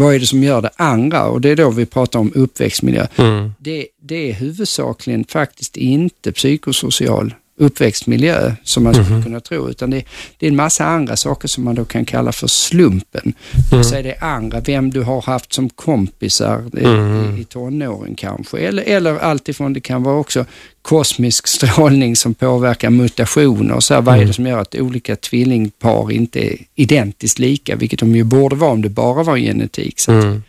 vad 0.00 0.14
är 0.14 0.18
det 0.18 0.26
som 0.26 0.42
gör 0.42 0.62
det 0.62 0.70
andra? 0.76 1.24
Och 1.24 1.40
det 1.40 1.48
är 1.48 1.56
då 1.56 1.70
vi 1.70 1.86
pratar 1.86 2.18
om 2.18 2.32
uppväxtmiljö. 2.34 3.06
Mm. 3.16 3.52
Det, 3.58 3.86
det 4.02 4.30
är 4.30 4.34
huvudsakligen 4.34 5.24
faktiskt 5.24 5.76
inte 5.76 6.32
psykosocial 6.32 7.34
uppväxtmiljö 7.60 8.52
som 8.62 8.84
man 8.84 8.94
skulle 8.94 9.08
mm. 9.08 9.22
kunna 9.22 9.40
tro, 9.40 9.68
utan 9.68 9.90
det, 9.90 10.04
det, 10.38 10.46
är 10.46 10.50
en 10.50 10.56
massa 10.56 10.84
andra 10.84 11.16
saker 11.16 11.48
som 11.48 11.64
man 11.64 11.74
då 11.74 11.84
kan 11.84 12.04
kalla 12.04 12.32
för 12.32 12.46
slumpen. 12.46 13.32
Mm. 13.72 13.94
Är 13.94 14.02
det 14.02 14.16
andra, 14.20 14.60
vem 14.60 14.90
du 14.90 15.02
har 15.02 15.22
haft 15.22 15.52
som 15.52 15.68
kompisar 15.68 16.64
mm. 16.76 17.36
i, 17.36 17.40
i 17.40 17.44
tonåren 17.44 18.14
kanske, 18.14 18.58
eller, 18.58 18.82
eller 18.82 19.18
alltifrån, 19.18 19.72
det 19.72 19.80
kan 19.80 20.02
vara 20.02 20.16
också 20.16 20.44
kosmisk 20.82 21.46
strålning 21.46 22.16
som 22.16 22.34
påverkar 22.34 22.90
mutationer. 22.90 23.80
Så 23.80 23.94
här, 23.94 24.00
vad 24.00 24.14
är 24.14 24.18
det 24.18 24.22
mm. 24.22 24.34
som 24.34 24.46
gör 24.46 24.58
att 24.58 24.74
olika 24.74 25.16
tvillingpar 25.16 26.12
inte 26.12 26.52
är 26.52 26.56
identiskt 26.74 27.38
lika, 27.38 27.76
vilket 27.76 28.00
de 28.00 28.16
ju 28.16 28.24
borde 28.24 28.56
vara 28.56 28.70
om 28.70 28.82
det 28.82 28.88
bara 28.88 29.22
var 29.22 29.36
genetik. 29.36 30.00
Så 30.00 30.12
mm. 30.12 30.42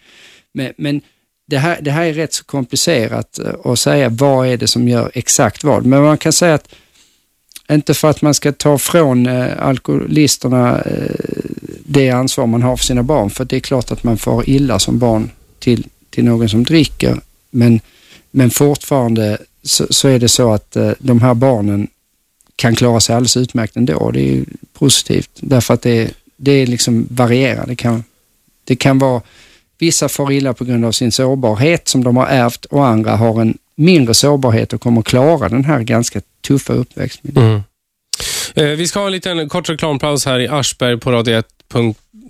men, 0.53 0.73
men 0.77 1.01
det 1.47 1.57
här, 1.57 1.77
det 1.81 1.91
här 1.91 2.05
är 2.05 2.13
rätt 2.13 2.33
så 2.33 2.43
komplicerat 2.43 3.39
att 3.63 3.79
säga 3.79 4.09
vad 4.09 4.47
är 4.47 4.57
det 4.57 4.67
som 4.67 4.87
gör 4.87 5.11
exakt 5.13 5.63
vad. 5.63 5.85
Men 5.85 6.03
man 6.03 6.17
kan 6.17 6.33
säga 6.33 6.53
att 6.53 6.75
inte 7.75 7.93
för 7.93 8.09
att 8.09 8.21
man 8.21 8.33
ska 8.33 8.51
ta 8.51 8.77
från 8.77 9.25
eh, 9.25 9.67
alkoholisterna 9.67 10.81
eh, 10.81 11.15
det 11.85 12.09
ansvar 12.09 12.47
man 12.47 12.61
har 12.61 12.77
för 12.77 12.85
sina 12.85 13.03
barn, 13.03 13.29
för 13.29 13.45
det 13.45 13.55
är 13.55 13.59
klart 13.59 13.91
att 13.91 14.03
man 14.03 14.17
får 14.17 14.49
illa 14.49 14.79
som 14.79 14.99
barn 14.99 15.29
till, 15.59 15.87
till 16.09 16.23
någon 16.23 16.49
som 16.49 16.63
dricker. 16.63 17.19
Men, 17.49 17.79
men 18.31 18.49
fortfarande 18.49 19.37
så, 19.63 19.87
så 19.89 20.07
är 20.07 20.19
det 20.19 20.29
så 20.29 20.53
att 20.53 20.75
eh, 20.75 20.91
de 20.99 21.21
här 21.21 21.33
barnen 21.33 21.87
kan 22.55 22.75
klara 22.75 22.99
sig 22.99 23.15
alldeles 23.15 23.37
utmärkt 23.37 23.75
ändå. 23.75 24.11
Det 24.11 24.37
är 24.37 24.43
positivt 24.73 25.29
därför 25.33 25.73
att 25.73 25.81
det, 25.81 26.11
det 26.37 26.51
är 26.51 26.67
liksom 26.67 27.07
varierande. 27.09 27.71
Det 27.71 27.75
kan, 27.75 28.03
det 28.63 28.75
kan 28.75 28.99
vara 28.99 29.21
Vissa 29.81 30.09
får 30.09 30.31
illa 30.31 30.53
på 30.53 30.65
grund 30.65 30.85
av 30.85 30.91
sin 30.91 31.11
sårbarhet 31.11 31.87
som 31.87 32.03
de 32.03 32.17
har 32.17 32.27
ärvt 32.27 32.65
och 32.65 32.85
andra 32.85 33.15
har 33.15 33.41
en 33.41 33.57
mindre 33.75 34.13
sårbarhet 34.13 34.73
och 34.73 34.81
kommer 34.81 35.01
klara 35.01 35.49
den 35.49 35.65
här 35.65 35.79
ganska 35.79 36.21
tuffa 36.47 36.73
uppväxtmiljön. 36.73 37.45
Mm. 37.45 37.61
Eh, 38.55 38.77
vi 38.77 38.87
ska 38.87 38.99
ha 38.99 39.05
en 39.05 39.11
liten 39.11 39.49
kort 39.49 39.69
reklampaus 39.69 40.25
här 40.25 40.39
i 40.39 40.47
Aschberg 40.47 40.97
på 40.97 41.11
Radio 41.11 41.37
1 41.37 41.45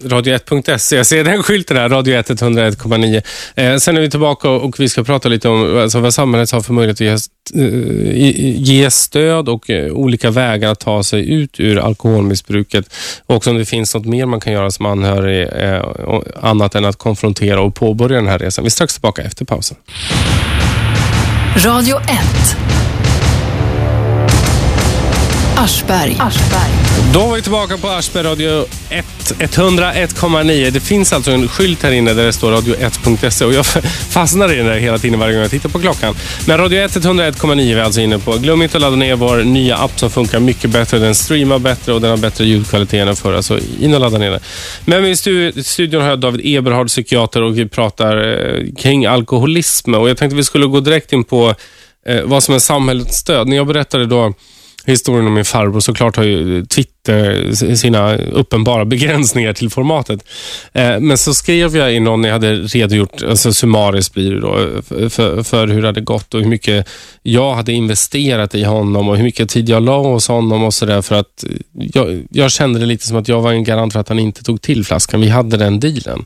radio1.se. 0.03 0.95
Jag 0.95 1.05
ser 1.05 1.23
den 1.23 1.43
skylten 1.43 1.77
här, 1.77 1.89
Radio 1.89 2.15
1 2.15 2.29
101,9. 2.29 3.21
Eh, 3.55 3.77
sen 3.77 3.97
är 3.97 4.01
vi 4.01 4.09
tillbaka 4.09 4.49
och, 4.49 4.79
vi 4.79 4.89
ska 4.89 5.03
prata 5.03 5.29
lite 5.29 5.49
om 5.49 5.77
alltså, 5.77 5.99
vad 5.99 6.13
samhället 6.13 6.51
har 6.51 6.61
för 6.61 6.73
möjlighet 6.73 6.95
att 6.95 7.55
ge, 7.55 7.63
eh, 7.63 8.61
ge 8.61 8.91
stöd 8.91 9.49
och 9.49 9.69
eh, 9.69 9.91
olika 9.91 10.31
vägar 10.31 10.71
att 10.71 10.79
ta 10.79 11.03
sig 11.03 11.29
ut 11.29 11.59
ur 11.59 11.79
alkoholmissbruket. 11.79 12.93
Och 13.25 13.35
också 13.35 13.49
om 13.49 13.57
det 13.57 13.65
finns 13.65 13.95
något 13.95 14.05
mer 14.05 14.25
man 14.25 14.39
kan 14.39 14.53
göra 14.53 14.71
som 14.71 14.85
anhörig, 14.85 15.47
eh, 15.47 15.85
annat 16.41 16.75
än 16.75 16.85
att 16.85 16.95
konfrontera 16.95 17.61
och 17.61 17.75
påbörja 17.75 18.15
den 18.15 18.27
här 18.27 18.39
resan. 18.39 18.63
Vi 18.63 18.67
är 18.67 18.71
strax 18.71 18.93
tillbaka 18.93 19.21
efter 19.21 19.45
pausen. 19.45 19.77
Radio 21.65 21.97
1 21.97 22.11
Aschberg. 25.61 26.17
Aschberg. 26.19 26.71
Då 27.13 27.19
var 27.19 27.35
vi 27.35 27.41
tillbaka 27.41 27.77
på 27.77 27.89
Aschberg 27.89 28.23
Radio 28.23 28.65
1, 28.89 29.05
101,9. 29.39 30.71
Det 30.71 30.79
finns 30.79 31.13
alltså 31.13 31.31
en 31.31 31.47
skylt 31.47 31.83
här 31.83 31.91
inne 31.91 32.13
där 32.13 32.25
det 32.25 32.33
står 32.33 32.51
radio1.se 32.51 33.45
och 33.45 33.53
jag 33.53 33.65
fastnar 34.09 34.53
i 34.53 34.55
den 34.55 34.65
där 34.65 34.75
hela 34.75 34.97
tiden 34.97 35.19
varje 35.19 35.33
gång 35.33 35.41
jag 35.41 35.51
tittar 35.51 35.69
på 35.69 35.79
klockan. 35.79 36.15
Men 36.47 36.57
Radio 36.57 36.79
1, 36.79 36.91
101,9 36.91 37.71
är 37.71 37.75
vi 37.75 37.81
alltså 37.81 38.01
inne 38.01 38.19
på. 38.19 38.31
Glöm 38.37 38.61
inte 38.61 38.77
att 38.77 38.81
ladda 38.81 38.95
ner 38.95 39.15
vår 39.15 39.43
nya 39.43 39.77
app 39.77 39.99
som 39.99 40.09
funkar 40.09 40.39
mycket 40.39 40.69
bättre. 40.69 40.99
Den 40.99 41.15
streamar 41.15 41.59
bättre 41.59 41.93
och 41.93 42.01
den 42.01 42.09
har 42.09 42.17
bättre 42.17 42.45
ljudkvalitet 42.45 43.07
än 43.07 43.15
förra. 43.15 43.41
Så 43.41 43.59
in 43.79 43.93
och 43.93 43.99
ladda 43.99 44.17
ner 44.17 44.31
den. 44.31 44.39
Men 44.85 45.05
i 45.05 45.15
studion 45.63 46.01
har 46.01 46.09
jag 46.09 46.19
David 46.19 46.41
Eberhard, 46.45 46.87
psykiater 46.87 47.41
och 47.41 47.57
vi 47.57 47.67
pratar 47.67 48.17
eh, 48.17 48.73
kring 48.77 49.05
alkoholism. 49.05 49.93
Och 49.93 50.09
jag 50.09 50.17
tänkte 50.17 50.35
vi 50.35 50.43
skulle 50.43 50.65
gå 50.65 50.79
direkt 50.79 51.13
in 51.13 51.23
på 51.23 51.55
eh, 52.05 52.21
vad 52.23 52.43
som 52.43 52.55
är 52.55 52.59
samhällets 52.59 53.17
stöd. 53.17 53.47
När 53.47 53.55
jag 53.55 53.67
berättade 53.67 54.05
då 54.05 54.33
historien 54.85 55.27
om 55.27 55.33
min 55.33 55.45
farbror. 55.45 55.79
Såklart 55.79 56.15
har 56.15 56.23
ju 56.23 56.57
eh, 56.57 56.63
Twitter 56.63 56.91
Eh, 57.07 57.51
sina 57.51 58.15
uppenbara 58.17 58.85
begränsningar 58.85 59.53
till 59.53 59.69
formatet. 59.69 60.19
Eh, 60.73 60.99
men 60.99 61.17
så 61.17 61.33
skrev 61.33 61.77
jag 61.77 61.93
i 61.93 61.99
någon, 61.99 62.23
jag 62.23 62.33
hade 62.33 62.55
redogjort, 62.55 63.23
alltså 63.23 63.53
summariskt 63.53 64.13
blir 64.13 64.31
det 64.31 64.39
då, 64.39 64.81
för, 65.09 65.43
för 65.43 65.67
hur 65.67 65.81
det 65.81 65.87
hade 65.87 66.01
gått 66.01 66.33
och 66.33 66.39
hur 66.39 66.47
mycket 66.47 66.87
jag 67.21 67.53
hade 67.53 67.73
investerat 67.73 68.55
i 68.55 68.63
honom 68.63 69.09
och 69.09 69.17
hur 69.17 69.23
mycket 69.23 69.49
tid 69.49 69.69
jag 69.69 69.83
la 69.83 69.97
hos 69.97 70.27
honom 70.27 70.63
och 70.63 70.73
sådär 70.73 71.01
för 71.01 71.15
att 71.15 71.43
jag, 71.71 72.23
jag, 72.29 72.51
kände 72.51 72.79
det 72.79 72.85
lite 72.85 73.07
som 73.07 73.17
att 73.17 73.27
jag 73.27 73.41
var 73.41 73.51
en 73.51 73.63
garant 73.63 73.93
för 73.93 73.99
att 73.99 74.09
han 74.09 74.19
inte 74.19 74.43
tog 74.43 74.61
till 74.61 74.85
flaskan. 74.85 75.21
Vi 75.21 75.29
hade 75.29 75.57
den 75.57 75.79
dealen. 75.79 76.25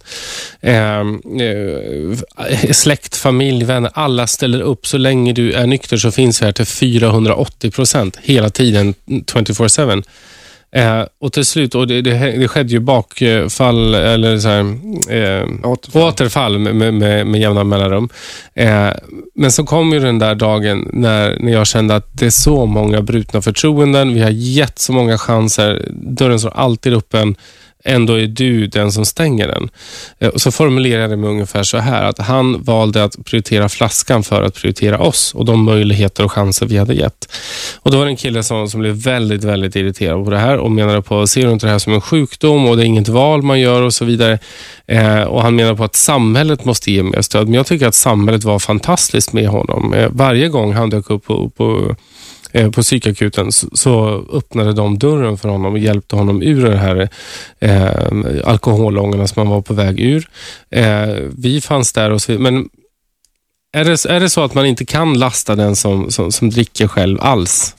Ehm, 0.61 1.21
eh, 1.39 2.71
släkt, 2.71 3.15
familj, 3.15 3.63
vänner, 3.65 3.91
alla 3.93 4.27
ställer 4.27 4.61
upp. 4.61 4.87
Så 4.87 4.97
länge 4.97 5.33
du 5.33 5.53
är 5.53 5.67
nykter 5.67 5.97
så 5.97 6.11
finns 6.11 6.41
vi 6.41 6.45
här 6.45 6.53
till 6.53 6.65
480 6.65 7.71
procent 7.71 8.17
hela 8.23 8.49
tiden 8.49 8.93
24-7. 9.05 10.03
Eh, 10.75 11.03
och 11.19 11.33
till 11.33 11.45
slut, 11.45 11.75
och 11.75 11.87
det, 11.87 12.01
det, 12.01 12.31
det 12.39 12.47
skedde 12.47 12.73
ju 12.73 12.79
bakfall, 12.79 13.95
eller 13.95 14.37
så 14.37 14.47
här, 14.47 14.59
eh, 15.09 15.47
återfall, 15.63 16.01
återfall 16.01 16.59
med, 16.59 16.93
med, 16.93 17.27
med 17.27 17.41
jämna 17.41 17.63
mellanrum. 17.63 18.09
Eh, 18.53 18.89
men 19.35 19.51
så 19.51 19.63
kom 19.63 19.93
ju 19.93 19.99
den 19.99 20.19
där 20.19 20.35
dagen 20.35 20.89
när, 20.93 21.39
när 21.39 21.51
jag 21.51 21.67
kände 21.67 21.95
att 21.95 22.09
det 22.11 22.25
är 22.25 22.29
så 22.29 22.65
många 22.65 23.01
brutna 23.01 23.41
förtroenden. 23.41 24.13
Vi 24.13 24.21
har 24.21 24.29
gett 24.29 24.79
så 24.79 24.93
många 24.93 25.17
chanser. 25.17 25.87
Dörren 25.91 26.39
står 26.39 26.53
alltid 26.55 26.93
öppen 26.93 27.35
ändå 27.85 28.19
är 28.19 28.27
du 28.27 28.67
den 28.67 28.91
som 28.91 29.05
stänger 29.05 29.47
den. 29.47 29.69
Eh, 30.19 30.29
och 30.29 30.41
så 30.41 30.51
formulerade 30.51 31.13
jag 31.13 31.21
det 31.21 31.27
ungefär 31.27 31.63
så 31.63 31.77
här, 31.77 32.03
att 32.03 32.19
han 32.19 32.63
valde 32.63 33.03
att 33.03 33.25
prioritera 33.25 33.69
flaskan 33.69 34.23
för 34.23 34.43
att 34.43 34.55
prioritera 34.55 34.99
oss 34.99 35.33
och 35.35 35.45
de 35.45 35.63
möjligheter 35.63 36.25
och 36.25 36.31
chanser 36.31 36.65
vi 36.65 36.77
hade 36.77 36.93
gett. 36.93 37.31
Och 37.75 37.91
Då 37.91 37.97
var 37.97 38.05
det 38.05 38.11
en 38.11 38.15
kille 38.15 38.43
som, 38.43 38.69
som 38.69 38.79
blev 38.79 38.95
väldigt, 38.95 39.43
väldigt 39.43 39.75
irriterad 39.75 40.25
på 40.25 40.31
det 40.31 40.37
här 40.37 40.57
och 40.57 40.71
menade 40.71 41.01
på, 41.01 41.27
ser 41.27 41.45
du 41.45 41.51
inte 41.51 41.65
det 41.65 41.71
här 41.71 41.79
som 41.79 41.93
en 41.93 42.01
sjukdom 42.01 42.67
och 42.67 42.77
det 42.77 42.83
är 42.83 42.85
inget 42.85 43.07
val 43.07 43.41
man 43.41 43.59
gör 43.59 43.81
och 43.81 43.93
så 43.93 44.05
vidare. 44.05 44.39
Eh, 44.87 45.23
och 45.23 45.41
Han 45.41 45.55
menar 45.55 45.75
på 45.75 45.83
att 45.83 45.95
samhället 45.95 46.65
måste 46.65 46.91
ge 46.91 47.03
mer 47.03 47.21
stöd, 47.21 47.47
men 47.47 47.53
jag 47.53 47.65
tycker 47.65 47.87
att 47.87 47.95
samhället 47.95 48.43
var 48.43 48.59
fantastiskt 48.59 49.33
med 49.33 49.47
honom. 49.47 49.93
Eh, 49.93 50.09
varje 50.11 50.47
gång 50.49 50.73
han 50.73 50.89
dök 50.89 51.09
upp 51.09 51.25
på, 51.25 51.49
på 51.49 51.95
Eh, 52.55 52.71
på 52.71 52.81
psykakuten 52.81 53.51
så 53.51 54.25
öppnade 54.33 54.73
de 54.73 54.97
dörren 54.97 55.37
för 55.37 55.49
honom 55.49 55.73
och 55.73 55.79
hjälpte 55.79 56.15
honom 56.15 56.41
ur 56.41 56.69
det 56.69 56.77
här 56.77 57.09
eh, 57.59 58.47
alkoholångorna 58.49 59.27
som 59.27 59.39
han 59.39 59.49
var 59.49 59.61
på 59.61 59.73
väg 59.73 59.99
ur. 59.99 60.29
Eh, 60.69 61.07
vi 61.37 61.61
fanns 61.61 61.93
där 61.93 62.11
och 62.11 62.21
så 62.21 62.31
Men 62.31 62.69
är 63.73 63.85
det, 63.85 64.05
är 64.05 64.19
det 64.19 64.29
så 64.29 64.43
att 64.43 64.53
man 64.53 64.65
inte 64.65 64.85
kan 64.85 65.19
lasta 65.19 65.55
den 65.55 65.75
som, 65.75 66.11
som, 66.11 66.31
som 66.31 66.49
dricker 66.49 66.87
själv 66.87 67.21
alls? 67.21 67.75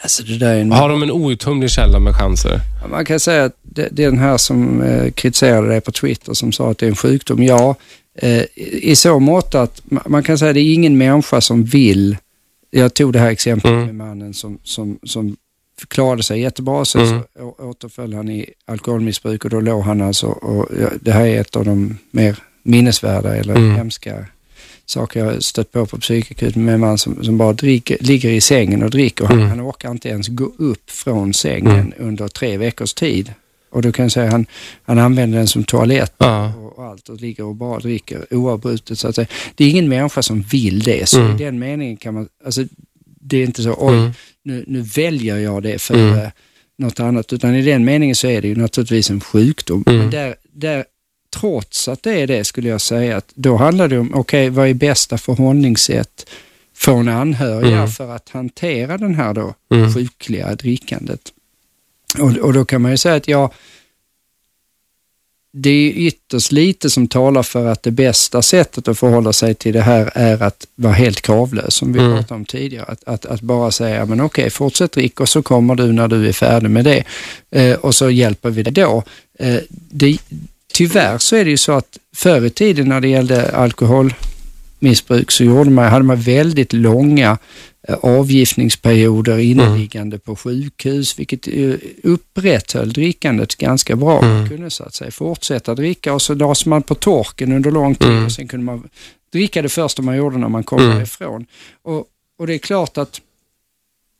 Alltså 0.00 0.22
en... 0.44 0.72
Har 0.72 0.88
de 0.88 1.02
en 1.02 1.10
outtömlig 1.10 1.70
källa 1.70 1.98
med 1.98 2.14
chanser? 2.14 2.60
Man 2.90 3.04
kan 3.04 3.20
säga 3.20 3.44
att 3.44 3.56
det, 3.62 3.88
det 3.92 4.04
är 4.04 4.10
den 4.10 4.18
här 4.18 4.36
som 4.36 4.82
eh, 4.82 5.10
kritiserade 5.10 5.74
det 5.74 5.80
på 5.80 5.92
Twitter 5.92 6.34
som 6.34 6.52
sa 6.52 6.70
att 6.70 6.78
det 6.78 6.86
är 6.86 6.90
en 6.90 6.96
sjukdom. 6.96 7.42
Ja, 7.42 7.74
eh, 8.18 8.42
i 8.56 8.96
så 8.96 9.18
mått 9.18 9.54
att 9.54 9.82
man 9.84 10.22
kan 10.22 10.38
säga 10.38 10.48
att 10.48 10.54
det 10.54 10.60
är 10.60 10.74
ingen 10.74 10.98
människa 10.98 11.40
som 11.40 11.64
vill 11.64 12.16
jag 12.76 12.94
tog 12.94 13.12
det 13.12 13.18
här 13.18 13.30
exemplet 13.30 13.72
mm. 13.72 13.86
med 13.86 13.94
mannen 13.94 14.34
som, 14.34 14.58
som, 14.62 14.98
som 15.02 15.36
klarade 15.88 16.22
sig 16.22 16.40
jättebra. 16.40 16.84
Sen 16.84 17.08
mm. 17.08 17.22
så 17.36 17.54
återföll 17.58 18.14
han 18.14 18.28
i 18.28 18.50
alkoholmissbruk 18.64 19.44
och 19.44 19.50
då 19.50 19.60
låg 19.60 19.82
han 19.82 20.00
alltså, 20.00 20.26
och 20.26 20.68
det 21.00 21.12
här 21.12 21.26
är 21.26 21.40
ett 21.40 21.56
av 21.56 21.64
de 21.64 21.98
mer 22.10 22.38
minnesvärda 22.62 23.36
eller 23.36 23.56
mm. 23.56 23.76
hemska 23.76 24.26
saker 24.86 25.24
jag 25.24 25.42
stött 25.42 25.72
på 25.72 25.86
på 25.86 25.98
psykakuten 25.98 26.64
med 26.64 26.74
en 26.74 26.80
man 26.80 26.98
som, 26.98 27.24
som 27.24 27.38
bara 27.38 27.52
dricker, 27.52 27.96
ligger 28.00 28.30
i 28.30 28.40
sängen 28.40 28.82
och 28.82 28.90
dricker. 28.90 29.24
Och 29.24 29.30
han, 29.30 29.38
mm. 29.38 29.50
han 29.50 29.60
orkar 29.60 29.90
inte 29.90 30.08
ens 30.08 30.28
gå 30.28 30.52
upp 30.58 30.90
från 30.90 31.34
sängen 31.34 31.92
mm. 31.92 31.92
under 31.98 32.28
tre 32.28 32.56
veckors 32.56 32.94
tid. 32.94 33.32
Och 33.76 33.82
då 33.82 33.92
kan 33.92 34.04
jag 34.04 34.12
säga 34.12 34.30
han, 34.30 34.46
han 34.82 34.98
använder 34.98 35.38
den 35.38 35.48
som 35.48 35.64
toalett 35.64 36.14
ja. 36.18 36.54
och, 36.54 36.78
och, 36.78 36.84
allt 36.84 37.08
och 37.08 37.20
ligger 37.20 37.44
och 37.44 37.54
bara 37.54 37.78
dricker 37.78 38.34
oavbrutet. 38.34 38.98
Så 38.98 39.08
att 39.08 39.14
säga. 39.14 39.26
Det 39.54 39.64
är 39.64 39.70
ingen 39.70 39.88
människa 39.88 40.22
som 40.22 40.42
vill 40.42 40.82
det, 40.82 41.08
så 41.08 41.20
mm. 41.20 41.36
i 41.36 41.44
den 41.44 41.58
meningen 41.58 41.96
kan 41.96 42.14
man, 42.14 42.28
alltså 42.44 42.64
det 43.20 43.36
är 43.36 43.44
inte 43.44 43.62
så, 43.62 43.76
oj, 43.78 43.96
mm. 43.96 44.10
nu, 44.42 44.64
nu 44.66 44.80
väljer 44.80 45.38
jag 45.38 45.62
det 45.62 45.78
för 45.78 45.94
mm. 45.94 46.18
uh, 46.18 46.28
något 46.78 47.00
annat, 47.00 47.32
utan 47.32 47.54
i 47.54 47.62
den 47.62 47.84
meningen 47.84 48.16
så 48.16 48.26
är 48.26 48.42
det 48.42 48.48
ju 48.48 48.56
naturligtvis 48.56 49.10
en 49.10 49.20
sjukdom. 49.20 49.84
Mm. 49.86 49.98
Men 49.98 50.10
där, 50.10 50.34
där, 50.52 50.84
trots 51.40 51.88
att 51.88 52.02
det 52.02 52.20
är 52.20 52.26
det 52.26 52.44
skulle 52.44 52.68
jag 52.68 52.80
säga 52.80 53.16
att 53.16 53.32
då 53.34 53.56
handlar 53.56 53.88
det 53.88 53.98
om, 53.98 54.14
okej, 54.14 54.20
okay, 54.20 54.50
vad 54.50 54.68
är 54.68 54.74
bästa 54.74 55.18
förhållningssätt 55.18 56.26
från 56.74 57.08
anhöriga 57.08 57.76
mm. 57.76 57.88
för 57.88 58.16
att 58.16 58.28
hantera 58.28 58.98
den 58.98 59.14
här 59.14 59.34
då 59.34 59.54
mm. 59.74 59.94
sjukliga 59.94 60.54
drickandet? 60.54 61.32
Och, 62.18 62.36
och 62.36 62.52
då 62.52 62.64
kan 62.64 62.82
man 62.82 62.90
ju 62.90 62.96
säga 62.96 63.14
att 63.14 63.28
ja, 63.28 63.52
det 65.58 65.70
är 65.70 65.90
ytterst 65.90 66.52
lite 66.52 66.90
som 66.90 67.08
talar 67.08 67.42
för 67.42 67.66
att 67.66 67.82
det 67.82 67.90
bästa 67.90 68.42
sättet 68.42 68.88
att 68.88 68.98
förhålla 68.98 69.32
sig 69.32 69.54
till 69.54 69.72
det 69.72 69.82
här 69.82 70.10
är 70.14 70.42
att 70.42 70.66
vara 70.74 70.92
helt 70.92 71.22
kravlös, 71.22 71.74
som 71.74 71.92
vi 71.92 71.98
mm. 71.98 72.16
pratade 72.16 72.34
om 72.34 72.44
tidigare. 72.44 72.84
Att, 72.88 73.04
att, 73.04 73.26
att 73.26 73.40
bara 73.40 73.70
säga, 73.70 74.06
men 74.06 74.20
okej, 74.20 74.50
fortsätt 74.50 74.92
drick 74.92 75.20
och 75.20 75.28
så 75.28 75.42
kommer 75.42 75.74
du 75.74 75.92
när 75.92 76.08
du 76.08 76.28
är 76.28 76.32
färdig 76.32 76.70
med 76.70 76.84
det. 76.84 77.04
Eh, 77.50 77.76
och 77.76 77.94
så 77.94 78.10
hjälper 78.10 78.50
vi 78.50 78.62
dig 78.62 78.72
då. 78.72 79.02
Eh, 79.38 79.58
det, 79.68 80.18
tyvärr 80.72 81.18
så 81.18 81.36
är 81.36 81.44
det 81.44 81.50
ju 81.50 81.56
så 81.56 81.72
att 81.72 81.98
förr 82.14 82.44
i 82.44 82.50
tiden 82.50 82.88
när 82.88 83.00
det 83.00 83.08
gällde 83.08 83.50
alkoholmissbruk 84.76 85.30
så 85.30 85.44
gjorde 85.44 85.70
man, 85.70 85.84
hade 85.84 86.04
man 86.04 86.16
väldigt 86.16 86.72
långa 86.72 87.38
Eh, 87.88 87.94
avgiftningsperioder 88.02 89.38
inneliggande 89.38 90.14
mm. 90.14 90.20
på 90.20 90.36
sjukhus, 90.36 91.18
vilket 91.18 91.48
eh, 91.48 91.74
upprätthöll 92.02 92.92
drickandet 92.92 93.56
ganska 93.56 93.96
bra. 93.96 94.22
Mm. 94.22 94.36
Man 94.36 94.48
kunde 94.48 94.70
så 94.70 94.84
att 94.84 94.94
säga 94.94 95.10
fortsätta 95.10 95.74
dricka 95.74 96.14
och 96.14 96.22
så 96.22 96.34
lades 96.34 96.66
man 96.66 96.82
på 96.82 96.94
torken 96.94 97.52
under 97.52 97.70
lång 97.70 97.94
tid 97.94 98.08
mm. 98.08 98.24
och 98.24 98.32
sen 98.32 98.48
kunde 98.48 98.66
man 98.66 98.88
dricka 99.32 99.62
det 99.62 99.68
första 99.68 100.02
man 100.02 100.16
gjorde 100.16 100.38
när 100.38 100.48
man 100.48 100.64
kom 100.64 100.78
mm. 100.78 100.96
därifrån. 100.96 101.46
Och, 101.82 102.04
och 102.38 102.46
det 102.46 102.54
är 102.54 102.58
klart 102.58 102.98
att 102.98 103.20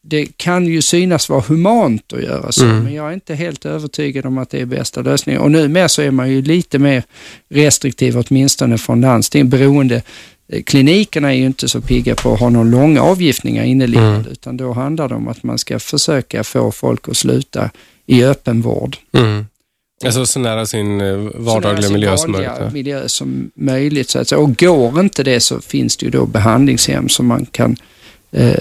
det 0.03 0.27
kan 0.37 0.67
ju 0.67 0.83
synas 0.83 1.29
vara 1.29 1.45
humant 1.49 2.13
att 2.13 2.23
göra 2.23 2.53
så, 2.53 2.65
mm. 2.65 2.85
men 2.85 2.95
jag 2.95 3.09
är 3.09 3.15
inte 3.15 3.35
helt 3.35 3.67
övertygad 3.67 4.27
om 4.27 4.39
att 4.39 4.51
det 4.51 4.61
är 4.61 4.67
bästa 4.67 5.03
lösningen. 5.03 5.43
Och 5.43 5.51
numera 5.51 5.89
så 5.89 6.03
är 6.03 6.11
man 6.11 6.31
ju 6.31 6.43
lite 6.43 6.79
mer 6.79 7.03
restriktiv, 7.49 8.19
åtminstone 8.19 8.79
från 8.79 9.01
landsting, 9.01 9.49
beroende 9.49 10.03
klinikerna 10.67 11.35
är 11.35 11.37
ju 11.37 11.47
inte 11.47 11.69
så 11.69 11.81
pigga 11.81 12.15
på 12.15 12.33
att 12.33 12.41
ha 12.41 12.49
några 12.49 12.71
långa 12.71 13.03
avgiftningar 13.03 13.65
inneliggande, 13.65 14.17
mm. 14.17 14.33
utan 14.33 14.57
då 14.57 14.73
handlar 14.73 15.09
det 15.09 15.15
om 15.15 15.29
att 15.29 15.43
man 15.43 15.59
ska 15.59 15.79
försöka 15.79 16.45
få 16.45 16.73
folk 16.73 17.09
att 17.09 17.17
sluta 17.17 17.71
i 18.07 18.25
öppenvård. 18.25 18.97
Mm. 19.13 19.47
Alltså 20.05 20.27
så 20.27 20.39
nära 20.39 20.67
sin 20.67 21.01
eh, 21.01 21.17
vardagliga 21.35 21.91
miljö 21.91 22.17
som 22.17 22.33
möjligt? 22.33 22.73
miljö 22.73 23.09
som 23.09 23.51
möjligt. 23.55 24.11
Så 24.11 24.19
att 24.19 24.29
säga. 24.29 24.39
Och 24.39 24.59
går 24.59 25.01
inte 25.01 25.23
det 25.23 25.41
så 25.41 25.61
finns 25.61 25.97
det 25.97 26.05
ju 26.05 26.11
då 26.11 26.27
behandlingshem 26.27 27.09
som 27.09 27.27
man 27.27 27.47
kan 27.47 27.77
eh, 28.31 28.55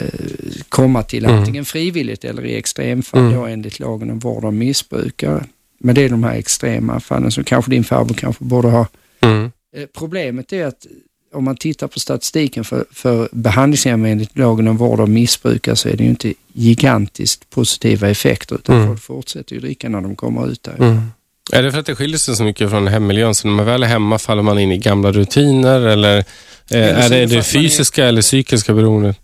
komma 0.69 1.03
till 1.03 1.25
mm. 1.25 1.37
antingen 1.37 1.65
frivilligt 1.65 2.25
eller 2.25 2.45
i 2.45 2.55
extremfall 2.55 3.19
mm. 3.19 3.33
då 3.33 3.45
enligt 3.45 3.79
lagen 3.79 4.09
om 4.09 4.19
vård 4.19 4.45
av 4.45 4.53
missbrukare. 4.53 5.45
Men 5.79 5.95
det 5.95 6.01
är 6.01 6.09
de 6.09 6.23
här 6.23 6.35
extrema 6.35 6.99
fallen 6.99 7.31
som 7.31 7.43
kanske 7.43 7.71
din 7.71 7.83
farbror 7.83 8.15
kanske 8.15 8.43
borde 8.43 8.67
ha. 8.67 8.87
Mm. 9.21 9.51
Eh, 9.75 9.85
problemet 9.97 10.53
är 10.53 10.65
att 10.65 10.85
om 11.35 11.43
man 11.43 11.55
tittar 11.55 11.87
på 11.87 11.99
statistiken 11.99 12.63
för, 12.63 12.85
för 12.91 13.29
behandlingshem 13.31 14.05
enligt 14.05 14.37
lagen 14.37 14.67
om 14.67 14.77
vård 14.77 14.99
av 14.99 15.09
missbrukare 15.09 15.75
så 15.75 15.89
är 15.89 15.97
det 15.97 16.03
ju 16.03 16.09
inte 16.09 16.33
gigantiskt 16.53 17.49
positiva 17.49 18.09
effekter 18.09 18.55
utan 18.55 18.75
mm. 18.75 18.87
folk 18.87 19.01
fortsätter 19.01 19.55
ju 19.55 19.61
dricka 19.61 19.89
när 19.89 20.01
de 20.01 20.15
kommer 20.15 20.51
ut 20.51 20.63
där. 20.63 20.75
Mm. 20.79 21.01
Är 21.51 21.63
det 21.63 21.71
för 21.71 21.79
att 21.79 21.85
det 21.85 21.95
skiljer 21.95 22.17
sig 22.17 22.35
så 22.35 22.43
mycket 22.43 22.69
från 22.69 22.87
hemmiljön 22.87 23.35
så 23.35 23.47
när 23.47 23.55
man 23.55 23.65
väl 23.65 23.83
är 23.83 23.87
hemma 23.87 24.19
faller 24.19 24.41
man 24.41 24.59
in 24.59 24.71
i 24.71 24.77
gamla 24.77 25.11
rutiner 25.11 25.81
eller 25.81 26.17
eh, 26.71 27.05
är 27.05 27.09
det 27.09 27.25
det 27.25 27.43
fysiska 27.43 28.03
är... 28.03 28.07
eller 28.07 28.21
psykiska 28.21 28.73
beroendet? 28.73 29.17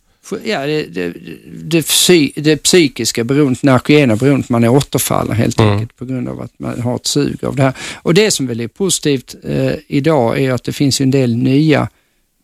Ja, 0.43 0.65
det, 0.65 0.83
det, 0.83 1.13
det, 1.53 1.81
psy, 1.81 2.31
det 2.35 2.57
psykiska 2.57 3.23
beroendet, 3.23 3.63
narkogena 3.63 4.15
beroendet, 4.15 4.49
man 4.49 4.63
är 4.63 4.69
återfaller 4.69 5.33
helt 5.33 5.59
mm. 5.59 5.71
enkelt 5.71 5.95
på 5.95 6.05
grund 6.05 6.29
av 6.29 6.41
att 6.41 6.59
man 6.59 6.81
har 6.81 6.95
ett 6.95 7.07
sug 7.07 7.45
av 7.45 7.55
det 7.55 7.63
här. 7.63 7.73
Och 7.95 8.13
det 8.13 8.31
som 8.31 8.47
väl 8.47 8.59
är 8.59 8.67
positivt 8.67 9.35
eh, 9.43 9.73
idag 9.87 10.39
är 10.39 10.51
att 10.51 10.63
det 10.63 10.73
finns 10.73 11.01
en 11.01 11.11
del 11.11 11.35
nya 11.35 11.89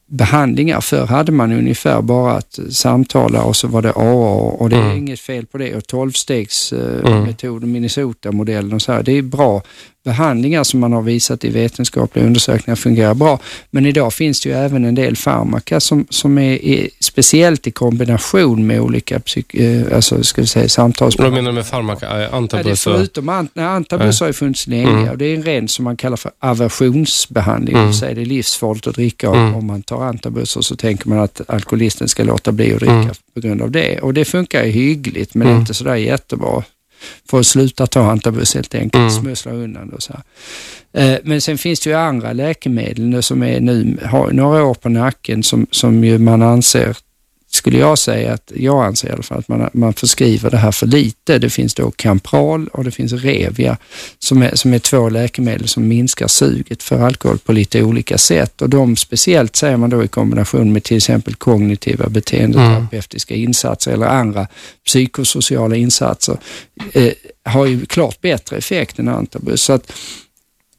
behandlingar. 0.08 0.82
Förr 0.82 1.05
hade 1.05 1.32
man 1.32 1.51
ungefär 1.51 2.01
bara 2.01 2.34
att 2.34 2.60
samtala 2.70 3.43
och 3.43 3.55
så 3.55 3.68
var 3.68 3.82
det 3.82 3.91
AA 3.91 4.36
och 4.36 4.70
det 4.70 4.76
är 4.76 4.82
mm. 4.82 4.97
inget 4.97 5.20
fel 5.20 5.45
på 5.45 5.58
det. 5.58 5.76
Och 5.76 5.88
tolvstegsmetoden, 5.88 7.64
mm. 7.64 7.72
Minnesota-modellen 7.72 8.74
och 8.74 8.82
så 8.82 8.91
här, 8.91 9.03
det 9.03 9.12
är 9.12 9.22
bra 9.22 9.62
behandlingar 10.08 10.64
som 10.64 10.80
man 10.80 10.93
har 10.93 11.01
visat 11.01 11.43
i 11.43 11.49
vetenskapliga 11.49 12.26
undersökningar 12.26 12.76
fungerar 12.76 13.14
bra. 13.14 13.39
Men 13.72 13.86
idag 13.86 14.14
finns 14.14 14.41
det 14.41 14.49
ju 14.49 14.55
även 14.55 14.86
en 14.86 14.95
del 14.95 15.16
farmaka 15.16 15.80
som, 15.80 16.05
som 16.10 16.38
är, 16.38 16.66
är 16.66 16.89
speciellt 16.99 17.68
i 17.68 17.72
kombination 17.72 18.68
med 18.68 18.82
olika 18.82 19.20
psyk, 19.20 19.55
eh, 19.55 19.95
alltså, 19.95 20.24
ska 20.24 20.41
vi 20.41 20.47
säga, 20.47 20.70
samtalsbehandlingar. 20.70 21.36
Vad 21.36 21.43
menar 21.43 21.51
du 21.51 21.55
med 21.55 21.68
farmaka? 21.68 22.30
Antabus? 22.30 22.86
Ja, 22.86 22.93
förutom 22.93 23.30
ant, 23.30 23.51
nej, 23.53 23.66
antabus 23.66 24.20
har 24.20 24.28
ju 24.28 24.34
funnits 24.34 24.68
länge 24.68 24.89
mm. 24.89 25.10
och 25.10 25.18
det 25.18 25.26
är 25.26 25.36
en 25.36 25.43
ren 25.43 25.68
som 25.68 25.84
man 25.84 25.97
kallar 25.97 26.18
för 26.18 26.32
aversionsbehandling. 26.39 27.76
Mm. 27.76 27.91
Det 27.91 28.22
är 28.22 28.26
livsfarligt 28.26 28.88
att 28.88 28.95
dricka 28.95 29.28
mm. 29.28 29.55
om 29.55 29.68
man 29.68 29.82
tar 29.82 30.03
antabus 30.03 30.55
och 30.55 30.66
så 30.66 30.76
tänker 30.76 31.10
man 31.10 31.20
att 31.20 31.41
alkoholisten 31.47 32.08
ska 32.08 32.24
låta 32.24 32.51
bli 32.51 32.74
att 32.74 32.80
dricka 32.80 32.93
mm. 32.93 33.16
på 33.34 33.39
grund 33.39 33.62
av 33.62 33.72
det. 33.72 33.99
Och 33.99 34.14
det 34.14 34.26
funkar 34.26 34.64
ju 34.64 34.72
hyggligt 34.72 35.36
men 35.36 35.47
mm. 35.47 35.60
inte 35.60 35.74
sådär 35.74 35.95
jättebra 35.95 36.64
för 37.30 37.39
att 37.39 37.48
sluta 37.48 37.88
ta 37.88 38.12
antabus 38.12 38.56
helt 38.56 38.76
enkelt, 38.76 38.95
mm. 38.95 39.10
smussla 39.10 39.52
undan 39.52 39.89
och 39.89 40.04
så. 40.04 40.14
Eh, 40.93 41.18
men 41.24 41.41
sen 41.41 41.58
finns 41.58 41.80
det 41.80 41.89
ju 41.89 41.95
andra 41.95 42.34
läkemedel 42.34 43.24
som 43.24 43.43
är 43.43 43.60
nu, 43.60 43.98
har 44.06 44.32
några 44.32 44.64
år 44.64 44.74
på 44.74 44.89
nacken 44.89 45.43
som, 45.43 45.68
som 45.72 46.04
ju 46.04 46.18
man 46.18 46.41
anser 46.41 46.98
skulle 47.58 47.78
jag 47.78 47.97
säga 47.97 48.34
att, 48.34 48.51
jag 48.55 48.86
anser 48.86 49.10
i 49.10 49.12
alla 49.12 49.24
fall 49.24 49.39
att 49.39 49.47
man, 49.47 49.70
man 49.74 49.93
förskriver 49.93 50.49
det 50.49 50.58
här 50.58 50.72
för 50.72 50.88
lite. 50.88 51.39
Det 51.39 51.49
finns 51.49 51.74
då 51.74 51.91
Campral 51.91 52.68
och 52.68 52.84
det 52.84 52.91
finns 52.91 53.14
Revia 53.14 53.78
som 54.20 54.41
är, 54.41 54.55
som 54.55 54.74
är 54.74 54.80
två 54.80 55.10
läkemedel 55.10 55.68
som 55.68 55.88
minskar 55.88 56.28
suget 56.28 56.84
för 56.84 56.99
alkohol 56.99 57.38
på 57.38 57.53
lite 57.53 57.84
olika 57.84 58.18
sätt 58.18 58.62
och 58.62 58.70
de 58.70 58.95
speciellt 58.95 59.55
säger 59.55 59.78
man 59.78 59.89
då 59.89 60.03
i 60.03 60.08
kombination 60.08 60.74
med 60.74 60.84
till 60.84 60.97
exempel 60.97 61.36
kognitiva 61.36 62.10
beteendeterapeutiska 62.10 63.34
mm. 63.34 63.47
insatser 63.47 63.91
eller 63.91 64.08
andra 64.08 64.47
psykosociala 64.86 65.76
insatser 65.76 66.38
eh, 66.93 67.14
har 67.43 67.66
ju 67.66 67.86
klart 67.86 68.22
bättre 68.22 68.58
effekt 68.58 68.99
än 68.99 69.08
antabus. 69.08 69.62
Så 69.62 69.74
att, 69.74 69.91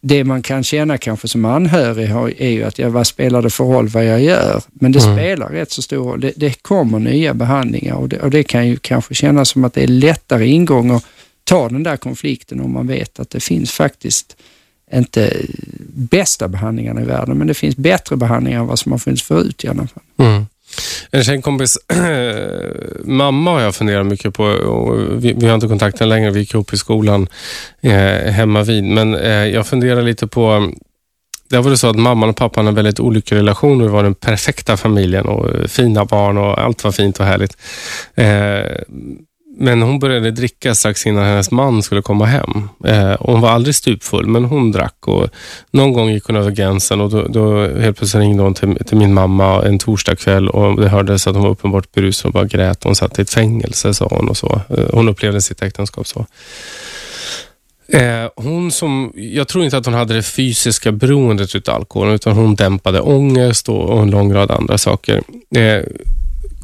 det 0.01 0.25
man 0.25 0.43
kan 0.43 0.65
känna 0.65 0.99
kanske 0.99 1.29
som 1.29 1.45
anhörig 1.45 2.11
är 2.39 2.49
ju 2.49 2.65
att 2.65 2.79
ja, 2.79 2.89
vad 2.89 3.07
spelar 3.07 3.43
det 3.43 3.51
för 3.51 3.65
roll 3.65 3.89
vad 3.89 4.05
jag 4.05 4.23
gör? 4.23 4.63
Men 4.73 4.93
det 4.93 5.05
mm. 5.05 5.17
spelar 5.17 5.49
rätt 5.49 5.71
så 5.71 5.83
stor 5.83 6.05
roll. 6.05 6.21
Det, 6.21 6.33
det 6.37 6.63
kommer 6.63 6.99
nya 6.99 7.35
behandlingar 7.35 7.95
och 7.95 8.09
det, 8.09 8.21
och 8.21 8.31
det, 8.31 8.43
kan 8.43 8.69
ju 8.69 8.77
kanske 8.77 9.15
kännas 9.15 9.49
som 9.49 9.65
att 9.65 9.75
det 9.75 9.83
är 9.83 9.89
lättare 9.89 10.47
ingång 10.47 10.91
att 10.91 11.05
ta 11.45 11.69
den 11.69 11.83
där 11.83 11.97
konflikten 11.97 12.61
om 12.61 12.73
man 12.73 12.87
vet 12.87 13.21
att 13.21 13.31
det 13.31 13.41
finns 13.41 13.73
faktiskt 13.73 14.37
inte 14.93 15.37
bästa 15.95 16.49
behandlingarna 16.49 17.03
i 17.03 17.05
världen, 17.05 17.39
men 17.39 17.47
det 17.47 17.55
finns 17.55 17.77
bättre 17.77 18.17
behandlingar 18.17 18.61
än 18.61 18.67
vad 18.67 18.79
som 18.79 18.93
har 18.93 18.99
funnits 18.99 19.23
förut 19.23 19.65
i 19.65 19.69
alla 19.69 19.87
fall. 19.87 20.03
Mm. 20.17 20.47
En 21.11 21.24
tjejkompis 21.24 21.79
eh, 21.93 22.70
mamma 23.05 23.51
har 23.51 23.61
jag 23.61 23.74
funderat 23.74 24.07
mycket 24.07 24.35
på. 24.35 24.45
Vi, 25.12 25.33
vi, 25.33 25.47
har 25.47 25.55
inte 25.55 25.68
kontakten 25.68 26.09
längre, 26.09 26.31
vi 26.31 26.41
gick 26.41 26.55
ihop 26.55 26.72
i 26.72 26.76
skolan 26.76 27.29
eh, 27.81 28.33
hemma 28.33 28.62
vid. 28.62 28.85
Men 28.85 29.14
eh, 29.14 29.47
jag 29.47 29.66
funderar 29.66 30.03
lite 30.03 30.26
på 30.26 30.72
där 31.51 31.62
var 31.62 31.70
det 31.70 31.76
så 31.76 31.91
att 31.91 31.97
mamman 31.97 32.29
och 32.29 32.37
pappan 32.37 32.66
hade 32.66 32.76
väldigt 32.76 33.01
olika 33.01 33.35
relationer, 33.35 33.85
det 33.85 33.91
var 33.91 34.03
den 34.03 34.14
perfekta 34.14 34.76
familjen 34.76 35.26
och 35.26 35.55
eh, 35.55 35.66
fina 35.66 36.05
barn 36.05 36.39
och 36.39 36.61
allt 36.61 36.85
var 36.85 36.93
fint 36.93 37.20
och 37.20 37.26
härligt. 37.26 37.57
Eh, 38.14 38.83
men 39.61 39.83
hon 39.83 39.99
började 39.99 40.31
dricka 40.31 40.75
strax 40.75 41.07
innan 41.07 41.25
hennes 41.25 41.51
man 41.51 41.83
skulle 41.83 42.03
komma 42.03 42.27
hem. 42.27 42.69
Eh, 42.85 43.17
hon 43.21 43.41
var 43.41 43.51
aldrig 43.51 43.75
stupfull, 43.75 44.27
men 44.27 44.45
hon 44.45 44.73
drack. 44.73 45.09
Och 45.09 45.29
någon 45.71 45.93
gång 45.93 46.11
gick 46.11 46.25
hon 46.25 46.37
över 46.37 46.51
gränsen 46.51 47.01
och 47.01 47.11
då, 47.11 47.23
då 47.29 47.67
helt 47.67 47.99
plötsligt 47.99 48.21
ringde 48.21 48.43
hon 48.43 48.55
till, 48.55 48.79
till 48.87 48.97
min 48.97 49.15
mamma 49.15 49.63
en 49.63 49.79
torsdagkväll 49.79 50.49
och 50.49 50.81
det 50.81 50.89
hördes 50.89 51.27
att 51.27 51.35
hon 51.35 51.43
var 51.43 51.51
uppenbart 51.51 51.93
berusad 51.93 52.29
och 52.29 52.33
bara 52.33 52.45
grät. 52.45 52.85
Hon 52.85 52.95
satt 52.95 53.19
i 53.19 53.23
ett 53.23 53.31
fängelse, 53.31 53.95
sa 53.95 54.09
hon. 54.11 54.29
Och 54.29 54.37
så. 54.37 54.61
Eh, 54.69 54.85
hon 54.93 55.09
upplevde 55.09 55.43
sitt 55.43 55.63
äktenskap 55.63 56.07
så. 56.07 56.27
Eh, 57.93 58.31
hon 58.37 58.71
som, 58.71 59.13
jag 59.15 59.49
tror 59.49 59.65
inte 59.65 59.77
att 59.77 59.87
hon 59.87 59.95
hade 59.95 60.15
det 60.15 60.23
fysiska 60.23 60.93
beroendet 60.93 61.69
av 61.69 61.75
alkohol, 61.75 62.09
utan 62.09 62.33
hon 62.33 62.55
dämpade 62.55 63.01
ångest 63.01 63.69
och, 63.69 63.91
och 63.91 64.03
en 64.03 64.11
lång 64.11 64.35
rad 64.35 64.51
andra 64.51 64.79
saker. 64.79 65.23
Eh, 65.57 65.83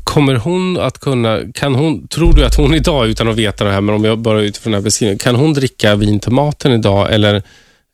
kommer 0.05 0.35
hon 0.35 0.81
att 0.81 0.99
kunna, 0.99 1.41
kan 1.55 1.75
hon, 1.75 2.09
tror 2.09 2.33
du 2.33 2.45
att 2.45 2.55
hon 2.55 2.75
idag, 2.75 3.07
utan 3.07 3.29
att 3.29 3.37
veta 3.37 3.65
det 3.65 3.71
här, 3.71 3.81
men 3.81 3.95
om 3.95 4.05
jag 4.05 4.19
bara 4.19 4.43
utifrån 4.43 4.73
den 4.73 4.81
här 4.81 4.85
beskrivningen, 4.85 5.19
kan 5.19 5.35
hon 5.35 5.53
dricka 5.53 5.97
vin 5.97 6.21
till 6.21 6.33
maten 6.33 6.73
idag 6.73 7.15
eller 7.15 7.43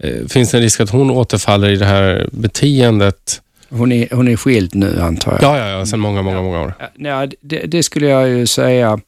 eh, 0.02 0.26
finns 0.28 0.50
det 0.50 0.56
en 0.56 0.62
risk 0.62 0.80
att 0.80 0.90
hon 0.90 1.10
återfaller 1.10 1.70
i 1.70 1.76
det 1.76 1.86
här 1.86 2.28
beteendet? 2.32 3.42
Hon 3.68 3.92
är, 3.92 4.08
hon 4.12 4.28
är 4.28 4.36
skild 4.36 4.74
nu 4.74 5.00
antar 5.00 5.32
jag? 5.32 5.42
Ja, 5.42 5.58
ja, 5.58 5.68
ja 5.68 5.86
sedan 5.86 6.00
många, 6.00 6.22
många, 6.22 6.42
många 6.42 6.60
år. 6.60 6.74
Ja, 6.96 7.28
det, 7.40 7.58
det 7.58 7.82
skulle 7.82 8.06
jag 8.06 8.28
ju 8.28 8.46
säga 8.46 9.00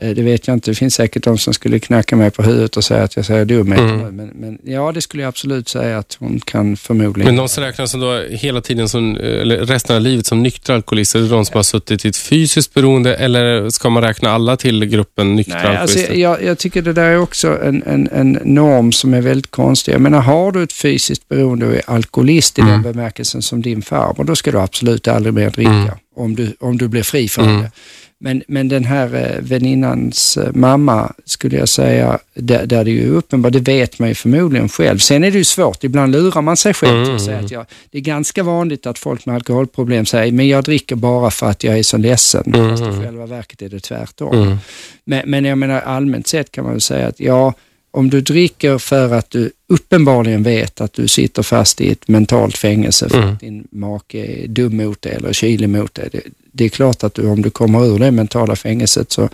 det 0.00 0.22
vet 0.22 0.46
jag 0.46 0.54
inte. 0.54 0.70
Det 0.70 0.74
finns 0.74 0.94
säkert 0.94 1.24
de 1.24 1.38
som 1.38 1.54
skulle 1.54 1.78
knacka 1.78 2.16
mig 2.16 2.30
på 2.30 2.42
huvudet 2.42 2.76
och 2.76 2.84
säga 2.84 3.02
att 3.02 3.16
jag 3.16 3.24
säger 3.24 3.44
dumheter 3.44 3.84
mm. 3.84 4.16
Men, 4.16 4.26
men, 4.34 4.58
ja, 4.64 4.92
det 4.92 5.00
skulle 5.00 5.22
jag 5.22 5.28
absolut 5.28 5.68
säga 5.68 5.98
att 5.98 6.16
hon 6.20 6.40
kan 6.40 6.76
förmodligen... 6.76 7.28
Men 7.28 7.36
de 7.36 7.48
som 7.48 7.64
räknas 7.64 7.90
som 7.90 8.00
då 8.00 8.22
hela 8.30 8.60
tiden, 8.60 8.88
som, 8.88 9.16
eller 9.16 9.56
resten 9.56 9.96
av 9.96 10.02
livet 10.02 10.26
som 10.26 10.42
nyktra 10.42 10.74
alkoholister, 10.74 11.18
är 11.18 11.22
det 11.22 11.28
de 11.28 11.44
som 11.44 11.56
har 11.56 11.62
suttit 11.62 12.04
i 12.04 12.08
ett 12.08 12.16
fysiskt 12.16 12.74
beroende 12.74 13.14
eller 13.14 13.70
ska 13.70 13.90
man 13.90 14.02
räkna 14.02 14.30
alla 14.30 14.56
till 14.56 14.84
gruppen 14.84 15.34
nyktra 15.34 15.54
Nej, 15.54 15.76
alltså, 15.76 15.98
alkoholister? 15.98 16.10
Alltså, 16.10 16.20
jag, 16.20 16.50
jag, 16.50 16.58
tycker 16.58 16.82
det 16.82 16.92
där 16.92 17.10
är 17.10 17.18
också 17.18 17.62
en, 17.62 17.82
en, 17.82 18.08
en 18.12 18.38
norm 18.44 18.92
som 18.92 19.14
är 19.14 19.20
väldigt 19.20 19.50
konstig. 19.50 19.92
Jag 19.92 20.00
menar, 20.00 20.20
har 20.20 20.52
du 20.52 20.62
ett 20.62 20.72
fysiskt 20.72 21.28
beroende 21.28 21.66
och 21.66 21.74
är 21.74 21.82
alkoholist 21.86 22.58
i 22.58 22.60
mm. 22.60 22.72
den 22.72 22.92
bemärkelsen 22.92 23.42
som 23.42 23.62
din 23.62 23.82
farbror, 23.82 24.24
då 24.24 24.36
ska 24.36 24.50
du 24.50 24.60
absolut 24.60 25.08
aldrig 25.08 25.34
mer 25.34 25.50
dricka. 25.50 25.70
Mm. 25.70 25.90
Om, 26.16 26.34
du, 26.34 26.56
om 26.60 26.78
du 26.78 26.88
blir 26.88 27.02
fri 27.02 27.28
från 27.28 27.48
mm. 27.48 27.62
det. 27.62 27.70
Men, 28.18 28.42
men 28.48 28.68
den 28.68 28.84
här 28.84 29.14
eh, 29.14 29.42
väninnans 29.42 30.36
eh, 30.36 30.52
mamma 30.54 31.12
skulle 31.24 31.56
jag 31.56 31.68
säga, 31.68 32.18
där, 32.34 32.66
där 32.66 32.84
det 32.84 32.90
är 32.90 32.94
ju 32.94 33.10
uppenbart, 33.10 33.52
det 33.52 33.60
vet 33.60 33.98
man 33.98 34.08
ju 34.08 34.14
förmodligen 34.14 34.68
själv. 34.68 34.98
Sen 34.98 35.24
är 35.24 35.30
det 35.30 35.38
ju 35.38 35.44
svårt, 35.44 35.84
ibland 35.84 36.12
lurar 36.12 36.42
man 36.42 36.56
sig 36.56 36.74
själv 36.74 37.14
att 37.14 37.22
säga 37.22 37.38
att 37.38 37.50
jag, 37.50 37.66
det 37.90 37.98
är 37.98 38.02
ganska 38.02 38.42
vanligt 38.42 38.86
att 38.86 38.98
folk 38.98 39.26
med 39.26 39.34
alkoholproblem 39.34 40.06
säger, 40.06 40.32
men 40.32 40.48
jag 40.48 40.64
dricker 40.64 40.96
bara 40.96 41.30
för 41.30 41.46
att 41.46 41.64
jag 41.64 41.78
är 41.78 41.82
så 41.82 41.96
ledsen. 41.96 42.54
Mm. 42.54 42.70
Fast 42.70 42.82
i 42.82 43.02
själva 43.02 43.26
verket 43.26 43.62
är 43.62 43.68
det 43.68 43.80
tvärtom. 43.80 44.42
Mm. 44.42 44.56
Men, 45.04 45.30
men 45.30 45.44
jag 45.44 45.58
menar 45.58 45.80
allmänt 45.80 46.26
sett 46.26 46.52
kan 46.52 46.64
man 46.64 46.72
väl 46.72 46.80
säga 46.80 47.06
att 47.06 47.20
ja, 47.20 47.54
om 47.90 48.10
du 48.10 48.20
dricker 48.20 48.78
för 48.78 49.14
att 49.14 49.30
du 49.30 49.50
uppenbarligen 49.66 50.42
vet 50.42 50.80
att 50.80 50.92
du 50.92 51.08
sitter 51.08 51.42
fast 51.42 51.80
i 51.80 51.90
ett 51.90 52.08
mentalt 52.08 52.56
fängelse 52.56 53.08
för 53.08 53.18
mm. 53.18 53.34
att 53.34 53.40
din 53.40 53.68
make 53.70 54.18
är 54.18 54.48
dum 54.48 54.76
mot 54.76 55.02
dig 55.02 55.12
eller 55.12 55.32
kylig 55.32 55.68
mot 55.68 55.94
dig. 55.94 56.08
Det, 56.12 56.20
det, 56.56 56.64
är 56.64 56.68
klart 56.68 57.04
att 57.04 57.14
du, 57.14 57.26
om 57.26 57.42
du 57.42 57.50
kommer 57.50 57.84
ur 57.86 57.98
det 57.98 58.10
mentala 58.10 58.56
fängelset 58.56 59.12
så, 59.12 59.28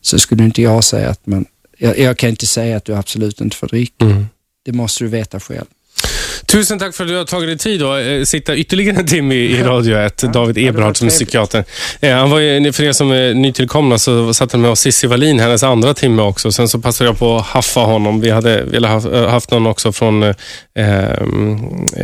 så 0.00 0.18
skulle 0.18 0.44
inte 0.44 0.62
jag 0.62 0.84
säga 0.84 1.10
att 1.10 1.26
man, 1.26 1.46
jag, 1.78 1.98
jag 1.98 2.18
kan 2.18 2.30
inte 2.30 2.46
säga 2.46 2.76
att 2.76 2.84
du 2.84 2.94
absolut 2.94 3.40
inte 3.40 3.56
får 3.56 3.66
dricka. 3.66 4.04
Mm. 4.04 4.26
Det 4.64 4.72
måste 4.72 5.04
du 5.04 5.08
veta 5.08 5.40
själv. 5.40 5.66
Tusen 6.46 6.78
tack 6.78 6.94
för 6.94 7.04
att 7.04 7.10
du 7.10 7.16
har 7.16 7.24
tagit 7.24 7.48
dig 7.48 7.58
tid 7.58 7.82
att 7.82 8.06
eh, 8.06 8.22
sitta 8.24 8.56
ytterligare 8.56 8.96
en 8.96 9.06
timme 9.06 9.34
i 9.34 9.62
Radio 9.62 9.98
1. 9.98 10.22
Ja, 10.22 10.28
David 10.28 10.58
Eberhard 10.58 10.96
som 10.96 11.06
är 11.06 11.10
psykiater. 11.10 11.64
Eh, 12.00 12.16
han 12.16 12.30
var, 12.30 12.72
för 12.72 12.84
er 12.84 12.92
som 12.92 13.10
är 13.10 13.34
nytillkomna 13.34 13.98
så 13.98 14.34
satt 14.34 14.52
han 14.52 14.60
med 14.60 14.70
oss 14.70 14.80
Cissi 14.80 15.06
Wallin 15.06 15.40
hennes 15.40 15.62
andra 15.62 15.94
timme 15.94 16.22
också. 16.22 16.52
Sen 16.52 16.68
så 16.68 16.78
passade 16.78 17.10
jag 17.10 17.18
på 17.18 17.36
att 17.36 17.46
haffa 17.46 17.80
honom. 17.80 18.20
Vi 18.20 18.30
hade 18.30 18.62
velat 18.62 19.04
ha 19.04 19.12
eh, 19.12 19.28
haft 19.28 19.50
någon 19.50 19.66
också 19.66 19.92
från 19.92 20.22
eh, 20.22 20.34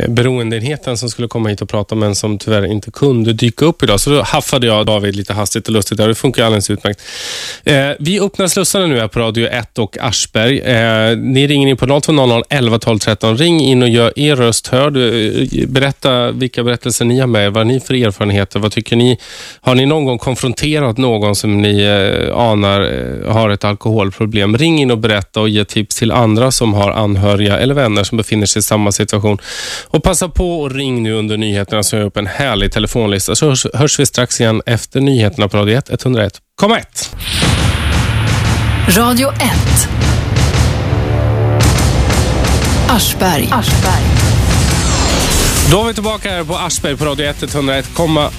beroendeenheten 0.07 0.97
som 0.97 1.09
skulle 1.09 1.27
komma 1.27 1.49
hit 1.49 1.61
och 1.61 1.69
prata 1.69 1.95
men 1.95 2.15
som 2.15 2.37
tyvärr 2.37 2.65
inte 2.65 2.91
kunde 2.91 3.33
dyka 3.33 3.65
upp 3.65 3.83
idag. 3.83 3.99
Så 3.99 4.09
då 4.09 4.21
haffade 4.21 4.67
jag 4.67 4.85
David 4.85 5.15
lite 5.15 5.33
hastigt 5.33 5.67
och 5.67 5.73
lustigt 5.73 5.97
där. 5.97 6.07
Det 6.07 6.15
funkar 6.15 6.43
alldeles 6.45 6.69
utmärkt. 6.69 7.01
Eh, 7.63 7.89
vi 7.99 8.19
öppnar 8.19 8.47
slussarna 8.47 8.87
nu 8.87 8.99
här 8.99 9.07
på 9.07 9.19
Radio 9.19 9.47
1 9.47 9.77
och 9.79 9.97
Aschberg. 10.01 10.59
Eh, 10.59 11.17
ni 11.17 11.47
ringer 11.47 11.67
in 11.67 11.77
på 11.77 12.01
0200 12.01 12.43
11 12.49 12.79
12 12.79 12.99
13. 12.99 13.37
Ring 13.37 13.61
in 13.61 13.83
och 13.83 13.89
gör 13.89 14.13
er 14.27 14.35
röst 14.35 14.67
hörd. 14.67 14.97
Eh, 14.97 15.67
berätta 15.67 16.31
vilka 16.31 16.63
berättelser 16.63 17.05
ni 17.05 17.19
har 17.19 17.27
med 17.27 17.53
Vad 17.53 17.57
har 17.57 17.73
ni 17.73 17.79
för 17.79 17.93
erfarenheter? 17.93 18.59
Vad 18.59 18.71
tycker 18.71 18.95
ni? 18.95 19.17
Har 19.61 19.75
ni 19.75 19.85
någon 19.85 20.05
gång 20.05 20.17
konfronterat 20.17 20.97
någon 20.97 21.35
som 21.35 21.61
ni 21.61 21.81
eh, 21.81 22.37
anar 22.37 22.81
eh, 22.81 23.33
har 23.33 23.49
ett 23.49 23.63
alkoholproblem? 23.63 24.57
Ring 24.57 24.79
in 24.79 24.91
och 24.91 24.97
berätta 24.97 25.41
och 25.41 25.49
ge 25.49 25.65
tips 25.65 25.95
till 25.95 26.11
andra 26.11 26.51
som 26.51 26.73
har 26.73 26.91
anhöriga 26.91 27.57
eller 27.59 27.73
vänner 27.73 28.03
som 28.03 28.17
befinner 28.17 28.45
sig 28.45 28.59
i 28.59 28.63
samma 28.63 28.91
situation. 28.91 29.37
Och 29.87 30.03
passa 30.03 30.29
på 30.29 30.61
och 30.61 30.71
ring 30.71 31.03
nu 31.03 31.13
under 31.13 31.37
nyheterna 31.37 31.83
så 31.83 31.95
jag 31.95 32.05
upp 32.05 32.17
en 32.17 32.27
härlig 32.27 32.71
telefonlista. 32.71 33.35
Så 33.35 33.49
hörs, 33.49 33.65
hörs 33.73 33.99
vi 33.99 34.05
strax 34.05 34.41
igen 34.41 34.61
efter 34.65 35.01
nyheterna 35.01 35.47
på 35.47 35.57
Radio 35.57 35.77
1 35.77 35.89
101,1. 35.89 37.09
Radio 38.97 39.29
1 39.29 39.89
Aschberg. 42.89 43.49
Aschberg. 43.51 44.14
Då 45.71 45.81
är 45.81 45.87
vi 45.87 45.93
tillbaka 45.93 46.29
här 46.29 46.43
på 46.43 46.55
Aschberg 46.55 46.97
på 46.97 47.05
Radio 47.05 47.25
101,9. 47.25 48.29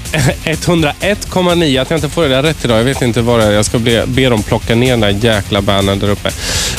101, 0.45 1.19
Att 1.81 1.91
jag 1.91 1.97
inte 1.97 2.09
får 2.09 2.23
det 2.23 2.29
där 2.29 2.43
rätt 2.43 2.65
idag. 2.65 2.79
Jag 2.79 2.85
vet 2.85 3.03
inte 3.03 3.21
vad 3.21 3.41
det 3.41 3.45
är. 3.45 3.53
Jag 3.53 3.65
ska 3.65 3.79
be, 3.79 4.05
be 4.07 4.29
dem 4.29 4.43
plocka 4.43 4.75
ner 4.75 4.91
den 4.91 5.01
där 5.01 5.09
jäkla 5.09 5.63
bannern 5.63 5.99
där 5.99 6.11
uppe. 6.11 6.29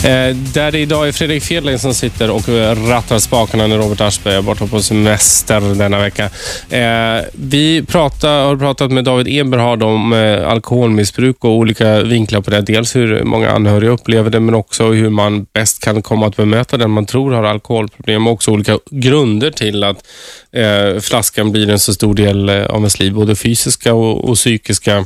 Eh, 0.03 0.35
där 0.35 0.71
det 0.71 0.79
idag 0.79 1.07
är 1.07 1.11
Fredrik 1.11 1.43
Fedling 1.43 1.79
som 1.79 1.93
sitter 1.93 2.29
och 2.29 2.49
eh, 2.49 2.87
rattar 2.87 3.19
spakarna 3.19 3.67
när 3.67 3.77
Robert 3.77 4.01
Aschberg 4.01 4.35
är 4.35 4.41
borta 4.41 4.67
på 4.67 4.81
semester 4.81 5.75
denna 5.75 5.99
vecka. 5.99 6.29
Eh, 6.69 7.25
vi 7.31 7.83
pratar, 7.87 8.45
har 8.45 8.55
pratat 8.55 8.91
med 8.91 9.03
David 9.03 9.39
Eberhard 9.39 9.83
om 9.83 10.13
eh, 10.13 10.49
alkoholmissbruk 10.49 11.43
och 11.43 11.51
olika 11.51 12.03
vinklar 12.03 12.41
på 12.41 12.51
det. 12.51 12.61
Dels 12.61 12.95
hur 12.95 13.23
många 13.23 13.51
anhöriga 13.51 13.91
upplever 13.91 14.29
det, 14.29 14.39
men 14.39 14.55
också 14.55 14.91
hur 14.91 15.09
man 15.09 15.45
bäst 15.53 15.83
kan 15.83 16.01
komma 16.01 16.27
att 16.27 16.35
bemöta 16.35 16.77
den 16.77 16.91
man 16.91 17.05
tror 17.05 17.31
har 17.31 17.43
alkoholproblem 17.43 18.27
och 18.27 18.33
också 18.33 18.51
olika 18.51 18.79
grunder 18.91 19.51
till 19.51 19.83
att 19.83 20.03
Eh, 20.51 20.99
flaskan 20.99 21.51
blir 21.51 21.69
en 21.69 21.79
så 21.79 21.93
stor 21.93 22.13
del 22.13 22.49
eh, 22.49 22.65
av 22.65 22.77
ens 22.77 22.99
liv, 22.99 23.13
både 23.13 23.35
fysiska 23.35 23.93
och, 23.93 24.29
och 24.29 24.35
psykiska 24.35 25.05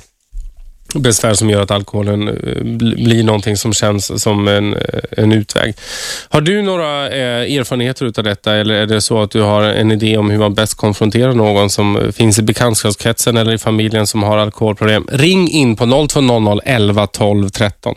besvär 0.96 1.34
som 1.34 1.50
gör 1.50 1.62
att 1.62 1.72
alkoholen 1.72 2.28
eh, 2.28 2.64
blir 2.64 3.24
någonting 3.24 3.58
som 3.58 3.74
känns 3.74 4.22
som 4.22 4.48
en, 4.48 4.74
eh, 4.74 4.80
en 5.12 5.32
utväg. 5.32 5.76
Har 6.30 6.42
du 6.42 6.62
några 6.62 7.10
eh, 7.10 7.58
erfarenheter 7.58 8.06
av 8.18 8.24
detta 8.24 8.56
eller 8.56 8.74
är 8.74 8.86
det 8.86 9.02
så 9.02 9.22
att 9.22 9.32
du 9.32 9.42
har 9.42 9.64
en 9.64 9.92
idé 9.92 10.18
om 10.18 10.30
hur 10.30 10.38
man 10.38 10.54
bäst 10.54 10.78
konfronterar 10.78 11.34
någon 11.34 11.70
som 11.70 12.12
finns 12.14 12.40
i 12.40 12.42
bekantskapskretsen 12.42 13.38
eller 13.38 13.54
i 13.54 13.58
familjen 13.58 14.08
som 14.08 14.24
har 14.24 14.38
alkoholproblem? 14.38 15.08
Ring 15.12 15.50
in 15.50 15.76
på 15.76 16.08
0200 16.08 16.60
11 16.66 17.08
12 17.08 17.50
13. 17.50 17.96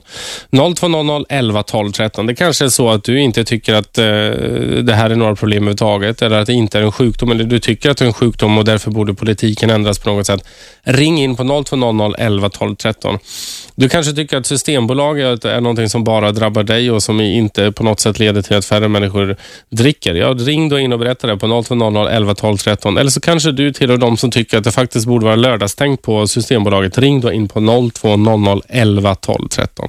0200 0.76 1.24
11 1.28 1.62
12 1.62 1.92
13. 1.92 2.26
Det 2.26 2.34
kanske 2.34 2.64
är 2.64 2.68
så 2.68 2.90
att 2.90 3.04
du 3.04 3.20
inte 3.20 3.44
tycker 3.44 3.74
att 3.74 3.94
det 3.94 4.94
här 4.94 5.10
är 5.10 5.14
några 5.14 5.36
problem 5.36 5.68
överhuvudtaget 5.68 6.22
eller 6.22 6.38
att 6.38 6.46
det 6.46 6.52
inte 6.52 6.78
är 6.78 6.82
en 6.82 6.92
sjukdom 6.92 7.30
eller 7.30 7.44
du 7.44 7.58
tycker 7.58 7.90
att 7.90 7.96
det 7.96 8.04
är 8.04 8.06
en 8.06 8.12
sjukdom 8.12 8.58
och 8.58 8.64
därför 8.64 8.90
borde 8.90 9.14
politiken 9.14 9.70
ändras 9.70 9.98
på 9.98 10.10
något 10.10 10.26
sätt. 10.26 10.44
Ring 10.82 11.18
in 11.18 11.36
på 11.36 11.64
0200 11.64 12.12
11 12.18 12.48
12 12.48 12.76
13. 12.76 12.83
Du 13.74 13.88
kanske 13.88 14.12
tycker 14.12 14.36
att 14.36 14.46
Systembolaget 14.46 15.44
är 15.44 15.60
någonting 15.60 15.88
som 15.88 16.04
bara 16.04 16.32
drabbar 16.32 16.62
dig 16.62 16.90
och 16.90 17.02
som 17.02 17.20
inte 17.20 17.72
på 17.72 17.84
något 17.84 18.00
sätt 18.00 18.18
leder 18.18 18.42
till 18.42 18.56
att 18.56 18.64
färre 18.64 18.88
människor 18.88 19.36
dricker. 19.70 20.14
Ja, 20.14 20.28
ring 20.28 20.68
då 20.68 20.78
in 20.78 20.92
och 20.92 20.98
berätta 20.98 21.26
det 21.26 21.36
på 21.36 21.62
0200 21.62 22.10
11 22.10 22.34
12 22.34 22.56
13. 22.56 22.98
Eller 22.98 23.10
så 23.10 23.20
kanske 23.20 23.52
du 23.52 23.72
tillhör 23.72 23.96
de 23.96 24.16
som 24.16 24.30
tycker 24.30 24.58
att 24.58 24.64
det 24.64 24.72
faktiskt 24.72 25.06
borde 25.06 25.24
vara 25.24 25.36
lördagsstängt 25.36 26.02
på 26.02 26.26
Systembolaget. 26.26 26.98
Ring 26.98 27.20
då 27.20 27.32
in 27.32 27.48
på 27.48 27.90
0200 27.92 28.60
11 28.68 29.14
12 29.14 29.48
13. 29.48 29.88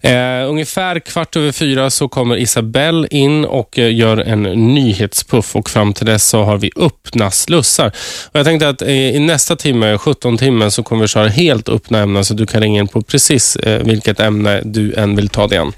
Eh, 0.00 0.12
ungefär 0.48 0.98
kvart 0.98 1.36
över 1.36 1.52
fyra 1.52 1.90
så 1.90 2.08
kommer 2.08 2.36
Isabelle 2.36 3.08
in 3.10 3.44
och 3.44 3.78
eh, 3.78 3.94
gör 3.94 4.16
en 4.16 4.42
nyhetspuff 4.42 5.56
och 5.56 5.70
fram 5.70 5.92
till 5.92 6.06
dess 6.06 6.28
så 6.28 6.42
har 6.42 6.56
vi 6.56 6.70
öppna 6.76 7.30
slussar. 7.30 7.86
Och 8.32 8.38
jag 8.38 8.46
tänkte 8.46 8.68
att 8.68 8.82
eh, 8.82 9.16
i 9.16 9.18
nästa 9.18 9.56
timme, 9.56 9.98
17 9.98 10.38
timmen, 10.38 10.70
så 10.70 10.82
kommer 10.82 11.02
vi 11.02 11.08
köra 11.08 11.28
helt 11.28 11.68
öppna 11.68 11.98
ämnen 11.98 12.15
så 12.24 12.34
du 12.34 12.46
kan 12.46 12.60
ringa 12.60 12.80
in 12.80 12.88
på 12.88 13.02
precis 13.02 13.56
eh, 13.56 13.82
vilket 13.82 14.20
ämne 14.20 14.62
du 14.64 14.94
än 14.94 15.16
vill 15.16 15.28
ta 15.28 15.46
dig 15.46 15.58
an. 15.58 15.72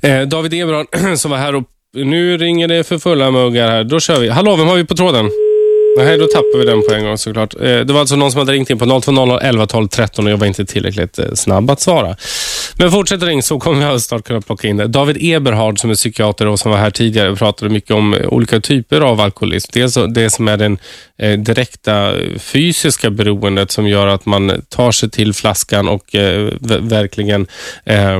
Eh, 0.00 0.20
David 0.20 0.54
Eberhard 0.54 0.86
som 1.18 1.30
var 1.30 1.38
här 1.38 1.54
och 1.54 1.64
nu 1.94 2.38
ringer 2.38 2.68
det 2.68 2.84
för 2.84 2.98
fulla 2.98 3.30
muggar 3.30 3.70
här. 3.70 3.84
Då 3.84 4.00
kör 4.00 4.20
vi. 4.20 4.28
Hallå, 4.28 4.56
vem 4.56 4.66
har 4.66 4.76
vi 4.76 4.84
på 4.84 4.94
tråden? 4.94 5.30
Nej, 5.96 6.18
då 6.18 6.26
tappar 6.26 6.58
vi 6.58 6.64
den 6.64 6.82
på 6.88 6.94
en 6.94 7.04
gång 7.04 7.18
såklart. 7.18 7.54
Eh, 7.54 7.60
det 7.60 7.92
var 7.92 8.00
alltså 8.00 8.16
någon 8.16 8.32
som 8.32 8.38
hade 8.38 8.52
ringt 8.52 8.70
in 8.70 8.78
på 8.78 9.00
0200 9.00 9.40
11 9.40 9.66
12 9.66 9.88
13 9.88 10.26
och 10.26 10.32
jag 10.32 10.36
var 10.36 10.46
inte 10.46 10.64
tillräckligt 10.64 11.18
eh, 11.18 11.34
snabb 11.34 11.70
att 11.70 11.80
svara. 11.80 12.16
Men 12.78 12.90
fortsätt 12.90 13.22
ring 13.22 13.42
så 13.42 13.60
kommer 13.60 13.82
jag 13.82 14.00
snart 14.00 14.24
kunna 14.24 14.40
plocka 14.40 14.68
in 14.68 14.76
det. 14.76 14.86
David 14.86 15.16
Eberhard 15.20 15.78
som 15.78 15.90
är 15.90 15.94
psykiater 15.94 16.46
och 16.46 16.58
som 16.58 16.70
var 16.70 16.78
här 16.78 16.90
tidigare 16.90 17.36
pratade 17.36 17.72
mycket 17.72 17.90
om 17.90 18.14
eh, 18.14 18.28
olika 18.28 18.60
typer 18.60 19.00
av 19.00 19.20
alkoholism. 19.20 19.70
Dels 19.74 19.98
det 20.14 20.30
som 20.30 20.48
är 20.48 20.56
den 20.56 20.78
eh, 21.18 21.38
direkta 21.38 22.12
fysiska 22.38 23.10
beroendet 23.10 23.70
som 23.70 23.88
gör 23.88 24.06
att 24.06 24.26
man 24.26 24.62
tar 24.68 24.92
sig 24.92 25.10
till 25.10 25.34
flaskan 25.34 25.88
och 25.88 26.14
eh, 26.14 26.52
verkligen 26.80 27.46
eh, 27.84 28.16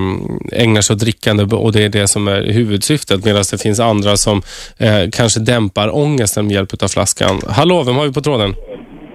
ägnar 0.53 0.81
sig 0.81 0.95
åt 0.95 1.01
drickande 1.01 1.45
och 1.57 1.73
det 1.73 1.85
är 1.85 1.89
det 1.89 2.09
som 2.09 2.29
är 2.29 2.43
huvudsyftet. 2.43 3.25
Medan 3.25 3.45
det 3.51 3.63
finns 3.63 3.81
andra 3.81 4.17
som 4.17 4.43
eh, 4.79 5.11
kanske 5.13 5.41
dämpar 5.41 5.97
ångesten 5.97 6.47
med 6.47 6.55
hjälp 6.55 6.83
av 6.83 6.89
flaskan. 6.89 7.41
Hallå, 7.49 7.83
vem 7.83 7.97
har 7.97 8.07
vi 8.07 8.13
på 8.13 8.21
tråden? 8.21 8.55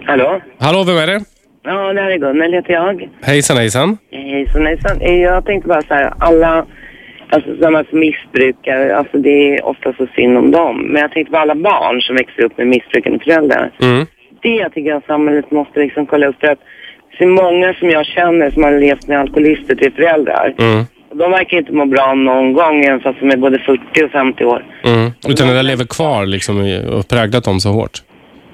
Hallå? 0.05 0.41
Hallå, 0.59 0.83
vem 0.83 0.97
är 0.97 1.07
det? 1.07 1.23
Ja, 1.67 1.93
det 1.93 2.01
här 2.01 2.11
är 2.11 2.17
Gunnel 2.17 2.53
heter 2.53 2.73
jag. 2.73 3.09
Hejsan, 3.21 3.57
hejsan. 3.57 3.97
Hejsan, 4.11 4.65
hejsan. 4.65 5.01
Eh, 5.01 5.15
Jag 5.15 5.45
tänkte 5.45 5.67
bara 5.67 5.81
så 5.81 5.93
här, 5.93 6.13
alla 6.19 6.65
alltså, 7.29 7.55
sådana 7.55 7.83
som 7.89 7.99
missbrukar, 7.99 8.89
alltså 8.89 9.17
det 9.17 9.55
är 9.55 9.65
ofta 9.65 9.93
så 9.93 10.07
synd 10.15 10.37
om 10.37 10.51
dem. 10.51 10.87
Men 10.91 11.01
jag 11.01 11.11
tänkte 11.11 11.31
på 11.31 11.37
alla 11.37 11.55
barn 11.55 12.01
som 12.01 12.15
växer 12.15 12.43
upp 12.43 12.57
med 12.57 12.67
missbrukande 12.67 13.19
föräldrar. 13.19 13.71
Mm. 13.81 14.05
Det 14.41 14.69
tycker 14.69 14.89
jag 14.89 15.03
samhället 15.03 15.51
måste 15.51 15.79
liksom 15.79 16.05
kolla 16.05 16.27
upp 16.27 16.39
för 16.39 16.47
att 16.47 16.59
är 17.19 17.25
många 17.25 17.73
som 17.73 17.89
jag 17.89 18.05
känner 18.05 18.51
som 18.51 18.63
har 18.63 18.71
levt 18.71 19.07
med 19.07 19.19
alkoholister 19.19 19.75
till 19.75 19.93
föräldrar. 19.93 20.55
Mm. 20.59 20.85
De 21.13 21.31
verkar 21.31 21.57
inte 21.57 21.71
må 21.71 21.85
bra 21.85 22.13
någon 22.13 22.53
gång, 22.53 22.85
även 22.85 22.99
fast 22.99 23.19
de 23.19 23.31
är 23.31 23.37
både 23.37 23.59
40 23.59 24.05
och 24.05 24.11
50 24.11 24.45
år. 24.45 24.65
Mm. 24.83 25.11
Utan 25.27 25.47
det 25.47 25.53
där 25.53 25.63
lever 25.63 25.85
kvar 25.85 26.25
liksom 26.25 26.79
och 26.97 27.07
präglat 27.07 27.43
dem 27.43 27.59
så 27.59 27.69
hårt. 27.69 28.01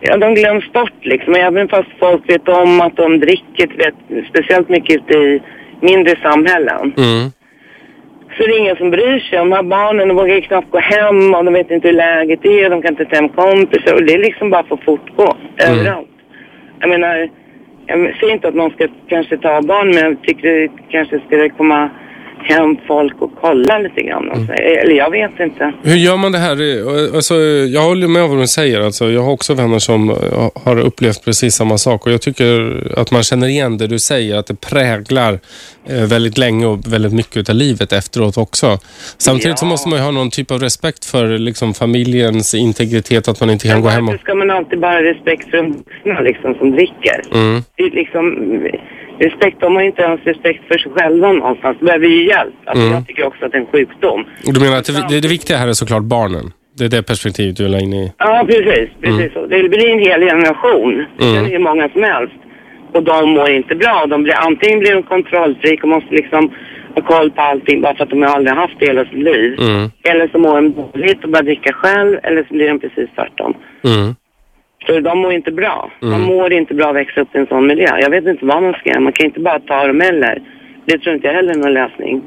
Ja, 0.06 0.18
de 0.18 0.36
glöms 0.36 0.72
bort 0.74 1.00
liksom. 1.02 1.36
Även 1.36 1.68
fast 1.68 1.90
folk 2.00 2.30
vet 2.30 2.48
om 2.48 2.82
att 2.82 2.96
de 2.96 3.20
dricker, 3.20 3.68
vet, 3.78 4.26
speciellt 4.30 4.70
mycket 4.70 4.96
ute 4.96 5.18
i 5.18 5.42
mindre 5.82 6.16
samhällen. 6.22 6.94
Mm. 6.98 7.32
Så 8.38 8.44
det 8.44 8.54
är 8.54 8.60
ingen 8.60 8.76
som 8.76 8.90
bryr 8.90 9.20
sig. 9.20 9.38
De 9.40 9.52
här 9.52 9.64
barnen 9.64 10.08
de 10.08 10.18
vågar 10.18 10.40
knappt 10.40 10.72
gå 10.72 10.80
hem 10.80 11.34
och 11.34 11.46
de 11.46 11.54
vet 11.54 11.72
inte 11.72 11.88
hur 11.88 11.96
läget 11.96 12.46
är. 12.46 12.70
De 12.70 12.82
kan 12.82 12.92
inte 12.92 13.06
ta 13.06 13.16
hem 13.16 13.30
kompisar 13.30 13.94
och 13.94 14.04
det 14.04 14.14
är 14.14 14.20
liksom 14.20 14.50
bara 14.50 14.64
för 14.64 14.76
att 14.76 14.84
fortgå 14.84 15.36
överallt. 15.58 16.08
Jag 16.80 16.90
menar, 16.90 17.30
jag 17.86 18.16
säger 18.20 18.34
inte 18.34 18.48
att 18.48 18.56
någon 18.56 18.72
ska 18.72 18.88
kanske 19.08 19.38
ta 19.38 19.62
barn 19.62 19.88
men 19.88 20.04
jag 20.04 20.24
tycker 20.24 20.48
det 20.48 20.70
kanske 20.90 21.20
skulle 21.20 21.50
komma 21.50 21.90
hem 22.44 22.78
folk 22.88 23.22
och 23.22 23.32
kolla 23.42 23.78
lite 23.80 24.02
grann. 24.02 24.30
och 24.30 24.38
så. 24.38 24.52
Eller 24.54 24.94
jag 24.96 25.12
vet 25.12 25.40
inte. 25.40 25.74
Hur 25.84 25.96
gör 25.96 26.18
man 26.18 26.32
det 26.32 26.38
här? 26.38 26.58
Alltså, 27.16 27.36
jag 27.74 27.82
håller 27.82 28.08
med 28.08 28.30
vad 28.30 28.38
du 28.40 28.48
säger. 28.48 28.82
Alltså, 28.82 29.12
jag 29.12 29.22
har 29.22 29.32
också 29.32 29.54
vänner 29.54 29.80
som 29.80 30.10
eh, 30.10 30.16
har 30.66 30.80
upplevt 30.80 31.26
precis 31.26 31.56
samma 31.56 31.78
sak. 31.78 32.06
Och 32.06 32.12
Jag 32.12 32.22
tycker 32.22 32.84
att 32.98 33.12
man 33.12 33.24
känner 33.24 33.48
igen 33.48 33.78
det 33.78 33.88
du 33.88 34.00
säger. 34.00 34.36
Att 34.38 34.48
det 34.48 34.62
präglar 34.62 35.40
eh, 35.90 36.04
väldigt 36.10 36.38
länge 36.38 36.66
och 36.66 36.94
väldigt 36.94 37.14
mycket 37.14 37.50
av 37.50 37.56
livet 37.56 37.94
efteråt 37.94 38.38
också. 38.38 38.78
Samtidigt 39.18 39.60
så 39.60 39.66
Ja. 39.66 39.70
måste 39.70 39.90
man 39.90 40.00
ju 40.00 40.04
ha 40.06 40.12
någon 40.12 40.30
typ 40.32 40.52
av 40.52 40.60
respekt 40.60 41.06
för 41.06 41.38
liksom, 41.38 41.74
familjens 41.74 42.54
integritet. 42.56 43.28
Att 43.28 43.40
man 43.40 43.50
inte 43.50 43.68
kan 43.68 43.82
gå 43.82 43.90
hem 43.90 44.10
och... 44.10 44.20
Ska 44.20 44.36
man 44.36 44.52
alltid 44.52 44.80
bara 44.80 44.92
ha 44.92 45.04
respekt 45.04 45.50
för 45.50 45.58
de 45.58 45.72
vuxna 45.72 46.22
liksom, 46.22 46.56
som 46.56 46.72
dricker? 46.72 47.22
Mm. 47.34 47.64
Det 47.78 47.84
är 47.84 47.92
liksom, 47.92 48.24
respekt, 49.24 49.58
de 49.60 49.76
har 49.76 49.82
inte 49.84 50.02
ens 50.02 50.22
respekt 50.24 50.62
för 50.68 50.78
sig 50.78 50.92
själva 50.92 51.32
någonstans. 51.32 51.78
De 51.80 51.86
behöver 51.86 52.08
ju 52.08 52.28
hjälp. 52.28 52.54
Alltså, 52.66 52.84
Mm. 52.84 52.94
Jag 52.96 53.08
tycker 53.08 53.24
också 53.28 53.46
att 53.46 53.52
det 53.52 53.58
är 53.58 53.62
en 53.62 53.68
sjukdom. 53.68 54.26
Du 54.44 54.60
menar 54.60 54.78
att 54.78 55.10
det, 55.10 55.22
det, 55.22 55.28
viktiga 55.28 55.58
här 55.58 55.68
är 55.68 55.74
såklart 55.74 56.04
barnen? 56.04 56.46
Det 56.78 56.86
är 56.86 56.90
det 56.90 57.04
perspektivet 57.04 57.58
du 57.58 57.66
är 57.66 57.84
inne 57.84 58.04
i? 58.04 58.12
Ja, 58.18 58.44
precis. 58.48 58.90
precis 59.02 59.34
så. 59.34 59.46
Det 59.46 59.70
blir 59.70 59.90
en 59.90 60.00
hel 60.00 60.22
generation. 60.22 61.06
Det 61.18 61.24
Mm. 61.24 61.36
känner 61.36 61.50
ju 61.50 61.60
många 61.60 61.90
som 61.90 62.04
helst. 62.04 62.34
Och 62.94 63.04
de 63.04 63.30
mår 63.30 63.50
inte 63.50 63.76
bra. 63.76 64.06
De 64.10 64.24
blir, 64.24 64.34
antingen 64.48 64.80
blir 64.80 64.94
de 64.94 65.04
kontrollfreak 65.04 65.84
och 65.84 65.90
måste 65.90 66.16
liksom 66.16 66.52
ha 66.96 67.02
koll 67.02 67.32
på 67.32 67.42
allting 67.42 67.82
bara 67.82 67.96
för 67.96 68.04
att 68.04 68.10
de 68.10 68.24
aldrig 68.24 68.56
haft 68.56 68.74
det 68.80 68.86
hela 68.86 69.04
sitt 69.06 69.24
liv. 69.24 69.60
Mm. 69.60 69.92
Eller 70.04 70.28
så 70.28 70.38
mår 70.38 70.56
de 70.56 70.74
dåligt 70.74 71.24
och 71.24 71.30
börjar 71.30 71.44
dricka 71.44 71.74
själv. 71.74 72.18
Eller 72.24 72.46
så 72.48 72.54
blir 72.54 72.68
de 72.68 72.80
precis 72.80 73.10
tvärtom. 73.16 73.54
Mm. 73.86 74.16
För 74.86 75.02
de 75.02 75.18
mår 75.20 75.34
inte 75.34 75.52
bra. 75.52 75.92
Mm. 76.02 76.12
De 76.14 76.26
mår 76.28 76.54
inte 76.54 76.74
bra 76.74 76.90
att 76.90 76.96
växa 76.96 77.22
upp 77.22 77.36
i 77.36 77.38
en 77.38 77.48
sån 77.48 77.68
miljö. 77.68 77.98
Jag 78.00 78.10
vet 78.10 78.26
inte 78.26 78.46
vad 78.46 78.64
man 78.64 78.74
ska 78.74 78.90
göra. 78.90 79.00
Man 79.00 79.14
kan 79.14 79.26
inte 79.26 79.40
bara 79.40 79.60
ta 79.60 79.88
dem 79.88 80.02
heller. 80.02 80.42
Det 80.86 81.00
tror 81.00 81.16
inte 81.16 81.28
jag 81.28 81.34
heller 81.34 81.52
är 81.52 81.58
någon 81.58 81.74
lösning. 81.74 82.22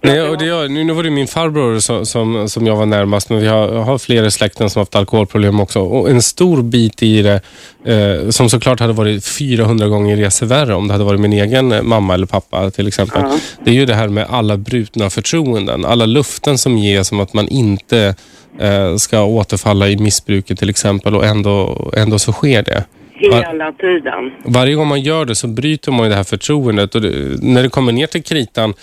Nej, 0.00 0.22
och 0.22 0.38
det, 0.38 0.68
nu, 0.68 0.84
nu 0.84 0.92
var 0.92 1.02
det 1.02 1.10
min 1.10 1.26
farbror 1.26 1.78
som, 1.78 2.06
som, 2.06 2.48
som 2.48 2.66
jag 2.66 2.76
var 2.76 2.86
närmast, 2.86 3.30
men 3.30 3.40
vi 3.40 3.46
har, 3.46 3.68
har 3.68 3.98
flera 3.98 4.26
i 4.26 4.30
släkten 4.30 4.70
som 4.70 4.80
haft 4.80 4.96
alkoholproblem 4.96 5.60
också. 5.60 5.80
Och 5.80 6.10
en 6.10 6.22
stor 6.22 6.62
bit 6.62 7.02
i 7.02 7.22
det, 7.22 7.40
eh, 7.84 8.28
som 8.30 8.50
såklart 8.50 8.80
hade 8.80 8.92
varit 8.92 9.26
400 9.26 9.88
gånger 9.88 10.16
resor 10.16 10.46
värre 10.46 10.74
om 10.74 10.88
det 10.88 10.94
hade 10.94 11.04
varit 11.04 11.20
min 11.20 11.32
egen 11.32 11.72
eh, 11.72 11.82
mamma 11.82 12.14
eller 12.14 12.26
pappa 12.26 12.70
till 12.70 12.88
exempel. 12.88 13.22
Ja. 13.22 13.38
Det 13.64 13.70
är 13.70 13.74
ju 13.74 13.86
det 13.86 13.94
här 13.94 14.08
med 14.08 14.26
alla 14.30 14.56
brutna 14.56 15.10
förtroenden. 15.10 15.84
Alla 15.84 16.06
luften 16.06 16.58
som 16.58 16.78
ges 16.78 17.12
om 17.12 17.20
att 17.20 17.34
man 17.34 17.48
inte 17.48 18.14
eh, 18.60 18.96
ska 18.96 19.22
återfalla 19.22 19.88
i 19.88 19.96
missbruket 19.96 20.58
till 20.58 20.70
exempel 20.70 21.14
och 21.14 21.24
ändå, 21.24 21.90
ändå 21.96 22.18
så 22.18 22.32
sker 22.32 22.62
det. 22.62 22.84
Hela 23.20 23.72
tiden. 23.72 24.32
Varje 24.44 24.74
gång 24.74 24.86
man 24.88 25.00
gör 25.00 25.24
det 25.24 25.34
så 25.34 25.46
bryter 25.48 25.92
man 25.92 26.02
ju 26.04 26.08
det 26.10 26.16
här 26.16 26.24
förtroendet 26.24 26.94
och 26.94 27.00
det, 27.00 27.12
när 27.42 27.62
det 27.62 27.68
kommer 27.68 27.92
ner 27.92 28.06
till 28.06 28.22
kritan 28.22 28.74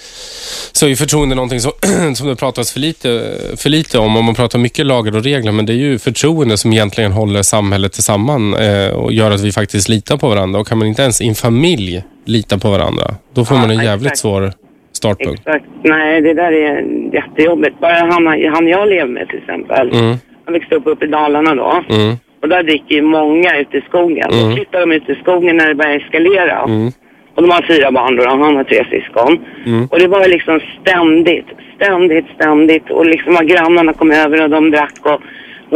så 0.71 0.85
är 0.85 0.89
ju 0.89 0.95
förtroende 0.95 1.35
någonting 1.35 1.59
som, 1.59 1.71
som 2.15 2.27
det 2.27 2.35
pratas 2.35 2.73
för 2.73 2.79
lite, 2.79 3.37
för 3.57 3.69
lite 3.69 3.99
om 3.99 4.17
och 4.17 4.23
man 4.23 4.35
pratar 4.35 4.59
mycket 4.59 4.85
lagar 4.85 5.15
och 5.17 5.23
regler 5.23 5.51
men 5.51 5.65
det 5.65 5.73
är 5.73 5.77
ju 5.77 5.99
förtroende 5.99 6.57
som 6.57 6.73
egentligen 6.73 7.11
håller 7.11 7.41
samhället 7.41 7.91
tillsamman 7.93 8.53
eh, 8.53 8.89
och 8.89 9.13
gör 9.13 9.31
att 9.31 9.41
vi 9.41 9.51
faktiskt 9.51 9.89
litar 9.89 10.17
på 10.17 10.29
varandra 10.29 10.59
och 10.59 10.67
kan 10.67 10.77
man 10.77 10.87
inte 10.87 11.01
ens 11.01 11.21
i 11.21 11.27
en 11.27 11.35
familj 11.35 12.03
lita 12.25 12.57
på 12.57 12.69
varandra 12.71 13.15
då 13.33 13.45
får 13.45 13.57
Ja, 13.57 13.61
man 13.61 13.71
en 13.71 13.85
jävligt 13.85 14.05
exakt. 14.11 14.19
svår 14.19 14.53
startpunkt. 14.93 15.39
Exakt. 15.47 15.65
Nej, 15.83 16.21
det 16.21 16.33
där 16.33 16.51
är 16.51 16.81
jättejobbigt. 17.13 17.79
Bara 17.81 17.93
han, 17.93 18.27
han 18.53 18.67
jag 18.67 18.89
lever 18.89 19.07
med 19.11 19.27
till 19.29 19.37
exempel. 19.39 19.89
Mm, 19.93 20.15
Han 20.45 20.53
växte 20.53 20.75
upp 20.75 20.87
uppe 20.87 21.05
i 21.05 21.07
Dalarna 21.07 21.55
då. 21.55 21.83
mm, 21.95 22.15
Och 22.45 22.49
där 22.49 22.63
dricker 22.63 22.95
ju 22.95 23.01
många 23.01 23.57
ute 23.59 23.77
i 23.77 23.81
skogen. 23.81 24.29
Mm. 24.31 24.49
Då 24.49 24.55
flyttar 24.55 24.79
de 24.79 24.91
ut 24.91 25.09
i 25.09 25.15
skogen 25.15 25.57
när 25.57 25.67
det 25.67 25.75
börjar 25.75 25.97
eskalera. 25.97 26.59
mm, 26.67 26.87
Och 27.35 27.41
de 27.41 27.51
har 27.51 27.61
fyra 27.61 27.91
barn 27.91 28.15
då, 28.15 28.29
han 28.29 28.55
har 28.55 28.63
tre 28.63 28.85
syskon. 28.89 29.39
Mm. 29.65 29.85
Och 29.91 29.99
det 29.99 30.07
var 30.07 30.27
liksom 30.27 30.59
ständigt, 30.81 31.45
ständigt, 31.75 32.25
ständigt. 32.35 32.89
Och 32.91 33.05
liksom 33.05 33.37
grannarna 33.47 33.93
kom 33.93 34.11
över 34.11 34.43
och 34.43 34.49
de 34.49 34.71
drack 34.71 34.99
och 35.01 35.21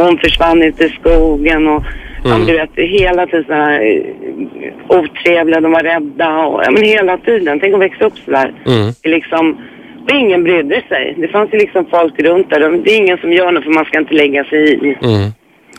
hon 0.04 0.18
försvann 0.18 0.62
ut 0.64 0.82
i 0.82 0.90
skogen 0.90 1.68
och 1.68 1.84
Mm. 2.26 2.46
du 2.46 2.54
vet, 2.54 2.70
hela 2.76 3.26
tiden 3.28 3.46
så 3.48 3.54
här 3.54 3.82
eh, 3.82 4.98
otrevliga, 5.00 5.62
de 5.62 5.72
var 5.72 5.84
rädda 5.84 6.38
och 6.46 6.62
ja 6.66 6.72
men 6.72 6.84
hela 6.84 7.18
tiden. 7.18 7.60
Tänk 7.60 7.74
att 7.74 7.82
växa 7.82 8.06
upp 8.06 8.18
sådär. 8.26 8.52
mm. 8.66 8.92
Det 9.04 9.10
liksom, 9.10 9.58
och 10.04 10.12
ingen 10.16 10.44
brydde 10.44 10.82
sig. 10.90 11.14
Det 11.18 11.28
fanns 11.28 11.54
ju 11.54 11.58
liksom 11.58 11.86
folk 11.86 12.20
runt 12.20 12.50
där. 12.50 12.60
Det 12.84 12.92
är 12.92 12.98
ingen 12.98 13.18
som 13.18 13.34
gör 13.34 13.52
något 13.52 13.64
för 13.64 13.72
man 13.72 13.86
ska 13.86 14.00
inte 14.00 14.14
lägga 14.14 14.44
sig 14.44 14.74
i. 14.74 14.98
Mm. 15.04 15.30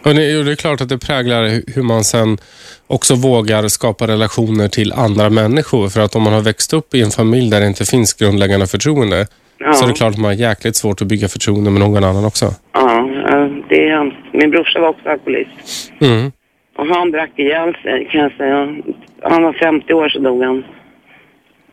Och 0.05 0.15
det, 0.15 0.23
är 0.53 0.55
klart 0.55 0.81
att 0.81 0.89
det 0.89 0.99
präglar 0.99 1.43
hu- 1.49 1.65
hur 1.75 1.83
man 1.83 2.05
sen 2.05 2.39
också 2.87 3.15
vågar 3.15 3.69
skapa 3.69 4.07
relationer 4.07 4.69
till 4.69 4.93
andra 4.93 5.31
människor. 5.31 5.89
För 5.89 6.01
att 6.01 6.17
om 6.17 6.23
man 6.23 6.33
har 6.33 6.41
växt 6.41 6.73
upp 6.73 6.95
i 6.95 7.03
en 7.03 7.11
familj 7.11 7.51
där 7.51 7.61
det 7.61 7.67
inte 7.67 7.85
finns 7.85 8.15
grundläggande 8.15 8.67
förtroende 8.67 9.27
Ja. 9.63 9.73
så 9.73 9.85
är 9.85 9.89
det 9.89 9.95
klart 9.95 10.11
att 10.13 10.19
man 10.19 10.25
har 10.31 10.33
jäkligt 10.33 10.77
svårt 10.77 11.03
att 11.03 11.09
bygga 11.09 11.29
förtroende 11.29 11.71
med 11.71 11.81
någon 11.81 12.05
annan 12.05 12.25
också. 12.25 12.47
Ja, 12.73 13.09
ja, 13.31 13.49
det 13.69 13.89
är 13.89 13.97
hemskt. 13.97 14.17
Min 14.33 14.51
brorsa 14.51 14.81
var 14.81 14.89
också 14.89 15.09
alkoholist. 15.09 15.93
Mm. 16.01 16.33
Och 16.79 16.87
han 16.87 17.11
drack 17.11 17.31
ihjäl 17.37 17.75
sig 17.83 18.09
kan 18.13 18.21
jag 18.21 18.33
säga. 18.33 18.77
Han 19.23 19.43
var 19.43 19.53
50 19.53 19.93
år 19.93 20.09
så 20.09 20.19
dog 20.19 20.43
han. 20.43 20.65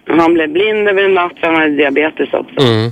Han 0.07 0.34
blev 0.34 0.49
blind 0.49 0.88
över 0.88 1.03
en 1.03 1.13
natt 1.13 1.32
för 1.39 1.47
han 1.47 1.55
hade 1.55 1.75
diabetes 1.75 2.34
också. 2.34 2.59
Mm. 2.67 2.91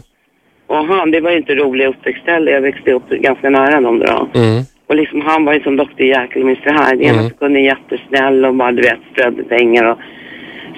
Och 0.67 0.86
han, 0.86 1.11
det 1.11 1.19
var 1.19 1.31
ju 1.31 1.38
inte 1.38 1.55
rolig 1.55 1.86
uppväxt 1.88 2.23
heller. 2.25 2.51
Jag 2.51 2.61
växte 2.61 2.91
upp 2.91 3.09
ganska 3.09 3.49
nära 3.49 3.81
dem 3.81 3.99
då. 3.99 4.29
Mm. 4.36 4.63
Och 4.88 4.95
liksom 4.95 5.21
han 5.21 5.45
var 5.45 5.53
ju 5.53 5.59
som 5.63 5.75
Dr. 5.77 6.01
Jekyll 6.01 6.41
och 6.41 6.47
Mr. 6.49 6.89
Hyde. 6.89 7.03
Ena 7.03 7.17
Mm. 7.19 7.29
sekunden 7.29 7.63
jättesnäll 7.63 8.45
och 8.45 8.55
bara 8.55 8.71
du 8.71 8.81
vet 8.81 8.99
strödde 9.11 9.43
pengar 9.43 9.83
och 9.91 9.97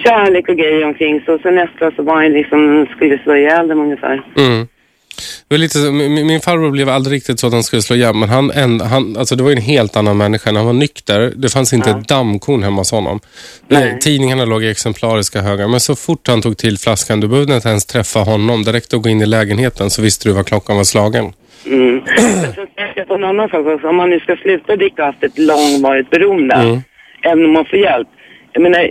kärlek 0.04 0.48
och 0.48 0.56
grejer 0.56 0.84
omkring 0.84 1.20
sig. 1.20 1.34
Och 1.34 1.40
sen 1.40 1.54
nästa 1.54 1.90
så 1.96 2.02
var 2.02 2.14
han 2.22 2.32
liksom, 2.32 2.86
skulle 2.96 3.18
slå 3.22 3.36
ihjäl 3.36 3.68
dem 3.68 3.80
ungefär. 3.80 4.22
Mm. 4.36 4.66
Det 5.48 5.54
var 5.54 5.58
lite, 5.58 5.78
min, 5.78 6.26
min 6.26 6.40
farbror 6.40 6.70
blev 6.70 6.88
aldrig 6.88 7.16
riktigt 7.16 7.40
så 7.40 7.46
att 7.46 7.52
han 7.52 7.62
skulle 7.62 7.82
slå 7.82 7.96
ihjäl, 7.96 8.14
men 8.14 8.28
han, 8.28 8.50
en, 8.50 8.80
han, 8.80 9.16
alltså 9.16 9.36
det 9.36 9.42
var 9.42 9.50
ju 9.50 9.56
en 9.56 9.62
helt 9.62 9.96
annan 9.96 10.16
människa. 10.16 10.52
När 10.52 10.58
han 10.60 10.66
var 10.66 10.72
nykter, 10.72 11.32
det 11.36 11.48
fanns 11.52 11.72
inte 11.72 11.90
Ja. 11.90 11.98
ett 12.00 12.08
dammkorn 12.08 12.62
hemma 12.62 12.76
hos 12.80 12.90
honom. 12.92 13.20
Nej. 13.68 13.98
Tidningarna 14.00 14.44
låg 14.44 14.64
i 14.64 14.70
exemplariska 14.70 15.40
högar, 15.42 15.68
men 15.68 15.80
så 15.80 15.96
fort 15.96 16.28
han 16.28 16.42
tog 16.42 16.56
till 16.56 16.78
flaskan, 16.78 17.20
du 17.20 17.28
behövde 17.28 17.54
inte 17.54 17.68
ens 17.68 17.86
träffa 17.86 18.18
honom. 18.20 18.62
Direkt 18.64 18.94
att 18.94 19.02
gå 19.02 19.08
in 19.08 19.20
i 19.22 19.26
lägenheten 19.26 19.90
så 19.90 20.02
visste 20.02 20.28
du 20.28 20.32
vad 20.32 20.46
klockan 20.46 20.76
var 20.76 20.84
slagen. 20.84 21.32
Mm. 21.70 22.02
Men 22.76 22.86
jag 22.94 23.08
på 23.08 23.14
en 23.14 23.24
annan 23.24 23.48
sak 23.48 23.66
också. 23.66 23.88
Om 23.88 23.96
man 23.96 24.10
nu 24.10 24.20
ska 24.20 24.36
sluta 24.36 24.76
dricka 24.76 25.02
och 25.02 25.06
haft 25.06 25.24
ett 25.24 25.38
långvarigt 25.38 26.10
beroende, 26.10 26.54
Mm. 26.54 26.78
även 27.22 27.44
om 27.44 27.52
man 27.52 27.64
får 27.64 27.78
hjälp. 27.78 28.08
Jag 28.52 28.62
menar, 28.62 28.90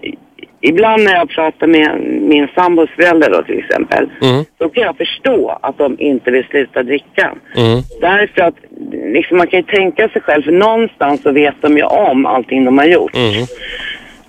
ibland 0.62 1.04
när 1.04 1.14
jag 1.16 1.30
pratar 1.30 1.68
med 1.68 2.00
min 2.22 2.48
sambos 2.56 2.90
föräldrar 2.90 3.30
då 3.30 3.44
till 3.44 3.60
exempel, 3.60 4.10
Mm. 4.22 4.46
då 4.58 4.70
kan 4.70 4.84
jag 4.84 4.98
förstå 4.98 5.60
att 5.62 5.78
de 5.78 5.96
inte 6.00 6.32
vill 6.32 6.44
sluta 6.46 6.84
dricka. 6.84 7.32
Mm. 7.58 7.80
Därför 8.02 8.42
att 8.42 8.56
liksom, 9.14 9.38
man 9.38 9.48
kan 9.48 9.60
ju 9.60 9.66
tänka 9.66 10.10
sig 10.10 10.22
själv, 10.22 10.44
för 10.44 10.52
någonstans 10.52 11.22
så 11.22 11.32
vet 11.32 11.56
de 11.62 11.78
ju 11.78 11.84
om 11.84 12.26
allting 12.26 12.66
de 12.66 12.78
har 12.78 12.86
gjort. 12.86 13.16
Mm. 13.16 13.44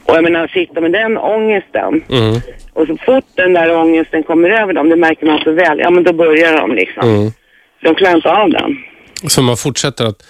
Och 0.04 0.14
jag 0.16 0.24
menar, 0.24 0.46
sitta 0.48 0.80
med 0.80 0.92
den 0.92 1.18
ångesten 1.18 2.02
Mm. 2.10 2.34
och 2.72 2.86
så 2.86 2.96
fort 2.96 3.24
den 3.34 3.52
där 3.52 3.76
ångesten 3.76 4.22
kommer 4.22 4.50
över 4.50 4.72
dem, 4.72 4.88
det 4.88 4.96
märker 4.96 5.26
man 5.26 5.38
så 5.44 5.52
väl, 5.52 5.78
ja 5.78 5.90
men 5.90 6.02
då 6.04 6.12
börjar 6.12 6.56
de 6.56 6.74
liksom. 6.74 7.04
De 7.82 7.94
klarar 7.94 8.16
inte 8.16 8.30
av 8.32 8.50
den. 8.50 8.76
Så 9.28 9.42
man 9.42 9.56
fortsätter 9.56 10.04
att 10.04 10.22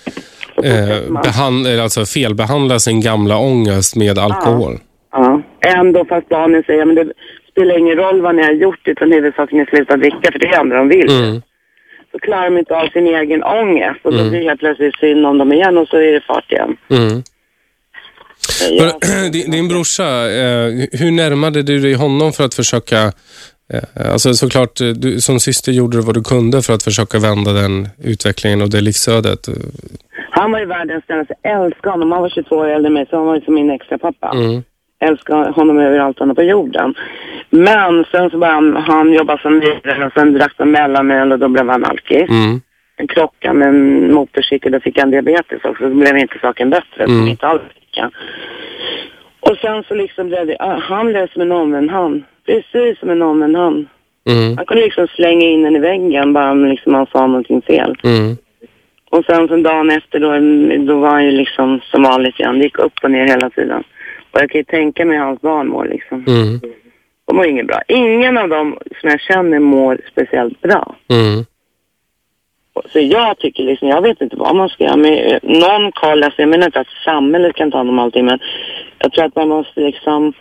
eh, 0.64 1.22
behandla, 1.22 1.82
alltså 1.82 2.04
felbehandla 2.06 2.78
sin 2.78 3.00
gamla 3.00 3.38
ångest 3.38 3.96
med 3.96 4.18
alkohol. 4.18 4.78
Ja. 5.12 5.42
Ändå 5.66 6.04
fast 6.04 6.28
barnen 6.28 6.62
säger, 6.66 6.84
men 6.84 6.94
det 6.94 7.12
spelar 7.50 7.78
ingen 7.78 7.96
roll 7.96 8.20
vad 8.20 8.34
ni 8.34 8.42
har 8.42 8.52
gjort 8.52 8.88
utan 8.88 9.12
huvudsaken 9.12 9.58
är 9.58 9.62
att 9.62 9.68
sluta 9.68 9.96
dricka 9.96 10.32
för 10.32 10.38
det 10.38 10.46
är 10.46 10.50
det 10.50 10.56
enda 10.56 10.76
de 10.76 10.88
vill. 10.88 11.10
Mm. 11.10 11.42
Så 12.12 12.18
klarar 12.18 12.44
de 12.44 12.58
inte 12.58 12.74
av 12.76 12.88
sin 12.88 13.06
egen 13.06 13.42
ångest 13.42 14.00
och 14.04 14.12
då 14.12 14.18
Mm. 14.18 14.30
blir 14.30 14.40
det 14.40 14.46
helt 14.46 14.60
plötsligt 14.60 14.96
synd 15.00 15.26
om 15.26 15.38
dem 15.38 15.52
igen 15.52 15.78
och 15.78 15.88
så 15.88 15.96
är 15.96 16.12
det 16.12 16.20
fart 16.26 16.52
igen. 16.52 16.76
Mm. 16.90 17.22
Ja. 18.70 18.98
Din, 19.32 19.50
din 19.50 19.68
brorsa, 19.68 20.04
eh, 20.30 20.68
hur 20.92 21.10
närmade 21.10 21.62
du 21.62 21.78
dig 21.78 21.94
honom 21.94 22.32
för 22.32 22.44
att 22.44 22.54
försöka 22.54 23.12
Alltså 24.12 24.34
såklart, 24.34 24.80
eh, 24.80 24.88
du, 24.88 25.20
som 25.20 25.40
syster 25.40 25.72
gjorde 25.72 25.96
du 25.96 26.02
vad 26.02 26.14
du 26.14 26.22
kunde 26.22 26.62
för 26.62 26.72
att 26.74 26.82
försöka 26.82 27.18
vända 27.18 27.52
den 27.52 27.88
utvecklingen 28.04 28.62
och 28.62 28.70
det 28.70 28.80
livsödet. 28.80 29.48
Han 30.30 30.52
var 30.52 30.58
ju 30.58 30.66
världens 30.66 31.04
snällaste, 31.04 31.34
älskar 31.42 31.90
honom. 31.90 32.12
Han 32.12 32.22
var 32.22 32.28
22 32.28 32.56
år 32.56 32.68
äldre 32.68 32.86
än 32.86 32.92
mig 32.94 33.06
så 33.10 33.16
han 33.16 33.26
var 33.26 33.34
ju 33.34 33.40
som 33.40 33.54
min 33.54 33.70
extra 33.70 33.98
pappa. 33.98 34.30
Mm. 34.34 34.62
Älskar 35.00 35.52
honom 35.52 35.78
över 35.78 35.98
allt 35.98 36.20
annat 36.20 36.36
på 36.36 36.42
jorden. 36.42 36.94
Men 37.50 38.04
sen 38.10 38.30
så 38.30 38.38
började 38.38 38.54
han, 38.54 38.76
han 38.76 39.12
jobba 39.12 39.38
som 39.38 39.60
lirare 39.60 40.06
och 40.06 40.12
sen 40.12 40.32
drack 40.34 40.54
han 40.56 40.70
mellanöl 40.70 41.32
och 41.32 41.38
då 41.38 41.48
blev 41.48 41.68
han 41.68 41.84
alkis. 41.84 42.28
Mm. 42.30 42.60
En 42.96 43.06
krocka 43.08 43.52
med 43.52 43.68
en 43.68 44.12
motorcykel, 44.12 44.72
då 44.72 44.80
fick 44.80 44.98
han 44.98 45.10
diabetes 45.10 45.64
också. 45.64 45.84
Så 45.84 45.94
blev 45.94 46.18
inte 46.18 46.38
saken 46.40 46.70
bättre, 46.70 47.04
Mm. 47.04 47.28
inte 47.28 47.46
alls 47.46 47.62
han. 47.96 48.10
Och 49.40 49.56
sen 49.60 49.82
så 49.88 49.94
liksom 49.94 50.28
blev 50.28 50.46
det, 50.46 50.56
han 50.80 51.06
blev 51.06 51.28
som 51.28 51.42
en 51.42 51.52
omvänd 51.52 51.90
hand. 51.90 52.22
Precis 52.48 52.98
som 52.98 53.10
en 53.10 53.22
omvänd 53.22 53.56
hand. 53.56 53.86
Mm. 54.28 54.56
Han 54.56 54.66
kunde 54.66 54.82
liksom 54.82 55.06
slänga 55.08 55.46
in 55.46 55.62
den 55.62 55.76
i 55.76 55.78
väggen 55.78 56.32
bara 56.32 56.50
om 56.50 56.64
liksom 56.64 56.94
han 56.94 57.06
sa 57.06 57.26
någonting 57.26 57.62
fel. 57.62 57.94
Mm. 58.04 58.36
Och 59.10 59.24
sen 59.24 59.48
så 59.48 59.56
dagen 59.56 59.90
efter 59.90 60.20
då, 60.20 60.28
då 60.92 61.00
var 61.00 61.10
han 61.10 61.24
ju 61.24 61.30
liksom 61.30 61.80
som 61.90 62.02
vanligt 62.02 62.40
igen. 62.40 62.58
Det 62.58 62.64
gick 62.64 62.78
upp 62.78 62.92
och 63.02 63.10
ner 63.10 63.26
hela 63.26 63.50
tiden. 63.50 63.84
Och 64.30 64.40
jag 64.40 64.50
kan 64.50 64.58
ju 64.58 64.64
tänka 64.64 65.04
mig 65.04 65.18
hur 65.18 65.24
hans 65.24 65.40
barn 65.40 65.68
mår 65.68 65.84
liksom. 65.84 66.24
Mm. 66.28 66.60
De 67.26 67.36
mår 67.36 67.46
inget 67.46 67.66
bra. 67.66 67.82
Ingen 67.88 68.38
av 68.38 68.48
dem 68.48 68.78
som 69.00 69.10
jag 69.10 69.20
känner 69.20 69.58
mår 69.58 70.00
speciellt 70.12 70.60
bra. 70.60 70.96
Mm. 71.08 71.44
Så 72.92 72.98
jag 73.00 73.38
tycker 73.38 73.62
liksom, 73.62 73.88
jag 73.88 74.02
vet 74.02 74.20
inte 74.20 74.36
vad 74.36 74.56
man 74.56 74.68
ska 74.68 74.84
göra. 74.84 74.96
Men 74.96 75.12
eh, 75.12 75.38
någon 75.42 75.92
koll, 75.92 76.22
alltså 76.22 76.42
jag 76.42 76.48
menar 76.48 76.66
inte 76.66 76.80
att 76.80 77.04
samhället 77.04 77.56
kan 77.56 77.70
ta 77.70 77.76
hand 77.76 77.90
om 77.90 77.98
allting. 77.98 78.24
Men 78.24 78.38
jag 78.98 79.12
tror 79.12 79.24
att 79.24 79.36
man 79.36 79.48
måste 79.48 79.80
liksom, 79.80 80.32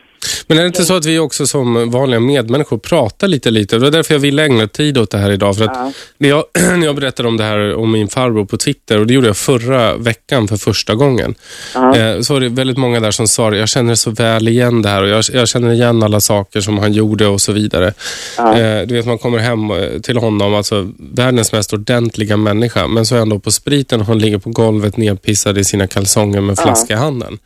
Men 0.48 0.58
är 0.58 0.62
det 0.62 0.68
inte 0.68 0.86
så 0.86 0.96
att 0.96 1.06
vi 1.06 1.20
också 1.20 1.48
som 1.48 1.92
vanliga 1.92 2.20
medmänniskor 2.20 2.78
pratar 2.78 3.28
lite 3.28 3.52
lite? 3.52 3.76
Det 3.76 3.80
var 3.80 3.92
därför 3.92 4.14
jag 4.14 4.20
ville 4.20 4.46
ägna 4.46 4.68
tid 4.68 4.98
åt 4.98 5.12
det 5.12 5.18
här 5.18 5.32
idag. 5.32 5.58
För 5.58 5.64
att 5.66 5.72
Ja. 5.74 5.92
när, 6.18 6.30
jag, 6.30 6.44
när 6.78 6.86
jag 6.86 6.96
berättade 6.96 7.30
om 7.30 7.38
det 7.38 7.44
här 7.44 7.76
om 7.76 7.92
min 7.92 8.08
farbror 8.08 8.46
på 8.46 8.58
Twitter, 8.58 9.00
och 9.00 9.08
det 9.08 9.14
gjorde 9.14 9.28
jag 9.28 9.38
förra 9.38 9.98
veckan 9.98 10.48
för 10.48 10.58
första 10.58 10.96
gången, 10.96 11.36
ja. 11.74 11.98
eh, 11.98 12.22
så 12.22 12.34
var 12.34 12.42
det 12.42 12.50
väldigt 12.50 12.78
många 12.78 13.00
där 13.00 13.12
som 13.12 13.28
sa 13.28 13.56
jag 13.56 13.70
känner 13.70 13.96
så 13.96 14.12
väl 14.12 14.48
igen 14.48 14.82
det 14.82 14.90
här 14.90 15.04
och 15.04 15.10
jag, 15.10 15.24
jag 15.34 15.48
känner 15.48 15.74
igen 15.74 16.04
alla 16.04 16.22
saker 16.22 16.62
som 16.62 16.78
han 16.78 16.94
gjorde 16.94 17.28
och 17.28 17.42
så 17.42 17.52
vidare. 17.52 17.94
Ja. 18.38 18.60
Eh, 18.60 18.88
du 18.88 18.96
vet, 18.96 19.06
man 19.06 19.18
kommer 19.18 19.38
hem 19.38 19.72
eh, 19.72 20.02
till 20.02 20.18
honom, 20.18 20.54
alltså 20.54 20.92
världens 21.00 21.52
mest 21.52 21.74
ordentliga 21.74 22.38
människa, 22.38 22.88
men 22.88 23.06
så 23.06 23.16
ändå 23.16 23.40
på 23.40 23.52
spriten 23.52 24.00
och 24.02 24.08
han 24.08 24.20
ligger 24.20 24.38
på 24.38 24.50
golvet 24.50 24.98
nedpissad 24.98 25.58
i 25.58 25.64
sina 25.64 25.88
kalsonger 25.88 26.42
med 26.42 26.60
flaska 26.60 26.94
i 26.94 26.98
handen. 26.98 27.38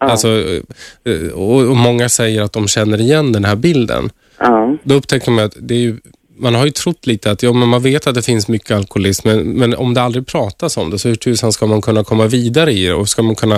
Ja. 0.00 0.06
Alltså, 0.06 0.28
eh, 1.04 1.32
och, 1.34 1.76
många 1.76 2.08
säger 2.08 2.42
att 2.42 2.52
de 2.52 2.68
känner 2.68 3.00
igen 3.00 3.32
den 3.32 3.44
här 3.44 3.56
bilden. 3.56 4.10
ja. 4.38 4.76
Då 4.82 4.94
upptäcker 4.94 5.30
man 5.30 5.44
att 5.44 5.56
det 5.60 5.74
är 5.74 5.78
ju, 5.78 5.96
man 6.38 6.54
har 6.54 6.64
ju 6.64 6.70
trott 6.70 7.06
lite 7.06 7.30
att 7.30 7.42
ja, 7.42 7.52
men 7.52 7.68
man 7.68 7.82
vet 7.82 8.06
att 8.06 8.14
det 8.14 8.22
finns 8.22 8.48
mycket 8.48 8.70
alkoholism, 8.76 9.28
men, 9.28 9.38
men 9.48 9.74
om 9.74 9.94
det 9.94 10.02
aldrig 10.02 10.26
pratas 10.26 10.76
om 10.76 10.90
det, 10.90 10.98
så 10.98 11.08
hur 11.08 11.14
tusan 11.14 11.52
ska 11.52 11.66
man 11.66 11.82
kunna 11.82 12.04
komma 12.04 12.26
vidare 12.26 12.72
i 12.72 12.86
det? 12.86 12.94
Och 12.94 13.08
ska 13.08 13.22
man 13.22 13.34
kunna 13.34 13.56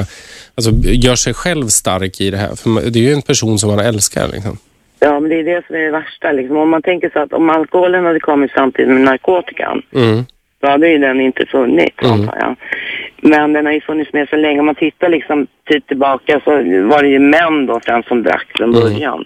alltså, 0.55 0.71
göra 0.83 1.17
sig 1.17 1.35
själv 1.35 1.67
stark 1.67 2.21
i 2.21 2.31
det 2.31 2.37
här? 2.37 2.55
För 2.57 2.91
det 2.91 2.99
är 2.99 3.03
ju 3.03 3.13
en 3.13 3.23
person 3.23 3.59
som 3.59 3.71
man 3.71 3.79
älskar. 3.79 4.29
Liksom. 4.29 4.59
Ja, 5.01 5.21
men 5.21 5.31
det 5.31 5.37
är 5.41 5.45
det 5.45 5.63
som 5.67 5.77
är 5.77 5.81
det 5.81 5.91
värsta 5.91 6.33
liksom. 6.33 6.57
Om 6.57 6.71
man 6.71 6.83
tänker 6.83 7.11
så 7.13 7.19
att 7.19 7.33
om 7.33 7.51
alkoholen 7.51 8.05
hade 8.05 8.21
kommit 8.21 8.51
samtidigt 8.55 8.95
med 8.95 9.01
narkotikan, 9.01 9.83
Mm, 9.95 10.25
då 10.61 10.69
hade 10.69 10.89
ju 10.89 10.99
den 10.99 11.21
inte 11.21 11.47
funnits, 11.47 11.97
Mm. 12.03 12.13
antar 12.13 12.37
jag. 12.41 12.57
Men 13.23 13.53
den 13.53 13.67
har 13.67 13.73
ju 13.73 13.81
funnits 13.81 14.13
med 14.13 14.29
så 14.29 14.37
länge. 14.37 14.61
Om 14.61 14.67
man 14.67 14.75
tittar 14.75 15.09
liksom 15.09 15.47
tid 15.71 15.87
tillbaka 15.87 16.41
så 16.45 16.51
var 16.89 17.03
det 17.03 17.09
ju 17.09 17.19
män 17.19 17.67
då 17.67 17.81
främst 17.85 18.09
som 18.09 18.23
drack 18.23 18.47
från 18.57 18.69
Mm. 18.75 18.81
början. 18.83 19.25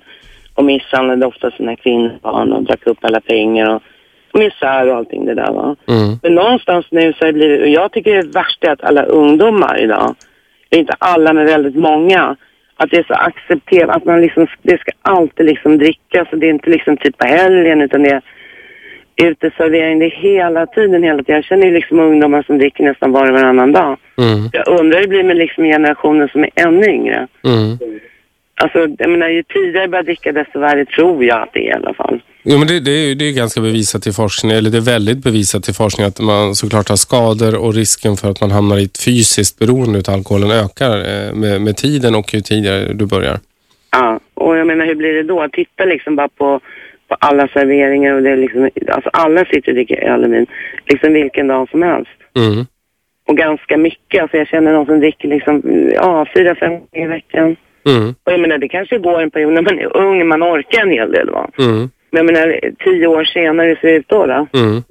Och 0.55 0.65
misshandlade 0.65 1.27
ofta 1.27 1.51
sina 1.51 1.77
kvinnor 1.77 2.11
och 2.23 2.63
drack 2.63 2.87
upp 2.87 2.99
alla 3.01 3.21
pengar 3.21 3.75
och 3.75 3.83
misär 4.41 4.89
och 4.91 4.97
allting 4.97 5.25
det 5.27 5.35
där 5.35 5.53
va. 5.53 5.77
mm, 5.89 6.19
Men 6.23 6.35
någonstans 6.35 6.87
nu 6.91 7.13
så 7.13 7.19
har 7.25 7.27
det 7.27 7.33
blivit, 7.33 7.61
och 7.61 7.69
jag 7.69 7.93
tycker 7.93 8.15
det 8.15 8.35
värsta 8.35 8.67
är 8.67 8.73
att 8.73 8.85
alla 8.85 9.03
ungdomar 9.03 9.81
idag, 9.81 10.15
inte 10.71 10.95
alla 10.99 11.33
men 11.33 11.47
väldigt 11.47 11.77
många, 11.77 12.37
att 12.77 12.91
det 12.91 12.97
är 12.99 13.03
så 13.09 13.15
accepterat, 13.15 13.97
att 13.97 14.05
man 14.05 14.21
liksom, 14.21 14.47
det 14.63 14.81
ska 14.81 14.91
alltid 15.03 15.47
liksom 15.47 15.79
drickas 15.79 16.29
och 16.33 16.39
det 16.39 16.47
är 16.47 16.51
inte 16.51 16.71
liksom 16.71 16.97
typ 16.97 17.19
på 17.19 17.27
helgen 17.27 17.81
utan 17.83 18.03
det 18.03 18.11
är 18.11 18.23
uteservering, 19.17 19.99
det 19.99 20.05
är 20.05 20.11
hela 20.11 20.67
tiden, 20.67 21.03
hela 21.03 21.19
tiden. 21.19 21.35
Jag 21.35 21.45
känner 21.45 21.67
ju 21.67 21.73
liksom 21.73 22.01
ungdomar 22.01 22.43
som 22.43 22.59
dricker 22.59 22.85
nästan 22.85 23.13
var 23.13 23.27
och 23.29 23.35
varannan 23.35 23.73
dag. 23.73 23.97
mm, 24.19 24.51
Jag 24.53 24.81
undrar 24.81 24.99
hur 24.99 25.03
det 25.03 25.09
blir 25.09 25.23
med 25.25 25.37
liksom 25.37 25.65
generationen 25.65 26.29
som 26.29 26.45
är 26.45 26.51
ännu 26.55 26.87
yngre. 26.87 27.27
mm. 27.45 27.79
Alltså, 28.57 28.79
jag 28.99 29.11
menar 29.11 29.29
ju 29.29 29.43
tidigare 29.43 29.81
jag 29.83 29.91
börjar 29.91 30.03
dricka 30.03 30.33
desto 30.33 30.59
värre 30.59 30.85
tror 30.85 31.25
jag 31.25 31.43
att 31.43 31.53
det 31.53 31.69
är 31.69 31.71
i 31.71 31.73
alla 31.73 31.95
fall. 31.95 32.21
Jo, 32.43 32.59
men 32.59 32.69
det, 32.69 32.81
det, 32.81 32.91
är, 32.91 33.15
det 33.15 33.25
är 33.25 33.33
ganska 33.33 33.61
bevisat 33.61 34.07
i 34.07 34.13
forskning, 34.13 34.53
eller 34.53 34.71
det 34.71 34.77
är 34.77 34.93
väldigt 34.95 35.25
bevisat 35.25 35.69
i 35.69 35.73
forskning 35.73 36.07
att 36.07 36.21
man 36.21 36.55
såklart 36.55 36.89
har 36.89 36.97
skador 36.97 37.57
och 37.57 37.75
risken 37.75 38.17
för 38.17 38.31
att 38.31 38.41
man 38.41 38.51
hamnar 38.51 38.79
i 38.79 38.85
ett 38.85 39.05
fysiskt 39.05 39.59
beroende 39.59 39.99
av 40.09 40.15
alkoholen 40.15 40.51
ökar 40.51 40.99
eh, 40.99 41.35
med, 41.35 41.61
med 41.61 41.77
tiden 41.77 42.15
och 42.15 42.35
ju 42.35 42.41
tidigare 42.41 42.93
du 42.93 43.07
börjar. 43.07 43.39
Ja, 43.91 44.21
och 44.35 44.57
jag 44.57 44.67
menar 44.67 44.87
hur 44.87 44.95
blir 44.95 45.13
det 45.15 45.23
då? 45.23 45.49
Titta 45.53 45.85
liksom 45.85 46.17
bara 46.17 46.29
på, 46.29 46.61
på 47.21 47.27
alla 47.27 47.49
serveringar 47.49 48.15
och 48.15 48.23
det 48.23 48.31
är 48.31 48.37
liksom, 48.37 48.71
alltså 48.89 49.11
alla 49.13 49.45
sitter 49.45 49.69
och 49.71 49.75
dricker 49.75 49.97
öl 50.13 50.25
och 50.25 50.33
vin, 50.33 50.47
liksom 50.87 51.13
vilken 51.13 51.47
dag 51.49 51.69
som 51.71 51.83
helst. 51.83 52.11
Mm, 52.37 52.67
Och 53.29 53.37
ganska 53.37 53.77
mycket, 53.77 54.23
alltså 54.23 54.37
jag 54.37 54.49
känner 54.49 54.73
någon 54.73 54.87
som 54.87 55.01
dricker 55.01 55.29
liksom, 55.29 55.63
ja, 55.95 56.27
fyra, 56.37 56.55
fem 56.55 56.71
gånger 56.73 57.05
i 57.05 57.07
veckan. 57.07 57.57
mm, 57.89 58.15
Och 58.25 58.33
jag 58.33 58.41
menar 58.41 58.59
det 58.59 58.69
kanske 58.69 58.99
går 58.99 59.23
en 59.23 59.31
period 59.31 59.53
när 59.53 59.63
man 59.63 59.79
är 59.79 59.97
ung, 59.97 60.27
man 60.29 60.43
orkar 60.43 60.83
en 60.83 60.91
hel 60.91 61.13
del 61.13 61.31
va. 61.31 61.51
mm, 61.59 61.91
Men 62.11 62.27
jag 62.27 62.27
menar 62.27 62.61
tio 62.85 63.07
år 63.07 63.25
senare, 63.25 63.67
hur 63.69 63.77
ser 63.77 63.89
det 63.89 63.95
ut 63.97 64.09
då 64.09 64.27
då? 64.27 64.47
mm. 64.61 64.83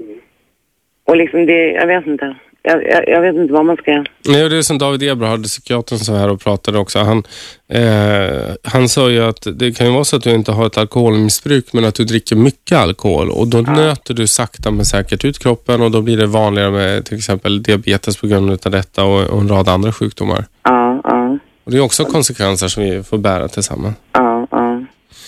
Och 1.07 1.17
liksom 1.17 1.45
det, 1.45 1.71
jag 1.71 1.87
vet 1.87 2.07
inte. 2.07 2.35
Jag, 2.65 2.83
jag, 2.83 3.07
jag 3.07 3.21
vet 3.21 3.35
inte 3.35 3.53
vad 3.53 3.65
man 3.65 3.77
ska. 3.77 3.91
Nej, 4.27 4.49
det 4.49 4.57
är 4.57 4.61
som 4.61 4.77
David 4.77 5.03
Eberhard, 5.03 5.43
psykiatern, 5.43 5.99
så 5.99 6.13
här 6.15 6.29
och 6.29 6.41
pratade 6.41 6.79
också. 6.79 6.99
Han, 6.99 7.23
eh, 7.69 8.55
han 8.63 8.89
sa 8.89 9.09
ju 9.09 9.23
att 9.23 9.47
det 9.53 9.77
kan 9.77 9.87
ju 9.87 9.93
vara 9.93 10.03
så 10.03 10.15
att 10.15 10.23
du 10.23 10.31
inte 10.31 10.51
har 10.51 10.65
ett 10.65 10.77
alkoholmissbruk, 10.77 11.73
men 11.73 11.85
att 11.85 11.95
du 11.95 12.03
dricker 12.03 12.35
mycket 12.35 12.77
alkohol. 12.77 13.29
Och 13.29 13.47
då 13.47 13.57
nöter 13.61 14.13
du 14.13 14.27
sakta 14.27 14.71
men 14.71 14.85
säkert 14.85 15.25
ut 15.25 15.39
kroppen 15.39 15.81
och 15.81 15.91
då 15.91 16.01
blir 16.01 16.17
det 16.17 16.27
vanligare 16.27 16.71
med 16.71 17.05
till 17.05 17.17
exempel 17.17 17.63
diabetes 17.63 18.17
på 18.17 18.27
grund 18.27 18.51
av 18.65 18.71
detta 18.71 19.03
och, 19.03 19.21
och 19.21 19.41
en 19.41 19.49
rad 19.49 19.69
andra 19.69 19.91
sjukdomar. 19.91 20.45
Ja, 20.63 21.01
ja, 21.03 21.37
Och 21.63 21.71
Det 21.71 21.77
är 21.77 21.81
också 21.81 22.05
konsekvenser 22.05 22.67
som 22.67 22.83
vi 22.83 23.03
får 23.03 23.17
bära 23.17 23.47
tillsammans. 23.47 23.95
ja, 24.13 24.19
ja. 24.21 24.32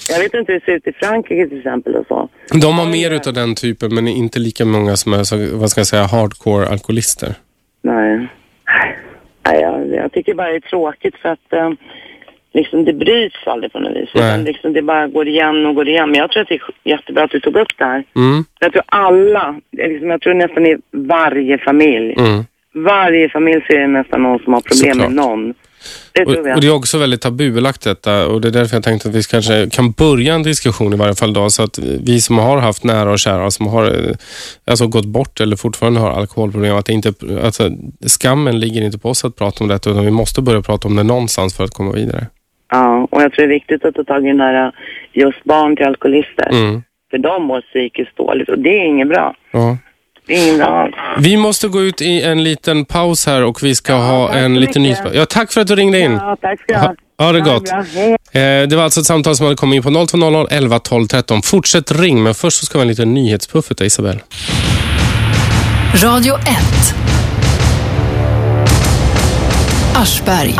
Jag 0.10 0.20
vet 0.20 0.34
inte 0.34 0.52
hur 0.52 0.60
det 0.60 0.66
ser 0.66 0.72
ut 0.72 0.88
i 0.88 0.92
Frankrike 0.92 1.48
till 1.50 1.58
exempel 1.58 1.96
och 1.96 2.06
så. 2.08 2.30
De 2.62 2.78
har 2.80 2.86
mer 2.86 3.12
utav 3.12 3.34
den 3.34 3.56
typen, 3.56 3.96
men 3.96 4.08
inte 4.08 4.40
lika 4.40 4.66
många 4.66 4.96
som 4.96 5.14
är 5.14 5.24
så, 5.24 5.58
vad 5.58 5.70
ska 5.70 5.80
jag 5.80 5.88
säga, 5.88 6.04
hardcore 6.04 6.68
alkoholister. 6.68 7.34
Nej. 7.82 8.28
Nej, 9.46 9.62
jag, 9.62 9.90
jag 9.96 10.12
tycker 10.12 10.34
bara 10.34 10.48
det 10.50 10.56
är 10.56 10.60
tråkigt 10.60 11.16
för 11.16 11.30
att 11.30 11.54
eh, 11.54 11.70
liksom 12.54 12.86
det 12.86 12.94
bryts 12.94 13.36
aldrig 13.46 13.74
på 13.74 13.80
något 13.80 13.96
vis. 13.96 14.10
Utan 14.14 14.44
liksom 14.44 14.74
det 14.74 14.82
bara 14.82 15.08
går 15.08 15.28
igen 15.28 15.66
och 15.66 15.76
går 15.76 15.88
igen. 15.90 16.12
Men 16.12 16.20
jag 16.20 16.32
tror 16.32 16.42
att 16.42 16.50
det 16.50 16.56
är 16.56 16.62
jättebra 16.84 17.24
att 17.24 17.32
du 17.32 17.40
tog 17.40 17.56
upp 17.56 17.78
det 17.78 17.86
här. 17.86 18.04
Mm, 18.16 18.46
Jag 18.60 18.72
tror 18.72 18.84
alla, 18.86 19.56
liksom, 19.72 20.10
jag 20.10 20.22
tror 20.22 20.34
nästan 20.34 20.66
i 20.66 20.78
varje 20.92 21.58
familj, 21.58 22.16
mm. 22.18 22.44
varje 22.74 23.30
familj 23.30 23.64
så 23.68 23.74
är 23.74 23.80
det 23.80 23.88
nästan 23.88 24.24
någon 24.24 24.40
som 24.40 24.54
har 24.54 24.62
problem 24.62 24.94
Såklart. 24.94 25.10
med 25.12 25.16
någon. 25.26 25.54
Det 26.14 26.26
Och, 26.26 26.34
tror 26.34 26.48
jag. 26.48 26.56
och 26.56 26.62
det 26.62 26.68
är 26.68 26.74
också 26.74 26.98
väldigt 26.98 27.22
tabubelagt 27.22 27.84
detta 27.84 28.28
och 28.28 28.42
det 28.42 28.48
är 28.48 28.52
därför 28.52 28.76
jag 28.76 28.84
tänkte 28.84 29.10
att 29.10 29.16
vi 29.16 29.24
kanske 29.24 29.70
kan 29.70 29.92
börja 29.92 30.34
en 30.34 30.44
diskussion 30.44 30.94
i 30.94 30.98
varje 30.98 31.16
fall 31.16 31.34
då 31.34 31.50
så 31.50 31.64
att 31.64 31.80
vi 31.80 32.22
som 32.22 32.38
har 32.38 32.58
haft 32.58 32.84
nära 32.84 33.12
och 33.12 33.20
kära 33.20 33.52
som 33.52 33.68
har 33.68 33.86
eh, 33.86 34.16
alltså 34.66 34.88
gått 34.88 35.06
bort 35.06 35.40
eller 35.40 35.56
fortfarande 35.56 36.00
har 36.00 36.12
alkoholproblem, 36.12 36.76
att 36.76 36.90
inte, 36.90 37.14
alltså, 37.44 37.70
skammen 38.08 38.60
ligger 38.60 38.82
inte 38.82 38.98
på 39.00 39.10
oss 39.10 39.26
att 39.26 39.36
prata 39.36 39.64
om 39.64 39.68
detta 39.68 39.90
utan 39.90 40.06
vi 40.06 40.12
måste 40.12 40.42
börja 40.42 40.62
prata 40.62 40.88
om 40.88 40.96
det 40.96 41.04
någonstans 41.04 41.58
för 41.58 41.64
att 41.64 41.74
komma 41.74 41.92
vidare. 41.92 42.28
Ja, 42.72 43.08
och 43.12 43.22
jag 43.22 43.34
tror 43.34 43.48
det 43.48 43.54
är 43.54 43.60
viktigt 43.60 43.86
att 43.86 43.96
ta 43.96 44.04
tag 44.04 44.26
i 44.26 44.28
den 44.28 44.40
här 44.40 44.72
just 45.14 45.44
barn 45.44 45.76
till 45.76 45.86
alkoholister. 45.86 46.50
Mm. 46.52 46.84
För 47.12 47.18
de 47.18 47.44
mår 47.44 47.62
psykiskt 47.62 48.18
dåligt 48.18 48.50
och 48.50 48.60
det 48.60 48.70
är 48.70 48.86
inget 48.86 49.08
bra. 49.08 49.36
Ja. 49.52 49.78
Är 50.28 50.62
alls. 50.62 50.96
Vi 51.20 51.38
måste 51.38 51.68
gå 51.68 51.82
ut 51.82 52.02
i 52.02 52.22
en 52.22 52.44
liten 52.44 52.86
paus 52.86 53.26
här 53.26 53.44
och 53.44 53.64
vi 53.64 53.76
ska 53.76 53.94
ha 53.96 54.28
tack 54.28 54.36
en 54.38 54.60
liten 54.60 54.84
nyhetspaus. 54.84 55.14
Ja, 55.16 55.26
tack 55.26 55.52
för 55.54 55.62
att 55.62 55.68
du 55.68 55.76
ringde 55.76 56.00
in. 56.00 56.12
Ja, 56.12 56.38
tack 56.42 56.60
ska 56.62 56.74
du 56.74 56.80
Ha, 56.80 56.88
ha. 57.18 57.26
ha 57.26 57.32
det 57.32 57.40
Ja, 57.40 57.46
gott. 57.54 57.70
Eh, 58.32 58.42
det 58.70 58.76
var 58.76 58.84
alltså 58.84 59.00
ett 59.00 59.06
samtal 59.06 59.36
som 59.36 59.46
hade 59.46 59.56
kommit 59.56 59.78
in 59.78 59.84
på 59.94 60.06
0200 60.08 60.48
11 60.52 60.80
12 60.80 61.08
13. 61.08 61.42
Fortsätt 61.42 61.92
ring, 61.92 62.24
men 62.24 62.36
först 62.36 62.60
så 62.60 62.66
ska 62.66 62.78
vi 62.78 62.80
ha 62.80 62.82
en 62.84 62.88
liten 62.88 63.14
nyhetspuff 63.14 63.72
utav 63.72 63.88
Isabel. 63.88 64.20
Radio 66.04 66.36
1. 66.36 66.46
Aschberg. 69.96 70.56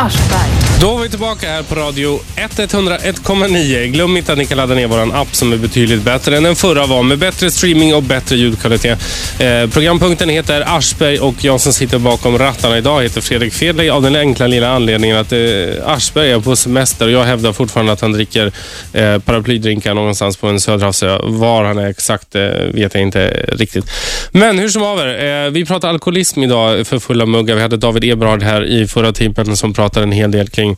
Då 0.80 0.98
är 0.98 1.02
vi 1.02 1.08
tillbaka 1.08 1.46
här 1.48 1.62
på 1.62 1.74
radio 1.74 2.20
101,9. 2.36 3.86
Glöm 3.86 4.16
inte 4.16 4.32
att 4.32 4.38
ni 4.38 4.46
kan 4.46 4.56
ladda 4.56 4.74
ner 4.74 4.86
vår 4.86 5.16
app 5.16 5.34
som 5.34 5.52
är 5.52 5.56
betydligt 5.56 6.02
bättre 6.02 6.36
än 6.36 6.42
den 6.42 6.56
förra 6.56 6.86
var 6.86 7.02
med 7.02 7.18
bättre 7.18 7.50
streaming 7.50 7.94
och 7.94 8.02
bättre 8.02 8.36
ljudkvalitet. 8.36 8.98
Eh, 9.38 9.70
programpunkten 9.70 10.28
heter 10.28 10.76
Aschberg 10.76 11.18
och 11.18 11.34
jag 11.44 11.60
som 11.60 11.72
sitter 11.72 11.98
bakom 11.98 12.38
rattarna 12.38 12.78
idag 12.78 13.02
heter 13.02 13.20
Fredrik 13.20 13.52
Fedley 13.52 13.88
av 13.88 14.02
den 14.02 14.16
enkla 14.16 14.46
lilla 14.46 14.70
anledningen 14.70 15.16
att 15.16 15.32
eh, 15.32 15.38
Aschberg 15.84 16.30
är 16.30 16.40
på 16.40 16.56
semester 16.56 17.06
och 17.06 17.12
jag 17.12 17.24
hävdar 17.24 17.52
fortfarande 17.52 17.92
att 17.92 18.00
han 18.00 18.12
dricker 18.12 18.52
eh, 18.92 19.18
paraplydrinkar 19.18 19.94
någonstans 19.94 20.36
på 20.36 20.46
en 20.46 20.60
söderhavsö. 20.60 21.18
Var 21.22 21.64
han 21.64 21.78
är 21.78 21.86
exakt 21.86 22.34
eh, 22.34 22.42
vet 22.72 22.94
jag 22.94 23.02
inte 23.02 23.28
riktigt. 23.52 23.90
Men 24.30 24.58
hur 24.58 24.68
som 24.68 24.82
haver, 24.82 25.44
eh, 25.46 25.50
vi 25.50 25.64
pratar 25.64 25.88
alkoholism 25.88 26.42
idag 26.42 26.86
för 26.86 26.98
fulla 26.98 27.26
muggar. 27.26 27.54
Vi 27.54 27.62
hade 27.62 27.76
David 27.76 28.04
Eberhard 28.04 28.42
här 28.42 28.64
i 28.64 28.86
förra 28.86 29.12
timmen 29.34 29.56
som 29.56 29.72
pratade 29.72 30.04
en 30.04 30.12
hel 30.12 30.30
del 30.30 30.48
kring 30.48 30.76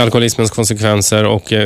alkoholismens 0.00 0.50
konsekvenser 0.50 1.26
och 1.26 1.52
eh, 1.52 1.58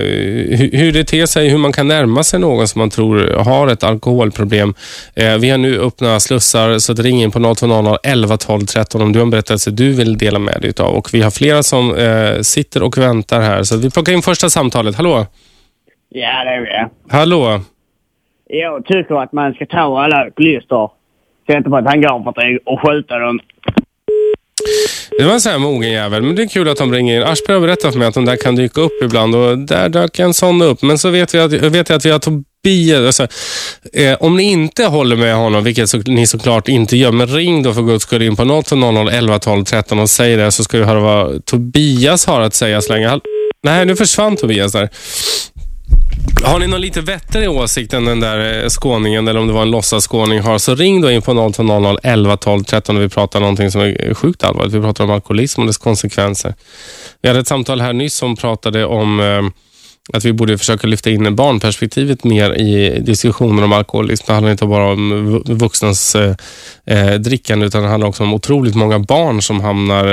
hur, 0.72 0.92
det 0.92 1.04
ter 1.04 1.26
sig, 1.26 1.48
hur 1.48 1.58
man 1.58 1.72
kan 1.72 1.88
närma 1.88 2.22
sig 2.22 2.40
någon 2.40 2.68
som 2.68 2.78
man 2.78 2.90
tror 2.90 3.44
har 3.44 3.68
ett 3.68 3.84
alkoholproblem. 3.84 4.74
Eh, 5.14 5.38
vi 5.38 5.50
har 5.50 5.58
nu 5.58 5.80
öppna 5.80 6.20
slussar 6.20 6.78
så 6.78 6.94
ring 6.94 7.22
in 7.22 7.30
på 7.30 7.54
0200 7.54 7.98
11 8.02 8.36
12 8.36 8.60
13 8.60 9.02
om 9.02 9.12
du 9.12 9.18
har 9.18 9.24
en 9.24 9.30
berättelse 9.30 9.70
du 9.70 9.92
vill 9.92 10.18
dela 10.18 10.38
med 10.38 10.60
dig 10.60 10.72
av. 10.80 10.94
Och 10.94 11.08
vi 11.12 11.22
har 11.22 11.30
flera 11.30 11.62
som 11.62 11.94
eh, 11.96 12.40
sitter 12.40 12.82
och 12.82 12.98
väntar 12.98 13.40
här 13.40 13.62
så 13.62 13.76
vi 13.76 13.90
plockar 13.90 14.12
in 14.12 14.22
första 14.22 14.50
samtalet. 14.50 14.96
Hallå? 14.96 15.26
Ja, 16.08 16.44
det 16.44 16.50
är 16.50 16.60
det. 16.60 16.88
Hallå? 17.08 17.60
Jag 18.46 18.86
tycker 18.86 19.22
att 19.22 19.32
man 19.32 19.54
ska 19.54 19.66
ta 19.66 20.02
alla 20.02 20.16
alkoholister, 20.16 20.90
sätta 21.46 21.70
på 21.70 21.78
ett 21.78 21.86
hangarfartyg 21.86 22.58
och 22.64 22.80
skjuta 22.80 23.18
dem. 23.18 23.40
Det 25.18 25.24
var 25.24 25.32
en 25.32 25.40
sån 25.40 25.52
här 25.52 25.58
mogen 25.58 25.90
jävel, 25.90 26.22
men 26.22 26.34
det 26.34 26.42
är 26.42 26.48
kul 26.48 26.68
att 26.68 26.76
de 26.76 26.92
ringer 26.92 27.16
in. 27.16 27.22
Aschberg 27.22 27.54
har 27.54 27.60
berättat 27.60 27.92
för 27.92 27.98
mig 27.98 28.08
att 28.08 28.14
de 28.14 28.24
där 28.24 28.36
kan 28.36 28.56
dyka 28.56 28.80
upp 28.80 29.02
ibland 29.02 29.34
och 29.34 29.58
där 29.58 29.88
dök 29.88 30.18
en 30.18 30.34
sån 30.34 30.62
upp. 30.62 30.82
Men 30.82 30.98
så 30.98 31.10
vet 31.10 31.34
vi 31.34 31.38
att, 31.38 31.52
vet 31.52 31.88
jag 31.88 31.96
att 31.96 32.04
vi 32.04 32.10
har 32.10 32.18
Tobias. 32.18 33.20
Alltså, 33.20 33.26
eh, 33.92 34.16
om 34.20 34.36
ni 34.36 34.42
inte 34.42 34.84
håller 34.84 35.16
med 35.16 35.34
honom, 35.34 35.64
vilket 35.64 35.88
så, 35.88 35.98
ni 35.98 36.26
såklart 36.26 36.68
inte 36.68 36.96
gör, 36.96 37.12
men 37.12 37.26
ring 37.26 37.62
då 37.62 37.74
för 37.74 37.82
guds 37.82 38.02
skull 38.02 38.22
in 38.22 38.36
på 38.36 38.62
0200 38.62 39.12
11 39.12 39.38
12 39.38 39.64
13 39.64 39.98
och 39.98 40.10
säg 40.10 40.36
det 40.36 40.52
så 40.52 40.64
ska 40.64 40.78
vi 40.78 40.84
höra 40.84 41.00
vad 41.00 41.44
Tobias 41.44 42.26
har 42.26 42.40
att 42.40 42.54
säga 42.54 42.80
så 42.80 42.92
länge. 42.92 43.20
Nej, 43.62 43.86
nu 43.86 43.96
försvann 43.96 44.36
Tobias 44.36 44.72
där. 44.72 44.88
Har 46.44 46.58
ni 46.58 46.66
någon 46.66 46.80
lite 46.80 47.00
vettigare 47.00 47.48
åsikt 47.48 47.92
än 47.92 48.04
den 48.04 48.20
där 48.20 48.62
eh, 48.62 48.68
skåningen 48.68 49.28
eller 49.28 49.40
om 49.40 49.46
det 49.46 49.52
var 49.52 49.62
en 49.62 49.70
låtsasskåning 49.70 50.40
har 50.40 50.58
så 50.58 50.74
ring 50.74 51.00
då 51.00 51.10
in 51.10 51.22
på 51.22 51.52
0200 51.52 51.96
11 52.02 52.36
12 52.36 52.64
13 52.64 52.96
och 52.96 53.02
vi 53.02 53.08
pratar 53.08 53.40
någonting 53.40 53.70
som 53.70 53.80
är 53.80 54.08
eh, 54.08 54.14
sjukt 54.14 54.44
allvarligt. 54.44 54.74
Vi 54.74 54.80
pratar 54.80 55.04
om 55.04 55.10
alkoholism 55.10 55.60
och 55.60 55.66
dess 55.66 55.78
konsekvenser. 55.78 56.54
Vi 57.22 57.28
hade 57.28 57.40
ett 57.40 57.48
samtal 57.48 57.80
här 57.80 57.92
nyss 57.92 58.14
som 58.14 58.36
pratade 58.36 58.84
om 58.84 59.20
eh, 59.20 59.42
att 60.12 60.24
vi 60.24 60.32
borde 60.32 60.58
försöka 60.58 60.86
lyfta 60.86 61.10
in 61.10 61.36
barnperspektivet 61.36 62.24
mer 62.24 62.54
i 62.54 63.00
diskussioner 63.00 63.64
om 63.64 63.72
alkoholism. 63.72 64.24
Det 64.26 64.32
handlar 64.32 64.52
inte 64.52 64.66
bara 64.66 64.92
om 64.92 65.42
vuxnas 65.46 66.14
eh, 66.14 66.34
eh, 66.86 67.14
drickande 67.14 67.66
utan 67.66 67.82
det 67.82 67.88
handlar 67.88 68.08
också 68.08 68.22
om 68.22 68.34
otroligt 68.34 68.74
många 68.74 68.98
barn 68.98 69.42
som 69.42 69.60
hamnar 69.60 70.06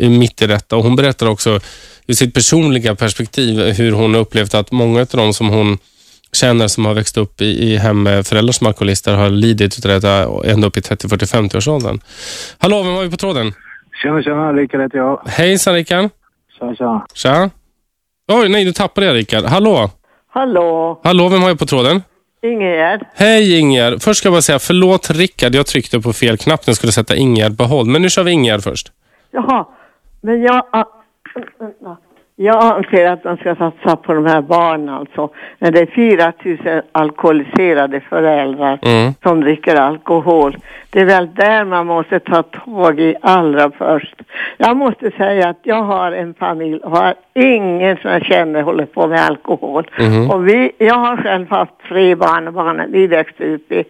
eh, 0.00 0.10
mitt 0.10 0.42
i 0.42 0.46
detta. 0.46 0.76
Och 0.76 0.84
hon 0.84 0.96
berättar 0.96 1.26
också 1.26 1.60
ur 2.06 2.14
sitt 2.14 2.34
personliga 2.34 2.94
perspektiv 2.94 3.60
hur 3.60 3.92
hon 3.92 4.14
upplevt 4.14 4.54
att 4.54 4.72
många 4.72 5.00
av 5.00 5.06
de 5.06 5.34
som 5.34 5.48
hon 5.48 5.78
känner 6.32 6.68
som 6.68 6.86
har 6.86 6.94
växt 6.94 7.16
upp 7.16 7.40
i, 7.40 7.44
i 7.44 7.76
hem 7.76 8.02
med 8.02 8.26
föräldrar 8.26 8.52
som 8.52 8.66
alkoholister 8.66 9.14
har 9.14 9.30
lidit 9.30 9.84
av 9.84 9.90
detta 9.90 10.26
ända 10.50 10.66
upp 10.66 10.76
i 10.76 10.80
30, 10.80 11.08
40, 11.08 11.26
50 11.26 11.56
års 11.56 11.68
åldern. 11.68 12.00
Hallå, 12.58 12.82
vem 12.82 12.94
har 12.94 13.02
vi 13.02 13.10
på 13.10 13.16
tråden? 13.16 13.52
Tjena, 14.02 14.22
tjena. 14.22 14.52
Rickard 14.52 14.80
heter 14.80 14.98
jag. 14.98 15.22
Hejsan 15.26 15.74
Rickard. 15.74 16.10
Tja, 16.58 16.74
tja. 16.74 17.06
Tja. 17.14 17.50
Oj, 18.32 18.48
nej, 18.48 18.64
du 18.64 18.72
tappade 18.72 19.06
jag 19.06 19.16
Rickard. 19.16 19.44
Hallå? 19.44 19.90
Hallå, 20.34 21.00
Hallå, 21.04 21.28
vem 21.28 21.42
har 21.42 21.48
jag 21.48 21.58
på 21.58 21.66
tråden? 21.66 22.02
Ingegerd. 22.42 23.06
Hej 23.14 23.58
Ingegerd. 23.58 24.02
Först 24.02 24.18
ska 24.18 24.26
jag 24.26 24.34
bara 24.34 24.42
säga 24.42 24.58
förlåt 24.58 25.10
Rickard, 25.10 25.54
jag 25.54 25.66
tryckte 25.66 26.00
på 26.00 26.12
fel 26.12 26.38
knapp 26.38 26.66
när 26.66 26.70
jag 26.70 26.76
skulle 26.76 26.92
sätta 26.92 27.16
Ingegerd 27.16 27.58
på 27.58 27.64
håll. 27.64 27.86
Men 27.86 28.02
nu 28.02 28.10
kör 28.10 28.22
vi 28.22 28.30
Ingegerd 28.30 28.62
först. 28.62 28.92
Jaha, 29.30 29.66
men 30.20 30.42
jag, 30.42 30.64
jag 32.36 32.62
anser 32.62 33.06
att 33.10 33.24
man 33.24 33.36
ska 33.36 33.54
satsa 33.56 33.96
på 33.96 34.14
de 34.14 34.26
här 34.26 34.42
barnen 34.42 34.88
alltså. 34.88 35.30
När 35.58 35.70
det 35.70 35.80
är 35.80 35.86
4 35.86 36.32
000 36.72 36.82
alkoholiserade 36.92 38.00
föräldrar 38.00 38.78
Mm. 38.82 39.12
som 39.22 39.40
dricker 39.40 39.76
alkohol. 39.76 40.56
Det 40.90 41.00
är 41.00 41.04
väl 41.04 41.34
där 41.34 41.64
man 41.64 41.86
måste 41.86 42.20
ta 42.20 42.42
tag 42.42 43.00
i 43.00 43.16
allra 43.22 43.70
först. 43.70 44.14
Jag 44.56 44.76
måste 44.76 45.10
säga 45.10 45.48
att 45.48 45.60
jag 45.62 45.82
har 45.82 46.12
en 46.12 46.34
familj 46.34 46.80
och 46.80 46.90
har 46.90 47.14
ingen 47.34 47.96
som 47.96 48.10
jag 48.10 48.24
känner 48.24 48.62
håller 48.62 48.86
på 48.86 49.06
med 49.06 49.20
alkohol. 49.20 49.90
Mhm. 49.98 50.30
Och 50.30 50.48
vi, 50.48 50.72
jag 50.78 50.94
har 50.94 51.16
själv 51.16 51.50
haft 51.50 51.72
tre 51.88 52.14
barnbarn. 52.14 52.82
Vi 52.88 53.06
växte 53.06 53.54
upp 53.54 53.72
i 53.72 53.84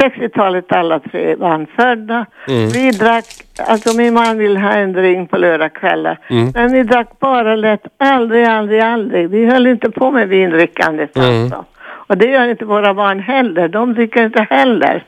60-talet 0.00 0.72
alla 0.72 0.98
tre 0.98 1.36
barn 1.36 1.66
födda. 1.76 2.26
Mm. 2.48 2.68
Vi 2.68 2.90
drack, 2.90 3.24
alltså 3.66 3.96
min 3.96 4.14
man 4.14 4.38
vill 4.38 4.56
ha 4.56 4.70
en 4.72 4.92
drink 4.92 5.30
på 5.30 5.36
lördagskvällar. 5.38 6.18
Mm. 6.30 6.50
Men 6.54 6.72
vi 6.72 6.82
drack 6.82 7.18
bara 7.18 7.56
lätt, 7.56 7.86
aldrig, 7.98 8.44
aldrig, 8.44 8.80
aldrig. 8.80 9.30
Vi 9.30 9.46
höll 9.46 9.66
inte 9.66 9.90
på 9.90 10.10
med 10.10 10.28
vindrickandet 10.28 11.16
Mm. 11.16 11.42
alltså. 11.42 11.64
Och 11.82 12.18
det 12.18 12.26
gör 12.30 12.48
inte 12.48 12.64
våra 12.64 12.94
barn 12.94 13.20
heller. 13.20 13.68
De 13.68 13.94
dricker 13.94 14.24
inte 14.24 14.46
heller. 14.50 15.04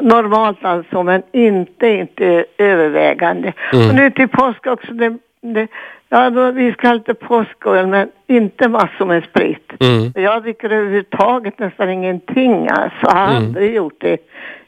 Normalt 0.00 0.64
alltså, 0.64 1.02
men 1.02 1.22
inte, 1.32 1.88
inte 1.88 2.44
övervägande. 2.58 3.52
Mm. 3.72 3.88
Och 3.88 3.94
nu 3.94 4.10
till 4.10 4.28
påsk 4.28 4.66
också. 4.66 4.92
Det, 4.92 5.16
det, 5.40 5.68
ja, 6.08 6.30
då, 6.30 6.50
vi 6.50 6.72
ska 6.72 6.86
ha 6.88 6.94
lite 6.94 7.14
påsköl, 7.14 7.86
men 7.86 8.08
inte 8.26 8.68
massor 8.68 9.06
med 9.06 9.24
sprit. 9.24 9.72
Mm. 9.80 10.12
Jag 10.24 10.42
dricker 10.42 10.70
överhuvudtaget 10.72 11.58
nästan 11.58 11.90
ingenting 11.90 12.68
alltså. 12.68 12.96
Jag 13.02 13.10
har 13.10 13.22
Mm. 13.30 13.36
aldrig 13.36 13.74
gjort 13.74 13.96
det. 13.98 14.18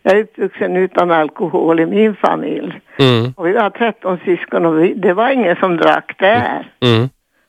Jag 0.09 0.19
är 0.19 0.23
uppvuxen 0.23 0.77
utan 0.77 1.11
alkohol 1.11 1.81
i 1.81 1.87
min 1.87 2.17
familj. 2.17 2.81
Mm. 2.99 3.33
Och 3.37 3.47
vi 3.47 3.53
var 3.53 3.71
13 3.71 4.19
syskon 4.25 4.67
och 4.67 4.83
vi, 4.83 4.95
det 4.95 5.13
var 5.13 5.31
ingen 5.31 5.57
som 5.57 5.77
drack 5.77 6.15
där. 6.19 6.73
Mm. 6.81 7.09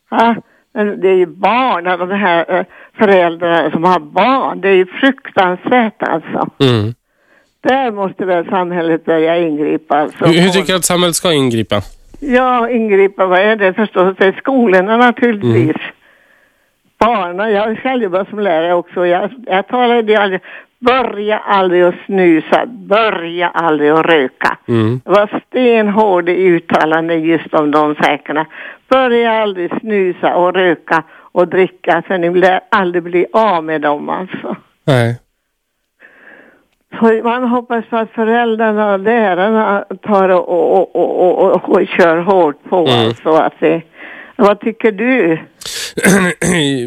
Ja, 0.10 0.36
men 0.74 1.01
det 1.01 1.10
är 1.10 1.16
ju 1.16 1.26
barn, 1.26 1.88
och 1.88 2.07
de 2.07 2.16
här 2.16 2.45
eh, 2.57 2.66
föräldrarna 2.97 3.72
som 3.72 3.84
har 3.84 3.99
barn. 3.99 4.62
Det 4.62 4.70
är 4.70 4.74
ju 4.74 4.86
fruktansvärt 4.86 6.03
alltså. 6.03 6.49
Mm. 6.60 6.93
Där 7.62 7.91
måste 7.91 8.26
väl 8.26 8.49
samhället 8.49 9.05
börja 9.05 9.38
ingripa. 9.38 9.97
Alltså. 9.97 10.26
Hur, 10.26 10.41
hur 10.41 10.49
tycker 10.49 10.74
du 10.74 10.76
att 10.76 10.86
samhället 10.86 11.16
ska 11.16 11.34
ingripa? 11.34 11.82
Ja, 12.20 12.70
ingripa, 12.70 13.26
vad 13.26 13.39
är 13.39 13.55
det 13.55 13.74
förstås? 13.74 14.16
Det 14.18 14.26
är 14.26 14.32
skolorna 14.32 14.97
naturligtvis. 14.97 15.76
Barnen, 16.99 17.53
jag 17.53 17.80
själv 17.80 18.03
jobbar 18.03 18.26
som 18.30 18.39
lärare 18.39 18.74
också. 18.74 19.05
Jag, 19.05 19.32
jag 19.45 19.68
talade 19.68 20.20
aldrig, 20.20 20.41
börja 20.80 21.39
aldrig 21.39 21.82
att 21.84 21.95
snusa, 22.05 22.65
börja 22.65 23.49
aldrig 23.49 23.89
att 23.89 24.05
röka. 24.05 24.57
Mm. 24.67 25.01
Jag 25.05 25.11
var 25.11 25.41
stenhård 25.47 26.30
i 26.30 26.34
uttalanden 26.34 27.23
just 27.23 27.53
om 27.53 27.71
de 27.71 27.95
sakerna. 27.95 28.45
Börja 28.89 29.32
aldrig 29.32 29.80
snusa 29.80 30.36
och 30.36 30.53
röka 30.53 31.03
och 31.32 31.47
dricka 31.47 32.03
för 32.07 32.17
ni 32.17 32.30
lär 32.30 32.59
aldrig 32.69 33.03
bli 33.03 33.25
av 33.34 33.63
med 33.63 33.82
dem 33.82 34.09
alltså. 34.09 34.55
Nej. 34.88 35.19
Så 36.99 37.21
man 37.23 37.43
hoppas 37.47 37.86
på 37.86 37.97
att 37.97 38.11
föräldrarna 38.11 38.93
och 38.93 38.99
lärarna 38.99 39.86
tar 40.01 40.30
och, 40.30 40.49
och, 40.49 40.95
och, 40.95 41.43
och, 41.43 41.69
och, 41.69 41.88
kör 41.88 42.17
hårt 42.17 42.63
på 42.69 42.77
Mm. 42.77 43.07
alltså. 43.07 43.30
Att 43.30 43.53
det, 43.59 43.82
vad 44.39 44.59
tycker 44.59 44.91
du? 44.91 45.39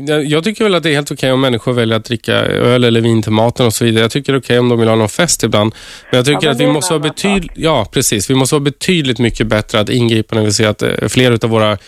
Jag- 0.29 0.45
tycker 0.45 0.65
väl 0.65 0.75
att 0.75 0.83
det 0.83 0.91
är 0.91 0.95
helt 0.95 1.11
okej 1.11 1.33
om 1.33 1.41
människor 1.41 1.73
väljer 1.73 1.97
att 1.97 2.05
dricka 2.05 2.33
öl 2.35 2.85
eller 2.85 3.01
vin 3.01 3.23
till 3.23 3.33
maten 3.33 3.67
och 3.67 3.73
så 3.73 3.85
vidare. 3.85 4.03
Jag 4.03 4.11
tycker 4.11 4.33
det 4.33 4.37
är 4.37 4.41
okej 4.41 4.59
om 4.59 4.69
de 4.69 4.79
vill 4.79 4.89
ha 4.89 4.97
någon 4.97 5.09
fest 5.09 5.43
ibland. 5.45 5.75
Men 6.11 6.17
jag 6.19 6.27
tycker 6.27 6.39
Ja, 6.39 6.41
men 6.45 6.51
att 6.55 6.61
vi 6.61 6.67
måste 6.67 6.93
vara 6.95 7.03
betydligt, 7.03 7.53
ja 7.55 7.87
precis, 7.93 8.31
vi 8.31 8.35
måste 8.35 8.55
vara 8.55 8.65
betydligt 8.65 9.19
mycket 9.19 9.47
bättre 9.47 9.81
att 9.81 9.89
ingripa 9.89 10.35
när 10.37 10.43
vi 10.45 10.53
ser 10.53 10.69
att 10.69 10.83
eh, 10.83 11.09
fler 11.09 11.45
av 11.45 11.51
våra 11.51 11.71
eh, 11.73 11.79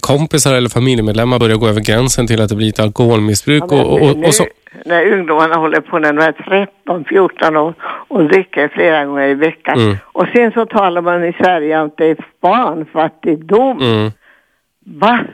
kompisar 0.00 0.54
eller 0.54 0.68
familjemedlemmar 0.68 1.38
börjar 1.38 1.56
gå 1.56 1.68
över 1.68 1.80
gränsen 1.80 2.26
till 2.26 2.40
att 2.40 2.48
det 2.48 2.56
blir 2.56 2.68
ett 2.68 2.80
alkoholmissbruk. 2.80 3.64
Ja, 3.70 3.82
och, 3.84 4.02
och, 4.02 4.24
och 4.24 4.34
så, 4.34 4.46
När 4.84 5.12
ungdomarna 5.12 5.54
håller 5.56 5.80
på 5.80 5.98
när 5.98 6.12
de 6.12 6.22
är 6.24 6.32
13, 6.32 7.04
14 7.08 7.56
år 7.56 7.74
och 8.08 8.24
dricker 8.28 8.68
flera 8.68 9.04
gånger 9.04 9.28
i 9.28 9.34
veckan. 9.34 9.80
Mm. 9.80 9.96
Och 10.12 10.26
sen 10.34 10.52
så 10.52 10.66
talar 10.66 11.00
man 11.02 11.24
i 11.24 11.32
Sverige 11.32 11.80
om 11.80 11.86
att 11.86 11.96
det 11.96 12.06
är 12.06 12.16
barnfattigdom. 12.42 13.78
mm, 13.80 14.10
Va? 14.84 15.24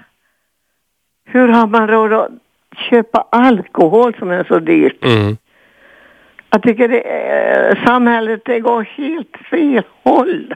Hur 1.24 1.48
har 1.48 1.66
man 1.66 1.88
råd 1.88 2.12
att 2.12 2.30
köpa 2.90 3.26
alkohol 3.30 4.14
som 4.18 4.30
är 4.30 4.44
så 4.44 4.59
dyrt? 4.59 5.05
Mm. 5.05 5.36
Jag 6.51 6.62
tycker 6.62 6.88
det, 6.88 7.01
eh, 7.01 7.84
samhället 7.84 8.40
det 8.44 8.61
går 8.61 8.82
helt 8.82 9.36
fel 9.51 9.84
håll. 10.03 10.55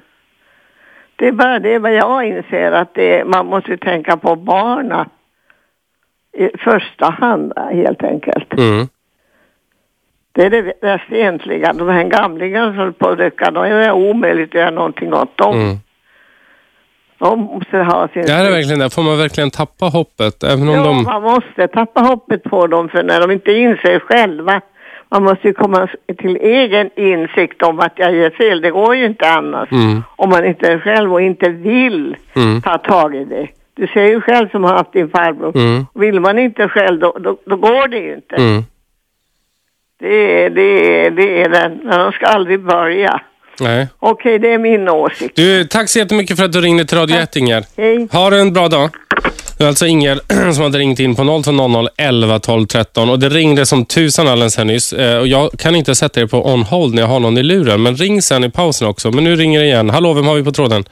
Det 1.16 1.28
är 1.28 1.32
bara 1.32 1.58
det 1.58 1.78
vad 1.78 1.94
jag 1.94 2.24
inser 2.24 2.72
att 2.72 2.94
det, 2.94 3.24
man 3.24 3.46
måste 3.46 3.76
tänka 3.76 4.16
på 4.16 4.36
barna 4.36 5.08
i 6.32 6.50
första 6.58 7.10
hand 7.10 7.52
helt 7.56 8.02
enkelt. 8.02 8.52
Mm. 8.52 8.86
Det 10.32 10.42
är 10.46 10.50
det 10.50 10.72
värsta 10.82 11.16
egentligen. 11.16 11.76
De 11.76 11.88
här 11.88 12.04
gamlingarna 12.04 12.66
som 12.66 12.78
håller 12.78 12.92
på 12.92 13.08
att 13.08 13.18
dricka, 13.18 13.50
då 13.50 13.60
är 13.60 13.70
det 13.70 13.92
omöjligt 13.92 14.48
att 14.48 14.54
göra 14.54 14.70
någonting 14.70 15.14
åt 15.14 15.36
dem. 15.36 15.56
Mm. 15.56 15.76
De 17.18 17.40
måste 17.40 17.76
ha 17.78 18.08
sin... 18.08 18.22
Det 18.22 18.32
här 18.32 18.46
är 18.46 18.50
verkligen 18.50 18.78
det. 18.78 18.90
Får 18.94 19.02
man 19.02 19.18
verkligen 19.18 19.50
tappa 19.50 19.86
hoppet? 19.86 20.42
Även 20.42 20.68
om 20.68 20.74
Ja, 20.74 20.82
de... 20.84 21.02
man 21.02 21.22
måste 21.22 21.68
tappa 21.68 22.00
hoppet 22.00 22.42
på 22.44 22.66
dem 22.66 22.88
för 22.88 23.02
när 23.02 23.20
de 23.20 23.30
inte 23.30 23.52
inser 23.52 23.98
själva. 23.98 24.60
Man 25.10 25.22
måste 25.22 25.48
ju 25.48 25.54
komma 25.54 25.88
till 26.18 26.36
egen 26.36 26.90
insikt 26.96 27.62
om 27.62 27.80
att 27.80 27.92
jag 27.96 28.14
gör 28.14 28.30
fel. 28.30 28.60
Det 28.60 28.70
går 28.70 28.96
ju 28.96 29.04
inte 29.06 29.28
annars. 29.30 29.72
Mm. 29.72 30.02
Om 30.16 30.30
man 30.30 30.44
inte 30.44 30.72
är 30.72 30.78
själv 30.78 31.12
och 31.12 31.20
inte 31.22 31.48
vill 31.48 32.16
Mm. 32.36 32.62
ta 32.62 32.78
tag 32.78 33.14
i 33.16 33.24
det. 33.24 33.48
Du 33.76 33.86
ser 33.86 34.04
ju 34.08 34.20
själv 34.20 34.48
som 34.50 34.64
har 34.64 34.74
haft 34.74 34.92
din 34.92 35.08
farbror. 35.08 35.56
Mm. 35.56 35.86
Vill 35.94 36.20
man 36.20 36.38
inte 36.38 36.68
själv 36.68 37.00
då, 37.00 37.16
då, 37.20 37.36
då 37.46 37.56
går 37.56 37.88
det 37.88 37.98
ju 37.98 38.14
inte. 38.14 38.36
Mm. 38.36 38.62
Det, 40.00 40.44
är, 40.44 40.50
det, 40.50 41.06
är, 41.06 41.10
det 41.10 41.42
är 41.42 41.48
den. 41.48 41.86
De 41.90 42.12
ska 42.12 42.26
aldrig 42.26 42.60
börja. 42.60 43.20
Nej. 43.60 43.88
Okej, 43.98 44.38
det 44.38 44.52
är 44.52 44.58
min 44.58 44.88
åsikt. 44.88 45.36
Du, 45.36 45.64
tack 45.64 45.88
så 45.88 45.98
jättemycket 45.98 46.36
för 46.36 46.44
att 46.44 46.52
du 46.52 46.60
ringde 46.60 46.84
till 46.84 46.98
Radio 46.98 47.16
1, 47.16 47.36
Inger. 47.36 47.64
Hej. 47.76 48.08
Ha 48.12 48.34
en 48.34 48.52
bra 48.52 48.68
dag. 48.68 48.90
Det 49.58 49.64
är 49.64 49.68
alltså 49.68 49.86
Inger 49.86 50.20
som 50.52 50.62
hade 50.62 50.78
ringt 50.78 51.00
in 51.00 51.14
på 51.14 51.42
0200 51.44 51.90
11 51.96 52.38
12 52.38 52.66
13 52.66 53.10
och 53.10 53.18
det 53.18 53.28
ringde 53.28 53.66
som 53.66 53.84
tusan 53.84 54.28
alldeles 54.28 54.56
här 54.58 54.64
nyss. 54.64 54.92
Eh, 54.92 55.18
Och 55.20 55.26
jag 55.26 55.50
kan 55.58 55.74
inte 55.74 55.94
sätta 55.94 56.20
er 56.20 56.26
på 56.26 56.52
on 56.52 56.62
hold 56.62 56.94
när 56.94 57.02
jag 57.02 57.08
har 57.08 57.20
någon 57.20 57.38
i 57.38 57.42
luren, 57.42 57.82
men 57.82 57.96
ring 57.96 58.22
sen 58.22 58.44
i 58.44 58.50
pausen 58.50 58.88
också. 58.88 59.10
Men 59.10 59.24
nu 59.24 59.36
ringer 59.36 59.60
det 59.60 59.66
igen. 59.66 59.90
Hallå, 59.90 60.12
vem 60.12 60.26
har 60.26 60.34
vi 60.34 60.44
på 60.44 60.52
tråden? 60.52 60.84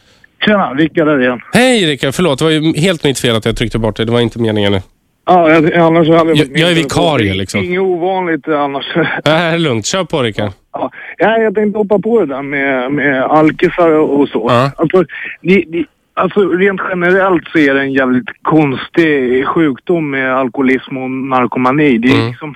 Tjena, 0.47 0.71
Rickard 0.75 1.09
här 1.09 1.21
igen. 1.23 1.41
Hej 1.53 1.87
Rickard, 1.87 2.15
förlåt. 2.15 2.39
Det 2.39 2.45
var 2.45 2.53
ju 2.53 2.73
helt 2.77 3.05
mitt 3.05 3.19
fel 3.19 3.37
att 3.37 3.45
jag 3.45 3.57
tryckte 3.57 3.79
bort 3.79 3.97
det. 3.97 4.05
Det 4.05 4.13
var 4.13 4.21
inte 4.21 4.39
meningen. 4.39 4.81
Ja, 5.27 5.51
jag, 5.51 5.75
annars 5.75 6.09
hade 6.09 6.31
jag... 6.31 6.37
Jag- 6.37 6.59
jag 6.59 6.71
är 6.71 6.75
vikarie, 6.75 7.35
liksom. 7.35 7.65
Inget 7.65 7.81
ovanligt 7.81 8.49
annars. 8.49 8.85
Det 9.25 9.31
här 9.31 9.53
är 9.55 9.59
lugnt. 9.59 9.87
Kör 9.87 10.05
på 10.05 10.23
Rickard. 10.23 10.51
Ja, 10.73 10.91
ja, 11.19 11.39
jag 11.39 11.55
tänkte 11.55 11.79
hoppa 11.79 11.99
på 11.99 12.21
det 12.21 12.27
där 12.27 12.43
med, 12.43 12.93
med 12.93 13.23
alkisar 13.23 13.89
och 13.89 14.29
så. 14.29 14.47
Ja. 14.49 14.71
Alltså, 14.77 15.05
det, 15.41 15.65
det, 15.69 15.85
alltså, 16.15 16.49
rent 16.49 16.81
generellt 16.89 17.49
så 17.49 17.59
är 17.59 17.75
det 17.75 17.81
en 17.81 17.93
jävligt 17.93 18.29
konstig 18.43 19.47
sjukdom 19.47 20.11
med 20.11 20.35
alkoholism 20.37 20.97
och 20.97 21.11
narkomani. 21.11 21.99
Det 21.99 22.09
är, 22.09 22.15
Mm. 22.15 22.29
liksom, 22.29 22.55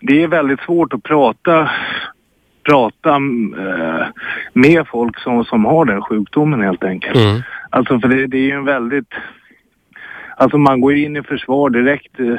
det 0.00 0.22
är 0.22 0.28
väldigt 0.28 0.60
svårt 0.60 0.92
att 0.92 1.02
prata, 1.02 1.70
prata 2.62 3.14
eh, 3.58 4.06
med 4.52 4.86
folk 4.86 5.18
som, 5.18 5.44
som 5.44 5.64
har 5.64 5.84
den 5.84 6.02
sjukdomen 6.02 6.60
helt 6.60 6.84
enkelt. 6.84 7.16
Mm. 7.16 7.42
Alltså 7.70 8.00
för 8.00 8.08
det, 8.08 8.26
det 8.26 8.38
är 8.38 8.42
ju 8.42 8.50
en 8.52 8.64
väldigt... 8.64 9.14
Alltså 10.36 10.58
man 10.58 10.80
går 10.80 10.94
in 10.94 11.16
i 11.16 11.22
försvar 11.22 11.70
direkt 11.70 12.20
eh, 12.20 12.34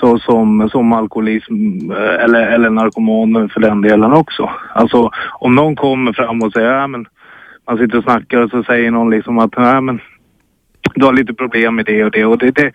så, 0.00 0.18
som, 0.18 0.68
som 0.70 0.92
alkoholism 0.92 1.90
eh, 1.90 2.24
eller, 2.24 2.46
eller 2.46 2.70
narkoman 2.70 3.48
för 3.48 3.60
den 3.60 3.80
delen 3.80 4.12
också. 4.12 4.50
Alltså 4.74 5.10
om 5.32 5.54
någon 5.54 5.76
kommer 5.76 6.12
fram 6.12 6.42
och 6.42 6.52
säger 6.52 6.72
ja 6.72 6.86
men 6.86 7.06
man 7.66 7.78
sitter 7.78 7.98
och 7.98 8.04
snackar 8.04 8.38
och 8.38 8.50
så 8.50 8.62
säger 8.62 8.90
någon 8.90 9.10
liksom 9.10 9.38
att 9.38 9.56
nej 9.56 9.80
men 9.80 10.00
du 10.94 11.04
har 11.04 11.12
lite 11.12 11.34
problem 11.34 11.76
med 11.76 11.86
det 11.86 12.04
och 12.04 12.10
det 12.10 12.24
och 12.24 12.38
det, 12.38 12.50
det 12.50 12.72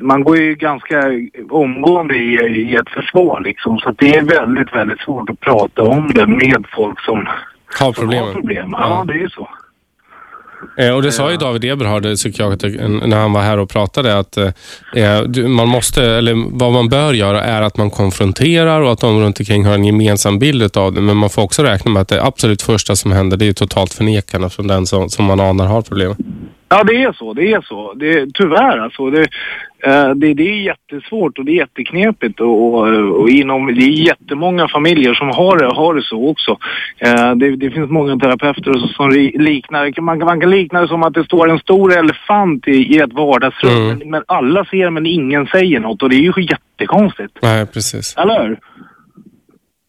man 0.00 0.24
går 0.24 0.36
ju 0.36 0.54
ganska 0.54 1.02
omgående 1.50 2.16
i, 2.16 2.34
i 2.34 2.74
ett 2.74 2.90
försvar 2.90 3.40
liksom 3.40 3.78
så 3.78 3.90
det 3.90 4.16
är 4.16 4.24
väldigt, 4.24 4.74
väldigt 4.74 5.00
svårt 5.00 5.30
att 5.30 5.40
prata 5.40 5.82
om 5.82 6.10
det 6.14 6.26
med 6.26 6.66
folk 6.74 7.00
som, 7.00 7.28
Har 7.80 7.92
som 7.92 8.08
har 8.08 8.32
problem. 8.32 8.74
Ja, 8.78 9.04
det 9.06 9.12
är 9.12 9.18
ju 9.18 9.30
så. 9.30 9.48
Eh, 10.78 10.90
Och 10.94 11.02
det 11.02 11.12
sa 11.12 11.30
ju 11.30 11.36
David 11.36 11.64
Eberhard, 11.64 12.02
psykiater, 12.02 12.88
när 13.06 13.16
han 13.16 13.32
var 13.32 13.40
här 13.40 13.58
och 13.58 13.70
pratade 13.70 14.18
att 14.18 14.36
eh, 14.36 14.50
man 15.48 15.68
måste, 15.68 16.04
eller 16.04 16.58
vad 16.58 16.72
man 16.72 16.88
bör 16.88 17.12
göra 17.12 17.42
är 17.44 17.62
att 17.62 17.76
man 17.76 17.90
konfronterar 17.90 18.80
och 18.80 18.92
att 18.92 19.00
de 19.00 19.20
runt 19.20 19.40
omkring 19.40 19.64
har 19.64 19.74
en 19.74 19.84
gemensam 19.84 20.38
bild 20.38 20.76
av 20.76 20.92
det. 20.92 21.00
Men 21.00 21.16
man 21.16 21.30
får 21.30 21.42
också 21.42 21.62
räkna 21.62 21.90
med 21.90 22.02
att 22.02 22.08
det 22.08 22.22
absolut 22.24 22.62
första 22.62 22.96
som 22.96 23.12
händer 23.12 23.36
det 23.36 23.48
är 23.48 23.52
totalt 23.52 23.94
förnekande 23.94 24.50
från 24.50 24.66
den 24.66 24.86
som, 24.86 25.08
som 25.08 25.24
man 25.24 25.40
anar 25.40 25.66
har 25.66 25.82
problem. 25.82 26.14
Ja, 26.68 26.84
det 26.84 27.02
är 27.02 27.12
så. 27.12 27.32
Det 27.32 27.52
är 27.52 27.60
så. 27.60 27.94
Det 27.94 28.12
är, 28.12 28.26
tyvärr 28.34 28.78
alltså. 28.78 29.10
Det, 29.10 29.20
eh, 29.20 29.26
det, 30.14 30.34
det 30.34 30.42
är 30.48 30.54
jättesvårt 30.62 31.38
och 31.38 31.44
det 31.44 31.52
är 31.52 31.56
jätteknepigt 31.56 32.40
och, 32.40 32.74
och, 32.74 32.88
och 33.20 33.28
inom, 33.30 33.66
det 33.66 33.82
är 33.84 33.88
jättemånga 33.90 34.68
familjer 34.68 35.14
som 35.14 35.28
har 35.28 35.58
det, 35.58 35.66
har 35.74 35.94
det 35.94 36.02
så 36.02 36.28
också. 36.28 36.58
Eh, 36.98 37.34
det, 37.34 37.56
det 37.56 37.70
finns 37.70 37.90
många 37.90 38.16
terapeuter 38.16 38.72
som, 38.74 39.10
liknar, 39.10 40.00
man, 40.00 40.18
kan- 40.20 40.26
man 40.26 40.40
kan 40.40 40.50
likna 40.50 40.80
det 40.80 40.88
som 40.88 41.02
att 41.02 41.14
det 41.14 41.24
står 41.24 41.50
en 41.50 41.58
stor 41.58 41.98
elefant 41.98 42.68
i, 42.68 42.70
i 42.94 42.98
ett 42.98 43.12
vardagsrum. 43.12 43.72
Mm. 43.76 43.98
Men, 43.98 44.10
men 44.10 44.22
alla 44.28 44.64
ser 44.64 44.90
men 44.90 45.06
ingen 45.06 45.46
säger 45.46 45.80
något 45.80 46.02
och 46.02 46.10
det 46.10 46.16
är 46.16 46.20
ju 46.20 46.32
jättekonstigt. 46.50 47.38
Nej, 47.42 47.66
precis. 47.66 48.16
Eller 48.16 48.48
hur? 48.48 48.58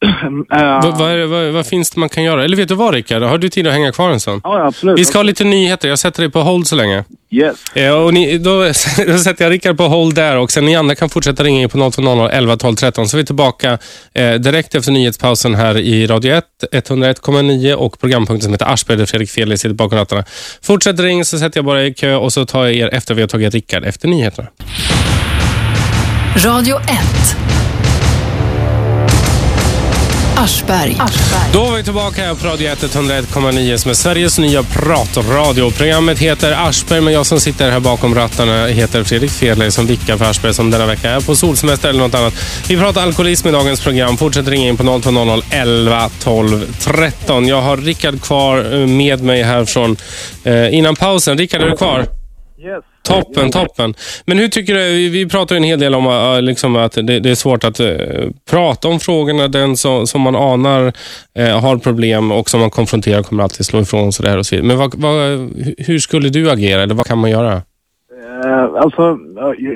Eh, 0.54 0.80
Vad, 0.84 0.97
vad, 0.97 1.12
är 1.12 1.26
vad, 1.26 1.54
vad 1.54 1.66
finns 1.66 1.89
det 1.89 2.00
man 2.00 2.10
kan 2.10 2.24
göra? 2.24 2.43
Eller 2.43 2.58
vet 2.58 2.68
du 2.68 2.76
vad 2.76 2.93
Rickard? 2.93 3.24
Har 3.24 3.38
du 3.38 3.50
tid 3.50 3.68
att 3.68 3.74
hänga 3.74 3.91
kvar 3.91 4.10
en 4.10 4.20
stund? 4.20 4.41
Ja, 4.43 4.66
absolut. 4.68 5.00
Vi 5.00 5.06
ska 5.06 5.18
ha 5.18 5.24
lite 5.24 5.43
nyheter. 5.43 5.89
Jag 5.89 6.00
sätter 6.00 6.22
dig 6.22 6.32
på 6.32 6.41
hold 6.41 6.68
så 6.68 6.76
länge. 6.76 7.04
Yes. 7.32 7.56
Eh, 7.74 7.91
och 7.91 8.14
ni, 8.14 8.38
då, 8.38 8.64
då 9.08 9.18
sätter 9.18 9.45
jag 9.45 9.52
Rickard 9.52 9.78
på 9.78 9.84
hold 9.88 10.16
där 10.16 10.38
och 10.38 10.52
sen 10.52 10.66
ni 10.66 10.76
andra 10.76 10.95
kan 10.95 11.10
fortsätta 11.10 11.43
ringa 11.43 11.62
in 11.62 11.70
på 11.70 11.91
0200 11.91 12.30
11 12.32 12.58
12 12.58 12.76
13 12.76 13.10
så 13.10 13.18
är 13.18 13.20
vi 13.20 13.26
tillbaka 13.26 13.78
eh, 14.14 14.34
direkt 14.34 14.76
efter 14.76 14.91
nyhetspausen 14.91 15.56
här 15.56 15.78
i 15.78 16.08
Radio 16.08 16.34
1, 16.34 16.43
101,9 16.72 17.74
och 17.74 18.00
programpunkten 18.00 18.41
som 18.43 18.54
heter 18.54 18.74
Aschberg 18.74 18.97
där 18.97 19.06
Fredrik 19.06 19.30
Feli 19.30 19.58
sitter 19.58 19.76
bakom 19.76 19.97
rattarna. 19.97 20.24
Fortsätt 20.62 21.00
ring 21.00 21.26
så 21.26 21.39
sätter 21.39 21.58
jag 21.58 21.66
bara 21.66 21.84
i 21.86 21.93
kö 21.93 22.16
och 22.16 22.34
så 22.34 22.45
tar 22.45 22.66
jag 22.66 22.74
er 22.76 22.89
efter 22.93 23.14
vi 23.16 23.22
har 23.22 23.28
tagit 23.28 23.54
Rickard 23.54 23.84
efter 23.86 24.08
nyheterna. 24.08 24.47
Radio 26.45 26.76
1. 26.80 26.88
Aschberg. 30.39 30.97
Då 31.53 31.65
är 31.65 31.77
vi 31.77 31.83
tillbaka 31.83 32.21
här 32.21 32.35
på 32.35 32.47
Radio 32.47 32.71
1, 32.71 32.83
101,9 32.83 33.77
som 33.77 33.89
är 33.89 33.95
Sveriges 33.95 34.39
nya 34.39 34.63
pratradio. 34.63 35.71
Programmet 35.71 36.19
heter 36.19 36.67
Aschberg 36.67 37.01
men 37.01 37.13
jag 37.13 37.25
som 37.25 37.39
sitter 37.39 37.71
här 37.71 37.79
bakom 37.79 38.15
rattarna 38.15 38.67
heter 38.67 39.03
Fredrik 39.03 39.31
Fedler 39.31 39.69
som 39.69 39.85
vickar 39.87 40.17
för 40.17 40.25
Aschberg 40.25 40.53
som 40.53 40.71
denna 40.71 40.85
vecka 40.85 41.09
är 41.09 41.21
på 41.21 41.35
solsemester 41.35 41.89
eller 41.89 41.99
något 41.99 42.15
annat. 42.15 42.33
Vi 42.69 42.77
pratar 42.77 43.01
alkoholism 43.01 43.47
i 43.47 43.51
dagens 43.51 43.81
program. 43.81 44.17
Fortsätt 44.17 44.47
ringa 44.47 44.69
in 44.69 44.77
på 44.77 44.99
0200 45.01 45.41
11 45.49 46.09
12 46.19 46.73
13. 46.79 47.47
Jag 47.47 47.61
har 47.61 47.77
Rickard 47.77 48.21
kvar 48.21 48.73
eh, 48.73 48.87
med 48.87 49.23
mig 49.23 49.43
här 49.43 49.65
från 49.65 49.97
eh, 50.43 50.73
innan 50.73 50.95
pausen. 50.95 51.37
Rickard, 51.37 51.61
är 51.61 51.69
du 51.69 51.77
kvar? 51.77 51.99
Yes. 51.99 52.83
Toppen, 53.02 53.52
toppen. 53.52 53.93
Men 54.26 54.38
hur 54.38 54.47
tycker 54.47 54.74
du, 54.76 55.10
vi, 55.10 55.30
pratar 55.30 55.56
ju 55.56 55.58
en 55.58 55.64
hel 55.64 55.80
del 55.80 55.95
om 55.95 56.08
äh, 56.08 56.41
liksom 56.41 56.76
att 56.76 56.91
det, 56.91 57.20
det 57.20 57.30
är 57.30 57.36
svårt 57.36 57.64
att 57.64 57.80
äh, 57.80 57.88
prata 58.50 58.88
om 58.88 59.00
frågorna. 59.00 59.47
Den 59.47 59.78
som, 59.78 60.08
som 60.08 60.22
man 60.22 60.36
anar 60.36 60.93
äh, 61.38 61.60
har 61.62 61.78
problem 61.78 62.32
och 62.32 62.50
som 62.50 62.60
man 62.60 62.70
konfronterar 62.70 63.24
kommer 63.24 63.43
alltid 63.43 63.66
slå 63.66 63.82
ifrån 63.82 64.12
sig 64.14 64.24
det 64.24 64.30
här 64.30 64.38
och 64.38 64.45
så 64.45 64.56
vidare. 64.56 64.68
Men 64.68 64.78
vad, 64.78 64.95
vad, 64.95 65.14
hu- 65.14 65.76
hur 65.78 66.00
skulle 66.00 66.30
du 66.30 66.52
agera 66.52 66.82
eller 66.82 66.95
vad 66.95 67.06
kan 67.08 67.18
man 67.18 67.30
göra? 67.32 67.62
Eh, 68.45 68.64
alltså, 68.76 69.18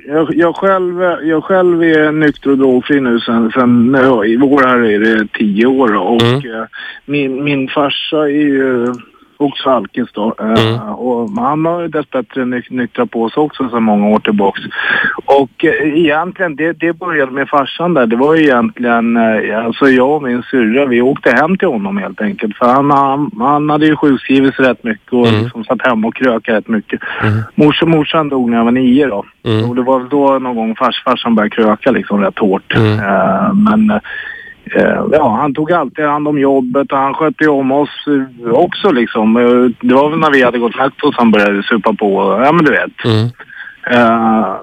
jag, 0.07 0.35
jag, 0.35 0.55
själv, 0.55 1.01
jag 1.23 1.43
själv 1.43 1.83
är 1.83 2.11
nykter 2.11 2.49
och 2.51 2.57
drogfri 2.57 3.01
nu 3.01 3.19
sen, 3.19 3.51
sen 3.51 3.95
i 4.25 4.37
vår 4.37 4.67
här 4.67 4.79
är 4.79 4.99
det 4.99 5.27
tio 5.39 5.65
år 5.65 5.95
och 5.95 6.21
Mm. 6.21 6.35
eh, 6.35 6.65
min, 7.05 7.43
min 7.43 7.67
farsa 7.67 8.17
är 8.17 8.27
ju 8.27 8.93
också 9.43 9.69
alkis 9.69 10.07
då. 10.13 10.35
Eh, 10.39 10.45
Mm. 10.73 10.79
och 10.89 11.29
han 11.31 11.65
har 11.65 11.81
ju 11.81 11.87
dessbättre 11.87 12.45
ny, 12.45 12.61
nyktrat 12.69 13.11
på 13.11 13.29
sig 13.29 13.41
också 13.41 13.69
sedan 13.69 13.83
många 13.83 14.07
år 14.07 14.19
tillbaks. 14.19 14.61
Och 15.25 15.65
eh, 15.65 15.97
egentligen, 15.99 16.55
det, 16.55 16.71
det 16.73 16.93
började 16.93 17.31
med 17.31 17.49
farsan 17.49 17.93
där. 17.93 18.05
Det 18.05 18.15
var 18.15 18.35
ju 18.35 18.43
egentligen, 18.43 19.17
eh, 19.17 19.65
alltså 19.65 19.89
jag 19.89 20.11
och 20.11 20.23
min 20.23 20.43
syrra, 20.43 20.85
vi 20.85 21.01
åkte 21.01 21.31
hem 21.31 21.57
till 21.57 21.67
honom 21.67 21.97
helt 21.97 22.21
enkelt. 22.21 22.57
För 22.57 22.65
han, 22.65 22.91
han, 22.91 23.31
han 23.39 23.69
hade 23.69 23.85
ju 23.85 23.95
sjukskrivit 23.95 24.55
sig 24.55 24.65
rätt 24.65 24.83
mycket 24.83 25.13
och 25.13 25.27
Mm. 25.27 25.43
liksom 25.43 25.63
satt 25.63 25.87
hemma 25.87 26.07
och 26.07 26.15
krökade 26.15 26.57
rätt 26.57 26.67
mycket. 26.67 26.99
Mm. 27.23 27.39
Morsan, 27.55 27.89
morsan 27.89 28.29
dog 28.29 28.49
när 28.49 28.57
jag 28.57 28.63
var 28.65 28.71
nio 28.71 29.07
då. 29.07 29.25
Mm. 29.45 29.69
Och 29.69 29.75
det 29.75 29.81
var 29.81 29.99
väl 29.99 30.09
då 30.09 30.39
någon 30.39 30.55
gång 30.55 30.75
fars, 30.75 31.03
farsan 31.05 31.35
började 31.35 31.55
kröka 31.55 31.91
liksom 31.91 32.21
rätt 32.21 32.39
hårt. 32.39 32.75
Mm. 32.75 32.99
Eh, 32.99 33.53
men 33.53 33.99
ja, 35.11 35.37
han 35.41 35.53
tog 35.53 35.71
alltid 35.71 36.05
hand 36.05 36.27
om 36.27 36.39
jobbet 36.39 36.91
och 36.91 36.97
han 36.97 37.13
skötte 37.13 37.43
ju 37.43 37.49
om 37.49 37.71
oss 37.71 38.07
eh, 38.45 38.51
också 38.51 38.91
liksom. 38.91 39.37
Eh, 39.37 39.87
det 39.87 39.93
var 39.95 40.09
väl 40.09 40.19
när 40.19 40.31
vi 40.31 40.43
hade 40.43 40.59
gått 40.59 40.77
mätt 40.77 41.03
och 41.03 41.13
han 41.17 41.31
började 41.31 41.63
supa 41.63 41.93
på. 41.93 42.39
Ja 42.45 42.51
men 42.51 42.65
du 42.65 42.71
vet. 42.71 43.05
Mm. 43.05 43.29
Eh, 43.91 44.55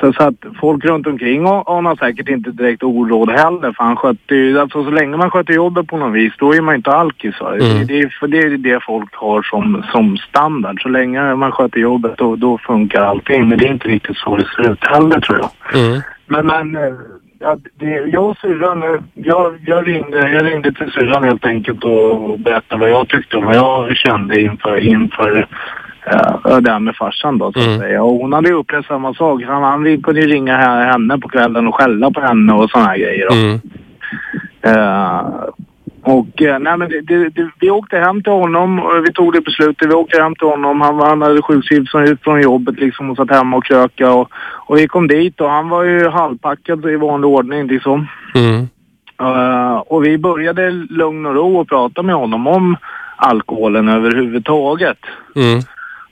så, 0.00 0.12
så 0.12 0.22
att 0.22 0.34
folk 0.60 0.84
runt 0.84 1.06
omkring 1.06 1.44
anar 1.66 1.96
säkert 1.96 2.28
inte 2.28 2.50
direkt 2.50 2.82
oråd 2.82 3.30
heller. 3.30 3.72
För 3.72 3.84
han 3.84 3.96
skötte 3.96 4.34
ju, 4.34 4.60
alltså 4.60 4.84
så 4.84 4.90
länge 4.90 5.16
man 5.16 5.30
sköter 5.30 5.52
jobbet 5.54 5.86
på 5.86 5.96
något 5.96 6.14
vis, 6.14 6.32
då 6.38 6.54
är 6.54 6.60
man 6.60 6.74
inte 6.74 6.90
alkis. 6.92 7.40
va. 7.40 7.54
Mm. 7.54 7.86
Det, 7.86 8.00
är- 8.00 8.26
det 8.26 8.38
är 8.38 8.58
det 8.58 8.80
folk 8.86 9.14
har 9.14 9.42
som, 9.42 9.84
som 9.92 10.16
standard. 10.16 10.82
Så 10.82 10.88
länge 10.88 11.34
man 11.34 11.52
sköter 11.52 11.80
jobbet, 11.80 12.12
då, 12.18 12.36
då 12.36 12.58
funkar 12.58 13.02
allting. 13.02 13.48
Men 13.48 13.58
det 13.58 13.66
är 13.66 13.72
inte 13.72 13.88
riktigt 13.88 14.16
så 14.16 14.36
det 14.36 14.44
ser 14.56 14.72
ut 14.72 14.84
heller 14.84 15.20
tror 15.20 15.38
jag. 15.38 15.80
Mm. 15.84 16.00
Men, 16.26 16.46
men 16.46 16.76
eh, 16.76 16.94
ja, 17.42 17.56
det, 17.74 17.86
jag 17.86 18.24
och 18.30 18.36
syrran, 18.38 18.82
eh, 18.82 19.00
jag, 19.14 19.58
jag, 19.66 19.88
ringde, 19.88 20.30
jag 20.32 20.46
ringde 20.46 20.72
till 20.72 20.90
syrran 20.90 21.24
helt 21.24 21.46
enkelt 21.46 21.84
och 21.84 22.38
berättade 22.38 22.80
vad 22.80 22.90
jag 22.90 23.08
tyckte 23.08 23.36
och 23.36 23.44
vad 23.44 23.56
jag 23.56 23.96
kände 23.96 24.40
inför, 24.40 24.76
inför 24.78 25.38
uh, 26.48 26.58
det 26.60 26.70
här 26.70 26.78
med 26.78 26.96
farsan 26.96 27.38
då 27.38 27.52
så 27.52 27.58
att 27.60 27.66
Mm. 27.66 27.78
säga. 27.78 28.02
Och 28.02 28.14
hon 28.14 28.32
hade 28.32 28.48
ju 28.48 28.54
upplevt 28.54 28.86
samma 28.86 29.14
sak. 29.14 29.42
Han, 29.42 29.62
han 29.62 30.02
kunde 30.02 30.20
ju 30.20 30.26
ringa 30.26 30.56
he- 30.56 30.90
henne 30.92 31.18
på 31.18 31.28
kvällen 31.28 31.68
och 31.68 31.74
skälla 31.74 32.10
på 32.10 32.20
henne 32.20 32.52
och 32.52 32.70
sådana 32.70 32.88
här 32.88 32.98
grejer. 32.98 33.28
Mm. 33.32 33.60
Eh, 34.62 35.22
och 36.02 36.42
eh, 36.42 36.58
nej 36.58 36.76
men 36.76 36.88
det, 36.88 37.00
det, 37.00 37.28
det, 37.28 37.50
vi 37.60 37.70
åkte 37.70 37.98
hem 37.98 38.22
till 38.22 38.32
honom 38.32 38.78
och 38.78 39.04
vi 39.06 39.12
tog 39.12 39.32
det 39.32 39.40
beslutet. 39.40 39.88
Vi 39.90 39.94
åkte 39.94 40.22
hem 40.22 40.34
till 40.34 40.48
honom. 40.48 40.80
Han, 40.80 40.96
var- 40.96 41.08
han 41.08 41.22
hade 41.22 41.42
sjukskrivit 41.42 41.94
ut 41.94 42.22
från 42.22 42.40
jobbet 42.42 42.80
liksom 42.80 43.10
och 43.10 43.16
satt 43.16 43.30
hemma 43.30 43.56
och 43.56 43.64
kröka 43.64 44.12
och, 44.12 44.28
och 44.66 44.78
vi 44.78 44.88
kom 44.88 45.08
dit 45.08 45.40
och 45.40 45.50
han 45.50 45.68
var 45.68 45.82
ju 45.84 46.08
halvpackad 46.08 46.86
i 46.86 46.96
vanlig 46.96 47.30
ordning 47.30 47.66
liksom. 47.66 48.06
Mm. 48.34 48.68
Eh, 49.20 49.76
och 49.76 50.04
vi 50.04 50.18
började 50.18 50.70
lugn 50.70 51.26
och 51.26 51.34
ro 51.34 51.56
och 51.60 51.68
prata 51.68 52.02
med 52.02 52.14
honom 52.14 52.46
om 52.46 52.76
alkoholen 53.16 53.88
överhuvudtaget. 53.88 54.98
Mm. 55.36 55.58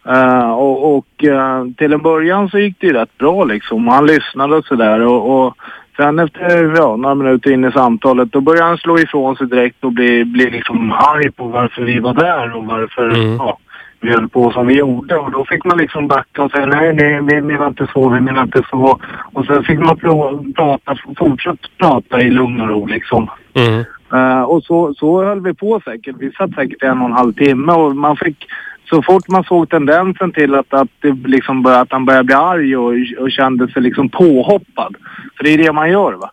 Eh, 0.09 0.51
och 0.51 0.97
och 0.97 1.24
eh, 1.24 1.64
till 1.76 1.93
en 1.93 2.03
början 2.03 2.49
så 2.49 2.59
gick 2.59 2.76
det 2.80 2.86
ju 2.86 2.93
rätt 2.93 3.18
bra 3.18 3.45
liksom. 3.45 3.88
Han 3.88 4.07
lyssnade 4.07 4.57
och 4.57 4.64
sådär. 4.64 5.01
Och, 5.01 5.47
och 5.47 5.57
sen 6.01 6.19
efter 6.19 6.75
ja, 6.77 6.97
några 6.97 7.15
minuter 7.15 7.51
in 7.51 7.65
i 7.65 7.73
samtalet 7.73 8.33
då 8.33 8.41
började 8.41 8.67
han 8.67 8.79
slå 8.79 8.99
ifrån 8.99 9.37
sig 9.37 9.47
direkt 9.47 9.85
och 9.85 9.93
bli, 9.93 10.25
bli 10.25 10.51
liksom 10.51 10.93
arg 10.93 11.31
på 11.31 11.45
varför 11.45 11.83
vi 11.83 11.99
var 11.99 12.15
där 12.15 12.57
och 12.57 12.67
varför 12.67 13.11
Mm. 13.11 13.37
ja, 13.37 13.59
vi 14.01 14.11
höll 14.11 14.29
på 14.29 14.51
som 14.53 14.67
vi 14.67 14.75
gjorde. 14.75 15.17
Och 15.17 15.31
då 15.31 15.45
fick 15.45 15.65
man 15.65 15.79
liksom 15.79 16.09
backa 16.09 16.43
och 16.43 16.51
säga 16.51 16.67
nej, 16.67 16.95
nej, 16.95 17.21
vi 17.23 17.41
menar 17.41 17.67
inte 17.67 17.87
så, 17.93 18.09
vi 18.09 18.21
menar 18.21 18.43
inte 18.43 18.63
så. 18.71 18.99
Och 19.33 19.47
sen 19.47 19.65
fick 19.65 19.79
man 19.79 19.97
pr- 19.97 20.55
prata, 20.55 20.97
fortsätta 21.19 21.69
prata 21.79 22.21
i 22.21 22.31
lugn 22.31 22.61
och 22.61 22.69
ro 22.69 22.87
liksom. 22.87 23.31
Mm. 23.55 23.85
Uh, 24.13 24.43
och 24.43 24.63
så, 24.65 24.95
så 24.95 25.25
höll 25.25 25.41
vi 25.41 25.55
på 25.55 25.81
säkert. 25.85 26.17
Vi 26.19 26.33
satt 26.33 26.55
säkert 26.55 26.83
en 26.83 27.01
och 27.01 27.07
en 27.07 27.13
halv 27.13 27.33
timme 27.33 27.73
och 27.73 27.97
man 27.97 28.17
fick 28.17 28.47
så 28.89 29.03
fort 29.03 29.29
man 29.29 29.45
såg 29.45 29.71
tendensen 29.71 30.33
till 30.33 30.55
att, 30.55 30.75
att, 30.75 30.89
det 31.01 31.13
liksom 31.13 31.63
började, 31.63 31.83
att 31.83 31.93
han 31.93 32.05
började 32.05 32.25
bli 32.25 32.35
arg 32.35 32.77
och, 32.77 32.93
och 33.19 33.31
kände 33.31 33.69
sig 33.69 33.83
liksom 33.83 34.09
påhoppad. 34.09 34.97
För 35.37 35.45
det 35.45 35.51
är 35.51 35.59
det 35.59 35.73
man 35.73 35.91
gör 35.91 36.13
va. 36.13 36.31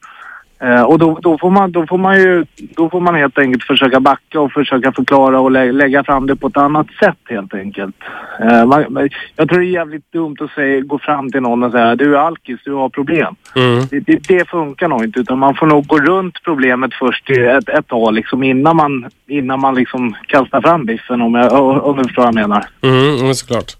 Eh, 0.59 0.81
och 0.81 0.99
då, 0.99 1.19
då, 1.21 1.37
får 1.37 1.49
man, 1.49 1.71
då, 1.71 1.87
får 1.87 1.97
man 1.97 2.17
ju, 2.17 2.45
då 2.75 2.89
får 2.89 3.01
man 3.01 3.15
helt 3.15 3.37
enkelt 3.37 3.63
försöka 3.63 3.99
backa 3.99 4.39
och 4.39 4.51
försöka 4.51 4.91
förklara 4.91 5.39
och 5.39 5.51
lä 5.51 5.71
lägga 5.71 6.03
fram 6.03 6.27
det 6.27 6.35
på 6.35 6.47
ett 6.47 6.57
annat 6.57 6.87
sätt 6.99 7.17
helt 7.29 7.53
enkelt. 7.53 7.95
Eh, 8.39 8.65
man, 8.65 9.09
jag 9.35 9.49
tror 9.49 9.59
det 9.59 9.65
är 9.65 9.69
jävligt 9.69 10.11
dumt 10.11 10.35
att 10.39 10.51
säga, 10.51 10.81
gå 10.81 10.99
fram 10.99 11.31
till 11.31 11.41
någon 11.41 11.63
och 11.63 11.71
säga 11.71 11.95
du 11.95 12.15
är 12.15 12.19
alkis, 12.19 12.59
du 12.65 12.73
har 12.73 12.89
problem. 12.89 13.35
Mm. 13.55 13.85
Det, 13.89 13.99
det, 13.99 14.27
det 14.27 14.49
funkar 14.49 14.87
nog 14.87 15.03
inte 15.03 15.19
utan 15.19 15.39
man 15.39 15.55
får 15.55 15.67
nog 15.67 15.87
gå 15.87 15.97
runt 15.97 16.43
problemet 16.43 16.93
först 16.93 17.29
i 17.29 17.39
ett, 17.39 17.69
ett 17.69 17.87
tag 17.87 18.13
liksom 18.13 18.43
innan 18.43 18.75
man, 18.75 19.09
innan 19.27 19.59
man 19.59 19.75
liksom 19.75 20.15
kastar 20.27 20.61
fram 20.61 20.85
biffen 20.85 21.21
om, 21.21 21.35
jag, 21.35 21.85
om 21.85 21.97
du 21.97 22.03
förstår 22.03 22.21
vad 22.21 22.27
jag 22.27 22.35
menar. 22.35 22.65
Mm, 22.81 23.33
såklart. 23.33 23.75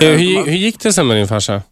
Eh, 0.00 0.08
hur, 0.08 0.46
hur 0.46 0.56
gick 0.56 0.80
det 0.80 0.92
sen 0.92 1.06
med 1.06 1.16
din 1.16 1.28
farsa? 1.28 1.62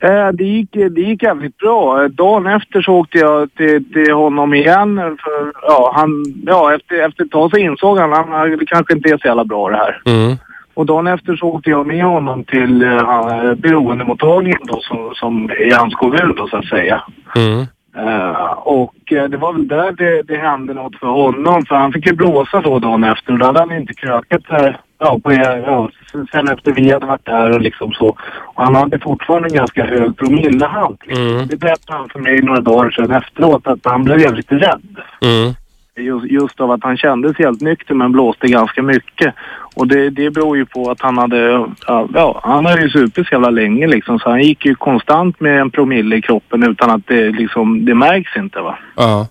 Eh, 0.00 0.28
det, 0.32 0.44
gick, 0.44 0.72
det 0.72 1.00
gick 1.00 1.22
jävligt 1.22 1.58
bra. 1.58 2.02
Eh, 2.02 2.08
Dagen 2.08 2.46
efter 2.46 2.82
så 2.82 2.92
åkte 2.92 3.18
jag 3.18 3.54
till, 3.54 3.92
till 3.92 4.12
honom 4.12 4.54
igen. 4.54 4.96
För, 4.96 5.52
ja, 5.62 5.92
han, 5.94 6.24
ja, 6.46 6.74
efter, 6.74 7.06
efter 7.06 7.24
ett 7.24 7.30
tag 7.30 7.50
så 7.50 7.56
insåg 7.56 7.98
han 7.98 8.12
att 8.12 8.58
det 8.58 8.66
kanske 8.66 8.94
inte 8.94 9.08
är 9.08 9.18
så 9.18 9.26
jävla 9.26 9.44
bra 9.44 9.70
det 9.70 9.76
här. 9.76 10.02
Mm. 10.06 10.36
Och 10.74 10.86
dagen 10.86 11.06
efter 11.06 11.36
så 11.36 11.46
åkte 11.46 11.70
jag 11.70 11.86
med 11.86 12.04
honom 12.04 12.44
till 12.44 12.82
uh, 12.82 13.54
beroendemottagningen 13.54 14.60
då, 14.64 14.80
som, 14.80 15.12
som 15.14 15.50
i 15.50 15.72
hans 15.72 15.94
kommun 15.94 16.34
då 16.36 16.48
så 16.48 16.56
att 16.56 16.66
säga. 16.66 17.02
Mm. 17.36 17.66
Eh, 17.98 18.52
och 18.52 19.12
eh, 19.12 19.24
det 19.28 19.36
var 19.36 19.52
väl 19.52 19.68
där 19.68 19.92
det, 19.92 20.22
det 20.22 20.36
hände 20.36 20.74
något 20.74 20.96
för 20.96 21.06
honom. 21.06 21.66
För 21.66 21.74
han 21.74 21.92
fick 21.92 22.06
ju 22.06 22.12
blåsa 22.12 22.60
då 22.60 22.78
dagen 22.78 23.04
efter 23.04 23.32
och 23.32 23.38
då 23.38 23.46
hade 23.46 23.58
han 23.58 23.72
inte 23.72 23.94
krökat 23.94 24.42
där. 24.48 24.80
Ja, 24.98 25.20
på, 25.24 25.32
ja, 25.32 25.90
sen 26.32 26.48
efter 26.48 26.72
vi 26.72 26.92
hade 26.92 27.06
varit 27.06 27.24
där 27.24 27.50
och 27.50 27.60
liksom 27.60 27.92
så. 27.92 28.08
Och 28.54 28.64
han 28.64 28.74
hade 28.74 28.98
fortfarande 28.98 29.48
en 29.48 29.54
ganska 29.54 29.84
hög 29.84 30.16
promillehalt. 30.16 31.06
Liksom. 31.06 31.26
Mm. 31.26 31.46
Det 31.46 31.56
berättade 31.56 31.98
han 31.98 32.08
för 32.08 32.18
mig 32.18 32.42
några 32.42 32.60
dagar 32.60 32.90
sedan 32.90 33.10
efteråt 33.10 33.66
att 33.66 33.78
han 33.84 34.04
blev 34.04 34.20
jävligt 34.20 34.52
rädd. 34.52 34.96
Mm. 35.22 35.54
Just, 35.96 36.26
just 36.26 36.60
av 36.60 36.70
att 36.70 36.82
han 36.82 36.96
kändes 36.96 37.38
helt 37.38 37.60
nykter 37.60 37.94
men 37.94 38.12
blåste 38.12 38.46
ganska 38.46 38.82
mycket. 38.82 39.34
Och 39.78 39.86
det, 39.86 40.10
det 40.10 40.30
beror 40.30 40.56
ju 40.56 40.66
på 40.66 40.90
att 40.90 41.00
han 41.00 41.18
hade, 41.18 41.66
ja, 42.14 42.40
han 42.42 42.66
hade 42.66 42.82
ju 42.82 42.90
supit 42.90 43.26
så 43.26 43.34
jävla 43.34 43.50
länge 43.50 43.86
liksom. 43.86 44.18
Så 44.18 44.30
han 44.30 44.42
gick 44.42 44.64
ju 44.66 44.74
konstant 44.74 45.40
med 45.40 45.60
en 45.60 45.70
promille 45.70 46.16
i 46.16 46.22
kroppen 46.22 46.62
utan 46.70 46.90
att 46.90 47.06
det 47.06 47.30
liksom, 47.30 47.84
det 47.84 47.94
märks 47.94 48.36
inte 48.36 48.60
va. 48.60 48.78
Ja. 48.96 49.26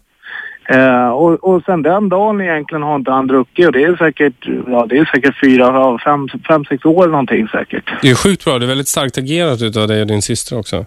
Eh, 0.70 1.10
och, 1.10 1.34
och 1.44 1.64
sen 1.66 1.82
den 1.82 2.10
dagen 2.10 2.42
egentligen 2.42 2.84
har 2.84 2.96
inte 2.96 3.12
han 3.12 3.28
druckit 3.28 3.66
och 3.66 3.72
det 3.72 3.84
är 3.84 3.96
säkert, 3.96 4.48
ja 4.68 4.86
det 4.90 4.98
är 4.98 5.06
säkert 5.06 5.40
fyra, 5.44 5.98
fem, 6.06 6.28
fem, 6.48 6.66
sex 6.66 6.86
år 6.86 7.08
någonting 7.08 7.48
säkert. 7.48 7.84
Det 8.02 8.10
är 8.10 8.16
sjukt 8.16 8.46
bra. 8.46 8.60
Det 8.60 8.66
är 8.66 8.68
väldigt 8.68 8.88
starkt 8.88 9.18
agerat 9.18 9.62
utav 9.62 9.88
dig 9.88 10.02
och 10.02 10.08
din 10.08 10.22
syster 10.22 10.60
också. 10.60 10.86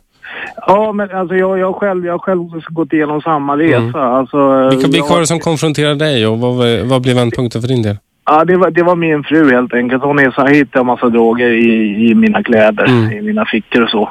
Ja 0.66 0.92
men 0.92 1.10
alltså 1.10 1.34
jag, 1.36 1.58
jag 1.58 1.74
själv, 1.74 2.06
jag 2.06 2.12
har 2.12 2.18
själv 2.18 2.40
gått 2.68 2.92
igenom 2.92 3.20
samma 3.20 3.56
resa. 3.56 4.02
Alltså, 4.02 4.68
Vilka, 4.70 4.86
vilka 4.86 4.98
jag- 4.98 5.08
var 5.14 5.20
det 5.20 5.26
som 5.26 5.40
konfronterade 5.40 5.94
dig 5.94 6.26
och 6.26 6.38
vad, 6.38 6.56
vad 6.84 7.02
blev 7.02 7.16
vändpunkten 7.16 7.60
för 7.60 7.68
din 7.68 7.82
del? 7.82 7.96
Ja, 8.32 8.44
det 8.44 8.56
var, 8.56 8.70
det 8.70 8.82
var 8.82 8.96
min 8.96 9.24
fru 9.24 9.50
helt 9.50 9.74
enkelt. 9.74 10.02
Hon 10.02 10.18
är 10.18 10.30
så 10.30 10.40
här, 10.40 10.48
hittade 10.54 10.80
en 10.80 10.86
massa 10.86 11.08
droger 11.08 11.50
i, 11.50 12.08
i 12.10 12.14
mina 12.14 12.42
kläder, 12.42 12.84
Mm. 12.86 13.12
i 13.12 13.22
mina 13.22 13.44
fickor 13.44 13.82
och 13.82 13.90
så. 13.90 14.10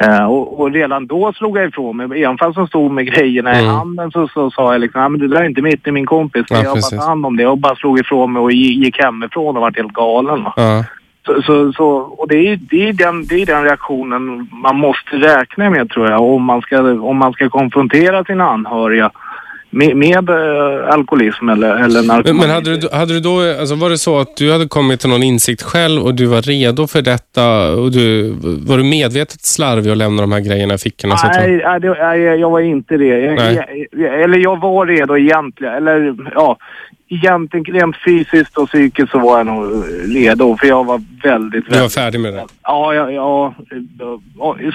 Eh, 0.00 0.24
och, 0.30 0.60
och 0.60 0.70
redan 0.72 1.06
då 1.06 1.32
slog 1.32 1.58
jag 1.58 1.68
ifrån 1.68 1.96
mig. 1.96 2.22
Även 2.24 2.38
fast 2.38 2.56
hon 2.56 2.66
stod 2.68 2.90
med 2.92 3.06
grejerna 3.06 3.54
i 3.60 3.62
Mm. 3.62 3.74
handen 3.74 4.10
så, 4.10 4.28
så 4.28 4.50
sa 4.50 4.72
jag 4.72 4.80
liksom, 4.80 5.00
"Ja, 5.00 5.08
men 5.08 5.20
det 5.20 5.28
där 5.28 5.40
är 5.40 5.44
inte 5.44 5.62
mitt, 5.62 5.84
det 5.84 5.90
är 5.90 5.92
min 5.92 6.06
kompis. 6.06 6.46
Ja, 6.48 6.62
jag 6.64 6.74
precis. 6.74 6.98
bara 6.98 7.08
hand 7.08 7.26
om 7.26 7.36
det. 7.36 7.46
Och 7.46 7.58
bara 7.58 7.74
slog 7.76 7.98
ifrån 8.00 8.32
mig 8.32 8.40
och 8.42 8.50
gi- 8.52 8.84
gick 8.84 9.02
hemifrån 9.02 9.56
och 9.56 9.62
vart 9.62 9.76
helt 9.76 9.92
galen. 9.92 10.44
Ja. 10.56 10.84
Så, 11.26 11.42
så, 11.42 11.72
så, 11.72 11.86
och 11.88 12.28
det 12.28 12.36
är, 12.48 12.58
det, 12.70 12.88
är 12.88 12.92
den, 12.92 13.24
det 13.26 13.42
är 13.42 13.46
den 13.46 13.64
reaktionen 13.64 14.48
man 14.62 14.76
måste 14.76 15.16
räkna 15.16 15.70
med 15.70 15.90
tror 15.90 16.10
jag 16.10 16.22
om 16.22 16.42
man 16.44 16.60
ska, 16.62 16.80
om 16.92 17.16
man 17.16 17.32
ska 17.32 17.48
konfrontera 17.48 18.24
sina 18.24 18.44
anhöriga 18.50 19.10
med, 19.70 19.96
med 19.96 20.28
eh, 20.30 20.88
alkoholism 20.88 21.48
eller, 21.48 21.76
eller 21.76 22.02
narkomani. 22.02 22.40
men 22.40 22.50
hade, 22.50 22.76
du, 22.76 22.88
hade 22.92 23.14
du 23.14 23.20
då, 23.20 23.60
alltså 23.60 23.74
var 23.74 23.90
det 23.90 23.98
så 23.98 24.18
att 24.18 24.36
du 24.36 24.52
hade 24.52 24.68
kommit 24.68 25.00
till 25.00 25.08
någon 25.08 25.22
insikt 25.22 25.62
själv 25.62 26.02
och 26.02 26.14
du 26.14 26.26
var 26.26 26.42
redo 26.42 26.86
för 26.86 27.02
detta 27.02 27.74
och 27.74 27.92
du, 27.92 28.30
var 28.42 28.76
du 28.76 28.84
medvetet 28.84 29.40
slarvig 29.44 29.90
och 29.90 29.96
lämnade 29.96 30.22
de 30.22 30.32
här 30.32 30.40
grejerna 30.40 30.74
i 30.74 30.78
fickorna? 30.78 31.14
Nej, 31.24 31.60
nej, 31.64 31.80
det, 31.80 31.88
nej, 31.88 32.20
jag 32.20 32.50
var 32.50 32.60
inte 32.60 32.96
det. 32.96 33.06
Jag, 33.06 34.22
eller 34.22 34.38
jag 34.38 34.60
var 34.60 34.86
redo 34.86 35.16
egentligen. 35.16 35.74
Eller 35.74 36.16
ja, 36.34 36.56
egentligen 37.08 37.64
rent 37.80 37.96
fysiskt 38.04 38.58
och 38.58 38.68
psykiskt 38.68 39.10
så 39.10 39.18
var 39.18 39.36
jag 39.38 39.46
nog 39.46 39.64
redo. 40.16 40.56
För 40.56 40.66
jag 40.66 40.84
var 40.84 41.00
väldigt, 41.22 41.64
Du 41.64 41.70
var 41.70 41.76
väldigt... 41.76 41.94
färdig 41.94 42.20
med 42.20 42.34
det? 42.34 42.44
Ja, 42.62 42.94
ja, 42.94 43.10
ja, 43.10 43.54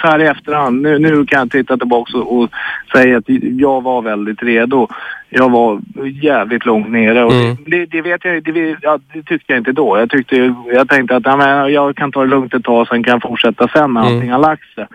så 0.02 0.08
här 0.08 0.20
i 0.22 0.26
efterhand. 0.28 0.82
Nu, 0.82 1.00
nu 1.00 1.26
kan 1.26 1.40
jag 1.40 1.52
titta 1.52 1.78
tillbaka 1.78 2.18
och, 2.18 2.38
och 2.40 2.50
säga 2.96 3.18
att 3.18 3.24
jag 3.58 3.82
var 3.84 4.02
väldigt 4.02 4.44
redo. 4.44 4.88
Jag 5.30 5.50
var 5.52 5.82
jävligt 6.22 6.66
långt 6.66 6.90
nere 6.92 7.24
och 7.24 7.34
Mm. 7.34 7.58
det, 7.66 7.86
det 7.86 8.02
vet 8.02 8.26
jag 8.26 8.44
det, 8.44 8.76
ja, 8.82 9.00
det 9.14 9.24
tyckte 9.24 9.54
jag 9.54 9.58
inte 9.60 9.72
då. 9.72 9.98
Jag, 9.98 10.10
tyckte, 10.10 10.56
jag 10.74 10.90
tänkte 10.90 11.16
att 11.16 11.26
ja, 11.26 11.36
men 11.38 11.74
jag 11.74 11.96
kan 11.96 12.12
ta 12.12 12.22
det 12.22 12.28
lugnt 12.30 12.54
ett 12.54 12.64
tag 12.64 12.88
sen 12.88 13.04
kan 13.04 13.12
jag 13.12 13.22
fortsätta 13.22 13.68
sen 13.68 13.94
när 13.94 14.02
Mm. 14.02 14.14
allting 14.16 14.32
har 14.32 14.40
lagt 14.40 14.74
sig. 14.76 14.86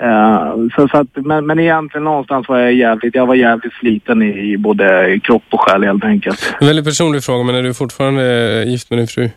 Eh, 0.00 0.52
så, 0.76 0.88
så 0.88 0.96
att, 0.98 1.06
men, 1.14 1.46
men 1.46 1.58
egentligen 1.58 2.04
någonstans 2.04 2.48
var 2.48 2.58
jag 2.58 2.74
jävligt, 2.74 3.14
jag 3.14 3.26
var 3.26 3.34
jävligt 3.34 3.72
sliten 3.72 4.22
i, 4.22 4.52
i 4.52 4.56
både 4.58 5.18
kropp 5.22 5.42
och 5.50 5.60
själ 5.60 5.84
helt 5.84 6.04
enkelt. 6.04 6.54
En 6.60 6.66
väldigt 6.66 6.84
personlig 6.84 7.24
fråga, 7.24 7.44
men 7.44 7.54
är 7.54 7.62
du 7.62 7.74
fortfarande 7.74 8.52
eh, 8.62 8.68
gift 8.70 8.90
med 8.90 8.98
din 8.98 9.06
fru? 9.06 9.30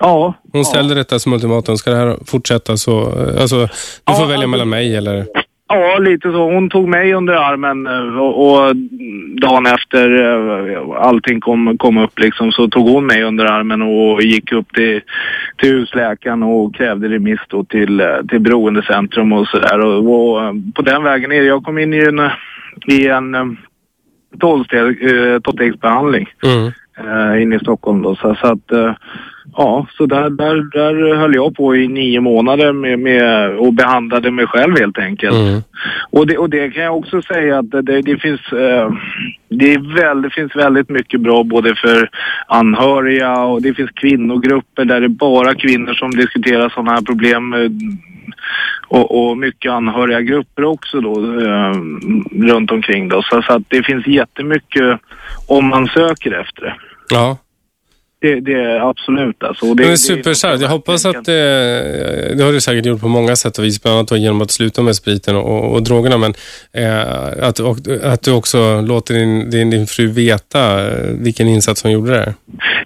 Ja. 0.00 0.34
Hon 0.52 0.60
ja. 0.60 0.64
ställde 0.64 0.94
detta 0.94 1.18
som 1.18 1.32
ultimatum. 1.32 1.76
Ska 1.76 1.90
det 1.90 1.96
här 1.96 2.16
fortsätta 2.26 2.76
så... 2.76 3.00
eh, 3.00 3.40
Alltså, 3.40 3.56
du 3.58 3.68
Ja, 4.04 4.12
får 4.14 4.22
välja 4.22 4.34
alltså- 4.34 4.48
mellan 4.48 4.68
mig 4.68 4.96
eller... 4.96 5.26
Ja, 5.68 5.98
lite 5.98 6.30
så. 6.30 6.50
Hon 6.52 6.70
tog 6.70 6.88
mig 6.88 7.14
under 7.14 7.32
armen 7.34 7.86
eh, 7.86 8.18
och, 8.18 8.50
och 8.50 8.76
dagen 9.40 9.66
efter 9.66 10.10
eh, 10.22 10.90
allting 10.96 11.40
kom, 11.40 11.78
kom 11.78 11.98
upp 11.98 12.18
liksom 12.18 12.52
så 12.52 12.68
tog 12.68 12.88
hon 12.88 13.06
mig 13.06 13.22
under 13.22 13.44
armen 13.44 13.82
och 13.82 14.22
gick 14.22 14.52
upp 14.52 14.72
till, 14.72 15.00
till 15.56 15.72
husläkaren 15.72 16.42
och 16.42 16.74
krävde 16.74 17.08
remiss 17.08 17.40
då 17.48 17.64
till, 17.64 18.00
eh, 18.00 18.06
till 18.28 18.40
beroendecentrum 18.40 19.32
och 19.32 19.48
sådär. 19.48 19.80
Och, 19.80 19.98
och 19.98 20.54
på 20.74 20.82
den 20.82 21.02
vägen 21.02 21.32
är 21.32 21.40
det. 21.40 21.46
Jag 21.46 21.64
kom 21.64 21.78
in 21.78 21.94
i 21.94 21.98
en, 21.98 22.30
i 22.86 23.08
en 23.08 23.56
tolvsteg- 24.38 25.40
tolvstegsbehandling. 25.40 26.28
Mm 26.44 26.72
eh, 26.98 27.42
inne 27.42 27.56
i 27.56 27.58
Stockholm 27.58 28.02
då. 28.02 28.16
Så, 28.16 28.34
så 28.34 28.46
att, 28.46 28.72
eh, 28.72 28.94
ja, 29.56 29.86
så 29.96 30.06
där, 30.06 30.30
där, 30.30 30.70
där 30.72 31.16
höll 31.16 31.34
jag 31.34 31.54
på 31.54 31.76
i 31.76 31.88
nio 31.88 32.20
månader 32.20 32.72
med, 32.72 32.98
med, 32.98 33.50
och 33.56 33.74
behandlade 33.74 34.30
mig 34.30 34.46
själv 34.46 34.78
helt 34.78 34.98
enkelt. 34.98 35.36
Mm. 35.36 35.62
Och, 36.10 36.26
det, 36.26 36.38
och 36.38 36.50
det 36.50 36.70
kan 36.70 36.82
jag 36.82 36.96
också 36.96 37.22
säga 37.22 37.58
att 37.58 37.70
det, 37.70 38.02
det 38.02 38.18
finns, 38.18 38.52
eh, 38.52 38.90
det, 39.48 39.74
är 39.74 39.94
väl, 39.94 40.22
det 40.22 40.30
finns 40.30 40.56
väldigt 40.56 40.88
mycket 40.88 41.20
bra 41.20 41.42
både 41.42 41.74
för 41.74 42.10
anhöriga 42.46 43.38
och 43.38 43.62
det 43.62 43.74
finns 43.74 43.90
kvinnogrupper 43.90 44.84
där 44.84 45.00
det 45.00 45.06
är 45.06 45.08
bara 45.08 45.54
kvinnor 45.54 45.94
som 45.94 46.10
diskuterar 46.10 46.68
sådana 46.68 46.92
här 46.92 47.02
problem. 47.02 47.54
Och, 48.88 49.28
och 49.28 49.38
mycket 49.38 49.72
anhöriga 49.72 50.20
grupper 50.20 50.64
också 50.64 51.00
då 51.00 51.40
eh, 51.40 51.72
runt 52.50 52.70
omkring 52.70 53.08
då. 53.08 53.22
Så, 53.22 53.42
så 53.42 53.52
att 53.52 53.62
det 53.68 53.82
finns 53.82 54.06
jättemycket 54.06 55.00
om 55.48 55.68
man 55.68 55.86
söker 55.86 56.40
efter 56.40 56.62
det. 56.62 56.74
Ja. 57.08 57.38
Det, 58.20 58.40
det 58.40 58.52
är 58.52 58.90
absolut 58.90 59.42
alltså. 59.42 59.74
Det, 59.74 59.84
är 59.92 59.96
superstarkt. 59.96 60.62
Jag 60.62 60.68
hoppas 60.68 61.06
att 61.06 61.24
det, 61.24 62.34
det 62.36 62.42
har 62.44 62.52
du 62.52 62.60
säkert 62.60 62.86
gjort 62.86 63.00
på 63.00 63.08
många 63.08 63.36
sätt 63.36 63.58
och 63.58 63.64
vis, 63.64 63.82
bland 63.82 63.98
annat 63.98 64.18
genom 64.20 64.40
att 64.42 64.50
sluta 64.50 64.82
med 64.82 64.96
spriten 64.96 65.36
och, 65.36 65.72
och 65.74 65.82
drogerna, 65.82 66.18
men 66.18 66.34
eh, 66.72 67.48
att, 67.48 67.58
och, 67.58 67.76
att 68.04 68.22
du 68.22 68.32
också 68.32 68.80
låter 68.80 69.14
din, 69.14 69.50
din, 69.50 69.70
din 69.70 69.86
fru 69.86 70.06
veta 70.06 70.86
eh, 70.86 71.10
vilken 71.20 71.48
insats 71.48 71.82
hon 71.82 71.92
gjorde 71.92 72.10
där. 72.10 72.34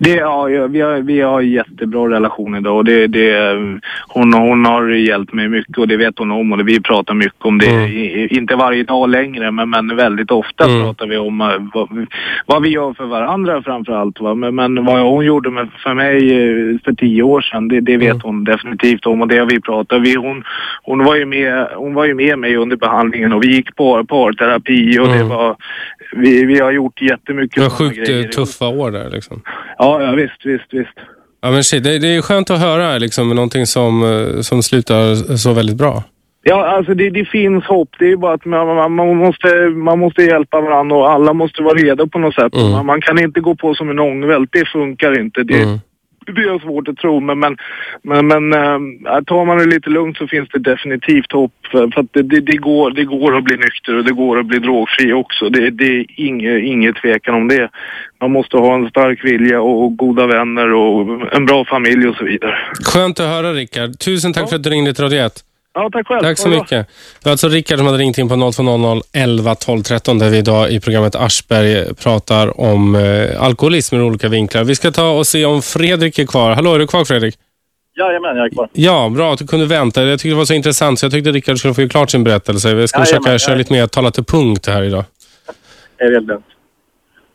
Det, 0.00 0.10
ja, 0.10 0.44
vi, 0.44 0.80
har, 0.80 1.00
vi 1.00 1.20
har 1.20 1.40
jättebra 1.40 2.08
relation 2.10 2.56
idag 2.56 2.76
och 2.76 2.84
det, 2.84 3.06
det, 3.06 3.52
hon, 4.08 4.32
hon 4.34 4.64
har 4.64 4.88
hjälpt 4.88 5.32
mig 5.32 5.48
mycket 5.48 5.78
och 5.78 5.88
det 5.88 5.96
vet 5.96 6.18
hon 6.18 6.30
om 6.30 6.52
och 6.52 6.68
vi 6.68 6.80
pratar 6.80 7.14
mycket 7.14 7.44
om 7.44 7.58
det. 7.58 7.66
Mm. 7.70 8.28
Inte 8.30 8.54
varje 8.56 8.82
dag 8.82 9.10
längre 9.10 9.50
men, 9.50 9.70
men 9.70 9.96
väldigt 9.96 10.30
ofta 10.30 10.64
Mm. 10.64 10.82
pratar 10.82 11.06
vi 11.06 11.16
om 11.16 11.40
eh, 11.40 11.46
vad, 11.74 11.88
vi- 11.96 12.06
vad 12.46 12.62
vi 12.62 12.68
gör 12.68 12.94
för 12.94 13.04
varandra 13.04 13.62
framför 13.62 13.92
allt. 13.92 14.20
Va? 14.20 14.34
Men, 14.34 14.54
men 14.54 14.84
vad 14.84 15.00
hon 15.00 15.19
gjorde 15.24 15.50
med, 15.50 15.68
för 15.82 15.94
mig 15.94 16.16
eh, 16.16 16.78
för 16.84 16.92
tio 16.92 17.22
år 17.22 17.40
sedan, 17.40 17.68
det, 17.68 17.80
det 17.80 17.96
vet 17.96 18.10
Mm. 18.10 18.20
hon 18.22 18.44
definitivt 18.44 19.06
om 19.06 19.20
och 19.20 19.28
det 19.28 19.38
har 19.38 19.46
vi 19.46 19.60
pratat 19.60 20.02
vi, 20.02 20.14
hon, 20.14 20.44
hon, 20.82 21.04
var 21.04 21.16
ju 21.16 21.26
med, 21.26 21.66
hon 21.76 21.94
var 21.94 22.04
ju 22.04 22.14
med 22.14 22.38
mig 22.38 22.56
under 22.56 22.76
behandlingen 22.76 23.32
och 23.32 23.42
vi 23.42 23.54
gick 23.54 23.76
på 23.76 24.04
parterapi 24.04 24.98
och 24.98 25.06
det 25.08 25.14
Mm. 25.14 25.28
var, 25.28 25.56
vi, 26.16 26.44
vi 26.44 26.60
har 26.60 26.72
gjort 26.72 27.02
jättemycket 27.02 27.54
Det 27.54 27.60
var 27.62 27.70
sjukt 27.70 27.96
grejer. 27.96 28.24
eh, 28.24 28.28
tuffa 28.30 28.68
år 28.68 28.90
där 28.90 29.10
liksom. 29.10 29.42
Ja, 29.78 30.02
ja 30.02 30.12
visst, 30.12 30.46
visst, 30.46 30.66
visst. 30.70 30.94
Ja, 31.42 31.50
men 31.50 31.64
shit, 31.64 31.84
det, 31.84 31.98
det 31.98 32.08
är 32.16 32.22
skönt 32.22 32.50
att 32.50 32.60
höra 32.60 32.98
liksom, 32.98 33.28
någonting 33.28 33.66
som, 33.66 34.02
eh, 34.02 34.40
som 34.40 34.62
slutar 34.62 35.14
så 35.36 35.52
väldigt 35.52 35.76
bra. 35.76 36.02
Ja, 36.42 36.66
alltså 36.66 36.94
det, 36.94 37.10
det 37.10 37.24
finns 37.24 37.64
hopp. 37.64 37.88
Det 37.98 38.10
är 38.10 38.16
bara 38.16 38.34
att 38.34 38.44
man, 38.44 38.66
man, 38.66 38.92
man, 38.92 39.16
måste, 39.16 39.48
man 39.68 39.98
måste 39.98 40.22
hjälpa 40.22 40.60
varandra 40.60 40.96
och 40.96 41.10
alla 41.10 41.32
måste 41.32 41.62
vara 41.62 41.74
redo 41.74 42.06
på 42.06 42.18
något 42.18 42.34
sätt. 42.34 42.54
Mm. 42.54 42.70
Man, 42.70 42.86
man 42.86 43.00
kan 43.00 43.18
inte 43.18 43.40
gå 43.40 43.54
på 43.54 43.74
som 43.74 43.90
en 43.90 43.98
ångvält. 43.98 44.50
Det 44.52 44.68
funkar 44.68 45.20
inte. 45.20 45.42
Det, 45.42 45.62
Mm. 45.62 45.78
det 46.36 46.40
är 46.40 46.58
svårt 46.58 46.88
att 46.88 46.96
tro. 46.96 47.20
Men, 47.20 47.38
men, 47.38 47.56
men, 48.02 48.26
men 48.26 48.52
äh, 49.06 49.22
tar 49.26 49.44
man 49.44 49.58
det 49.58 49.64
lite 49.64 49.90
lugnt 49.90 50.16
så 50.16 50.26
finns 50.26 50.48
det 50.48 50.58
definitivt 50.58 51.32
hopp. 51.32 51.52
För, 51.72 51.88
för 51.94 52.06
det, 52.12 52.22
det, 52.22 52.40
det, 52.40 52.56
går, 52.56 52.90
det 52.90 53.04
går 53.04 53.36
att 53.36 53.44
bli 53.44 53.56
nykter 53.56 53.96
och 53.96 54.04
det 54.04 54.12
går 54.12 54.38
att 54.38 54.46
bli 54.46 54.58
drogfri 54.58 55.12
också. 55.12 55.48
Det, 55.48 55.70
det 55.70 55.84
är 55.84 56.04
inget, 56.16 56.62
inget 56.62 56.96
tvekan 56.96 57.34
om 57.34 57.48
det. 57.48 57.70
Man 58.20 58.32
måste 58.32 58.56
ha 58.56 58.74
en 58.74 58.88
stark 58.88 59.24
vilja 59.24 59.60
och, 59.60 59.96
goda 59.96 60.26
vänner 60.26 60.72
och 60.72 61.00
en 61.36 61.46
bra 61.46 61.64
familj 61.64 62.08
och 62.08 62.16
så 62.16 62.24
vidare. 62.24 62.58
Skönt 62.84 63.20
att 63.20 63.26
höra 63.26 63.52
Rickard. 63.52 63.98
Tusen 63.98 64.32
tack 64.32 64.48
för 64.48 64.56
att 64.56 64.62
du 64.62 64.70
ringde 64.70 64.94
till 64.94 65.04
Radio 65.04 65.18
1. 65.18 65.32
Ja, 65.74 65.90
tack 65.92 66.06
själv. 66.06 66.20
Tack 66.20 66.38
så 66.38 66.48
mycket. 66.48 66.70
Det 66.70 67.24
var 67.24 67.30
alltså 67.30 67.48
Rickard 67.48 67.78
som 67.78 67.86
hade 67.86 67.98
ringt 67.98 68.18
in 68.18 68.28
på 68.28 68.52
0200 68.52 69.02
11 69.12 69.54
12 69.54 69.82
13 69.82 70.18
där 70.18 70.30
vi 70.30 70.38
idag 70.38 70.70
i 70.70 70.80
programmet 70.80 71.14
Aschberg 71.14 71.94
pratar 71.94 72.60
om 72.60 72.94
eh, 72.94 73.42
alkoholism 73.42 73.96
ur 73.96 74.02
olika 74.02 74.28
vinklar. 74.28 74.64
Vi 74.64 74.74
ska 74.74 74.90
ta 74.90 75.10
och 75.10 75.26
se 75.26 75.44
om 75.44 75.62
Fredrik 75.62 76.18
är 76.18 76.26
kvar. 76.26 76.50
Hallå, 76.52 76.74
är 76.74 76.78
du 76.78 76.86
kvar 76.86 77.04
Fredrik? 77.04 77.34
Jajamän, 77.96 78.36
jag 78.36 78.46
är 78.46 78.50
kvar. 78.50 78.68
Ja, 78.72 79.08
bra 79.08 79.32
att 79.32 79.38
du 79.38 79.46
kunde 79.46 79.66
vänta. 79.66 80.02
Jag 80.02 80.18
tyckte 80.18 80.28
det 80.28 80.38
var 80.38 80.44
så 80.44 80.54
intressant 80.54 80.98
så 80.98 81.06
jag 81.06 81.12
tyckte 81.12 81.32
Rickard 81.32 81.58
skulle 81.58 81.74
få 81.74 81.88
klart 81.88 82.10
sin 82.10 82.24
berättelse. 82.24 82.74
Vi 82.74 82.88
ska 82.88 82.98
Jajamän, 82.98 83.06
försöka 83.06 83.38
köra 83.38 83.50
jajamän. 83.50 83.58
lite 83.58 83.72
mer 83.72 83.86
tala 83.86 84.10
till 84.10 84.24
punkt 84.24 84.66
här 84.66 84.82
idag. 84.82 85.04
Det 85.98 86.04
är 86.04 86.20
lugnt. 86.20 86.44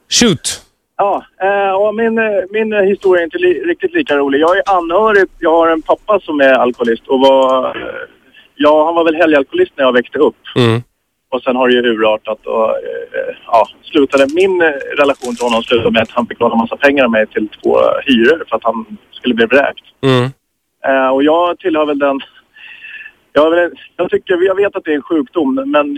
Shoot! 0.10 0.62
Ja, 0.98 1.26
eh, 1.41 1.72
och 1.72 1.95
min, 1.95 2.18
eh, 2.18 2.24
min 2.49 2.74
eh, 2.74 2.82
historia 2.82 3.22
är 3.22 3.26
inte 3.26 3.38
li, 3.38 3.64
riktigt 3.64 3.94
lika 3.94 4.18
rolig. 4.18 4.40
Jag 4.40 4.57
är 4.57 4.64
anhörig. 4.78 5.30
Jag 5.40 5.52
har 5.52 5.68
en 5.68 5.82
pappa 5.82 6.20
som 6.20 6.40
är 6.40 6.53
alkoholist 6.53 7.07
och 7.07 7.20
var... 7.20 7.78
Ja, 8.56 8.86
han 8.86 8.95
var 8.95 9.06
väl 9.06 9.15
helgalkoholist 9.15 9.72
när 9.76 9.86
jag 9.86 9.94
växte 9.94 10.19
upp. 10.19 10.36
Mm. 10.56 10.82
Och 11.30 11.41
sen 11.41 11.56
har 11.56 11.68
det 11.68 11.73
ju 11.73 11.82
urartat 11.82 12.45
och 12.45 12.69
eh, 12.69 13.36
ja, 13.48 13.68
slutade 13.84 14.27
min 14.34 14.61
eh, 14.61 14.68
relation 14.98 15.36
till 15.36 15.45
honom 15.45 15.64
slutade 15.64 15.91
med 15.91 16.02
att 16.02 16.11
han 16.11 16.27
fick 16.27 16.40
låna 16.40 16.56
massa 16.56 16.77
pengar 16.77 17.03
av 17.03 17.11
mig 17.11 17.27
till 17.27 17.48
två 17.48 17.77
hyror 18.06 18.44
för 18.49 18.56
att 18.56 18.64
han 18.64 18.86
skulle 19.11 19.36
bli 19.36 19.45
vräkt. 19.45 19.86
Mm. 20.02 20.32
Eh, 20.88 21.10
och 21.10 21.23
jag 21.23 21.60
tillhör 21.60 21.86
väl 21.86 21.99
den... 21.99 22.19
Jag, 23.34 23.52
väl, 23.52 23.72
jag, 23.98 24.10
tycker, 24.10 24.45
jag 24.45 24.56
vet 24.56 24.76
att 24.76 24.84
det 24.84 24.91
är 24.91 24.95
en 24.95 25.02
sjukdom, 25.02 25.64
men 25.65 25.98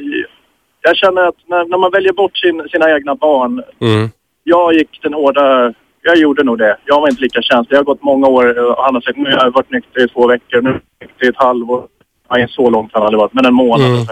jag 0.81 0.97
känner 0.97 1.21
att 1.27 1.35
när, 1.45 1.65
när 1.65 1.77
man 1.77 1.91
väljer 1.91 2.13
bort 2.13 2.37
sin, 2.37 2.67
sina 2.71 2.91
egna 2.91 3.15
barn... 3.15 3.63
Mm. 3.81 4.09
Jag 4.43 4.73
gick 4.73 4.99
den 5.01 5.13
hårda... 5.13 5.73
Jag 6.01 6.17
gjorde 6.17 6.43
nog 6.43 6.57
det. 6.57 6.77
Jag 6.85 7.01
var 7.01 7.09
inte 7.09 7.21
lika 7.21 7.41
känslig. 7.41 7.75
Jag 7.75 7.79
har 7.79 7.83
gått 7.85 8.03
många 8.03 8.27
år 8.27 8.69
och 8.69 8.83
han 8.83 8.93
har 8.95 9.01
sagt 9.01 9.17
nu 9.17 9.31
har 9.31 9.43
jag 9.43 9.51
varit 9.51 9.71
nykter 9.71 10.05
i 10.05 10.07
två 10.07 10.27
veckor, 10.27 10.61
nu 10.61 10.69
är 10.69 10.73
jag 10.73 11.07
nykter 11.07 11.25
i 11.25 11.29
ett 11.29 11.37
halvår. 11.37 11.87
Nej, 12.29 12.47
så 12.49 12.69
långt 12.69 12.93
har 12.93 12.99
han 12.99 13.05
aldrig 13.05 13.19
varit, 13.19 13.33
men 13.33 13.45
en 13.45 13.53
månad. 13.53 13.87
Mm. 13.87 14.05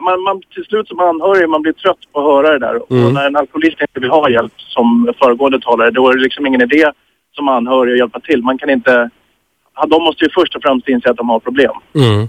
Man, 0.00 0.22
man, 0.22 0.42
till 0.54 0.64
slut 0.64 0.88
som 0.88 1.00
anhörig, 1.00 1.48
man 1.48 1.62
blir 1.62 1.72
trött 1.72 1.98
på 2.12 2.20
att 2.20 2.26
höra 2.26 2.52
det 2.52 2.58
där. 2.58 2.80
Mm. 2.90 3.06
Och 3.06 3.12
när 3.12 3.26
en 3.26 3.36
alkoholist 3.36 3.80
inte 3.80 4.00
vill 4.00 4.10
ha 4.10 4.30
hjälp, 4.30 4.52
som 4.56 5.14
föregående 5.18 5.60
talare, 5.60 5.90
då 5.90 6.08
är 6.08 6.16
det 6.16 6.22
liksom 6.22 6.46
ingen 6.46 6.62
idé 6.62 6.92
som 7.36 7.48
anhörig 7.48 7.92
att 7.92 7.98
hjälpa 7.98 8.20
till. 8.20 8.42
Man 8.42 8.58
kan 8.58 8.70
inte... 8.70 9.10
De 9.88 10.02
måste 10.02 10.24
ju 10.24 10.30
först 10.30 10.56
och 10.56 10.62
främst 10.62 10.88
inse 10.88 11.10
att 11.10 11.16
de 11.16 11.28
har 11.28 11.40
problem. 11.40 11.72
Mm. 11.94 12.28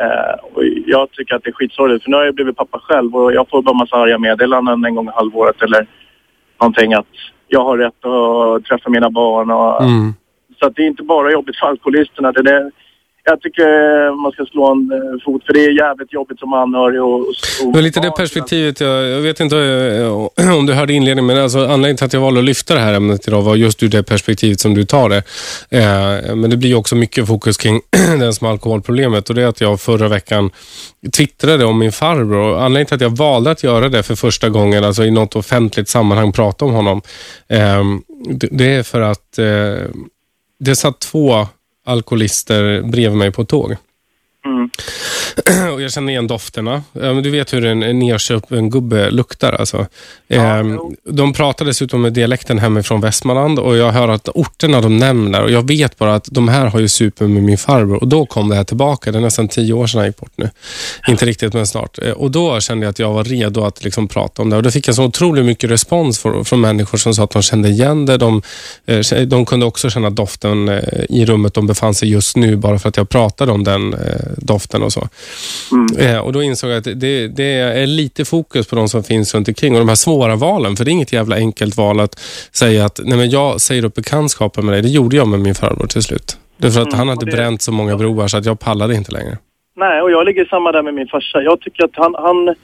Eh, 0.00 0.34
och 0.52 0.64
jag 0.86 1.10
tycker 1.10 1.34
att 1.34 1.44
det 1.44 1.50
är 1.50 1.52
skitsorgligt, 1.52 2.04
för 2.04 2.10
nu 2.10 2.16
har 2.16 2.24
jag 2.24 2.34
blivit 2.34 2.56
pappa 2.56 2.78
själv 2.78 3.16
och 3.16 3.32
jag 3.32 3.48
får 3.48 3.62
bara 3.62 3.74
massa 3.74 3.96
arga 3.96 4.18
meddelanden 4.18 4.84
en 4.84 4.94
gång 4.94 5.08
i 5.08 5.12
halvåret 5.14 5.62
eller 5.62 5.86
någonting 6.60 6.94
att 6.94 7.06
jag 7.48 7.64
har 7.64 7.78
rätt 7.78 8.04
att 8.04 8.64
träffa 8.64 8.90
mina 8.90 9.10
barn. 9.10 9.50
Och, 9.50 9.82
Mm. 9.82 10.14
Så 10.58 10.66
att 10.66 10.76
det 10.76 10.82
är 10.82 10.86
inte 10.86 11.02
bara 11.02 11.32
jobbigt 11.32 11.56
för 11.56 11.66
alkoholisterna. 11.66 12.32
Det, 12.32 12.42
det, 12.42 12.70
jag 13.24 13.40
tycker 13.40 14.22
man 14.22 14.32
ska 14.32 14.44
slå 14.44 14.72
en 14.72 14.92
eh, 14.92 15.24
fot, 15.24 15.46
för 15.46 15.52
det 15.52 15.64
är 15.64 15.78
jävligt 15.78 16.12
jobbigt 16.12 16.38
som 16.38 16.52
anhörig. 16.52 17.02
Och, 17.02 17.18
och, 17.64 17.72
Det 17.72 17.82
lite 17.82 18.00
det 18.00 18.10
perspektivet, 18.10 18.80
jag, 18.80 19.04
jag 19.04 19.20
vet 19.20 19.40
inte 19.40 19.56
eh, 19.56 20.56
om 20.58 20.66
du 20.66 20.72
hörde 20.72 20.92
inledningen, 20.92 21.26
men 21.26 21.38
alltså, 21.38 21.58
anledningen 21.58 21.96
till 21.96 22.06
att 22.06 22.12
jag 22.12 22.20
valde 22.20 22.40
att 22.40 22.46
lyfta 22.46 22.74
det 22.74 22.80
här 22.80 22.94
ämnet 22.94 23.28
idag 23.28 23.42
var 23.42 23.56
just 23.56 23.82
ur 23.82 23.88
det 23.88 24.02
perspektivet 24.02 24.60
som 24.60 24.74
du 24.74 24.84
tar 24.84 25.08
det. 25.08 25.22
Eh, 25.70 26.34
men 26.36 26.50
det 26.50 26.56
blir 26.56 26.74
också 26.74 26.96
mycket 26.96 27.26
fokus 27.26 27.56
kring 27.56 27.80
den 28.18 28.34
som 28.34 28.46
alkoholproblemet 28.46 29.28
och 29.28 29.34
det 29.34 29.42
är 29.42 29.46
att 29.46 29.60
jag 29.60 29.80
förra 29.80 30.08
veckan 30.08 30.50
twittrade 31.16 31.64
om 31.64 31.78
min 31.78 31.92
farbror. 31.92 32.58
Anledningen 32.58 32.86
till 32.86 32.94
att 32.94 33.00
jag 33.00 33.16
valde 33.16 33.50
att 33.50 33.64
göra 33.64 33.88
det 33.88 34.02
för 34.02 34.14
första 34.14 34.48
gången, 34.48 34.84
alltså 34.84 35.04
i 35.04 35.10
något 35.10 35.36
offentligt 35.36 35.88
sammanhang, 35.88 36.32
prata 36.32 36.64
om 36.64 36.72
honom, 36.72 37.02
eh, 37.48 37.84
det, 38.30 38.48
det 38.50 38.74
är 38.74 38.82
för 38.82 39.00
att 39.00 39.38
eh, 39.38 39.90
det 40.60 40.76
satt 40.76 41.00
två 41.00 41.46
alkoholister 41.84 42.82
bredvid 42.82 43.18
mig 43.18 43.32
på 43.32 43.42
ett 43.42 43.48
tåg. 43.48 43.76
Mm. 44.44 44.61
Och 45.74 45.82
jag 45.82 45.92
känner 45.92 46.12
igen 46.12 46.26
dofterna. 46.26 46.82
Ja, 46.92 47.12
Du 47.12 47.30
vet 47.30 47.52
hur 47.52 47.64
en, 47.64 47.82
en 47.82 47.98
nerköpen 47.98 48.70
gubbe 48.70 49.10
luktar. 49.10 49.52
Alltså. 49.52 49.86
Ehm, 50.28 50.78
de 51.04 51.32
pratar 51.32 51.64
dessutom 51.64 52.02
med 52.02 52.12
dialekten 52.12 52.58
hemifrån 52.58 53.00
Västmanland 53.00 53.58
och 53.58 53.76
jag 53.76 53.92
hör 53.92 54.08
att 54.08 54.28
orterna 54.28 54.80
de 54.80 54.96
nämner 54.96 55.42
och 55.42 55.50
jag 55.50 55.68
vet 55.68 55.98
bara 55.98 56.14
att 56.14 56.28
de 56.30 56.48
här 56.48 56.66
har 56.66 56.80
ju 56.80 56.88
super 56.88 57.26
med 57.26 57.42
min 57.42 57.58
farbror 57.58 57.96
och 57.96 58.08
då 58.08 58.26
kom 58.26 58.48
det 58.48 58.54
här 58.56 58.64
tillbaka. 58.64 59.12
Det 59.12 59.18
är 59.18 59.22
nästan 59.22 59.48
tio 59.48 59.72
år 59.72 59.86
sedan 59.86 59.98
han 59.98 60.06
gick 60.08 60.16
bort 60.16 60.32
nu. 60.36 60.50
Inte 61.08 61.26
riktigt 61.26 61.52
men 61.54 61.66
snart. 61.66 61.98
Eh, 62.02 62.10
Och 62.10 62.30
då 62.30 62.60
kände 62.60 62.86
jag 62.86 62.90
att 62.90 62.98
jag 62.98 63.12
var 63.12 63.24
redo 63.24 63.64
att 63.64 63.84
liksom 63.84 64.08
prata 64.08 64.42
om 64.42 64.50
det 64.50 64.56
och 64.56 64.62
då 64.62 64.70
fick 64.70 64.88
jag 64.88 64.94
så 64.94 65.04
otroligt 65.04 65.44
mycket 65.44 65.70
respons 65.70 66.18
från, 66.18 66.60
människor 66.60 66.98
som 66.98 67.14
sa 67.14 67.24
att 67.24 67.30
de 67.30 67.42
kände 67.42 67.68
igen 67.68 68.06
det. 68.06 68.16
De, 68.16 68.42
eh, 68.86 69.00
de 69.26 69.46
kunde 69.46 69.66
också 69.66 69.90
känna 69.90 70.10
doften 70.10 70.68
eh, 70.68 70.78
i 71.08 71.26
rummet 71.26 71.54
de 71.54 71.66
befann 71.66 71.94
sig 71.94 72.08
just 72.10 72.36
nu 72.36 72.56
bara 72.56 72.78
för 72.78 72.88
att 72.88 72.96
jag 72.96 73.08
pratade 73.08 73.52
om 73.52 73.64
den 73.64 73.94
eh, 73.94 73.98
doften 74.62 74.82
och 74.82 74.92
så. 74.92 75.08
Eh, 75.98 76.18
och 76.18 76.32
då 76.32 76.42
insåg 76.42 76.70
jag 76.70 76.78
att 76.78 77.00
det, 77.00 77.28
det 77.28 77.44
är 77.58 77.86
lite 77.86 78.24
fokus 78.24 78.66
på 78.66 78.76
de 78.76 78.88
som 78.88 79.04
finns 79.04 79.34
runt 79.34 79.48
omkring 79.48 79.72
och 79.74 79.78
de 79.78 79.88
här 79.88 79.94
svåra 79.96 80.36
valen, 80.36 80.76
för 80.76 80.84
det 80.84 80.90
är 80.90 80.92
inget 80.92 81.12
jävla 81.12 81.36
enkelt 81.36 81.76
val 81.76 82.00
att 82.00 82.20
säga 82.52 82.84
att 82.84 83.00
nej 83.04 83.18
men 83.18 83.30
jag 83.30 83.60
säger 83.60 83.84
upp 83.84 83.94
bekantskapen 83.94 84.64
med 84.66 84.74
dig. 84.74 84.82
Det 84.82 84.88
gjorde 84.88 85.16
jag 85.16 85.28
med 85.28 85.40
min 85.40 85.54
farbror 85.54 85.86
till 85.86 86.02
slut. 86.02 86.36
Därför 86.56 86.80
att 86.80 86.86
Mm, 86.86 86.98
han 86.98 87.08
hade 87.08 87.26
det- 87.26 87.32
bränt 87.32 87.62
så 87.62 87.72
många 87.72 87.96
broar 87.96 88.28
så 88.28 88.36
att 88.36 88.46
jag 88.46 88.60
pallade 88.60 88.94
inte 88.94 89.12
längre. 89.12 89.38
Nej, 89.76 90.02
och 90.02 90.10
jag 90.10 90.24
ligger 90.26 90.44
samma 90.44 90.72
där 90.72 90.82
med 90.82 90.94
min 90.94 91.06
farsa. 91.08 91.42
Jag 91.42 91.60
tycker 91.60 91.84
att 91.84 91.90
han, 91.94 92.14
han, 92.18 92.54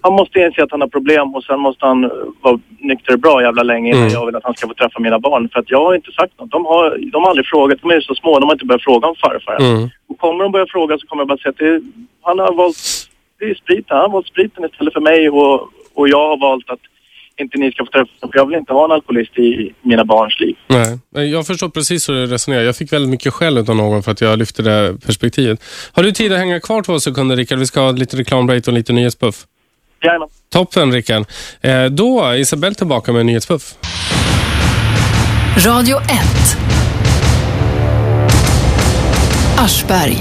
han 0.00 0.12
måste 0.12 0.38
inse 0.38 0.62
att 0.62 0.70
han 0.70 0.80
har 0.80 0.88
problem 0.88 1.34
och 1.34 1.44
sen 1.44 1.60
måste 1.60 1.86
han 1.86 2.04
eh, 2.04 2.10
vara 2.40 2.58
nykter 2.80 3.16
bra 3.16 3.42
jävla 3.42 3.62
länge 3.62 3.88
innan 3.90 4.02
Mm. 4.02 4.12
jag 4.12 4.26
vill 4.26 4.36
att 4.36 4.44
han 4.44 4.54
ska 4.54 4.68
få 4.68 4.74
träffa 4.74 5.00
mina 5.00 5.18
barn. 5.18 5.48
För 5.52 5.60
att 5.60 5.70
jag 5.70 5.84
har 5.84 5.94
inte 5.94 6.12
sagt 6.12 6.32
något. 6.38 6.50
De 6.50 6.64
har, 6.66 7.10
de 7.12 7.22
har 7.22 7.30
aldrig 7.30 7.46
frågat. 7.46 7.78
De 7.82 7.90
är 7.90 8.00
så 8.00 8.14
små. 8.14 8.38
De 8.38 8.44
har 8.46 8.54
inte 8.54 8.64
börjat 8.64 8.82
fråga 8.82 9.08
om 9.08 9.14
farfar. 9.14 9.56
Mm. 9.60 9.88
Och 10.08 10.18
kommer 10.18 10.44
de 10.44 10.52
börja 10.52 10.66
fråga 10.66 10.98
så 10.98 11.06
kommer 11.06 11.20
jag 11.20 11.28
bara 11.28 11.38
säga 11.38 11.50
att 11.50 11.58
det, 11.58 11.82
han 12.22 12.38
har 12.38 12.54
valt 12.54 12.76
det 13.38 13.44
är 13.44 13.54
spriten. 13.54 13.96
Han 13.96 14.00
har 14.00 14.08
valt 14.08 14.26
spriten 14.26 14.64
istället 14.64 14.92
för 14.92 15.00
mig 15.00 15.30
och, 15.30 15.54
och 15.94 16.08
jag 16.08 16.28
har 16.28 16.36
valt 16.36 16.70
att 16.70 16.80
inte 17.40 17.58
ni 17.58 17.72
ska 17.72 17.84
få 17.84 17.90
träffa 17.90 18.10
för 18.20 18.38
jag 18.38 18.46
vill 18.46 18.58
inte 18.58 18.72
ha 18.72 18.84
en 18.84 18.92
alkoholist 18.92 19.38
i 19.38 19.74
mina 19.82 20.04
barns 20.04 20.40
liv. 20.40 20.56
Nej, 21.14 21.30
jag 21.30 21.46
förstår 21.46 21.68
precis 21.68 22.08
hur 22.08 22.14
du 22.14 22.26
resonerar. 22.26 22.62
Jag 22.62 22.76
fick 22.76 22.92
väldigt 22.92 23.10
mycket 23.10 23.32
skäll 23.32 23.58
av 23.58 23.76
någon 23.76 24.02
för 24.02 24.12
att 24.12 24.20
jag 24.20 24.38
lyfte 24.38 24.62
det 24.62 24.96
perspektivet. 25.06 25.62
Har 25.92 26.02
du 26.02 26.12
tid 26.12 26.32
att 26.32 26.38
hänga 26.38 26.60
kvar 26.60 26.82
två 26.82 27.00
sekunder, 27.00 27.36
Rickard? 27.36 27.58
Vi 27.58 27.66
ska 27.66 27.80
ha 27.80 27.90
lite 27.90 28.16
reklambreak 28.16 28.66
och 28.66 28.72
lite 28.72 28.92
nyhetspuff. 28.92 29.46
Jajamän. 30.02 30.28
Toppen, 30.52 30.92
Rickard. 30.92 31.24
Eh, 31.60 31.84
då 31.84 32.24
är 32.24 32.34
Isabelle 32.34 32.74
tillbaka 32.74 33.12
med 33.12 33.20
en 33.20 33.26
nyhetspuff. 33.26 33.74
Radio 35.66 35.96
1. 36.00 36.08
Aschberg. 39.58 40.18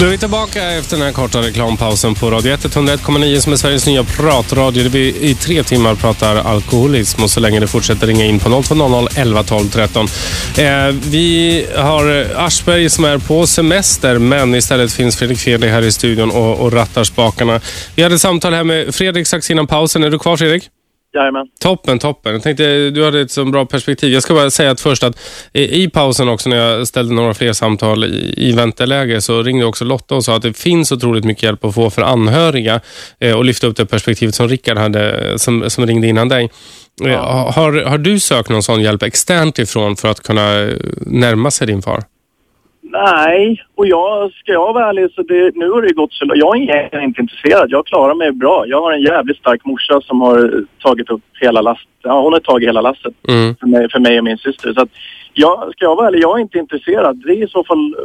Då 0.00 0.04
är 0.04 0.10
vi 0.10 0.18
tillbaka 0.18 0.70
efter 0.70 0.96
den 0.96 1.06
här 1.06 1.12
korta 1.12 1.42
reklampausen 1.42 2.14
på 2.14 2.30
Radio 2.30 2.52
1, 2.52 2.64
101,9 2.64 3.40
som 3.40 3.52
är 3.52 3.56
Sveriges 3.56 3.86
nya 3.86 4.04
pratradio 4.04 4.82
där 4.82 4.90
vi 4.90 5.16
i 5.20 5.34
tre 5.34 5.62
timmar 5.62 5.94
pratar 5.94 6.36
alkoholism 6.36 7.22
och 7.22 7.30
så 7.30 7.40
länge 7.40 7.60
det 7.60 7.66
fortsätter 7.66 8.06
ringa 8.06 8.24
in 8.24 8.38
på 8.38 8.62
0200 8.62 9.08
11 9.16 9.42
12 9.42 9.68
13. 9.68 10.06
Eh, 10.58 10.86
vi 11.10 11.66
har 11.76 12.26
Aschberg 12.36 12.90
som 12.90 13.04
är 13.04 13.18
på 13.18 13.46
semester 13.46 14.18
men 14.18 14.54
istället 14.54 14.92
finns 14.92 15.16
Fredrik 15.16 15.38
Fredrik 15.38 15.70
här 15.70 15.82
i 15.82 15.92
studion 15.92 16.30
och, 16.30 16.60
och 16.60 16.72
rattar 16.72 17.04
spakarna. 17.04 17.60
Vi 17.94 18.02
hade 18.02 18.18
samtal 18.18 18.54
här 18.54 18.64
med 18.64 18.94
Fredrik 18.94 19.26
strax 19.26 19.50
innan 19.50 19.66
pausen. 19.66 20.04
Är 20.04 20.10
du 20.10 20.18
kvar 20.18 20.36
Fredrik? 20.36 20.70
Jajamän. 21.14 21.46
Toppen, 21.60 21.98
toppen. 21.98 22.32
Jag 22.32 22.42
tänkte, 22.42 22.90
du 22.90 23.04
hade 23.04 23.20
ett 23.20 23.30
så 23.30 23.44
bra 23.44 23.66
perspektiv. 23.66 24.12
Jag 24.12 24.22
ska 24.22 24.34
bara 24.34 24.50
säga 24.50 24.70
att 24.70 24.80
först 24.80 25.02
att 25.02 25.18
i, 25.52 25.88
pausen 25.90 26.28
också 26.28 26.48
när 26.48 26.56
jag 26.56 26.86
ställde 26.86 27.14
några 27.14 27.34
fler 27.34 27.52
samtal 27.52 28.04
i, 28.04 28.34
i 28.36 28.52
vänteläge 28.52 29.20
så 29.20 29.42
ringde 29.42 29.66
också 29.66 29.84
Lotta 29.84 30.14
och 30.14 30.24
sa 30.24 30.36
att 30.36 30.42
det 30.42 30.56
finns 30.56 30.92
otroligt 30.92 31.24
mycket 31.24 31.42
hjälp 31.42 31.64
att 31.64 31.74
få 31.74 31.90
för 31.90 32.02
anhöriga 32.02 32.80
eh, 33.20 33.36
och 33.36 33.44
lyfta 33.44 33.66
upp 33.66 33.76
det 33.76 33.86
perspektivet 33.86 34.34
som 34.34 34.48
Rickard 34.48 34.78
hade 34.78 35.38
som, 35.38 35.70
som 35.70 35.86
ringde 35.86 36.06
innan 36.06 36.28
dig. 36.28 36.50
Eh, 37.04 37.20
har, 37.52 37.82
har 37.82 37.98
du 37.98 38.20
sökt 38.20 38.48
någon 38.48 38.62
sån 38.62 38.82
hjälp 38.82 39.02
externt 39.02 39.58
ifrån 39.58 39.96
för 39.96 40.08
att 40.08 40.20
kunna 40.20 40.60
eh, 40.60 40.74
närma 41.06 41.50
sig 41.50 41.66
din 41.66 41.82
far? 41.82 42.04
Nej, 42.90 43.62
och 43.74 43.86
jag, 43.86 44.32
ska 44.32 44.52
jag 44.52 44.72
vara 44.72 44.88
ärlig 44.88 45.10
så 45.14 45.22
det, 45.22 45.54
nu 45.54 45.70
har 45.70 45.82
det 45.82 45.94
gått 45.94 46.12
så 46.12 46.24
Jag 46.34 46.56
är 46.56 46.62
egentligen 46.62 47.04
inte 47.04 47.20
intresserad. 47.20 47.70
Jag 47.70 47.86
klarar 47.86 48.14
mig 48.14 48.32
bra. 48.32 48.64
Jag 48.66 48.80
har 48.80 48.92
en 48.92 49.02
jävligt 49.02 49.36
stark 49.36 49.64
morsa 49.64 50.00
som 50.00 50.20
har 50.20 50.64
tagit 50.78 51.10
upp 51.10 51.22
hela 51.40 51.60
lasset. 51.60 51.88
Ja, 52.02 52.20
hon 52.20 52.32
har 52.32 52.40
tagit 52.40 52.68
hela 52.68 52.80
lasset 52.80 53.14
Mm. 53.28 53.56
för, 53.56 53.66
mig, 53.66 53.90
för 53.90 53.98
mig 53.98 54.18
och 54.18 54.24
min 54.24 54.38
syster. 54.38 54.72
Så 54.72 54.80
att 54.82 54.88
jag, 55.32 55.72
ska 55.72 55.84
jag 55.84 55.96
vara 55.96 56.06
ärlig, 56.08 56.22
jag 56.22 56.38
är 56.38 56.42
inte 56.42 56.58
intresserad. 56.58 57.16
Det 57.16 57.32
är 57.32 57.44
i 57.44 57.48
så 57.48 57.64
fall, 57.64 57.96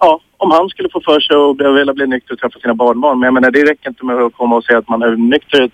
ja, 0.00 0.20
om 0.36 0.50
han 0.50 0.68
skulle 0.68 0.88
få 0.88 1.00
för 1.00 1.20
sig 1.20 1.36
och 1.36 1.60
vilja 1.78 1.94
bli 1.94 2.06
nykter 2.06 2.32
och 2.34 2.38
träffa 2.40 2.58
sina 2.58 2.74
barnbarn. 2.74 3.18
Men 3.18 3.26
jag 3.26 3.34
menar, 3.34 3.50
det 3.50 3.64
räcker 3.64 3.88
inte 3.88 4.04
med 4.04 4.16
att 4.16 4.32
komma 4.34 4.56
och 4.56 4.64
säga 4.64 4.78
att 4.78 4.88
man 4.88 5.02
är 5.02 5.16
nykter 5.16 5.70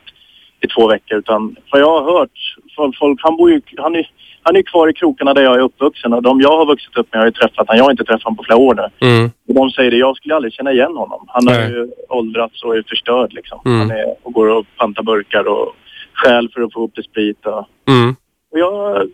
i 0.61 0.67
två 0.67 0.89
veckor. 0.89 1.19
Utan 1.19 1.57
vad 1.71 1.81
jag 1.81 2.01
har 2.01 2.19
hört, 2.19 2.31
folk, 2.77 2.99
folk, 2.99 3.21
han 3.23 3.37
bor 3.37 3.51
ju, 3.51 3.61
han 3.77 3.97
är, 3.97 4.11
han 4.43 4.57
är 4.57 4.63
kvar 4.63 4.89
i 4.89 4.93
krokarna 4.93 5.35
där 5.35 5.43
jag 5.43 5.55
är 5.55 5.61
uppvuxen 5.61 6.13
och 6.13 6.23
de 6.23 6.41
jag 6.41 6.57
har 6.57 6.67
vuxit 6.67 6.97
upp 6.97 7.13
med 7.13 7.21
har 7.21 7.27
ju 7.27 7.33
träffat 7.33 7.65
han. 7.69 7.77
Jag 7.77 7.85
har 7.85 7.91
inte 7.91 8.05
träffat 8.05 8.23
honom 8.23 8.37
på 8.37 8.43
flera 8.45 8.59
år 8.59 8.75
nu. 8.75 9.09
Mm. 9.09 9.31
Och 9.49 9.55
de 9.55 9.71
säger 9.71 9.91
det, 9.91 9.97
jag 9.97 10.17
skulle 10.17 10.35
aldrig 10.35 10.53
känna 10.53 10.73
igen 10.73 10.97
honom. 10.97 11.25
Han 11.29 11.49
har 11.49 11.55
ju 11.55 11.89
åldrats 12.09 12.63
och 12.63 12.77
är 12.77 12.83
förstörd 12.89 13.33
liksom. 13.33 13.61
Mm. 13.65 13.79
Han 13.79 13.91
är, 13.91 14.15
och 14.23 14.33
går 14.33 14.47
och 14.49 14.67
pantar 14.77 15.03
burkar 15.03 15.49
och 15.49 15.75
stjäl 16.15 16.49
för 16.55 16.61
att 16.63 16.73
få 16.73 16.85
upp 16.85 16.95
till 16.95 17.05
sprit. 17.05 17.47
Och, 17.47 17.69
Mm. 17.89 18.17
och 18.53 18.59
jag, 18.59 19.09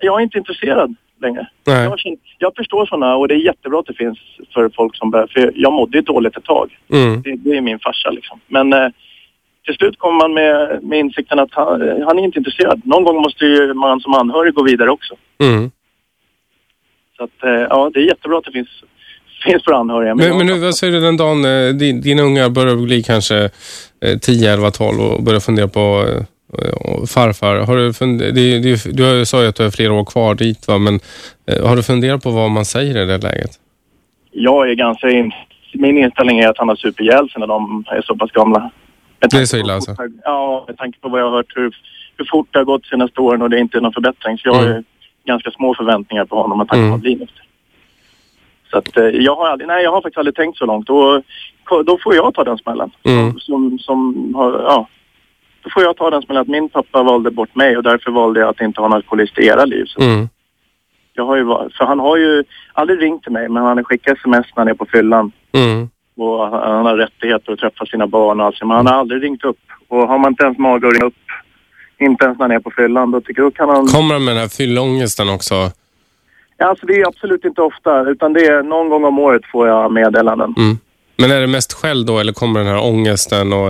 jag 0.00 0.20
är 0.20 0.22
inte 0.22 0.38
intresserad 0.38 0.94
längre. 1.22 1.46
Jag, 1.64 1.98
känner, 1.98 2.18
jag 2.38 2.52
förstår 2.56 2.86
sådana 2.86 3.16
och 3.16 3.28
det 3.28 3.34
är 3.34 3.38
jättebra 3.38 3.78
att 3.78 3.86
det 3.86 3.94
finns 3.94 4.18
för 4.54 4.70
folk 4.76 4.96
som 4.96 5.10
börjar. 5.10 5.26
För 5.26 5.52
jag 5.54 5.72
mådde 5.72 5.98
ju 5.98 6.02
dåligt 6.02 6.36
ett 6.36 6.44
tag. 6.44 6.78
Mm. 6.92 7.22
Det, 7.22 7.36
det 7.36 7.56
är 7.56 7.60
min 7.60 7.78
farsa 7.78 8.10
liksom. 8.10 8.40
Men 8.46 8.72
eh, 8.72 8.88
till 9.70 9.78
slut 9.78 9.98
kommer 9.98 10.18
man 10.18 10.34
med, 10.34 10.82
med 10.82 10.98
insikten 10.98 11.38
att 11.38 11.48
han, 11.52 12.02
han 12.06 12.18
är 12.18 12.24
inte 12.24 12.38
intresserad. 12.38 12.80
Någon 12.84 13.04
gång 13.04 13.22
måste 13.22 13.44
ju 13.44 13.74
man 13.74 14.00
som 14.00 14.14
anhörig 14.14 14.54
gå 14.54 14.62
vidare 14.62 14.90
också. 14.90 15.14
Mm. 15.42 15.70
Så 17.16 17.24
att, 17.24 17.44
eh, 17.44 17.66
ja, 17.70 17.90
det 17.94 18.00
är 18.00 18.04
jättebra 18.04 18.38
att 18.38 18.44
det 18.44 18.52
finns, 18.52 18.68
finns 19.44 19.64
för 19.64 19.72
anhöriga. 19.72 20.14
Men, 20.14 20.36
men 20.36 20.46
nu, 20.46 20.58
vad 20.58 20.74
säger 20.74 20.92
du 20.92 21.00
den 21.00 21.16
dagen 21.16 21.44
eh, 21.44 21.68
din, 21.68 22.00
dina 22.00 22.22
ungar 22.22 22.48
börjar 22.48 22.76
bli 22.76 23.02
kanske 23.02 23.50
eh, 24.04 24.18
10, 24.18 24.52
11, 24.52 24.70
12 24.70 25.00
och 25.00 25.22
börjar 25.22 25.40
fundera 25.40 25.68
på 25.68 26.04
eh, 26.58 27.06
farfar? 27.06 27.56
Har 27.56 27.76
du, 27.76 27.92
fund- 27.92 28.18
det, 28.18 28.58
det, 28.58 28.96
du 28.96 29.26
sa 29.26 29.42
ju 29.42 29.48
att 29.48 29.56
du 29.56 29.62
har 29.62 29.70
flera 29.70 29.92
år 29.92 30.04
kvar 30.04 30.34
dit, 30.34 30.68
va? 30.68 30.78
men 30.78 31.00
har 31.62 31.76
du 31.76 31.82
funderat 31.82 32.22
på 32.22 32.30
vad 32.30 32.50
man 32.50 32.64
säger 32.64 33.02
i 33.02 33.06
det 33.06 33.18
läget? 33.18 33.50
Jag 34.30 34.70
är 34.70 34.74
ganska 34.74 35.10
in... 35.10 35.32
Min 35.74 35.98
inställning 35.98 36.38
är 36.38 36.48
att 36.48 36.58
han 36.58 36.68
har 36.68 36.76
super 36.76 37.04
ihjäl 37.04 37.28
sig 37.28 37.40
när 37.40 37.46
de 37.46 37.84
är 37.88 38.02
så 38.02 38.16
pass 38.16 38.30
gamla. 38.30 38.70
Det 39.20 39.34
är 39.36 39.44
så 39.44 39.56
illa 39.56 39.74
alltså? 39.74 39.96
Ja, 40.24 40.64
med 40.68 40.76
tanke 40.78 40.98
på 41.00 41.08
vad 41.08 41.20
jag 41.20 41.24
har 41.30 41.36
hört 41.36 41.52
hur, 41.56 41.76
hur 42.16 42.24
fort 42.30 42.48
det 42.50 42.58
har 42.58 42.64
gått 42.64 42.86
senaste 42.86 43.20
åren 43.20 43.42
och 43.42 43.50
det 43.50 43.56
är 43.56 43.60
inte 43.60 43.80
någon 43.80 43.92
förbättring. 43.92 44.38
Så 44.38 44.48
jag 44.48 44.54
har 44.54 44.62
Mm. 44.66 44.76
ju 44.76 44.82
ganska 45.24 45.50
små 45.50 45.74
förväntningar 45.74 46.24
på 46.24 46.36
honom 46.42 46.58
tanke 46.68 46.82
på 46.82 46.86
Mm. 46.86 46.94
att 46.94 47.00
bli 47.00 47.14
nykter. 47.14 47.44
Så 48.70 48.78
att 48.78 48.96
eh, 48.96 49.04
jag 49.04 49.36
har 49.36 49.48
aldrig, 49.48 49.68
nej 49.68 49.84
jag 49.84 49.90
har 49.92 50.00
faktiskt 50.02 50.18
aldrig 50.18 50.34
tänkt 50.36 50.58
så 50.58 50.66
långt. 50.66 50.90
Och, 50.90 51.22
då 51.84 51.98
får 52.02 52.14
jag 52.14 52.34
ta 52.34 52.44
den 52.44 52.58
smällen. 52.58 52.90
Mm. 53.04 53.38
Som, 53.38 53.78
som 53.78 54.32
har, 54.34 54.52
ja. 54.52 54.88
Då 55.62 55.70
får 55.70 55.82
jag 55.82 55.96
ta 55.96 56.10
den 56.10 56.22
smällen 56.22 56.40
att 56.42 56.48
min 56.48 56.68
pappa 56.68 57.02
valde 57.02 57.30
bort 57.30 57.54
mig 57.54 57.76
och 57.76 57.82
därför 57.82 58.10
valde 58.10 58.40
jag 58.40 58.48
att 58.48 58.60
inte 58.60 58.80
ha 58.80 58.86
en 58.86 58.92
alkoholist 58.92 59.38
i 59.38 59.46
era 59.46 59.64
liv. 59.64 59.84
Så 59.86 60.00
Mm. 60.02 60.28
jag 61.12 61.26
har 61.26 61.36
ju, 61.36 61.44
för 61.44 61.84
han 61.84 61.98
har 62.00 62.16
ju 62.16 62.44
aldrig 62.72 63.02
ringt 63.02 63.22
till 63.22 63.32
mig 63.32 63.48
men 63.48 63.62
han 63.62 63.76
har 63.76 63.84
skickat 63.84 64.18
sms 64.18 64.46
när 64.56 64.60
han 64.60 64.68
är 64.68 64.74
på 64.74 64.86
fyllan. 64.92 65.32
Mm. 65.52 65.88
Och 66.20 66.48
han 66.48 66.86
har 66.86 66.96
rättigheter 66.96 67.52
att 67.52 67.58
träffa 67.58 67.86
sina 67.86 68.06
barn 68.06 68.40
och 68.40 68.46
allt. 68.46 68.60
Men 68.60 68.70
han 68.70 68.86
har 68.86 68.94
aldrig 68.94 69.22
ringt 69.22 69.44
upp. 69.44 69.58
Och 69.88 70.08
har 70.08 70.18
man 70.18 70.32
inte 70.32 70.44
ens 70.44 70.58
mage 70.58 70.86
att 70.88 70.94
ringa 70.94 71.06
upp, 71.06 71.14
inte 71.98 72.24
ens 72.24 72.38
när 72.38 72.44
han 72.44 72.56
är 72.56 72.60
på 72.60 72.70
fyllan, 72.76 73.10
då 73.10 73.20
tycker 73.20 73.42
jag 73.42 73.54
kan 73.54 73.68
han... 73.68 73.86
Kommer 73.86 74.14
han 74.14 74.24
med 74.24 74.34
den 74.34 74.40
här 74.40 74.48
fyllångesten 74.48 75.28
också? 75.28 75.54
Ja, 76.56 76.66
alltså 76.66 76.86
det 76.86 77.00
är 77.00 77.08
absolut 77.08 77.44
inte 77.44 77.62
ofta, 77.62 78.10
utan 78.10 78.32
det 78.32 78.46
är 78.46 78.62
någon 78.62 78.88
gång 78.88 79.04
om 79.04 79.18
året 79.18 79.42
får 79.52 79.68
jag 79.68 79.92
meddelanden. 79.92 80.54
Mm. 80.56 80.78
Men 81.16 81.30
är 81.30 81.40
det 81.40 81.46
mest 81.46 81.72
skäll 81.72 82.06
då 82.06 82.18
eller 82.18 82.32
kommer 82.32 82.60
den 82.60 82.68
här 82.68 82.84
ångesten 82.84 83.52
och 83.52 83.66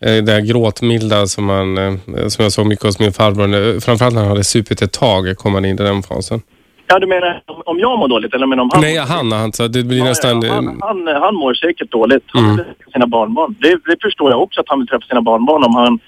eh, 0.00 0.24
det 0.24 0.32
här 0.32 0.40
gråtmilda 0.40 1.26
som, 1.26 1.44
man, 1.44 1.78
eh, 1.78 1.94
som 2.28 2.42
jag 2.42 2.52
såg 2.52 2.66
mycket 2.66 2.84
hos 2.84 2.98
min 2.98 3.12
farbror. 3.12 3.54
Eh, 3.54 3.80
Framförallt 3.80 4.14
när 4.14 4.20
han 4.20 4.30
hade 4.30 4.44
supit 4.44 4.82
ett 4.82 4.92
tag 4.92 5.36
kom 5.36 5.54
han 5.54 5.64
in 5.64 5.74
i 5.74 5.82
den 5.82 6.02
fasen. 6.02 6.42
Ja, 6.88 6.98
du 6.98 7.06
menar 7.06 7.42
om- 7.64 7.78
jag 7.78 7.98
mår 7.98 8.08
dåligt 8.08 8.34
eller 8.34 8.46
menar 8.46 8.62
om 8.62 8.70
han 8.72 8.80
Nej, 8.80 8.96
han, 8.96 9.32
han 9.32 9.52
så 9.52 9.68
det 9.68 9.82
blir 9.84 9.98
Ja, 9.98 10.04
nästan... 10.04 10.42
ja, 10.42 10.52
han, 10.54 10.78
han, 10.82 11.06
han 11.06 11.34
mår 11.34 11.54
säkert 11.54 11.90
dåligt. 11.90 12.24
Han 12.26 12.44
Mm. 12.44 12.56
vill 12.56 12.64
träffa 12.64 12.90
sina 12.92 13.06
barnbarn. 13.06 13.56
Det, 13.60 13.68
det 13.68 13.96
förstår 14.02 14.30
jag 14.30 14.42
också 14.42 14.60
att 14.60 14.68
han 14.68 14.78
vill 14.78 14.88
träffa 14.88 15.06
sina 15.06 15.22
barnbarn 15.22 15.64
om 15.64 15.74
han 15.74 15.98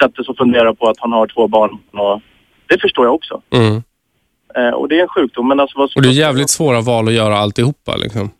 sätter 0.00 0.22
sig 0.22 0.30
och 0.32 0.36
funderar 0.36 0.72
på 0.74 0.88
att 0.88 0.96
han 0.98 1.12
har 1.12 1.26
två 1.26 1.48
barn. 1.48 1.78
Och, 1.92 2.20
det 2.66 2.80
förstår 2.80 3.04
jag 3.06 3.14
också. 3.14 3.40
Mm. 3.54 3.82
Eh, 4.56 4.70
och 4.74 4.88
det 4.88 4.98
är 4.98 5.02
en 5.02 5.08
sjukdom. 5.08 5.48
Men 5.48 5.60
alltså, 5.60 5.78
vad 5.78 5.90
Och 5.96 6.02
det 6.02 6.08
är 6.08 6.12
jävligt 6.12 6.50
svåra 6.50 6.80
val 6.80 7.08
att 7.08 7.14
göra 7.14 7.36
alltihopa 7.36 7.96
liksom. 7.96 8.30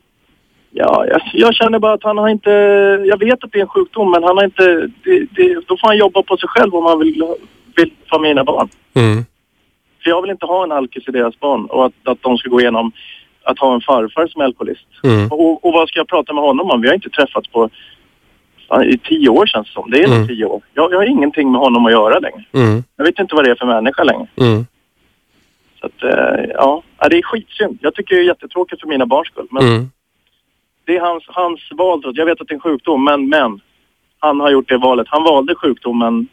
Ja, 0.75 1.05
jag, 1.09 1.21
jag 1.33 1.55
känner 1.55 1.79
bara 1.79 1.93
att 1.93 2.03
han 2.05 2.19
har 2.19 2.29
inte... 2.29 2.51
Jag 3.07 3.19
vet 3.19 3.45
att 3.45 3.53
det 3.53 3.59
är 3.59 3.63
en 3.63 3.69
sjukdom, 3.69 4.11
men 4.11 4.23
han 4.23 4.37
har 4.37 4.45
inte... 4.45 4.65
Det, 5.05 5.27
det, 5.37 5.55
då 5.67 5.77
får 5.81 5.87
han 5.89 5.97
jobba 5.99 6.23
på 6.23 6.37
sig 6.37 6.49
själv 6.49 6.75
om 6.75 6.85
han 6.87 6.99
vill, 6.99 7.25
vill 7.77 7.93
få 8.11 8.19
mina 8.19 8.45
barn. 8.45 8.69
Mm. 8.95 9.25
För 10.03 10.11
jag 10.11 10.23
vill 10.23 10.31
inte 10.31 10.47
ha 10.47 10.65
en 10.65 10.73
alkis 10.73 11.09
i 11.09 11.11
deras 11.11 11.41
barn 11.41 11.65
och 11.67 11.87
att, 11.87 11.93
att 12.05 12.23
de 12.23 12.39
ska 12.39 12.49
gå 12.49 12.61
igenom 12.61 12.93
att 13.45 13.59
ha 13.59 13.75
en 13.75 13.81
farfar 13.81 14.27
som 14.27 14.41
är 14.41 14.45
alkoholist. 14.45 14.87
Mm. 15.05 15.29
Och, 15.33 15.65
och 15.65 15.73
vad 15.73 15.89
ska 15.89 15.99
jag 16.01 16.09
prata 16.09 16.33
med 16.33 16.45
honom 16.45 16.71
om? 16.71 16.81
Vi 16.81 16.89
har 16.89 16.95
inte 16.95 17.11
träffats 17.11 17.49
på 17.49 17.71
i 18.85 18.99
tio 18.99 19.29
år 19.29 19.47
känns 19.47 19.67
det 19.67 19.73
som. 19.73 19.91
Det 19.91 20.03
är 20.03 20.07
Mm. 20.15 20.27
tio 20.29 20.45
år. 20.45 20.63
Jag, 20.75 20.93
jag 20.93 20.99
har 20.99 21.07
ingenting 21.07 21.53
med 21.53 21.61
honom 21.61 21.87
att 21.87 21.93
göra 21.93 22.19
längre. 22.19 22.45
Mm. 22.53 22.83
Jag 22.97 23.05
vet 23.05 23.19
inte 23.19 23.35
vad 23.35 23.45
det 23.45 23.51
är 23.51 23.55
för 23.55 23.67
människa 23.67 24.05
längre. 24.05 24.27
Mm. 24.37 24.67
Så 25.81 25.87
att, 25.87 26.03
eh, 26.03 26.45
ja, 26.55 26.83
Ja, 26.99 27.09
det 27.09 27.19
är 27.19 27.23
skitsynd. 27.23 27.79
Jag 27.83 27.95
tycker 27.95 28.15
det 28.15 28.21
är 28.21 28.25
jättetråkigt 28.25 28.81
för 28.81 28.89
mina 28.89 29.07
barns 29.07 29.29
skull. 29.29 29.47
Men 29.51 29.63
Mm. 29.63 29.91
det 30.85 30.97
är 30.97 31.01
hans, 31.01 31.25
hans 31.27 31.61
val. 31.71 32.03
Jag 32.15 32.27
vet 32.27 32.41
att 32.41 32.49
det 32.49 32.53
är 32.53 32.57
en 32.57 32.61
sjukdom, 32.61 33.05
men, 33.05 33.29
men 33.29 33.61
han 34.19 34.41
har 34.41 34.51
gjort 34.51 34.69
det 34.69 34.77
valet. 34.77 35.07
Han 35.11 35.23
valde 35.25 35.55
sjukdomen, 35.55 36.29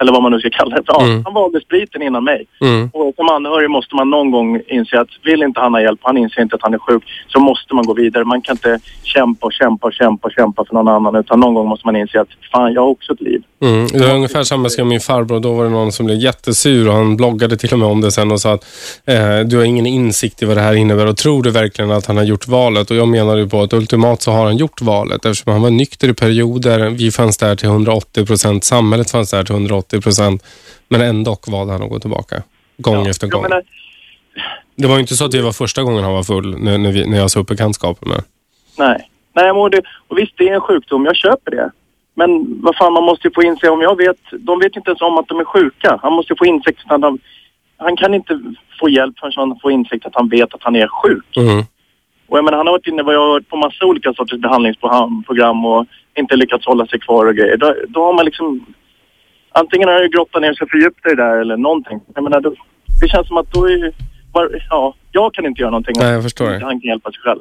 eller 0.00 0.12
vad 0.12 0.22
man 0.22 0.32
nu 0.32 0.38
ska 0.38 0.50
kalla 0.50 0.76
det. 0.76 0.82
Ja, 0.86 1.06
Mm. 1.06 1.22
Han 1.24 1.34
valde 1.34 1.60
spriten 1.60 2.02
innan 2.02 2.24
mig. 2.24 2.46
Mm. 2.60 2.90
Och 2.92 3.14
som 3.16 3.28
anhörig 3.28 3.70
måste 3.70 3.94
man 3.94 4.10
någon 4.10 4.30
gång 4.30 4.60
inse 4.68 5.00
att 5.00 5.08
vill 5.22 5.42
inte 5.42 5.60
han 5.60 5.74
ha 5.74 5.80
hjälp, 5.80 6.00
han 6.02 6.16
inser 6.16 6.42
inte 6.42 6.56
att 6.56 6.62
han 6.62 6.74
är 6.74 6.78
sjuk, 6.78 7.02
så 7.28 7.40
måste 7.40 7.74
man 7.74 7.84
gå 7.84 7.94
vidare. 7.94 8.24
Man 8.24 8.42
kan 8.42 8.52
inte 8.52 8.78
kämpa 9.02 9.46
och 9.46 9.52
kämpa 9.52 9.86
och 9.86 9.92
kämpa 9.92 10.28
och 10.28 10.32
kämpa 10.32 10.64
för 10.64 10.74
någon 10.74 10.88
annan, 10.88 11.16
utan 11.16 11.40
någon 11.40 11.54
gång 11.54 11.68
måste 11.68 11.86
man 11.86 11.96
inse 11.96 12.20
att 12.20 12.28
fan, 12.52 12.72
jag 12.72 12.80
har 12.82 12.88
också 12.88 13.12
ett 13.12 13.20
liv. 13.20 13.42
Mm. 13.62 13.86
Det 13.86 14.06
var 14.06 14.14
ungefär 14.14 14.42
samma 14.42 14.68
som 14.68 14.88
min 14.88 15.00
farbror. 15.00 15.40
Då 15.40 15.52
var 15.52 15.64
det 15.64 15.70
någon 15.70 15.92
som 15.92 16.06
blev 16.06 16.18
jättesur 16.18 16.88
och 16.88 16.94
han 16.94 17.16
bloggade 17.16 17.56
till 17.56 17.72
och 17.72 17.78
med 17.78 17.88
om 17.88 18.00
det 18.00 18.12
sen 18.12 18.32
och 18.32 18.40
sa 18.40 18.52
att 18.52 18.64
eh, 19.04 19.38
du 19.40 19.56
har 19.56 19.64
ingen 19.64 19.86
insikt 19.86 20.42
i 20.42 20.46
vad 20.46 20.56
det 20.56 20.60
här 20.60 20.74
innebär 20.74 21.06
och 21.06 21.16
tror 21.16 21.42
du 21.42 21.50
verkligen 21.50 21.90
att 21.90 22.06
han 22.06 22.16
har 22.16 22.24
gjort 22.24 22.48
valet? 22.48 22.90
Och 22.90 22.96
jag 22.96 23.08
menar 23.08 23.36
ju 23.36 23.48
på 23.48 23.62
att 23.62 23.72
ultimat 23.72 24.22
så 24.22 24.30
har 24.30 24.44
han 24.44 24.56
gjort 24.56 24.80
valet 24.80 25.24
eftersom 25.24 25.52
han 25.52 25.62
var 25.62 25.70
nykter 25.70 26.08
i 26.08 26.14
perioder. 26.14 26.90
Vi 26.90 27.10
fanns 27.10 27.36
där 27.36 27.56
till 27.56 27.68
180 27.68 28.26
procent. 28.26 28.64
Samhället 28.64 29.10
fanns 29.10 29.30
där 29.30 29.44
till 29.44 29.54
180 29.54 29.85
procent. 29.90 30.44
Men 30.88 31.00
ändå 31.00 31.36
valde 31.46 31.72
han 31.72 31.82
att 31.82 31.90
gå 31.90 31.98
tillbaka. 31.98 32.42
Gång 32.76 33.06
efter 33.06 33.26
Jag 33.26 33.32
gång. 33.32 33.42
menar, 33.42 33.62
Det 34.76 34.86
var 34.86 34.94
ju 34.94 35.00
inte 35.00 35.16
så 35.16 35.24
att 35.24 35.30
det 35.30 35.42
var 35.42 35.52
första 35.52 35.82
gången 35.82 36.04
han 36.04 36.12
var 36.12 36.22
full 36.22 36.58
när, 36.58 36.78
när, 36.78 36.92
vi, 36.92 37.06
när 37.06 37.18
jag 37.18 37.36
upp 37.36 37.46
bekantskapen 37.46 38.08
med. 38.08 38.22
nej. 38.78 39.10
Nej, 39.34 39.52
men 39.54 39.70
det, 39.70 39.82
och 40.08 40.18
visst, 40.18 40.32
det 40.36 40.48
är 40.48 40.54
en 40.54 40.60
sjukdom. 40.60 41.04
Jag 41.04 41.16
köper 41.16 41.50
det. 41.50 41.70
Men 42.14 42.60
vad 42.62 42.76
fan, 42.76 42.92
man 42.92 43.04
måste 43.04 43.28
ju 43.28 43.34
få 43.34 43.42
inse, 43.42 43.68
om 43.68 43.80
jag 43.80 43.96
vet, 43.96 44.16
de 44.38 44.58
vet 44.58 44.76
inte 44.76 44.90
ens 44.90 45.00
om 45.00 45.18
att 45.18 45.28
de 45.28 45.40
är 45.40 45.44
sjuka. 45.44 45.98
Han 46.02 46.12
måste 46.12 46.32
ju 46.32 46.36
få 46.36 46.46
insikt 46.46 46.80
att 46.84 47.00
han, 47.02 47.18
han 47.76 47.96
kan 47.96 48.14
inte 48.14 48.40
få 48.80 48.88
hjälp 48.88 49.18
förrän 49.18 49.32
han 49.36 49.58
får 49.62 49.72
insikt 49.72 50.06
att 50.06 50.14
han 50.14 50.28
vet 50.28 50.54
att 50.54 50.62
han 50.62 50.76
är 50.76 50.88
sjuk. 50.88 51.36
Mm. 51.36 51.64
Och 52.28 52.38
jag 52.38 52.44
menar, 52.44 52.58
han 52.58 52.66
har 52.66 52.72
varit 52.74 52.86
inne 52.86 53.02
vad 53.02 53.14
jag 53.14 53.20
har 53.20 53.32
hört 53.32 53.48
på 53.48 53.56
massa 53.56 53.84
olika 53.84 54.14
sorters 54.14 54.40
behandlingsprogram 54.40 55.22
program 55.26 55.64
och 55.64 55.86
inte 56.18 56.36
lyckats 56.36 56.66
hålla 56.66 56.86
sig 56.86 57.00
kvar 57.00 57.26
och 57.26 57.34
grejer. 57.36 57.56
Då, 57.56 57.74
då 57.88 58.04
har 58.04 58.12
man 58.12 58.24
liksom... 58.24 58.66
Antingen 59.60 59.88
har 59.88 59.94
jag 59.94 60.10
grottat 60.12 60.42
ner 60.42 60.54
sig 60.54 60.68
för 60.70 60.78
djupt 60.78 61.06
i 61.06 61.08
det 61.08 61.22
där 61.24 61.40
eller 61.40 61.56
någonting. 61.56 62.00
Jag 62.14 62.24
menar, 62.24 62.40
då, 62.40 62.54
det 63.00 63.08
känns 63.08 63.28
som 63.28 63.36
att 63.36 63.52
då 63.52 63.68
är... 63.68 63.92
Var, 64.32 64.62
ja, 64.70 64.94
jag 65.12 65.34
kan 65.34 65.46
inte 65.46 65.60
göra 65.60 65.70
någonting. 65.70 65.94
Nej, 65.98 66.12
jag 66.12 66.22
förstår 66.22 66.46
det. 66.50 66.52
Han 66.52 66.80
kan 66.80 66.88
hjälpa 66.88 67.10
sig 67.10 67.20
själv. 67.20 67.40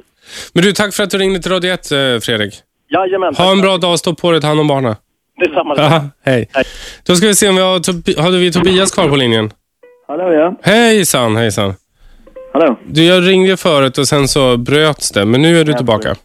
Men 0.53 0.63
du, 0.63 0.71
tack 0.73 0.93
för 0.93 1.03
att 1.03 1.09
du 1.09 1.17
ringde 1.17 1.39
till 1.41 1.51
Radio 1.51 1.73
1, 1.73 1.91
eh, 1.91 1.97
Fredrik. 1.97 2.53
Jajamän. 2.89 3.35
Ha 3.35 3.51
en 3.51 3.61
bra 3.61 3.77
dag, 3.77 3.99
stå 3.99 4.15
på 4.15 4.31
dig, 4.31 4.41
ta 4.41 4.47
hand 4.47 4.59
om 4.59 4.67
barnen. 4.67 4.95
Detsamma. 5.37 5.75
Ja, 5.77 6.09
hej. 6.23 6.49
Hej. 6.53 6.63
Då 7.05 7.15
ska 7.15 7.27
vi 7.27 7.35
se 7.35 7.49
om 7.49 7.55
vi 7.55 7.61
har, 7.61 8.21
hade 8.21 8.37
vi 8.37 8.51
Tobias 8.51 8.91
kvar 8.91 9.09
på 9.09 9.15
linjen. 9.15 9.51
Hallå 10.07 10.31
ja. 10.33 10.55
Hejsan, 10.61 11.35
hejsan. 11.35 11.73
Hallå. 12.53 12.79
Du, 12.87 13.03
jag 13.03 13.27
ringde 13.27 13.57
förut 13.57 13.97
och 13.97 14.07
sen 14.07 14.27
så 14.27 14.57
bröts 14.57 15.11
det, 15.11 15.25
men 15.25 15.41
nu 15.41 15.59
är 15.59 15.63
du 15.63 15.71
Ja, 15.71 15.77
tillbaka. 15.77 16.15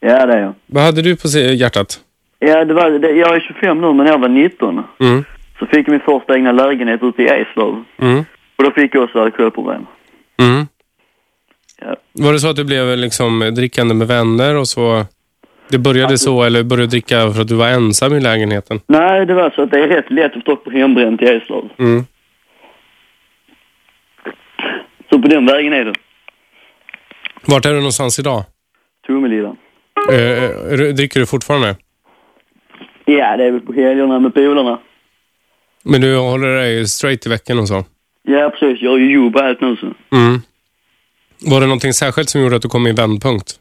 Ja 0.00 0.26
det 0.26 0.32
är 0.32 0.40
jag. 0.40 0.54
Vad 0.66 0.82
hade 0.82 1.02
du 1.02 1.16
på 1.16 1.28
hjärtat? 1.28 2.00
Ja, 2.42 2.64
det 2.64 2.74
var, 2.74 2.90
det, 2.90 3.10
jag 3.10 3.36
är 3.36 3.40
25 3.40 3.80
nu 3.80 3.92
men 3.92 4.06
jag 4.06 4.18
var 4.18 4.28
19 4.28 4.82
Mm. 5.00 5.24
så 5.58 5.66
fick 5.66 5.88
jag 5.88 5.88
min 5.88 6.00
första 6.00 6.34
egna 6.36 6.52
lägenhet 6.52 7.02
ute 7.02 7.22
i 7.22 7.26
Eslöv. 7.26 7.84
Mm. 7.98 8.18
Och 8.56 8.64
då 8.64 8.70
fick 8.70 8.94
jag 8.94 9.04
också 9.04 9.20
alkoholproblem. 9.22 9.86
Mm. 10.38 10.66
Ja. 11.80 11.96
Var 12.12 12.32
det 12.32 12.38
så 12.40 12.48
att 12.50 12.56
du 12.56 12.64
blev 12.64 12.96
liksom 12.98 13.40
drickande 13.56 13.94
med 13.94 14.06
vänner 14.08 14.56
och 14.56 14.68
så... 14.68 15.04
Det 15.68 15.78
började 15.78 16.18
så, 16.18 16.42
eller 16.42 16.62
började 16.62 16.86
du 16.86 16.90
dricka 16.90 17.30
för 17.32 17.40
att 17.40 17.48
du 17.48 17.54
var 17.54 17.68
ensam 17.68 18.14
i 18.14 18.20
lägenheten? 18.20 18.80
Nej, 18.86 19.26
det 19.26 19.34
var 19.34 19.50
så 19.50 19.62
att 19.62 19.70
det 19.70 19.78
är 19.80 19.88
rätt 19.88 20.10
lätt 20.10 20.36
att 20.36 20.44
få 20.44 20.56
på 20.56 20.70
hembränt 20.70 21.22
i 21.22 21.24
Eslöv. 21.24 21.68
Mm. 21.78 22.04
Så 25.10 25.18
på 25.22 25.28
den 25.28 25.46
vägen 25.46 25.72
är 25.72 25.84
det. 25.84 25.92
Vart 27.46 27.64
är 27.66 27.70
du 27.70 27.76
någonstans 27.76 28.18
idag? 28.18 28.44
Tomelilla. 29.06 29.48
Eh, 30.12 30.76
du- 30.76 30.92
dricker 30.92 31.20
du 31.20 31.26
fortfarande? 31.26 31.76
Ja, 33.04 33.36
det 33.36 33.44
är 33.44 33.50
väl 33.50 33.60
på 33.60 33.72
helgerna 33.72 34.20
med 34.20 34.34
polarna. 34.34 34.78
Men 35.84 36.00
du 36.00 36.16
håller 36.16 36.54
dig 36.56 36.88
straight 36.88 37.26
i 37.26 37.28
veckan 37.28 37.58
och 37.58 37.68
så? 37.68 37.84
Ja, 38.22 38.50
precis. 38.50 38.82
Jag 38.82 38.90
har 38.90 38.98
ju 38.98 39.12
jobb 39.14 39.36
och 39.36 39.42
allt 39.42 39.60
nu 39.60 39.76
så. 39.76 39.86
Mm. 40.16 40.40
Var 41.50 41.60
det 41.60 41.66
någonting 41.66 41.92
särskilt 41.92 42.28
som 42.28 42.40
gjorde 42.42 42.56
att 42.56 42.62
du 42.62 42.68
kom 42.68 42.86
i 42.86 42.92
vändpunkt? 42.92 43.52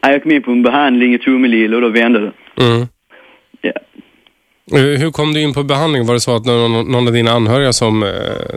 Ja, 0.00 0.10
jag 0.12 0.22
kom 0.22 0.32
in 0.32 0.42
på 0.42 0.50
en 0.50 0.62
behandling 0.62 1.14
i 1.14 1.18
Tomelilla 1.18 1.76
och 1.76 1.82
då 1.82 1.88
vände 1.88 2.20
det. 2.20 2.32
Mm. 2.64 2.86
Ja. 3.60 3.72
Eh, 4.78 5.00
Hur 5.00 5.10
kom 5.10 5.34
du 5.34 5.40
in 5.42 5.54
på 5.54 5.62
behandling? 5.62 6.06
Var 6.06 6.14
det 6.14 6.20
så 6.20 6.36
att 6.36 6.44
någon, 6.46 6.92
någon 6.92 7.06
av 7.06 7.12
dina 7.12 7.30
anhöriga 7.30 7.72
som 7.72 8.02
eh, 8.02 8.08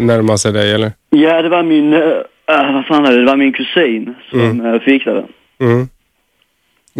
närmade 0.02 0.38
sig 0.38 0.54
dig, 0.54 0.72
eller? 0.74 0.92
Ja, 1.10 1.42
det 1.42 1.50
var 1.50 1.64
min, 1.64 1.94
äh, 1.94 2.00
vad 2.48 2.86
fan 2.86 3.06
är 3.06 3.12
det? 3.12 3.20
Det 3.20 3.26
var 3.26 3.38
min 3.38 3.54
kusin 3.54 4.16
som 4.30 4.40
Mm. 4.42 4.80
fixade 4.80 5.26
det. 5.58 5.66
Mm. 5.66 5.88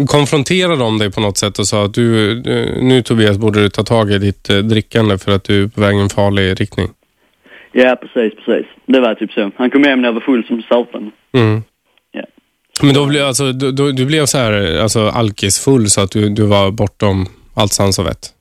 Konfronterade 0.06 0.76
de 0.76 0.98
dig 0.98 1.12
på 1.12 1.20
något 1.20 1.38
sätt 1.38 1.58
och 1.58 1.66
sa 1.66 1.84
att 1.84 1.94
du, 1.94 2.34
du 2.40 2.82
nu 2.82 3.02
Tobias 3.02 3.38
borde 3.38 3.62
du 3.62 3.68
ta 3.68 3.82
tag 3.82 4.10
i 4.10 4.18
ditt 4.18 4.50
eh, 4.50 4.58
drickande 4.58 5.18
för 5.18 5.32
att 5.32 5.44
du 5.44 5.64
är 5.64 5.68
på 5.68 5.80
väg 5.80 5.96
i 5.96 6.00
en 6.00 6.08
farlig 6.08 6.60
riktning? 6.60 6.88
Ja, 7.72 7.96
precis, 8.00 8.38
precis. 8.44 8.66
Det 8.86 9.00
var 9.00 9.14
typ 9.14 9.32
så. 9.32 9.50
Han 9.56 9.70
kom 9.70 9.84
hem 9.84 10.00
när 10.00 10.08
jag 10.08 10.12
var 10.12 10.20
full 10.20 10.46
som 10.46 10.62
satan. 10.62 11.10
Mm. 11.34 11.62
Ja. 12.12 12.22
Men 12.82 12.94
då 12.94 13.06
blev, 13.06 13.26
alltså, 13.26 13.52
du, 13.52 13.72
du, 13.72 13.92
du 13.92 14.06
blev 14.06 14.26
så 14.26 14.38
här 14.38 14.78
alltså, 14.82 15.08
alkisfull 15.08 15.90
så 15.90 16.00
att 16.00 16.10
du, 16.10 16.28
du 16.28 16.46
var 16.46 16.70
bortom 16.70 17.26
allt 17.54 17.72
sans 17.72 17.98
och 17.98 18.06
vett? 18.06 18.34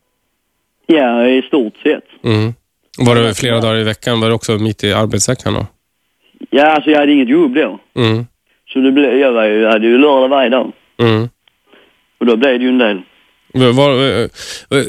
Ja, 0.85 1.27
i 1.27 1.41
stort 1.41 1.77
sett. 1.77 2.03
Mm. 2.23 2.53
Var 2.97 3.15
det 3.15 3.33
flera 3.33 3.61
dagar 3.61 3.77
i 3.77 3.83
veckan? 3.83 4.21
Var 4.21 4.27
det 4.27 4.33
också 4.33 4.51
mitt 4.51 4.83
i 4.83 4.93
arbetsveckan 4.93 5.53
då? 5.53 5.65
Ja, 6.49 6.65
alltså 6.65 6.89
jag 6.89 6.99
hade 6.99 7.11
inget 7.11 7.29
jobb 7.29 7.55
då. 7.55 7.79
Mm. 7.95 8.25
Så 8.73 8.79
det 8.79 8.91
blev, 8.91 9.17
jag, 9.17 9.31
var 9.31 9.45
ju, 9.45 9.61
jag 9.61 9.71
hade 9.71 9.87
ju 9.87 9.97
lördag 9.97 10.27
varje 10.27 10.49
dag. 10.49 10.71
Mm. 10.99 11.29
Och 12.19 12.25
då 12.25 12.35
blev 12.37 12.59
det 12.59 12.65
ju 12.65 12.69
en 12.69 12.77
del. 12.77 13.01
Var, 13.53 13.71
var, 13.73 14.21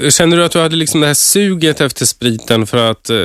eh, 0.04 0.10
kände 0.10 0.36
du 0.36 0.44
att 0.44 0.52
du 0.52 0.58
hade 0.58 0.76
liksom 0.76 1.00
det 1.00 1.06
här 1.06 1.14
suget 1.14 1.80
efter 1.80 2.04
spriten 2.04 2.66
för 2.66 2.90
att 2.90 3.10
eh, 3.10 3.16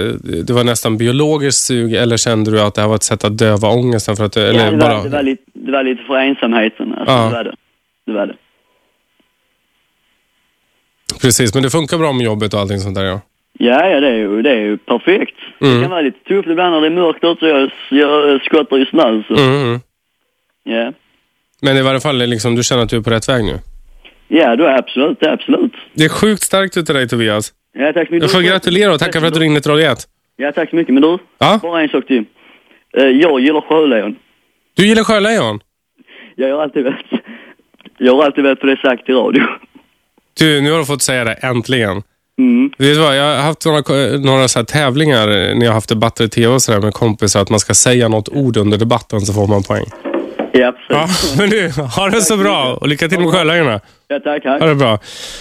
det 0.48 0.54
var 0.54 0.64
nästan 0.64 0.98
biologiskt 0.98 1.64
sug 1.64 1.94
eller 1.94 2.18
kände 2.18 2.52
du 2.52 2.62
att 2.62 2.76
det 2.76 2.82
här 2.82 2.88
var 2.88 2.96
ett 2.96 3.04
sätt 3.04 3.24
att 3.24 3.38
döva 3.38 3.68
ångesten? 3.70 4.16
För 4.16 4.26
att, 4.26 4.38
eller 4.38 4.66
ja, 4.66 4.72
det, 4.72 4.78
bara... 4.78 4.98
var, 4.98 5.04
det, 5.04 5.10
var 5.10 5.24
lite, 5.24 5.44
det 5.54 5.72
var 5.72 5.84
lite 5.84 6.04
för 6.04 6.16
ensamheten. 6.16 6.94
Alltså, 6.94 7.14
Ja. 7.14 7.24
det 7.30 7.34
var 7.34 7.44
det. 7.44 7.56
Det 8.06 8.14
var 8.14 8.28
det. 8.28 8.36
Precis, 11.22 11.54
men 11.54 11.64
det 11.64 11.70
funkar 11.70 11.98
bra 11.98 12.14
med 12.14 12.26
jobbet 12.26 12.54
och 12.54 12.60
allting 12.60 12.80
sånt 12.80 12.96
där 12.96 13.04
ja. 13.04 13.22
Ja, 13.60 13.90
ja, 13.90 14.00
det 14.00 14.08
är 14.08 14.16
ju, 14.16 14.42
det 14.42 14.50
är 14.50 14.56
ju 14.56 14.78
perfekt. 14.78 15.36
Mm. 15.62 15.76
Det 15.76 15.82
kan 15.82 15.92
vara 15.92 16.02
lite 16.02 16.20
tufft 16.28 16.50
ibland 16.50 16.72
när 16.74 16.82
det 16.82 16.88
är 16.88 16.92
mörkt 16.92 17.24
ute 17.24 17.40
så 17.40 17.46
jag, 17.96 18.30
jag 18.30 18.42
skottar 18.42 18.82
i 18.82 18.86
snö. 18.86 19.24
Så. 19.28 19.34
Mm, 19.34 19.64
mm. 19.64 19.80
Ja. 20.64 20.94
Men 21.62 21.78
i 21.78 21.82
varje 21.82 22.00
fall, 22.00 22.18
liksom, 22.18 22.56
du 22.56 22.64
känner 22.64 22.84
att 22.84 22.90
du 22.90 22.98
är 22.98 23.02
på 23.02 23.10
rätt 23.10 23.30
väg 23.30 23.44
nu? 23.44 23.60
Ja, 24.28 24.56
då 24.56 24.68
absolut, 24.68 25.24
absolut. 25.24 25.72
Det 25.94 26.04
är 26.06 26.10
sjukt 26.10 26.42
starkt 26.44 26.78
utav 26.78 26.96
dig 26.96 27.08
Tobias. 27.08 27.54
Ja, 27.78 27.94
tack 27.94 28.08
så 28.08 28.14
mycket. 28.14 28.22
Jag 28.24 28.32
får 28.32 28.50
gratulera 28.50 28.94
och 28.94 29.00
tacka 29.00 29.20
för 29.20 29.28
att 29.28 29.34
du 29.34 29.40
ringde 29.40 29.62
till 29.62 29.72
Radio 29.72 29.86
1. 29.92 29.98
Ja, 30.38 30.52
tack 30.52 30.70
så 30.70 30.76
mycket. 30.76 30.94
Men 30.94 31.04
du, 31.04 31.18
Ja? 31.40 31.60
bara 31.62 31.82
en 31.82 31.90
sak 31.90 32.08
till. 32.08 32.26
Eh, 32.98 33.04
Jag 33.04 33.40
gillar 33.40 33.62
sjölejon. 33.62 34.16
Du 34.76 34.88
gillar 34.88 35.04
sjölejon? 35.04 35.60
Jag 36.36 36.56
har 36.56 36.64
alltid 36.64 36.84
vet, 36.84 36.96
jag 37.98 38.16
har 38.16 38.24
alltid 38.26 38.44
vet 38.44 38.60
på 38.60 38.66
det 38.66 38.78
sagt 38.78 39.10
i 39.10 39.12
radio. 39.14 39.44
Du, 40.40 40.62
nu 40.62 40.72
har 40.72 40.80
du 40.80 40.86
fått 40.86 41.02
säga 41.02 41.24
det, 41.24 41.34
äntligen. 41.34 42.02
Mm. 42.40 42.72
Vet 42.78 42.94
du 42.96 43.00
vad, 43.00 43.18
jag 43.18 43.36
har 43.36 43.42
haft 43.44 43.66
några, 43.66 44.18
några 44.18 44.48
så 44.48 44.60
här 44.60 44.64
tävlingar 44.66 45.28
när 45.28 45.62
jag 45.66 45.68
har 45.68 45.74
haft 45.74 45.90
debatter 45.90 46.24
i 46.24 46.30
tv 46.30 46.48
och 46.54 46.62
så 46.62 46.72
där 46.72 46.82
med 46.82 46.94
kompisar 46.94 47.42
att 47.42 47.50
man 47.50 47.60
ska 47.60 47.74
säga 47.74 48.08
något 48.08 48.30
ord 48.30 48.58
under 48.58 48.78
debatten 48.78 49.22
så 49.22 49.34
får 49.34 49.48
man 49.48 49.64
poäng. 49.64 49.86
Ja, 50.60 50.74
men 51.38 51.50
du, 51.50 51.72
ha 51.72 52.10
det 52.10 52.22
så 52.22 52.38
bra 52.38 52.74
och 52.74 52.88
lycka 52.88 53.08
till 53.10 53.20
med 53.20 53.32
sjölejonen. 53.32 53.80
Ja, 54.08 54.20
tack, 54.24 54.44
tack. 54.44 54.62
Ha 54.62 54.68
det 54.68 54.76
bra. 54.76 55.00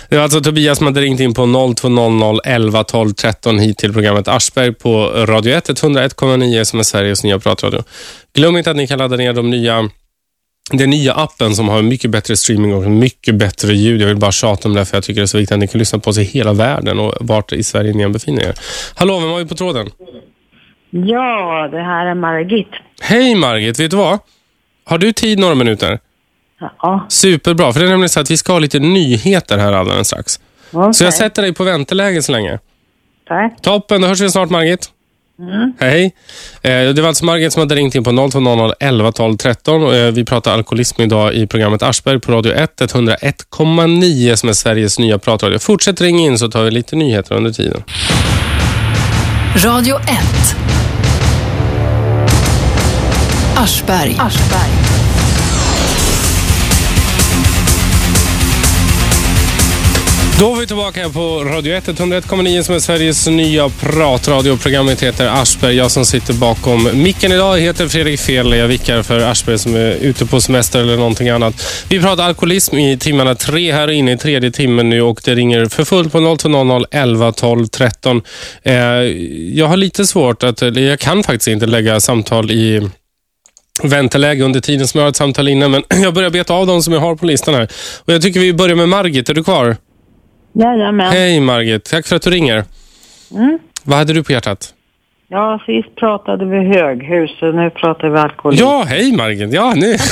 Det 0.09 0.17
var 0.17 0.23
alltså 0.23 0.41
Tobias 0.41 0.79
som 0.79 0.87
hade 0.87 1.01
ringt 1.01 1.21
in 1.21 1.35
på 1.35 1.75
0200 1.77 2.41
11 2.45 2.85
12 2.85 3.13
13 3.13 3.59
hit 3.59 3.79
till 3.79 3.93
programmet 3.93 4.29
Aschberg 4.29 4.75
på 4.75 5.07
Radio 5.07 5.55
1, 5.55 5.69
101,9 5.69 6.65
som 6.65 6.79
är 6.79 6.83
Sveriges 6.83 7.25
nya 7.25 7.39
pratradio. 7.39 7.83
Glöm 8.35 8.57
inte 8.57 8.71
att 8.71 8.77
ni 8.77 8.87
kan 8.87 8.99
ladda 8.99 9.17
ner 9.17 9.33
de 9.33 9.51
nya 9.51 9.89
den 10.73 10.91
nya 10.91 11.15
appen 11.15 11.55
som 11.55 11.69
har 11.69 11.83
mycket 11.83 12.11
bättre 12.11 12.37
streaming 12.37 12.75
och 12.75 12.83
mycket 12.83 13.35
bättre 13.35 13.73
ljud. 13.73 14.01
Jag 14.01 14.07
vill 14.07 14.17
bara 14.17 14.33
tjata 14.33 14.69
om 14.69 14.75
det 14.75 14.85
för 14.85 14.97
jag 14.97 15.05
tycker 15.05 15.21
det 15.21 15.25
är 15.25 15.27
så 15.27 15.39
viktigt 15.39 15.53
att 15.53 15.59
ni 15.59 15.69
kan 15.69 15.79
lyssna 15.79 15.99
på 15.99 16.11
oss 16.11 16.19
i 16.19 16.23
hela 16.23 16.53
världen 16.53 16.99
och 16.99 17.15
vart 17.21 17.53
i 17.53 17.63
Sverige 17.63 17.93
ni 17.93 18.03
än 18.03 18.13
befinner 18.13 18.43
er. 18.43 18.55
Hallå, 18.95 19.21
vem 19.21 19.31
har 19.31 19.39
vi 19.39 19.47
på 19.47 19.55
tråden? 19.55 19.91
Ja, 20.91 21.69
det 21.73 21.83
här 21.83 22.07
är 22.07 22.15
Margit. 22.15 22.69
Hej 23.03 23.35
Margit, 23.35 23.81
vet 23.81 23.91
du 23.91 23.97
vad? 23.97 24.19
Har 24.85 24.99
du 24.99 25.13
tid 25.13 25.39
några 25.39 25.55
minuter? 25.55 25.99
Ja, 26.83 27.07
Superbra, 27.09 27.73
för 27.73 27.81
det 27.81 27.87
är 27.87 27.91
nämligen 27.91 28.09
så 28.09 28.21
att 28.21 28.31
vi 28.31 28.37
ska 28.37 28.53
ha 28.53 28.59
lite 28.59 28.79
nyheter 28.79 29.59
här 29.59 29.73
alldeles 29.73 30.07
strax. 30.07 30.41
okej. 30.73 30.95
Så 30.95 31.05
jag 31.05 31.15
sätter 31.15 31.43
dig 31.43 31.53
på 31.53 31.65
vänteläge 31.65 32.23
så 32.23 32.33
länge. 32.33 32.59
Tack. 33.29 33.63
Toppen, 33.63 34.01
då 34.01 34.09
hörs 34.09 34.21
vi 34.21 34.31
snart 34.31 34.51
Margit. 34.51 34.91
Hej. 35.81 36.15
Eh, 36.63 36.89
det 36.89 37.01
var 37.01 37.09
alltså 37.09 37.25
Margit 37.25 37.53
som 37.53 37.61
hade 37.61 37.75
ringt 37.75 37.95
in 37.95 38.05
på 38.05 38.29
0200 38.31 38.75
11 38.81 39.13
12 39.13 39.37
13. 39.37 39.83
Och, 39.83 39.95
eh, 39.95 40.13
vi 40.13 40.25
pratar 40.25 40.53
alkoholism 40.55 41.03
idag 41.03 41.35
i 41.35 41.47
programmet 41.47 41.83
Aschberg 41.83 42.21
på 42.21 42.33
Radio 42.33 42.53
1, 42.53 42.81
101,9 42.81 44.37
som 44.37 44.49
är 44.49 44.53
Sveriges 44.53 44.99
nya 44.99 45.19
pratradio. 45.19 45.59
Fortsätt 45.59 46.01
ringa 46.01 46.21
in 46.27 46.39
så 46.39 46.49
tar 46.51 46.63
vi 46.63 46.71
lite 46.71 46.97
nyheter 46.97 47.35
under 47.35 47.51
tiden. 47.51 47.83
Radio 49.57 49.97
1. 49.97 50.05
Aschberg. 53.57 54.17
Då 60.41 60.55
är 60.55 60.61
vi 60.61 60.67
tillbaka 60.67 61.03
här 61.03 61.09
på 61.09 61.45
Radio 61.45 61.75
1, 61.75 61.89
101,9 61.89 62.63
som 62.63 62.75
är 62.75 62.79
Sveriges 62.79 63.27
nya 63.27 63.69
pratradio. 63.69 64.57
Programmet 64.57 65.03
heter 65.03 65.27
Aschberg. 65.27 65.77
Jag 65.77 65.91
som 65.91 66.05
sitter 66.05 66.35
bakom 66.35 66.91
micken 67.03 67.33
idag 67.33 67.59
heter 67.59 67.89
Fredrik 67.89 68.21
Fel. 68.21 68.53
Jag 68.53 68.69
vickar 68.69 69.03
för 69.03 69.21
Aschberg 69.21 69.59
som 69.59 69.75
är 69.75 69.91
ute 69.91 70.27
på 70.27 70.41
semester 70.41 70.81
eller 70.81 70.97
någonting 70.97 71.29
annat. 71.29 71.85
Vi 71.89 72.01
pratar 72.01 72.25
alkoholism 72.25 72.77
i 72.77 72.99
timmarna 72.99 73.35
tre 73.35 73.73
här 73.73 73.91
inne 73.91 74.13
i 74.13 74.19
tredje 74.19 74.51
timmen 74.51 74.91
nu 74.91 75.03
och 75.03 75.21
det 75.25 75.35
ringer 75.35 75.67
för 75.67 75.85
fullt 75.85 76.13
på 76.13 76.37
0200 76.39 76.81
11 76.91 77.33
12 77.33 77.67
13. 77.67 78.23
Jag 79.53 79.67
har 79.67 79.77
lite 79.77 80.07
svårt 80.07 80.43
att, 80.43 80.63
jag 80.63 80.99
kan 80.99 81.23
faktiskt 81.23 81.49
inte 81.49 81.67
lägga 81.67 82.01
samtal 82.01 82.51
i 82.51 82.89
vänteläge 83.83 84.45
under 84.45 84.61
tiden 84.61 84.87
som 84.87 84.99
jag 84.99 85.05
har 85.05 85.11
ett 85.11 85.17
samtal 85.17 85.49
inne, 85.49 85.69
men 85.69 85.83
jag 86.03 86.15
börjar 86.15 86.31
beta 86.31 86.55
av 86.55 86.67
de 86.67 86.83
som 86.83 86.95
jag 86.95 87.01
har 87.01 87.17
på 87.17 87.27
listan 87.27 87.55
här. 87.55 87.69
Och 88.07 88.13
jag 88.13 88.23
tycker 88.23 88.41
vi 88.41 88.55
börjar 88.55 88.77
med 88.77 88.89
Margit. 88.89 89.29
Är 89.29 89.35
du 89.35 89.45
kvar? 89.45 89.77
Jajamän. 90.53 91.13
Hej 91.13 91.41
Margit, 91.41 91.85
tack 91.85 92.07
för 92.07 92.17
att 92.17 92.23
du 92.23 92.31
ringer. 92.31 92.65
Mm. 93.35 93.59
Vad 93.85 93.99
hade 93.99 94.13
du 94.13 94.25
på 94.25 94.33
hjärtat? 94.33 94.75
Ja, 95.29 95.61
sist 95.67 95.97
pratade 95.97 96.45
vi 96.45 96.59
höghus, 96.59 97.39
så 97.39 97.53
nu 97.53 97.71
pratar 97.71 98.09
vi 98.09 98.19
alkoholism. 98.19 98.65
Ja, 98.65 98.85
hej 98.89 99.17
Margit. 99.17 99.53
Ja, 99.53 99.73
nu. 99.77 99.97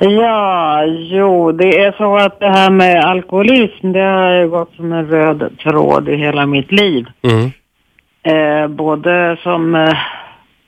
Ja, 0.00 0.84
jo, 1.10 1.52
det 1.52 1.78
är 1.84 1.92
så 1.92 2.16
att 2.16 2.40
det 2.40 2.48
här 2.48 2.70
med 2.70 3.04
alkoholism, 3.04 3.92
det 3.92 4.00
har 4.00 4.46
gått 4.46 4.74
som 4.76 4.92
en 4.92 5.06
röd 5.06 5.58
tråd 5.62 6.08
i 6.08 6.16
hela 6.16 6.46
mitt 6.46 6.72
liv. 6.72 7.06
Mm. 7.22 7.50
Eh, 8.22 8.68
både 8.68 9.36
som 9.42 9.74
eh, 9.74 9.96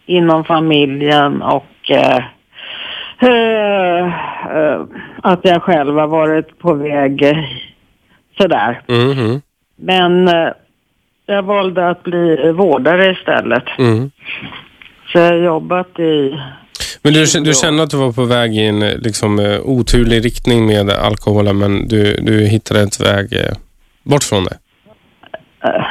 inom 0.06 0.44
familjen 0.44 1.42
och 1.42 1.90
eh, 1.90 2.24
eh, 3.18 4.04
eh, 4.56 4.80
att 5.22 5.40
jag 5.42 5.62
själv 5.62 5.96
har 5.98 6.06
varit 6.06 6.58
på 6.58 6.74
väg 6.74 7.22
eh, 7.22 7.44
sådär. 8.38 8.82
Mhm. 8.88 9.42
Men 9.76 10.28
eh, 10.28 10.48
jag 11.26 11.42
valde 11.42 11.88
att 11.88 12.02
bli 12.02 12.52
vårdare 12.52 13.12
istället. 13.12 13.64
Mm. 13.78 14.10
Så 15.12 15.18
jag 15.18 15.26
har 15.26 15.34
jobbat 15.34 15.98
i 15.98 16.40
Men 17.02 17.12
du, 17.12 17.24
du 17.44 17.54
kände 17.54 17.82
att 17.82 17.90
du 17.90 17.96
var 17.96 18.12
på 18.12 18.24
väg 18.24 18.56
i 18.56 18.66
en 18.66 18.82
eh, 18.82 18.98
liksom, 18.98 19.38
eh, 19.38 19.60
oturlig 19.60 20.24
riktning 20.24 20.66
med 20.66 20.90
alkoholen 20.90 21.58
men 21.58 21.88
du, 21.88 22.16
du 22.16 22.46
hittade 22.46 22.80
ett 22.80 23.00
väg 23.00 23.28
bort 24.02 24.22
från 24.22 24.44
det? 24.44 24.58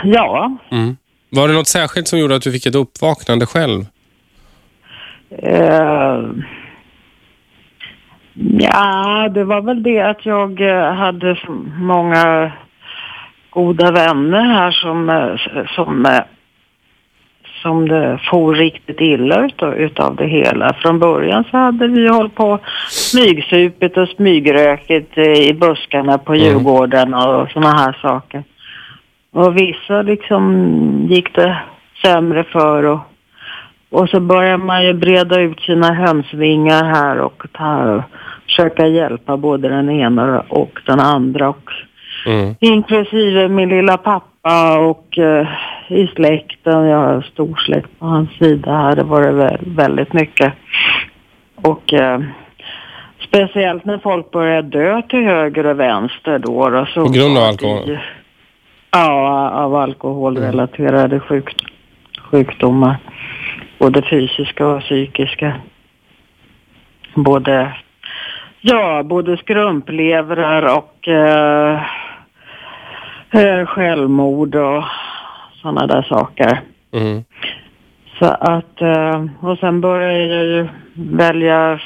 ja, 0.04 0.58
Mm. 0.72 0.98
Var 1.34 1.48
det 1.48 1.54
något 1.54 1.68
särskilt 1.68 2.08
som 2.08 2.20
gjorde 2.20 2.36
att 2.36 2.42
du 2.42 2.52
fick 2.52 2.66
ett 2.66 2.76
uppvaknande 2.76 3.46
själv? 3.46 3.86
Eh, 5.38 6.24
ja, 8.34 9.30
det 9.30 9.44
var 9.44 9.62
väl 9.62 9.84
det 9.84 10.00
att 10.00 10.26
jag 10.26 10.62
eh, 10.62 10.94
hade 10.94 11.38
många 11.80 12.52
goda 13.50 13.92
vänner 13.92 14.44
här 14.44 14.72
som, 14.72 15.10
eh, 15.10 15.66
som, 15.76 16.20
som 17.62 17.90
det 17.90 18.20
for 18.30 18.56
riktigt 18.56 19.02
illa 19.02 19.46
utav, 19.46 19.76
utav 19.76 20.16
det 20.16 20.28
hela. 20.28 20.74
Från 20.74 21.00
början 21.00 21.44
så 21.52 21.58
hade 21.58 21.88
vi 21.88 22.08
hållit 22.08 22.36
på 22.36 22.60
smygsupit 22.90 23.98
och 23.98 24.08
smygrökit 24.08 25.18
eh, 25.18 25.50
i 25.50 25.54
buskarna 25.54 26.18
på 26.18 26.36
Djurgården 26.36 27.14
och 27.14 27.52
såna 27.52 27.72
här 27.72 27.98
saker. 28.02 28.44
Och 29.34 29.58
vissa 29.58 30.02
liksom 30.02 31.08
gick 31.10 31.36
det 31.36 31.58
sämre 32.02 32.44
för 32.44 32.84
och 32.84 33.11
och 33.92 34.10
så 34.10 34.20
börjar 34.20 34.58
man 34.58 34.86
ju 34.86 34.94
breda 34.94 35.40
ut 35.40 35.60
sina 35.60 35.94
hönsvingar 35.94 36.84
här 36.84 37.20
och 37.20 37.44
ta, 37.52 38.04
försöka 38.46 38.88
hjälpa 38.88 39.38
både 39.38 39.70
den 39.70 39.90
ena 39.90 40.40
och 40.50 40.80
den 40.86 41.00
andra. 41.00 41.50
Och 41.50 41.70
Mm. 42.26 42.56
inklusive 42.60 43.48
min 43.48 43.70
lilla 43.70 43.98
pappa 43.98 44.80
och 44.80 45.18
eh, 45.18 45.48
i 45.88 46.08
släkten. 46.08 46.86
Jag 46.86 46.98
har 46.98 47.22
stor 47.22 47.56
släkt 47.66 48.00
på 48.00 48.06
hans 48.06 48.30
sida 48.32 48.72
här. 48.72 48.96
Det 48.96 49.04
var 49.04 49.22
det 49.22 49.32
väl, 49.32 49.58
väldigt 49.66 50.14
mycket. 50.14 50.54
Och 51.56 51.94
eh, 51.94 52.22
speciellt 53.28 53.86
när 53.86 53.98
folk 53.98 54.32
börjar 54.32 54.62
dö 54.62 55.02
till 55.02 55.24
höger 55.24 55.66
och 55.66 55.80
vänster 55.80 56.40
då. 56.40 56.70
då 56.70 56.86
så 56.94 57.06
På 57.06 57.12
grund 57.12 57.38
av 57.38 57.44
alkohol? 57.44 57.88
det- 57.88 58.02
Ja, 58.92 59.50
av 59.50 59.76
alkoholrelaterade 59.76 61.20
sjuk, 61.20 61.56
sjukdomar. 62.32 62.96
Både 63.82 64.02
fysiska 64.02 64.68
och 64.68 64.82
psykiska. 64.82 65.54
Både, 67.16 67.74
ja, 68.62 69.04
både 69.04 69.38
skrumplevrar 69.38 70.78
och 70.78 71.08
eh, 71.08 71.82
eh, 73.32 73.66
självmord 73.66 74.56
och 74.56 74.84
sådana 75.62 75.88
där 75.88 76.02
saker. 76.02 76.62
Mm. 76.94 77.24
Så 78.20 78.26
att, 78.26 78.82
eh, 78.82 79.26
och 79.40 79.58
sen 79.58 79.82
började 79.82 80.36
jag 80.36 80.46
ju 80.46 80.68
välja, 80.94 81.80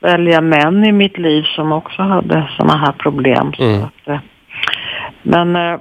välja 0.00 0.40
män 0.40 0.84
i 0.84 0.92
mitt 0.92 1.18
liv 1.18 1.42
som 1.42 1.72
också 1.72 2.02
hade 2.02 2.48
sådana 2.56 2.76
här 2.78 2.92
problem. 2.92 3.52
Så 3.52 3.64
Mm. 3.64 3.82
att, 3.82 4.08
eh, 4.08 4.20
men 5.22 5.80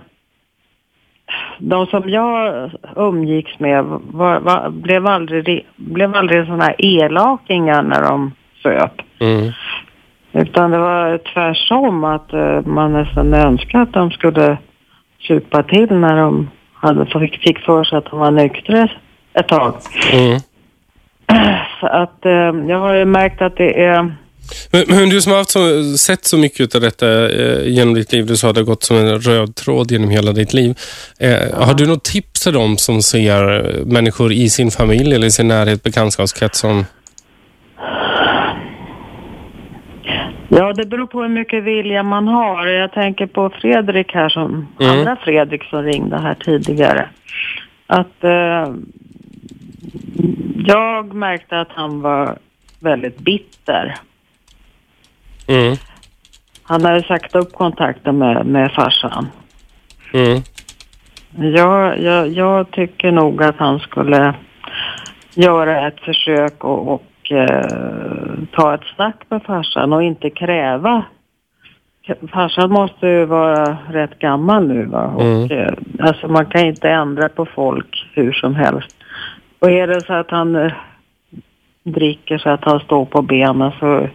de 1.57 1.85
som 1.85 2.09
jag 2.09 2.69
umgicks 2.95 3.59
med 3.59 3.83
var, 4.01 4.39
var, 4.39 4.69
blev 4.69 5.07
aldrig, 5.07 5.67
blev 5.75 6.15
aldrig 6.15 6.45
sådana 6.45 6.63
här 6.63 6.75
elakingar 6.77 7.83
när 7.83 8.01
de 8.01 8.31
söp. 8.63 9.01
Mm. 9.19 9.51
Utan 10.31 10.71
det 10.71 10.77
var 10.77 11.17
tvärtom 11.33 12.03
att 12.03 12.33
eh, 12.33 12.61
man 12.65 12.93
nästan 12.93 13.33
önskade 13.33 13.83
att 13.83 13.93
de 13.93 14.11
skulle 14.11 14.57
supa 15.27 15.63
till 15.63 15.91
när 15.91 16.17
de 16.17 16.49
hade, 16.73 17.05
fick, 17.05 17.37
fick 17.41 17.59
för 17.59 17.83
sig 17.83 17.97
att 17.97 18.05
de 18.05 18.19
var 18.19 18.31
nyktra 18.31 18.87
ett 19.33 19.47
tag. 19.47 19.73
Mm. 20.13 20.39
Så 21.79 21.87
att 21.87 22.25
eh, 22.25 22.69
jag 22.69 22.79
har 22.79 22.93
ju 22.93 23.05
märkt 23.05 23.41
att 23.41 23.55
det 23.55 23.85
är 23.85 24.15
Men, 24.71 24.83
men 24.87 25.09
du 25.09 25.21
som 25.21 25.31
har 25.33 25.43
så, 25.43 25.97
sett 25.97 26.25
så 26.25 26.37
mycket 26.37 26.75
av 26.75 26.81
detta 26.81 27.29
eh, 27.29 27.67
genom 27.67 27.93
ditt 27.93 28.13
liv, 28.13 28.25
du 28.25 28.37
sa 28.37 28.49
att 28.49 28.55
det 28.55 28.61
har 28.61 28.65
gått 28.65 28.83
som 28.83 28.97
en 28.97 29.19
röd 29.21 29.55
tråd 29.55 29.91
genom 29.91 30.09
hela 30.09 30.31
ditt 30.31 30.53
liv. 30.53 30.77
Eh, 31.19 31.65
Har 31.65 31.73
du 31.73 31.85
något 31.87 32.03
tips 32.03 32.43
till 32.43 32.53
dem 32.53 32.77
som 32.77 33.01
ser 33.01 33.65
eh, 33.79 33.85
människor 33.85 34.31
i 34.31 34.49
sin 34.49 34.71
familj 34.71 35.15
eller 35.15 35.27
i 35.27 35.31
sin 35.31 35.47
närhet, 35.47 35.83
bekantskapskrets 35.83 36.59
som... 36.59 36.85
Ja, 40.51 40.73
det 40.73 40.85
beror 40.85 41.07
på 41.07 41.21
hur 41.21 41.29
mycket 41.29 41.63
vilja 41.63 42.03
man 42.03 42.27
har. 42.27 42.67
Jag 42.67 42.91
tänker 42.93 43.27
på 43.27 43.49
Fredrik 43.61 44.13
här, 44.13 44.29
som 44.29 44.67
Mm. 44.79 44.99
andra 44.99 45.15
Fredrik 45.15 45.63
som 45.63 45.83
ringde 45.83 46.17
här 46.17 46.35
tidigare. 46.35 47.09
Att 47.87 48.23
eh, 48.23 48.73
jag 50.65 51.13
märkte 51.13 51.59
att 51.59 51.71
han 51.71 52.01
var 52.01 52.37
väldigt 52.79 53.17
bitter. 53.19 53.95
Mm. 55.49 55.75
Han 56.63 56.85
hade 56.85 57.03
sagt 57.03 57.35
upp 57.35 57.53
kontakten 57.53 58.17
med, 58.17 58.45
med 58.45 58.71
farsan. 58.71 59.27
Mm. 60.13 60.41
Jag, 61.55 61.99
jag, 61.99 62.27
jag 62.27 62.71
tycker 62.71 63.11
nog 63.11 63.43
att 63.43 63.57
han 63.57 63.79
skulle 63.79 64.33
göra 65.35 65.87
ett 65.87 65.99
försök 65.99 66.63
och, 66.63 66.93
och 66.93 67.31
eh, 67.31 67.65
ta 68.51 68.73
ett 68.73 68.95
snack 68.95 69.15
med 69.29 69.43
farsan 69.43 69.93
och 69.93 70.03
inte 70.03 70.29
kräva. 70.29 71.03
Farsan 72.31 72.71
måste 72.71 73.07
ju 73.07 73.25
vara 73.25 73.77
rätt 73.89 74.19
gammal 74.19 74.67
nu 74.67 74.85
va? 74.85 75.05
Och, 75.05 75.51
eh, 75.51 75.73
alltså 75.99 76.27
man 76.27 76.45
kan 76.45 76.65
inte 76.65 76.89
ändra 76.89 77.29
på 77.29 77.45
folk 77.45 78.09
hur 78.13 78.31
som 78.31 78.55
helst. 78.55 78.95
Och 79.59 79.71
är 79.71 79.87
det 79.87 80.01
så 80.01 80.13
att 80.13 80.31
han 80.31 80.55
eh, 80.55 80.71
dricker 81.83 82.37
så 82.37 82.49
att 82.49 82.65
han 82.65 82.79
står 82.79 83.05
på 83.05 83.21
benen 83.21 83.71
så 83.79 84.07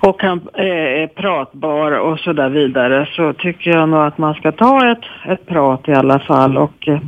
och 0.00 0.22
han 0.22 0.40
eh, 0.54 0.64
är 1.02 1.06
pratbar 1.06 1.92
och 1.92 2.18
så 2.18 2.32
där 2.32 2.48
vidare 2.48 3.08
så 3.16 3.32
tycker 3.32 3.70
jag 3.70 3.88
nog 3.88 4.00
att 4.00 4.18
man 4.18 4.34
ska 4.34 4.52
ta 4.52 4.90
ett, 4.92 5.30
ett 5.32 5.46
prat 5.46 5.88
i 5.88 5.92
alla 5.92 6.18
fall 6.18 6.58
och 6.58 6.88
eh, 6.88 6.98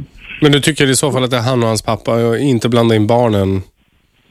Men 0.40 0.52
du 0.52 0.60
tycker 0.60 0.90
i 0.90 0.94
så 0.94 1.12
fall 1.12 1.24
att 1.24 1.31
det 1.31 1.36
är 1.36 1.51
han 1.51 1.62
och 1.62 1.69
hans 1.69 1.82
pappa 1.82 2.12
och 2.28 2.36
inte 2.36 2.69
blanda 2.69 2.94
in 2.94 3.06
barnen? 3.06 3.62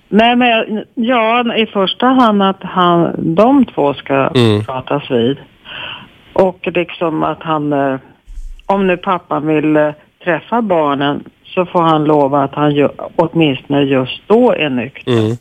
Nej, 0.10 0.36
men 0.36 0.84
ja, 0.96 1.56
i 1.56 1.66
första 1.66 2.06
hand 2.06 2.44
att 2.44 2.60
han, 2.62 3.14
de 3.36 3.66
två 3.66 3.94
ska 3.94 4.14
Mm. 4.14 4.64
pratas 4.66 5.12
vid. 5.12 5.38
Och 6.34 6.60
liksom 6.64 7.24
att 7.24 7.44
han, 7.44 7.74
eh, 7.74 8.00
om 8.66 8.88
nu 8.88 8.98
pappan 8.98 9.48
vill 9.48 9.94
träffa 10.24 10.62
barnen 10.62 11.24
så 11.46 11.66
får 11.66 11.82
han 11.82 12.04
lova 12.04 12.44
att 12.44 12.56
han 12.56 12.90
åtminstone 13.16 13.82
just 13.82 14.22
då 14.28 14.52
är 14.52 14.70
nykter. 14.70 15.12
Mm. 15.12 15.38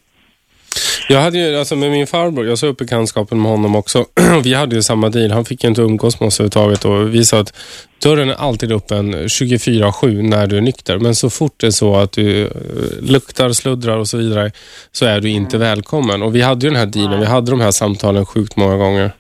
Jag 1.10 1.20
hade 1.20 1.38
ju, 1.38 1.56
alltså 1.56 1.76
med 1.76 1.90
min 1.90 2.06
farbror, 2.06 2.46
jag 2.46 2.58
sa 2.58 2.66
upp 2.66 2.78
bekantskapen 2.78 3.40
med 3.40 3.50
honom 3.50 3.76
också. 3.76 4.06
vi 4.42 4.54
hade 4.54 4.76
ju 4.76 4.82
samma 4.82 5.08
deal. 5.08 5.30
Han 5.30 5.44
fick 5.44 5.64
ju 5.64 5.68
inte 5.68 5.82
umgås 5.82 6.20
med 6.20 6.26
oss 6.26 6.40
överhuvudtaget 6.40 6.84
och 6.84 7.14
vi 7.14 7.24
sa 7.24 7.40
att 7.40 7.56
dörren 8.02 8.30
är 8.30 8.34
alltid 8.34 8.72
öppen 8.72 9.14
24-7 9.14 10.22
när 10.22 10.46
du 10.46 10.56
är 10.56 10.60
nykter. 10.60 10.98
Men 10.98 11.14
så 11.14 11.30
fort 11.30 11.54
det 11.56 11.66
är 11.66 11.70
så 11.70 11.96
att 11.96 12.12
du 12.12 12.42
eh, 12.42 12.50
luktar, 13.00 13.52
sluddrar 13.52 13.96
och 13.96 14.08
så 14.08 14.16
vidare 14.16 14.52
så 14.92 15.06
är 15.06 15.20
du 15.20 15.28
inte 15.28 15.58
välkommen. 15.58 16.22
Och 16.22 16.34
vi 16.34 16.42
hade 16.42 16.66
ju 16.66 16.70
den 16.70 16.78
här 16.78 16.86
dealen, 16.86 17.20
vi 17.20 17.26
hade 17.26 17.50
de 17.50 17.60
här 17.60 17.70
samtalen 17.70 18.26
sjukt 18.26 18.56
många 18.56 18.76
gånger. 18.76 19.12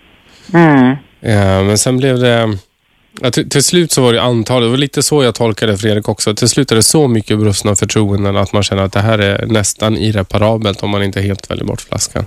Mm. 0.54 0.90
Eh, 1.20 1.64
men 1.64 1.78
sen 1.78 1.96
blev 1.96 2.18
det... 2.18 2.58
Ja, 3.22 3.30
till, 3.30 3.50
till 3.50 3.64
slut 3.64 3.90
så 3.90 4.02
var 4.02 4.12
det 4.12 4.22
antalet, 4.22 4.66
det 4.66 4.70
var 4.70 4.76
lite 4.76 5.02
så 5.02 5.24
jag 5.24 5.34
tolkade 5.34 5.76
Fredrik 5.76 6.08
också. 6.08 6.34
Till 6.34 6.48
slut 6.48 6.72
är 6.72 6.76
det 6.76 6.82
så 6.82 7.08
mycket 7.08 7.38
brustna 7.38 7.74
förtroenden 7.74 8.36
att 8.36 8.52
man 8.52 8.62
känner 8.62 8.82
att 8.82 8.92
det 8.92 9.00
här 9.00 9.18
är 9.18 9.46
nästan 9.46 9.96
irreparabelt 9.96 10.82
om 10.82 10.90
man 10.90 11.02
inte 11.02 11.20
helt 11.20 11.50
väljer 11.50 11.64
bort 11.64 11.80
flaskan. 11.80 12.24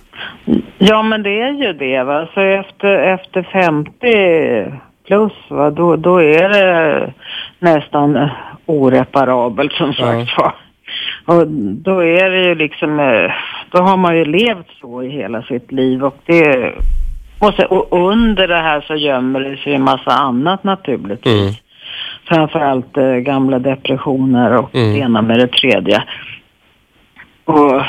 Ja, 0.78 1.04
men 1.04 1.24
det 1.24 1.42
är 1.42 1.52
ju 1.52 1.74
det 1.74 2.04
va. 2.04 2.30
Så 2.34 2.40
efter, 2.40 2.88
efter 2.88 3.44
50 3.44 4.80
plus 5.08 5.34
va, 5.50 5.70
då, 5.70 5.96
då 5.96 6.22
är 6.22 6.50
det 6.50 7.14
nästan 7.60 8.30
oreparabelt 8.66 9.74
som 9.74 9.94
sagt 9.94 10.38
var. 10.38 10.54
Och 11.26 11.48
då 11.48 12.04
är 12.04 12.30
det 12.30 12.44
ju 12.44 12.56
liksom, 12.56 13.00
eh, 13.00 13.32
då 13.72 13.78
har 13.82 13.98
man 13.98 14.18
ju 14.18 14.26
levt 14.26 14.68
så 14.82 15.04
i 15.04 15.10
hela 15.10 15.44
sitt 15.44 15.72
liv 15.72 16.04
och 16.04 16.18
det, 16.26 16.74
och, 17.48 17.54
så, 17.54 17.64
och 17.66 18.10
under 18.12 18.48
det 18.48 18.60
här 18.62 18.82
så 18.88 18.96
gömmer 18.96 19.40
det 19.40 19.58
sig 19.58 19.74
en 19.76 19.84
massa 19.84 20.12
annat 20.12 20.64
naturligtvis. 20.64 21.34
Mm. 21.42 21.54
framförallt 22.28 22.98
eh, 22.98 23.04
gamla 23.16 23.60
depressioner 23.60 24.52
och 24.58 24.76
Mm. 24.76 24.94
det 24.94 25.00
ena 25.00 25.22
med 25.22 25.40
det 25.40 25.48
tredje. 25.48 26.04
Och, 27.46 27.82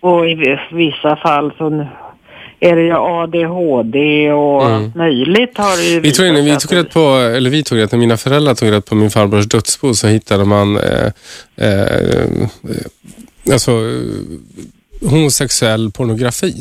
och 0.00 0.28
i 0.28 0.34
vi- 0.34 0.58
vissa 0.76 1.16
fall 1.16 1.52
så 1.58 1.86
är 2.60 2.76
det 2.76 2.82
ju 2.82 2.92
ADHD 2.96 4.32
och 4.32 4.62
Mm. 4.62 4.74
allt 4.84 4.94
möjligt 4.94 5.58
har 5.58 5.76
det 5.76 5.82
ju 5.94 6.00
Vi 6.00 6.12
tog, 6.12 6.26
in, 6.26 6.34
vi 6.44 6.56
tog 6.56 6.76
rätt 6.76 6.94
på, 6.94 7.00
eller 7.36 7.50
vi 7.50 7.62
tog 7.64 7.78
rätt, 7.78 7.92
när 7.92 7.98
mina 7.98 8.16
föräldrar 8.16 8.54
tog 8.54 8.70
rätt 8.72 8.86
på 8.86 8.94
min 8.94 9.10
farbrors 9.10 9.46
dödsbo 9.48 9.94
så 9.94 10.06
hittade 10.06 10.44
man 10.44 10.76
eh, 10.76 11.06
eh, 11.56 11.82
eh, 11.82 13.52
alltså, 13.52 13.70
eh, 13.70 15.10
homosexuell 15.10 15.90
pornografi. 15.90 16.54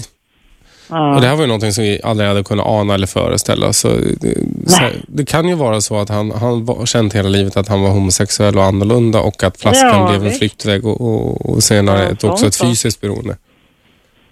Ja. 0.89 1.15
Och 1.15 1.21
det 1.21 1.27
här 1.27 1.35
var 1.35 1.41
ju 1.41 1.47
någonting 1.47 1.71
som 1.71 1.83
vi 1.83 1.99
aldrig 2.03 2.27
hade 2.29 2.43
kunnat 2.43 2.65
ana 2.67 2.93
eller 2.93 3.07
föreställa 3.07 3.67
oss. 3.67 3.77
Så 3.77 3.87
det, 4.21 4.69
så, 4.69 4.81
det 5.07 5.25
kan 5.25 5.47
ju 5.47 5.55
vara 5.55 5.81
så 5.81 5.97
att 5.99 6.09
han, 6.09 6.31
han 6.31 6.65
var, 6.65 6.85
känt 6.85 7.15
hela 7.15 7.29
livet 7.29 7.57
att 7.57 7.67
han 7.67 7.81
var 7.81 7.89
homosexuell 7.89 8.57
och 8.57 8.63
annorlunda 8.63 9.19
och 9.21 9.43
att 9.43 9.61
flaskan 9.61 10.01
Ja, 10.01 10.07
blev 10.09 10.19
en 10.21 10.25
visst. 10.27 10.39
flyktväg 10.39 10.85
och, 10.85 11.01
och, 11.01 11.49
och 11.49 11.63
senare 11.63 11.99
Ja, 12.03 12.09
ett, 12.09 12.23
också 12.23 12.45
ett 12.47 12.61
fysiskt 12.61 13.01
beroende. 13.01 13.37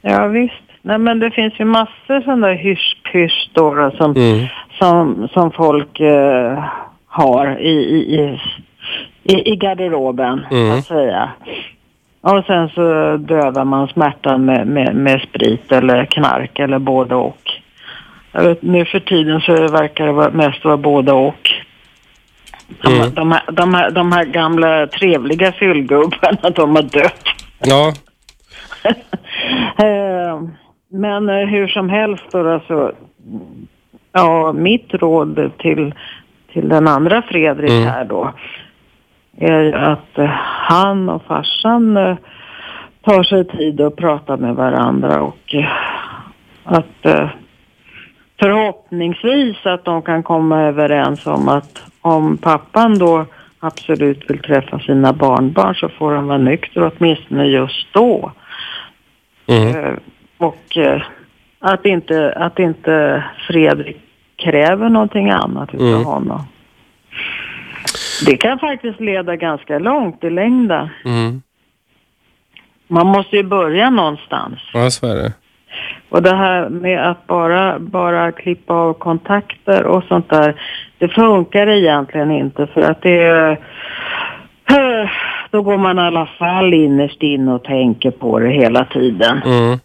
Ja 0.01 0.27
visst. 0.27 0.53
Nej 0.81 0.97
men 0.97 1.19
det 1.19 1.31
finns 1.31 1.53
ju 1.59 1.65
massor 1.65 2.21
sådana 2.21 2.47
där 2.47 2.55
hysch-pysch 2.55 3.49
då, 3.53 3.73
då 3.75 3.91
som, 3.97 4.11
Mm. 4.15 4.45
som, 4.79 5.27
som 5.33 5.51
folk 5.51 5.99
eh, 5.99 6.63
har 7.07 7.59
i, 7.59 7.69
i, 7.69 8.39
i, 9.23 9.51
i, 9.51 9.55
garderoben, 9.55 10.45
Mm. 10.51 10.71
så 10.71 10.77
att 10.77 10.85
säga. 10.85 11.29
Och 12.25 12.45
sen 12.45 12.69
så 12.69 13.17
dövar 13.17 13.65
man 13.65 13.87
smärtan 13.87 14.45
med, 14.45 14.67
med, 14.67 14.95
med 14.95 15.21
sprit 15.21 15.71
eller 15.71 16.05
knark 16.05 16.59
eller 16.59 16.79
både 16.79 17.15
och. 17.15 17.41
Vet, 18.31 18.61
nu 18.61 18.85
för 18.85 18.99
tiden 18.99 19.41
så 19.41 19.51
verkar 19.53 20.05
det 20.05 20.11
vara- 20.11 20.31
mest 20.31 20.65
vara 20.65 20.77
både 20.77 21.11
och. 21.11 21.49
De, 22.81 22.93
Mm. 22.93 23.13
de, 23.13 23.31
här, 23.31 23.43
de, 23.51 23.73
här, 23.73 23.91
de 23.91 24.11
här 24.11 24.25
gamla 24.25 24.87
trevliga 24.87 25.51
fyllgubbarna, 25.51 26.49
de 26.55 26.75
har 26.75 26.81
dött. 26.83 27.23
Ja, 27.59 27.93
Eh, 29.77 30.41
Men 30.89 31.29
eh, 31.29 31.35
hur 31.47 31.67
som 31.67 31.89
helst 31.89 32.23
då, 32.31 32.53
alltså, 32.53 32.91
ja, 34.11 34.53
mitt 34.53 34.93
råd 34.93 35.51
till, 35.57 35.93
till 36.53 36.69
den 36.69 36.87
andra 36.87 37.21
Fredrik 37.21 37.69
Mm. 37.71 37.83
här 37.87 38.05
då 38.05 38.33
är 39.39 39.61
ju 39.61 39.73
att 39.73 40.17
eh, 40.17 40.25
han 40.67 41.09
och 41.09 41.23
farsan 41.23 41.97
eh, 41.97 42.17
tar 43.01 43.23
sig 43.23 43.47
tid 43.47 43.81
att 43.81 43.95
prata 43.95 44.37
med 44.37 44.55
varandra 44.55 45.21
och 45.21 45.55
eh, 45.55 45.67
att 46.63 47.05
förhoppningsvis 48.39 49.65
att 49.65 49.85
de 49.85 50.01
kan 50.01 50.23
komma 50.23 50.61
överens 50.61 51.27
om 51.27 51.47
att 51.49 51.83
om 52.01 52.37
pappan 52.37 52.97
då 52.97 53.25
absolut 53.59 54.29
vill 54.29 54.39
träffa 54.39 54.79
sina 54.79 55.13
barnbarn 55.13 55.75
så 55.75 55.89
får 55.89 56.13
han 56.15 56.27
vara 56.27 56.37
nykter 56.37 56.91
åtminstone 56.97 57.45
just 57.45 57.93
då. 57.93 58.31
mm. 59.47 59.99
Och 60.37 60.77
att 61.59 61.85
inte, 61.85 62.33
att 62.33 62.59
inte 62.59 63.23
Fredrik 63.47 63.97
kräver 64.35 64.89
någonting 64.89 65.29
annat 65.29 65.73
utav 65.73 65.87
Mm. 65.87 66.05
honom. 66.05 66.41
Det 68.25 68.37
kan 68.37 68.59
faktiskt 68.59 68.99
leda 68.99 69.35
ganska 69.35 69.79
långt 69.79 70.23
i 70.23 70.29
längden. 70.29 70.89
Mm. 71.05 71.41
Man 72.87 73.07
måste 73.07 73.35
ju 73.37 73.43
börja 73.43 73.89
någonstans. 73.89 74.59
ja 74.73 74.89
så 74.89 75.07
är 75.07 75.15
det. 75.15 75.33
Och 76.09 76.21
det 76.21 76.35
här 76.35 76.69
med 76.69 77.09
att 77.11 77.27
bara, 77.27 77.79
bara 77.79 78.31
klippa 78.31 78.73
av 78.73 78.93
kontakter 78.93 79.83
och 79.85 80.03
sånt 80.03 80.29
där, 80.29 80.61
det 80.97 81.07
funkar 81.07 81.67
egentligen 81.67 82.31
inte 82.31 82.67
för 82.67 82.81
att 82.81 83.01
det 83.01 83.23
är... 83.23 83.51
eh, 83.51 85.09
Då 85.51 85.61
går 85.61 85.77
man 85.77 85.97
i 85.99 86.01
alla 86.01 86.25
fall 86.25 86.73
innerst 86.73 87.23
in 87.23 87.47
och 87.47 87.63
tänker 87.63 88.11
på 88.11 88.39
det 88.39 88.49
hela 88.49 88.85
tiden. 88.85 89.41
Mm. 89.45 89.79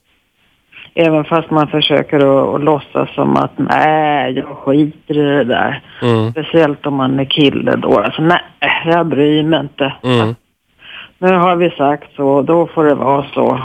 Även 0.94 1.24
fast 1.24 1.50
man 1.50 1.68
försöker 1.68 2.16
att, 2.16 2.54
att 2.54 2.64
låtsas 2.64 3.14
som 3.14 3.36
att 3.36 3.52
nej, 3.56 4.32
jag 4.32 4.46
skiter 4.46 5.18
i 5.18 5.22
det 5.22 5.44
där. 5.44 5.82
Mm. 6.02 6.30
Speciellt 6.30 6.86
om 6.86 6.94
man 6.94 7.20
är 7.20 7.24
kille 7.24 7.76
då. 7.76 7.98
Alltså 7.98 8.22
nej, 8.22 8.40
jag 8.84 9.06
bryr 9.06 9.42
mig 9.42 9.60
inte. 9.60 9.92
Mm. 10.02 10.34
Nu 11.18 11.32
har 11.32 11.56
vi 11.56 11.70
sagt 11.70 12.16
så, 12.16 12.42
då 12.42 12.66
får 12.66 12.84
det 12.84 12.94
vara 12.94 13.26
så. 13.34 13.60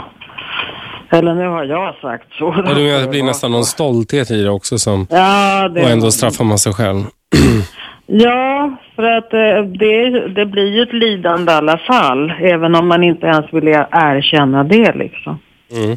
Eller 1.10 1.34
nu 1.34 1.48
har 1.48 1.64
jag 1.64 1.94
sagt 1.94 2.32
så. 2.38 2.46
Och 2.46 2.74
det 2.74 3.10
blir 3.10 3.22
nästan 3.22 3.50
någon 3.50 3.64
stolthet 3.64 4.30
i 4.30 4.42
det 4.42 4.50
också 4.50 4.78
som, 4.78 5.06
Ja, 5.10 5.68
det 5.68 5.82
och 5.82 5.90
ändå 5.90 6.10
straffar 6.10 6.44
man 6.44 6.58
sig 6.58 6.72
själv. 6.72 7.04
Ja, 8.08 8.76
för 8.96 9.02
att 9.02 9.32
eh, 9.32 9.62
det, 9.78 10.28
det 10.28 10.46
blir 10.46 10.74
ju 10.74 10.82
ett 10.82 10.92
lidande 10.92 11.52
i 11.52 11.54
alla 11.54 11.78
fall. 11.78 12.32
Även 12.40 12.74
om 12.74 12.88
man 12.88 13.02
inte 13.02 13.26
ens 13.26 13.52
vill 13.52 13.68
erkänna 13.68 14.64
det 14.64 14.92
liksom. 14.94 15.38
Mm. 15.72 15.96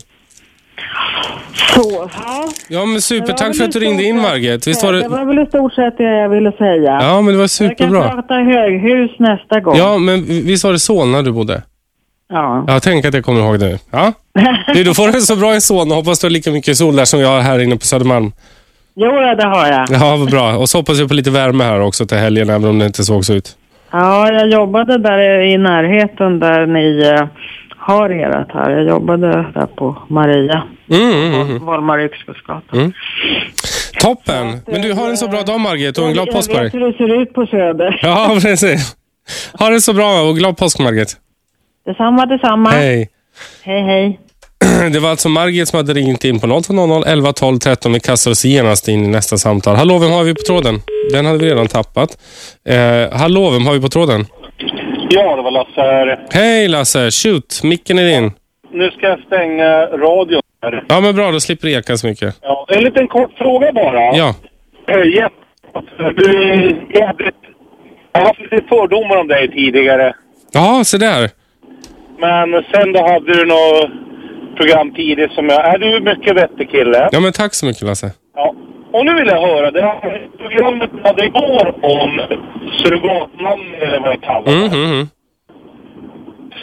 Så, 1.74 2.10
ja. 2.26 2.50
Ja 2.68 2.86
men 2.86 3.02
super, 3.02 3.34
tack 3.34 3.58
för 3.58 3.64
att 3.64 3.72
du 3.72 3.80
ringde 3.80 4.04
in 4.04 4.22
Margit. 4.22 4.68
Visst 4.68 4.84
var 4.84 4.94
Det 4.94 5.02
det... 5.02 5.08
var 5.08 5.26
väl 5.26 5.40
i 5.40 5.46
stort 5.46 5.74
sett 5.74 5.98
det 5.98 6.04
jag 6.04 6.30
ville 6.30 6.52
säga. 6.52 7.00
Ja 7.02 7.22
men 7.22 7.26
det 7.34 7.38
var 7.38 7.44
Jag 7.44 7.50
superbra. 7.50 8.04
kan 8.08 8.16
prata 8.16 8.34
höghus 8.34 9.12
nästa 9.20 9.60
gång. 9.60 9.78
Ja 9.78 9.98
men 9.98 10.24
visst 10.26 10.64
var 10.64 10.72
det 10.72 10.80
Solna 10.80 11.22
du 11.22 11.32
bodde? 11.32 11.62
Ja. 12.30 12.64
Jag 12.68 12.84
tänker 12.84 13.08
att 13.10 13.14
jag 13.16 13.26
kommer 13.26 13.42
ihåg 13.42 13.60
det. 13.60 13.80
Ja. 13.92 14.14
Du, 14.74 14.84
då 14.84 14.94
får 14.94 15.08
du 15.08 15.22
så 15.22 15.36
bra 15.36 15.56
i 15.56 15.62
Solna. 15.62 15.96
Hoppas 15.96 16.20
du 16.20 16.26
har 16.28 16.32
lika 16.32 16.52
mycket 16.52 16.78
sol 16.78 16.96
där 16.96 17.06
som 17.06 17.20
jag 17.20 17.30
har 17.30 17.42
här 17.42 17.60
inne 17.60 17.76
på 17.76 17.86
Södermalm. 17.86 18.32
Jo, 18.96 19.12
det 19.12 19.46
har 19.48 19.68
jag. 19.68 19.88
Ja, 19.92 20.16
vad 20.18 20.32
bra. 20.32 20.56
Och 20.58 20.70
så 20.70 20.78
hoppas 20.78 21.00
jag 21.00 21.08
på 21.08 21.14
lite 21.14 21.32
värme 21.32 21.64
här 21.64 21.80
också 21.82 22.06
till 22.06 22.18
helgen, 22.18 22.50
även 22.50 22.70
om 22.70 22.80
det 22.80 22.86
inte 22.86 23.04
såg 23.04 23.26
så 23.26 23.34
ut. 23.34 23.56
Ja, 23.92 24.32
jag 24.34 24.50
jobbade 24.50 24.98
där 24.98 25.42
i 25.42 25.58
närheten 25.58 26.40
där 26.40 26.66
ni 26.66 27.02
eh, 27.08 27.28
har 27.90 28.10
erat 28.10 28.48
här. 28.54 28.72
Jag 28.72 28.84
jobbade 28.88 29.28
där 29.28 29.66
på 29.66 29.98
Maria, 30.08 30.64
Mm, 30.92 31.12
mm, 31.12 31.42
mm. 31.42 31.66
Valmar 31.66 32.00
Yxkullsgatan. 32.00 32.80
Mm. 32.80 32.94
Toppen! 34.02 34.62
Men 34.68 34.82
du, 34.82 34.94
har 34.94 35.10
en 35.10 35.18
så 35.18 35.28
bra 35.28 35.42
dag 35.42 35.60
Margit 35.60 35.98
och 35.98 36.08
en 36.08 36.14
glad 36.14 36.32
påsk 36.32 36.52
på 36.52 36.58
Jag 36.58 36.64
vet 36.64 36.74
hur 36.74 36.92
det 36.92 36.98
ser 36.98 37.22
ut 37.22 37.34
på 37.34 37.46
Söder. 37.46 38.00
Ja, 38.02 38.38
precis. 38.42 38.96
Ha 39.54 39.70
det 39.70 39.82
så 39.82 39.94
bra 39.94 40.22
och 40.22 40.36
glad 40.38 40.58
påsk 40.58 40.80
Margit. 40.80 41.18
Detsamma, 41.86 42.26
detsamma. 42.26 42.70
Hej. 42.70 43.10
Hej, 43.64 43.82
hej. 43.82 44.20
Det 44.92 45.00
var 45.00 45.10
alltså 45.10 45.30
Margit 45.30 45.68
som 45.68 45.78
hade 45.78 45.94
ringt 45.94 46.24
in 46.26 46.40
på 46.40 46.62
0200 46.62 47.04
11 47.12 47.34
12 47.34 47.60
13. 47.60 47.94
Vi 47.94 48.00
kastar 48.00 48.32
oss 48.32 48.46
genast 48.46 48.88
in 48.88 49.06
i 49.06 49.08
nästa 49.08 49.38
samtal. 49.38 49.76
Hallå, 49.76 49.98
vem 50.00 50.12
har 50.12 50.24
vi 50.24 50.34
på 50.34 50.42
tråden? 50.48 50.82
Den 51.12 51.26
hade 51.26 51.38
vi 51.38 51.46
redan 51.46 51.68
tappat. 51.68 52.18
Eh, 52.66 53.20
hallå, 53.20 53.50
vem 53.50 53.66
har 53.66 53.74
vi 53.74 53.82
på 53.82 53.90
tråden? 53.90 54.26
Ja, 55.10 55.36
det 55.36 55.42
var 55.42 55.52
Lasse 55.52 55.82
här. 55.82 56.28
Hej 56.32 56.68
Lasse, 56.68 57.12
shoot, 57.12 57.64
micken 57.64 58.00
är 58.00 58.04
din. 58.06 58.32
Nu 58.72 58.92
ska 58.92 59.08
jag 59.08 59.20
stänga 59.20 59.86
radion 59.86 60.42
här. 60.62 60.84
Ja 60.90 61.00
men 61.02 61.16
bra, 61.16 61.32
då 61.32 61.40
slipper 61.40 61.68
det 61.68 61.74
eka 61.74 61.98
så 61.98 62.08
mycket. 62.08 62.36
Ja, 62.42 62.66
en 62.70 62.84
liten 62.84 63.08
kort 63.08 63.32
fråga 63.38 63.72
bara. 63.74 64.02
Ja. 64.18 64.36
Eh, 64.88 65.04
Jeff, 65.16 65.32
du 66.16 66.42
är 66.44 66.56
jävligt... 67.00 67.36
Jag 68.12 68.20
har 68.22 68.28
haft 68.28 68.40
lite 68.40 68.68
fördomar 68.70 69.18
om 69.18 69.28
dig 69.28 69.52
tidigare. 69.52 70.14
Ja, 70.52 70.82
så 70.86 70.98
där. 70.98 71.30
Men 72.20 72.64
sen 72.74 72.94
då 72.94 73.02
hade 73.08 73.34
du 73.34 73.46
något 73.46 73.90
program 74.58 74.94
tidigt 74.94 75.32
som 75.32 75.46
jag... 75.50 75.74
Är 75.74 75.78
du 75.78 76.00
mycket 76.00 76.36
vettig 76.36 76.72
kille? 76.72 77.10
Ja 77.12 77.20
men 77.20 77.34
tack 77.34 77.54
så 77.54 77.66
mycket 77.66 77.82
Lasse. 77.82 78.12
Och 78.94 79.06
nu 79.06 79.16
vill 79.16 79.28
jag 79.28 79.42
höra, 79.42 79.72
det 79.72 79.82
här 79.82 80.28
programmet 80.38 80.90
hade 81.04 81.26
igår 81.26 81.86
om 81.86 82.22
surrogatmamma 82.78 83.78
eller 83.82 84.00
vad 84.00 84.12
det 84.12 84.26
kallas. 84.26 84.48
Mm, 84.48 84.66
mm, 84.66 84.92
mm. 84.92 85.08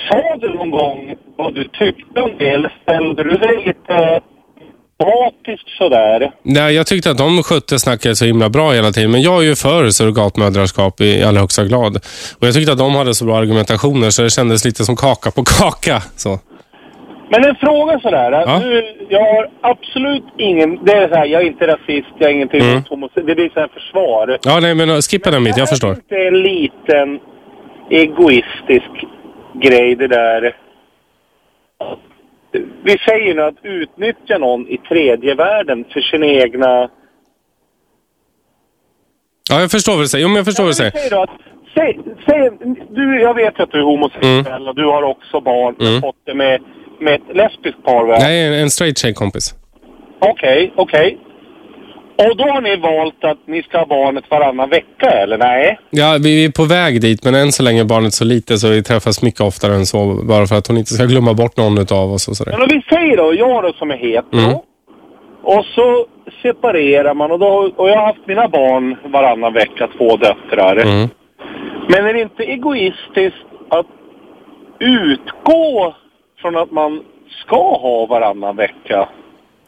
Sa 0.08 0.36
du 0.40 0.54
någon 0.54 0.70
gång 0.70 1.14
vad 1.36 1.54
du 1.54 1.64
tyckte 1.64 2.20
om 2.20 2.30
det 2.38 2.48
eller 2.48 2.72
ställde 2.82 3.22
du 3.24 3.30
dig 3.30 3.56
lite 3.66 4.20
dramatiskt 4.98 5.68
sådär? 5.78 6.30
Nej, 6.42 6.74
jag 6.74 6.86
tyckte 6.86 7.10
att 7.10 7.18
de 7.18 7.42
skötte 7.42 7.78
snacket 7.78 8.18
så 8.18 8.24
himla 8.24 8.48
bra 8.48 8.72
hela 8.72 8.92
tiden. 8.92 9.10
Men 9.10 9.22
jag 9.22 9.42
är 9.42 9.46
ju 9.46 9.56
för 9.56 9.90
surrogatmödraskap 9.90 11.00
i 11.00 11.22
allra 11.22 11.40
högsta 11.40 11.64
grad. 11.64 11.96
Och 12.38 12.46
jag 12.46 12.54
tyckte 12.54 12.72
att 12.72 12.78
de 12.78 12.94
hade 12.94 13.14
så 13.14 13.24
bra 13.24 13.38
argumentationer 13.38 14.10
så 14.10 14.22
det 14.22 14.30
kändes 14.30 14.64
lite 14.64 14.84
som 14.84 14.96
kaka 14.96 15.30
på 15.30 15.44
kaka. 15.44 16.02
Så. 16.16 16.38
Men 17.28 17.44
en 17.44 17.54
fråga 17.56 18.00
sådär. 18.00 18.32
Ja. 18.32 18.58
Nu, 18.58 19.06
jag 19.08 19.20
har 19.34 19.50
absolut 19.60 20.24
ingen... 20.36 20.84
Det 20.84 20.92
är 20.92 21.08
så 21.08 21.14
här, 21.14 21.26
jag 21.26 21.42
är 21.42 21.46
inte 21.46 21.66
rasist, 21.66 22.08
jag 22.18 22.30
är 22.30 22.34
ingenting 22.34 22.60
Mm. 22.60 22.74
mot 22.74 22.88
homosexuella. 22.88 23.26
Det 23.28 23.34
blir 23.34 23.50
så 23.54 23.60
här 23.60 23.68
försvar. 23.68 24.38
Ja, 24.42 24.58
nej 24.60 24.74
men 24.74 25.02
skippa 25.02 25.30
den 25.30 25.44
bit, 25.44 25.56
jag 25.56 25.68
förstår. 25.68 25.96
Det 26.08 26.14
är 26.14 26.28
en 26.28 26.42
liten 26.42 27.20
egoistisk 27.90 28.90
grej 29.54 29.94
det 29.96 30.08
där. 30.08 30.56
Vi 32.82 32.98
säger 32.98 33.34
nu 33.34 33.42
att 33.42 33.54
utnyttja 33.62 34.38
någon 34.38 34.68
i 34.68 34.78
tredje 34.78 35.34
världen 35.34 35.84
för 35.92 36.00
sin 36.00 36.24
egna... 36.24 36.88
Ja, 39.50 39.60
jag 39.60 39.70
förstår 39.70 39.92
vad 39.92 40.02
du 40.02 40.08
säger. 40.08 40.22
Jo, 40.22 40.28
men 40.28 40.36
jag 40.36 40.44
förstår 40.44 40.64
vad 40.64 40.70
du 40.70 40.74
säger. 40.74 40.90
Säg 40.90 41.10
då. 41.10 41.26
Säg, 41.74 41.98
säg, 42.26 42.50
du, 42.90 43.20
jag 43.20 43.34
vet 43.34 43.60
att 43.60 43.70
du 43.70 43.78
är 43.78 43.82
homosexuell 43.82 44.68
och 44.68 44.74
du 44.74 44.84
har 44.84 45.02
också 45.02 45.40
barn. 45.40 45.74
Du 45.78 45.84
har 45.84 45.90
Mm. 45.90 46.02
fått 46.02 46.16
det 46.26 46.34
med, 46.34 46.60
med 47.00 47.14
ett 47.14 47.36
lesbiskt 47.36 47.84
par 47.84 48.06
va? 48.06 48.16
Nej, 48.20 48.60
en, 48.62 48.70
straight 48.70 48.98
tjej 48.98 49.14
kompis. 49.14 49.54
Okej, 50.20 50.72
okej. 50.76 51.18
Och 52.18 52.36
då 52.36 52.44
har 52.44 52.60
ni 52.60 52.76
valt 52.76 53.24
att 53.24 53.38
ni 53.46 53.62
ska 53.62 53.78
ha 53.78 53.86
barnet 53.86 54.24
varannan 54.30 54.70
vecka, 54.70 55.10
eller 55.10 55.38
nej? 55.38 55.78
Ja, 55.90 56.18
vi 56.20 56.44
är 56.44 56.50
på 56.50 56.64
väg 56.64 57.00
dit, 57.00 57.24
men 57.24 57.34
än 57.34 57.52
så 57.52 57.62
länge 57.62 57.80
är 57.80 57.84
barnet 57.84 58.14
så 58.14 58.24
lite 58.24 58.58
så 58.58 58.68
vi 58.68 58.82
träffas 58.82 59.22
mycket 59.22 59.40
oftare 59.40 59.74
än 59.74 59.86
så. 59.86 60.20
Bara 60.24 60.46
för 60.46 60.56
att 60.56 60.66
hon 60.66 60.76
inte 60.76 60.94
ska 60.94 61.04
glömma 61.04 61.34
bort 61.34 61.56
någon 61.56 61.78
av 61.78 62.12
oss 62.12 62.28
och 62.28 62.36
sådär. 62.36 62.52
Men 62.52 62.62
om 62.62 62.68
vi 62.70 62.82
säger 62.96 63.16
då, 63.16 63.34
jag 63.34 63.62
då 63.62 63.72
som 63.72 63.90
är 63.90 63.96
hetero. 63.96 64.40
Mm. 64.40 64.58
Och 65.42 65.64
så 65.64 66.06
separerar 66.42 67.14
man 67.14 67.30
och, 67.30 67.38
då, 67.38 67.72
och 67.76 67.88
jag 67.88 67.96
har 67.96 68.06
haft 68.06 68.26
mina 68.26 68.48
barn 68.48 68.96
varannan 69.12 69.52
vecka, 69.52 69.88
två 69.98 70.16
döttrar. 70.16 70.76
Mm. 70.76 71.08
Men 71.88 72.06
är 72.06 72.14
det 72.14 72.20
inte 72.20 72.42
egoistiskt 72.42 73.46
att 73.68 73.86
utgå 74.80 75.94
från 76.38 76.56
att 76.56 76.70
man 76.70 77.04
ska 77.28 77.76
ha 77.76 78.06
varannan 78.06 78.56
vecka? 78.56 79.08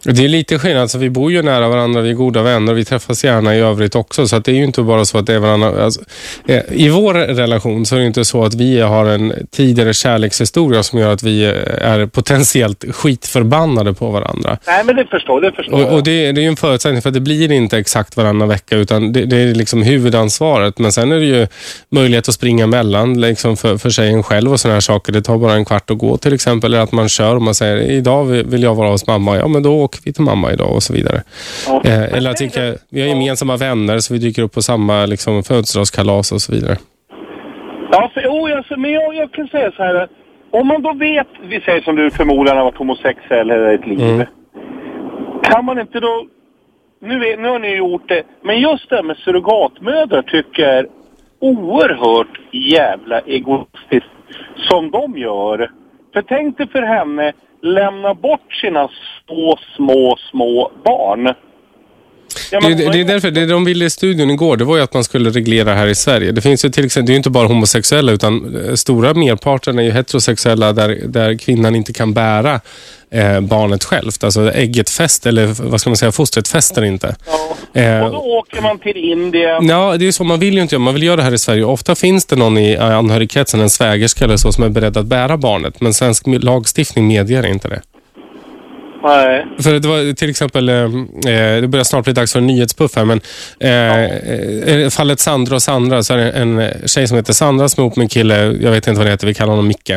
Det 0.05 0.25
är 0.25 0.29
lite 0.29 0.59
skillnad. 0.59 0.83
Alltså, 0.83 0.99
vi 0.99 1.11
bor 1.11 1.33
ju 1.33 1.43
nära 1.43 1.69
varandra, 1.69 2.01
vi 2.01 2.11
är 2.11 2.15
goda 2.15 2.43
vänner 2.43 2.73
och 2.73 2.79
vi 2.79 2.85
träffas 2.85 3.25
gärna 3.25 3.57
i 3.57 3.61
övrigt 3.61 3.95
också. 3.95 4.29
Så 4.29 4.39
det 4.39 4.51
är 4.51 4.55
ju 4.55 4.65
inte 4.65 4.83
bara 4.83 5.05
så 5.05 5.19
att 5.19 5.27
det 5.27 5.35
är 5.35 5.39
varandra. 5.39 5.85
Alltså, 5.85 6.01
eh, 6.47 6.62
I 6.70 6.89
vår 6.89 7.15
relation 7.15 7.87
så 7.87 7.97
är 7.97 8.01
det 8.01 8.07
inte 8.07 8.25
så 8.25 8.45
att 8.45 8.55
vi 8.55 8.81
har 8.81 9.07
en 9.07 9.33
tidigare 9.51 9.95
kärlekshistoria 9.95 10.83
som 10.83 10.99
gör 10.99 11.12
att 11.12 11.23
vi 11.23 11.45
eh, 11.45 11.53
är 11.81 12.07
potentiellt 12.07 12.85
skitförbannade 12.91 13.95
på 13.95 14.11
varandra. 14.11 14.59
Nej, 14.66 14.85
men 14.85 14.97
det 14.97 15.07
förstår, 15.07 15.41
det 15.41 15.53
förstår 15.53 15.75
Och, 15.75 15.81
jag. 15.81 15.93
och 15.93 16.03
det, 16.03 16.33
det 16.33 16.41
är 16.41 16.43
ju 16.43 16.49
en 16.49 16.57
förutsättning 16.57 17.03
för 17.03 17.11
att 17.11 17.15
det 17.15 17.20
blir 17.20 17.53
inte 17.53 17.79
exakt 17.79 18.16
varannan 18.16 18.49
vecka 18.49 18.77
utan 18.77 19.12
det, 19.12 19.25
det 19.25 19.37
är 19.37 19.55
liksom 19.55 19.83
huvudansvaret. 19.83 20.79
Men 20.79 20.93
sen 20.93 21.12
är 21.12 21.16
det 21.16 21.27
ju 21.27 21.47
möjlighet 21.91 22.29
att 22.29 22.35
springa 22.35 22.65
emellan 22.65 23.20
liksom 23.20 23.57
för, 23.57 23.79
för 23.79 23.91
sig 23.91 24.09
en 24.09 24.23
själv 24.23 24.53
och 24.53 24.61
sådana 24.61 24.75
här 24.75 24.81
saker. 24.81 25.12
Det 25.12 25.23
tar 25.23 25.39
bara 25.39 25.55
en 25.55 25.65
kvart 25.65 25.91
att 25.91 25.99
gå 25.99 26.16
till 26.16 26.35
exempel. 26.35 26.75
Eller 26.75 26.83
att 26.83 26.93
man 26.93 27.09
kör 27.09 27.35
och 27.35 27.43
man 27.43 27.55
säger 27.55 27.77
idag 27.77 28.25
vill 28.25 28.62
jag 28.62 28.75
vara 28.75 28.89
hos 28.91 29.07
mamma. 29.07 29.37
Ja, 29.37 29.49
men 29.49 29.62
då 29.62 29.88
åker 29.89 30.01
vi 30.05 30.12
till 30.12 30.24
mamma 30.24 30.52
idag 30.52 30.73
och 30.74 30.82
så 30.82 30.93
vidare. 30.93 31.23
Eh, 31.85 32.16
eller 32.16 32.31
att 32.31 32.55
kan, 32.55 32.74
vi 32.90 33.01
har 33.01 33.09
gemensamma 33.09 33.56
vänner 33.56 33.98
så 33.98 34.15
vi 34.15 34.20
dyker 34.20 34.43
upp 34.43 34.55
på 34.55 34.62
samma 34.62 35.06
liksom, 35.06 35.43
födelsedagskalas 35.43 36.32
och 36.32 36.43
så 36.43 36.52
vidare. 36.52 36.77
Ja, 37.93 38.10
för, 38.15 38.20
oh, 38.20 38.56
alltså, 38.56 38.77
men 38.77 38.93
jag, 38.93 39.15
jag 39.15 39.32
kan 39.32 39.48
säga 39.48 39.70
så 39.77 39.82
här. 39.82 40.09
Om 40.51 40.66
man 40.66 40.82
då 40.82 40.93
vet, 40.93 41.27
vi 41.43 41.60
säger 41.60 41.81
som 41.81 41.97
du 41.97 42.10
förmodligen 42.10 42.56
har 42.56 42.65
varit 42.65 42.78
homosexuell 42.78 43.51
hela 43.51 43.70
ditt 43.70 43.86
liv. 43.86 44.01
Mm. 44.01 44.27
Kan 45.43 45.65
man 45.65 45.78
inte 45.78 46.01
då... 46.01 46.27
Nu, 47.01 47.15
är, 47.27 47.36
nu 47.36 47.48
har 47.48 47.59
ni 47.59 47.77
gjort 47.77 48.09
det, 48.09 48.23
men 48.43 48.60
just 48.60 48.90
det 48.90 48.97
här 48.97 49.02
med 49.02 49.16
surrogatmödrar 49.16 50.23
tycker 50.23 50.62
jag 50.62 50.78
är 50.78 50.86
oerhört 51.40 52.40
jävla 52.52 53.20
egoistiskt 53.20 54.16
som 54.56 54.90
de 54.90 55.19
gör. 55.19 55.70
För 56.12 56.23
tänk 56.23 56.59
dig 56.59 56.69
för 56.69 56.82
henne 56.82 57.32
lämna 57.63 58.15
bort 58.15 58.55
sina 58.61 58.89
små, 59.27 59.57
små, 59.77 60.17
små 60.31 60.71
barn. 60.85 61.35
Ja, 62.51 62.61
Det, 62.61 62.69
men- 62.69 62.79
det, 62.79 62.93
det 62.93 63.01
är 63.01 63.05
därför, 63.05 63.31
det 63.31 63.47
de 63.47 63.65
ville 63.65 63.85
i 63.85 63.91
studion 63.91 64.31
igår, 64.31 64.57
det 64.57 64.65
var 64.65 64.77
ju 64.77 64.83
att 64.83 64.95
man 64.95 65.05
skulle 65.05 65.31
reglera 65.31 65.75
här 65.75 65.87
i 65.87 65.95
Sverige. 65.95 66.33
Det 66.33 66.41
finns 66.41 66.65
ju 66.65 66.69
till 66.69 66.85
exempel, 66.85 67.07
det 67.07 67.11
är 67.11 67.15
ju 67.15 67.17
inte 67.17 67.31
bara 67.31 67.47
homosexuella 67.47 68.13
utan 68.13 68.57
eh, 68.69 68.75
stora 68.75 69.15
merparten 69.15 69.79
är 69.79 69.83
ju 69.83 69.91
heterosexuella 69.91 70.73
där, 70.73 70.99
där 71.07 71.39
kvinnan 71.39 71.75
inte 71.75 71.93
kan 71.93 72.15
bära 72.15 72.61
eh, 73.11 73.41
barnet 73.41 73.85
självt. 73.85 74.25
Alltså 74.25 74.53
ägget 74.53 74.91
fäster, 74.91 75.29
eller 75.31 75.47
vad 75.71 75.81
ska 75.81 75.91
man 75.91 75.97
säga, 75.97 76.13
fostret 76.13 76.49
fäster 76.49 76.85
inte. 76.85 77.17
Eh, 77.75 78.05
Och 78.05 78.11
då 78.13 78.19
åker 78.19 78.61
man 78.63 78.79
till 78.79 78.97
Indien. 78.97 79.67
Ja, 79.69 79.97
det 79.97 80.07
är 80.09 80.13
så. 80.13 80.25
Man 80.25 80.39
vill 80.41 80.55
ju 80.55 80.61
inte 80.63 80.75
göra. 80.75 80.83
Man 80.83 80.95
vill 80.95 81.03
göra 81.03 81.17
det 81.17 81.23
här 81.23 81.35
i 81.35 81.39
Sverige. 81.39 81.65
Ofta 81.65 81.95
finns 81.95 82.25
det 82.27 82.37
någon 82.37 82.59
i 82.59 82.73
eh, 82.73 82.97
anhörigkretsen, 82.97 83.61
en 83.61 83.71
svägerska 83.71 84.25
eller 84.25 84.37
så, 84.37 84.53
som 84.53 84.65
är 84.65 84.69
beredd 84.69 84.97
att 84.97 85.07
bära 85.07 85.37
barnet. 85.37 85.81
Men 85.81 85.95
svensk 85.95 86.23
lagstiftning 86.27 87.07
medger 87.09 87.47
inte 87.47 87.69
det. 87.69 87.81
Nej. 89.03 89.47
För 89.61 89.73
det 89.73 89.89
var 89.89 90.15
till 90.15 90.31
exempel, 90.31 90.69
eh, 90.69 90.77
eh, 90.77 91.61
det 91.61 91.69
börjar 91.69 91.85
snart 91.85 92.05
bli 92.05 92.12
dags 92.12 92.33
för 92.33 92.39
en 92.39 92.47
nyhetspuff 92.47 92.97
här, 92.97 93.05
men 93.05 93.20
eh, 93.61 94.05
eh, 94.75 94.91
fallet 94.91 95.20
Sandra 95.20 95.55
och 95.55 95.62
Sandra, 95.62 96.03
så 96.03 96.15
är 96.15 96.19
det 96.19 96.31
en 96.31 96.59
eh, 96.59 96.70
tjej 96.87 97.09
som 97.09 97.16
heter 97.16 97.33
Sandra 97.33 97.69
som 97.69 97.83
är 97.83 97.87
ihop 97.87 97.97
med 97.97 98.05
en 98.05 98.09
kille, 98.09 98.37
jag 98.61 98.70
vet 98.70 98.87
inte 98.87 98.99
vad 98.99 99.07
det 99.07 99.11
heter, 99.11 99.27
vi 99.27 99.35
kallar 99.35 99.51
honom 99.51 99.69
Micke. 99.69 99.93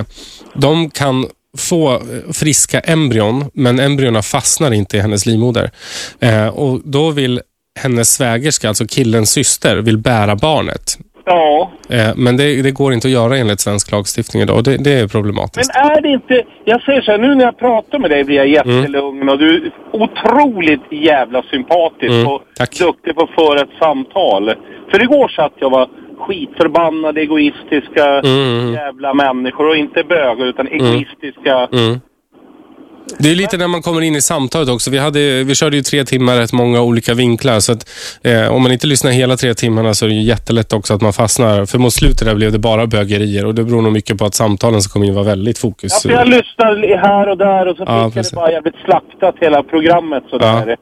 De 0.54 0.90
kan 0.90 1.28
få 1.58 2.02
friska 2.34 2.80
embryon, 2.80 3.50
men 3.54 3.80
embryona 3.80 4.22
fastnar 4.22 4.72
inte 4.72 4.98
i 4.98 5.00
hennes 5.00 5.26
livmoder. 5.26 5.72
Eh, 6.20 6.48
och 6.48 6.82
då 6.84 7.12
vill 7.12 7.42
hennes 7.80 8.14
svägerska, 8.14 8.68
alltså 8.68 8.88
killens 8.88 9.32
syster, 9.32 9.78
vill 9.78 9.98
bära 9.98 10.36
barnet. 10.36 10.98
Ja. 11.26 11.72
Eh, 11.90 12.12
men 12.16 12.38
det, 12.38 12.62
det 12.62 12.72
går 12.72 12.94
inte 12.94 13.08
att 13.08 13.12
göra 13.12 13.38
enligt 13.38 13.60
svensk 13.60 13.92
lagstiftning 13.92 14.44
idag 14.44 14.58
och 14.58 14.64
det, 14.64 14.78
det 14.78 14.94
är 14.94 15.08
problematiskt. 15.08 15.72
Men 15.76 15.92
är 15.92 16.02
det 16.02 16.10
inte... 16.10 16.44
Jag 16.66 16.82
säger 16.82 17.02
så 17.02 17.12
här, 17.12 17.18
nu 17.18 17.36
när 17.36 17.46
jag 17.46 17.58
pratar 17.58 18.00
med 18.00 18.10
dig 18.10 18.24
blir 18.24 18.38
jag 18.38 18.48
jättelugn 18.48 19.30
och 19.30 19.38
du 19.38 19.56
är 19.56 19.72
otroligt 19.92 20.92
jävla 20.92 21.44
sympatisk 21.44 22.12
Mm, 22.12 22.28
och 22.28 22.42
duktig 22.80 23.16
på 23.16 23.22
att 23.22 23.30
föra 23.30 23.62
ett 23.62 23.78
samtal. 23.80 24.54
För 24.92 25.04
igår 25.04 25.28
satt 25.28 25.54
jag 25.56 25.70
var 25.70 25.88
skitförbannade, 26.20 27.22
egoistiska 27.22 28.06
Mm. 28.06 28.74
jävla 28.74 29.14
människor 29.14 29.68
och 29.70 29.76
inte 29.76 30.04
bögar 30.04 30.46
utan 30.46 30.68
egoistiska. 30.68 31.68
Mm. 31.74 32.00
Det 33.20 33.32
är 33.32 33.36
lite 33.36 33.58
när 33.58 33.68
man 33.68 33.82
kommer 33.82 34.02
in 34.02 34.16
i 34.16 34.22
samtalet 34.22 34.70
också. 34.70 34.92
Vi, 34.92 34.98
hade, 34.98 35.44
vi 35.44 35.56
körde 35.56 35.76
ju 35.78 35.84
tre 35.84 36.04
timmar, 36.06 36.38
rätt 36.38 36.54
många 36.54 36.82
olika 36.82 37.14
vinklar. 37.14 37.60
Så 37.60 37.72
att, 37.72 37.90
eh, 38.24 38.54
om 38.54 38.64
man 38.64 38.72
inte 38.72 38.88
lyssnar 38.88 39.12
hela 39.12 39.38
tre 39.38 39.54
timmarna 39.54 39.94
så 39.94 40.06
är 40.06 40.10
det 40.10 40.16
ju 40.16 40.22
jättelätt 40.22 40.74
också 40.74 40.94
att 40.94 41.02
man 41.02 41.14
fastnar. 41.14 41.66
För 41.66 41.78
mot 41.78 41.94
slutet 41.94 42.28
där 42.28 42.36
blev 42.36 42.52
det 42.52 42.60
bara 42.60 42.88
bögerier 42.88 43.46
och 43.46 43.56
det 43.56 43.64
beror 43.64 43.82
nog 43.82 43.94
mycket 43.94 44.18
på 44.18 44.26
att 44.26 44.36
samtalen 44.36 44.82
som 44.82 44.90
kom 44.92 45.04
in 45.04 45.16
var 45.16 45.24
väldigt 45.24 45.58
fokus. 45.58 45.92
Ja, 46.04 46.10
för 46.10 46.18
jag 46.18 46.28
lyssnar 46.28 46.98
här 46.98 47.30
och 47.30 47.38
där 47.38 47.68
och 47.68 47.78
så 47.78 47.84
Ja, 47.88 47.96
fick 47.96 48.04
jag 48.06 48.14
precis. 48.14 48.30
det 48.32 48.36
bara 48.36 48.52
jävligt 48.52 48.76
slaktat 48.86 49.36
hela 49.42 49.64
programmet 49.64 50.24
sådär. 50.30 50.76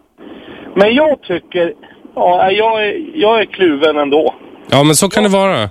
Men 0.75 0.95
jag 0.95 1.21
tycker... 1.21 1.73
Ja, 2.15 2.51
jag 2.51 2.87
är, 2.87 2.93
jag 3.15 3.41
är 3.41 3.45
kluven 3.45 3.97
ändå. 3.97 4.33
Ja, 4.71 4.83
men 4.83 4.95
så 4.95 5.09
kan 5.09 5.23
det 5.23 5.29
vara. 5.29 5.69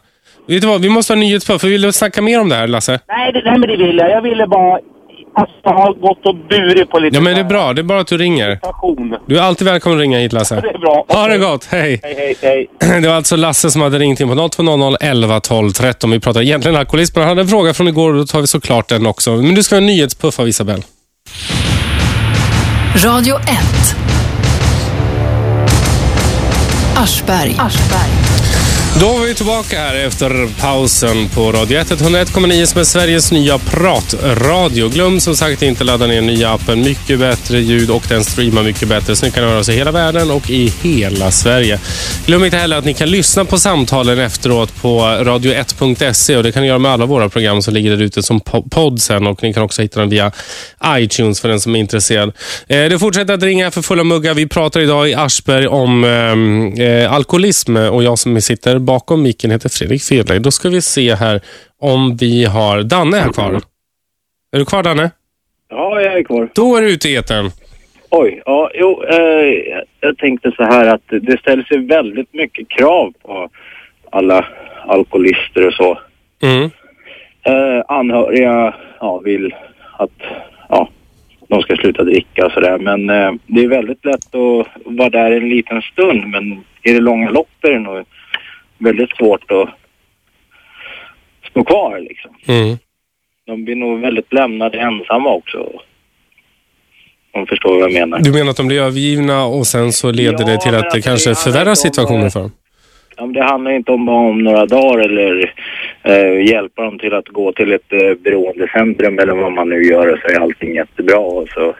Vet 0.49 0.61
du 0.63 0.67
vad, 0.67 0.81
vi 0.81 0.89
måste 0.89 1.13
ha 1.13 1.19
nyhetspuff. 1.21 1.65
Vill 1.65 1.83
du 1.83 1.93
snacka 1.93 2.23
mer 2.23 2.41
om 2.41 2.49
det 2.49 2.55
här, 2.55 2.67
Lasse? 2.67 3.01
Nej, 3.09 3.33
det, 3.33 3.43
nej 3.45 3.59
men 3.59 3.69
det 3.69 3.77
vill 3.77 3.97
jag. 3.99 4.11
Jag 4.11 4.23
ville 4.23 4.47
bara... 4.47 4.79
Alltså, 5.39 5.69
ha 5.69 5.93
gått 5.93 6.27
och 6.27 6.35
burit 6.35 6.91
på 6.91 6.99
lite 6.99 7.17
Ja, 7.17 7.21
men 7.21 7.35
det 7.35 7.41
är 7.41 7.45
bra. 7.45 7.73
Det 7.73 7.81
är 7.81 7.85
bara 7.85 8.01
att 8.01 8.07
du 8.07 8.19
ringer. 8.19 8.59
Du 9.27 9.39
är 9.39 9.43
alltid 9.43 9.67
välkommen 9.67 9.99
att 9.99 10.03
ringa 10.03 10.19
hit, 10.19 10.33
Lasse. 10.33 10.55
Det 10.55 10.69
är 10.69 10.79
bra. 10.79 11.05
Ha 11.09 11.29
det 11.29 11.39
gott. 11.39 11.65
Hej. 11.71 12.01
Hej, 12.03 12.15
hej, 12.43 12.69
hej. 12.81 13.01
Det 13.03 13.09
var 13.09 13.15
alltså 13.15 13.37
Lasse 13.37 13.71
som 13.71 13.83
hade 13.83 13.99
ringt 13.99 14.21
in 14.21 14.29
på 14.29 14.49
0200 14.49 14.99
11 15.01 15.41
12 15.41 15.71
13. 15.71 16.11
Vi 16.11 16.21
pratar 16.21 16.43
egentligen 16.43 16.77
alkoholism, 16.77 17.13
men 17.19 17.23
han 17.23 17.29
hade 17.29 17.41
en 17.41 17.49
fråga 17.49 17.75
från 17.75 17.89
igår 17.89 18.11
och 18.13 18.19
då 18.19 18.27
tar 18.27 18.41
vi 18.41 18.47
såklart 18.47 18.89
den 18.89 19.07
också. 19.07 19.31
Men 19.31 19.55
du 19.55 19.63
ska 19.63 19.75
ha 19.75 19.81
en 19.81 19.87
nyhetspuff 19.87 20.41
av 20.41 20.49
Isabel. 20.49 20.83
Radio 23.05 23.37
1. 23.37 23.45
Aschberg. 26.97 27.57
Då 28.97 29.13
var 29.13 29.27
vi 29.27 29.35
tillbaka 29.35 29.79
här 29.79 29.95
efter 29.95 30.61
pausen 30.61 31.29
på 31.29 31.53
Radio 31.53 31.79
1. 31.79 31.91
101,9 31.91 32.67
som 32.67 32.81
är 32.81 32.85
Sveriges 32.85 33.33
nya 33.33 33.59
pratradio. 33.59 34.89
Glöm 34.89 35.21
som 35.21 35.37
sagt 35.37 35.63
inte 35.63 35.85
ladda 35.85 36.07
ner 36.07 36.21
nya 36.21 36.51
appen. 36.51 36.83
Mycket 36.83 37.19
bättre 37.19 37.61
ljud 37.61 37.91
och 37.91 38.03
den 38.09 38.25
streamar 38.25 38.63
mycket 38.63 38.89
bättre. 38.89 39.17
Så 39.17 39.27
ni 39.27 39.33
kan 39.33 39.45
höra 39.45 39.59
oss 39.59 39.69
i 39.69 39.73
hela 39.73 39.93
världen 39.93 40.31
och 40.31 40.51
i 40.51 40.73
hela 40.83 41.31
Sverige. 41.31 41.81
Glöm 42.27 42.45
inte 42.45 42.57
heller 42.57 42.79
att 42.79 42.85
ni 42.85 42.95
kan 42.95 43.11
lyssna 43.11 43.45
på 43.45 43.59
samtalen 43.59 44.19
efteråt 44.19 44.83
på 44.83 45.01
radio1.se 45.01 46.37
och 46.37 46.43
det 46.43 46.53
kan 46.53 46.63
ni 46.63 46.69
göra 46.69 46.79
med 46.79 46.93
alla 46.93 47.07
våra 47.07 47.29
program 47.29 47.63
som 47.63 47.75
ligger 47.75 47.91
där 47.91 48.03
ute 48.03 48.23
som 48.23 48.41
podd 48.71 49.03
sen 49.03 49.27
och 49.27 49.43
ni 49.43 49.55
kan 49.55 49.63
också 49.63 49.83
hitta 49.83 50.01
den 50.01 50.09
via 50.09 50.33
iTunes 50.87 51.41
för 51.41 51.49
den 51.49 51.61
som 51.61 51.75
är 51.75 51.81
intresserad. 51.81 52.33
Eh, 52.67 52.85
det 52.85 52.99
fortsätter 52.99 53.35
att 53.35 53.43
ringa 53.43 53.71
för 53.71 53.83
fulla 53.83 54.05
muggar. 54.05 54.35
Vi 54.35 54.49
pratar 54.49 54.81
idag 54.81 55.11
i 55.11 55.15
Aschberg 55.15 55.67
om 55.67 56.05
ehm, 56.05 56.73
eh, 56.73 57.13
alkoholism 57.13 57.77
och 57.77 58.03
jag 58.03 58.19
som 58.19 58.41
sitter 58.41 58.78
bakom 58.79 59.23
micken 59.23 59.51
heter 59.51 59.69
Fredrik 59.69 60.03
Fedley. 60.03 60.39
Då 60.39 60.51
ska 60.51 60.69
vi 60.69 60.83
se 60.83 61.15
här 61.15 61.41
om 61.79 62.17
vi 62.17 62.45
har 62.45 62.83
Danne 62.83 63.17
här 63.17 63.33
kvar. 63.33 63.61
Är 64.53 64.59
du 64.59 64.65
kvar 64.65 64.83
Danne? 64.83 65.11
Ja, 65.69 66.01
jag 66.01 66.19
är 66.19 66.23
kvar. 66.23 66.49
Då 66.55 66.77
är 66.77 66.83
du 66.83 66.91
ute 66.91 67.09
i 67.09 67.17
etern. 67.17 67.51
Oj, 68.11 68.43
ja, 68.45 68.71
jo, 68.75 69.03
eh, 69.05 69.83
jag 70.01 70.19
tänkte 70.19 70.53
så 70.57 70.63
här 70.63 70.87
att 70.87 71.03
det 71.09 71.41
ställs 71.41 71.67
ju 71.71 71.87
väldigt 71.87 72.35
mycket 72.35 72.69
krav 72.69 73.13
på 73.23 73.49
alla 74.11 74.47
alkoholister 74.87 75.67
och 75.67 75.75
så. 75.75 75.99
Mm. 76.43 76.71
Eh, 77.43 77.85
anhöriga 77.89 78.75
ja, 79.01 79.19
vill 79.19 79.55
att 79.99 80.23
ja, 80.69 80.89
de 81.49 81.63
ska 81.63 81.77
sluta 81.77 82.05
dricka 82.05 82.47
och 82.47 82.53
sådär. 82.53 82.79
Men 82.79 83.11
eh, 83.11 83.33
det 83.47 83.65
är 83.65 83.69
väldigt 83.69 84.05
lätt 84.05 84.35
att 84.35 84.67
vara 84.85 85.11
där 85.11 85.31
en 85.31 85.49
liten 85.49 85.83
stund. 85.83 86.27
Men 86.27 86.65
i 86.83 86.93
det 86.93 87.01
långa 87.01 87.31
loppet 87.31 87.65
är 87.71 87.73
det 87.73 87.79
nog 87.79 88.05
väldigt 88.79 89.17
svårt 89.17 89.51
att 89.51 89.69
stå 91.51 91.65
kvar 91.65 91.99
liksom. 92.01 92.31
Mm. 92.47 92.77
De 93.47 93.65
blir 93.65 93.77
nog 93.77 94.01
väldigt 94.01 94.33
lämnade 94.33 94.79
ensamma 94.79 95.35
också. 95.35 95.59
Om 97.33 97.41
du 97.41 97.47
förstår 97.47 97.75
vad 97.75 97.83
jag 97.83 97.93
menar. 97.93 98.19
Du 98.19 98.33
menar 98.33 98.51
att 98.51 98.57
de 98.57 98.67
blir 98.67 98.83
övergivna 98.83 99.45
och 99.45 99.67
sen 99.67 99.93
så 99.93 100.11
leder 100.13 100.45
det 100.45 100.61
till 100.61 100.75
att 100.75 100.91
det 100.91 101.03
kanske 101.03 101.31
det 101.31 101.35
förvärrar 101.35 101.71
om, 101.71 101.77
situationen 101.77 102.31
för 102.31 102.41
dem? 102.41 102.53
Ja, 103.17 103.25
men 103.25 103.33
det 103.33 103.45
handlar 103.45 103.71
inte 103.71 103.93
om 103.93 104.07
bara 104.07 104.29
om 104.29 104.45
några 104.45 104.67
dagar 104.67 104.99
eller 104.99 105.55
eh, 106.03 106.47
hjälpa 106.47 106.83
dem 106.83 106.99
till 106.99 107.15
att 107.15 107.29
gå 107.29 107.53
till 107.53 107.73
ett 107.73 107.93
eh, 107.93 108.15
beroendecentrum 108.25 109.19
eller 109.19 109.33
vad 109.33 109.53
man 109.53 109.69
nu 109.69 109.83
gör 109.83 110.13
och 110.13 110.19
så 110.19 110.27
är 110.27 110.41
allting 110.41 110.75
jättebra 110.75 111.19
och 111.19 111.49
så 111.49 111.75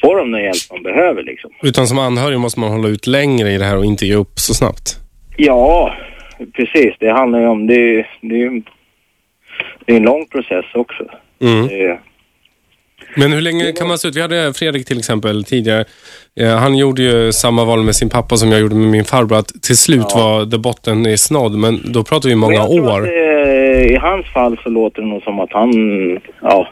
får 0.00 0.16
de 0.16 0.32
den 0.32 0.42
hjälp 0.42 0.68
de 0.70 0.82
behöver 0.82 1.22
liksom. 1.22 1.50
Utan 1.62 1.86
som 1.86 1.98
anhörig 1.98 2.40
måste 2.40 2.60
man 2.60 2.70
hålla 2.70 2.88
ut 2.88 3.06
längre 3.06 3.52
i 3.52 3.58
det 3.58 3.64
här 3.64 3.76
och 3.76 3.84
inte 3.84 4.06
ge 4.06 4.14
upp 4.14 4.38
så 4.38 4.54
snabbt. 4.54 5.01
Ja, 5.46 5.94
precis. 6.52 6.94
Det 7.00 7.10
handlar 7.12 7.40
ju 7.40 7.46
om, 7.46 7.66
det, 7.66 7.74
är- 7.98 8.10
det 8.20 8.42
är 8.42 8.62
det 9.86 9.92
är 9.92 9.96
en 9.96 10.02
lång 10.02 10.26
process 10.26 10.64
också. 10.74 11.04
Mm. 11.40 11.66
Det, 11.68 11.98
Men 13.16 13.32
hur 13.32 13.40
länge 13.40 13.72
kan 13.72 13.88
man 13.88 13.98
se 13.98 14.08
ut? 14.08 14.16
Vi 14.16 14.20
hade 14.20 14.52
Fredrik 14.54 14.86
till 14.86 14.98
exempel 14.98 15.44
tidigare. 15.44 15.84
Eh, 16.40 16.56
Han 16.56 16.76
gjorde 16.78 17.02
ju 17.02 17.32
samma 17.32 17.64
val 17.64 17.82
med 17.82 17.96
sin 17.96 18.08
pappa 18.10 18.36
som 18.36 18.52
jag 18.52 18.60
gjorde 18.60 18.74
med 18.74 18.88
min 18.88 19.04
farbror. 19.04 19.38
Att 19.38 19.62
till 19.62 19.76
slut 19.76 20.06
var 20.14 20.44
det 20.44 20.58
botten 20.58 21.06
i 21.06 21.18
snodd. 21.18 21.52
Men 21.58 21.92
då 21.92 22.04
pratar 22.04 22.28
vi 22.28 22.34
många 22.34 22.64
år. 22.66 23.00
det, 23.02 23.84
I 23.92 23.96
hans 23.96 24.26
fall 24.26 24.58
så 24.62 24.68
låter 24.68 25.02
det 25.02 25.08
nog 25.08 25.22
som 25.22 25.40
att 25.40 25.52
han, 25.52 25.70
ja, 26.42 26.68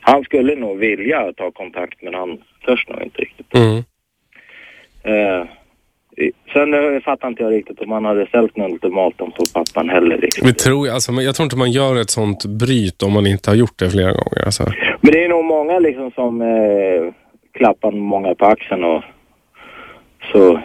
han 0.00 0.24
skulle 0.24 0.54
nog 0.56 0.78
vilja 0.78 1.32
ta 1.36 1.50
kontakt 1.50 2.02
men 2.02 2.14
han 2.14 2.38
törs 2.66 2.88
nog 2.88 3.02
inte 3.02 3.18
riktigt. 3.22 3.54
Mm. 3.54 3.76
Eh, 5.04 5.42
i- 5.42 5.48
sen 6.52 6.74
eh, 6.74 7.00
fattar 7.00 7.28
inte 7.28 7.42
jag 7.42 7.52
riktigt 7.52 7.80
om 7.80 7.90
han 7.92 8.04
hade 8.04 8.26
ställt 8.26 8.56
något 8.56 8.72
ultimatum 8.72 9.30
på 9.30 9.44
pappan 9.54 9.88
heller. 9.88 10.18
Liksom. 10.18 10.46
Men 10.46 10.54
tror 10.54 10.86
jag, 10.86 10.94
alltså, 10.94 11.12
jag 11.12 11.34
tror 11.34 11.44
inte 11.44 11.56
man 11.56 11.72
gör 11.72 12.00
ett 12.00 12.10
sånt 12.10 12.44
bryt 12.44 13.02
om 13.02 13.12
man 13.12 13.26
inte 13.26 13.50
har 13.50 13.56
gjort 13.56 13.78
det 13.78 13.90
flera 13.90 14.12
gånger. 14.12 14.44
Alltså. 14.44 14.64
Men 15.00 15.12
det 15.12 15.24
är 15.24 15.28
nog 15.28 15.44
många 15.44 15.78
liksom 15.78 16.10
som 16.10 16.42
eh, 16.42 17.12
klappar 17.52 17.92
många 17.92 18.34
på 18.34 18.46
axeln 18.46 18.84
och 18.84 19.02
så 20.32 20.60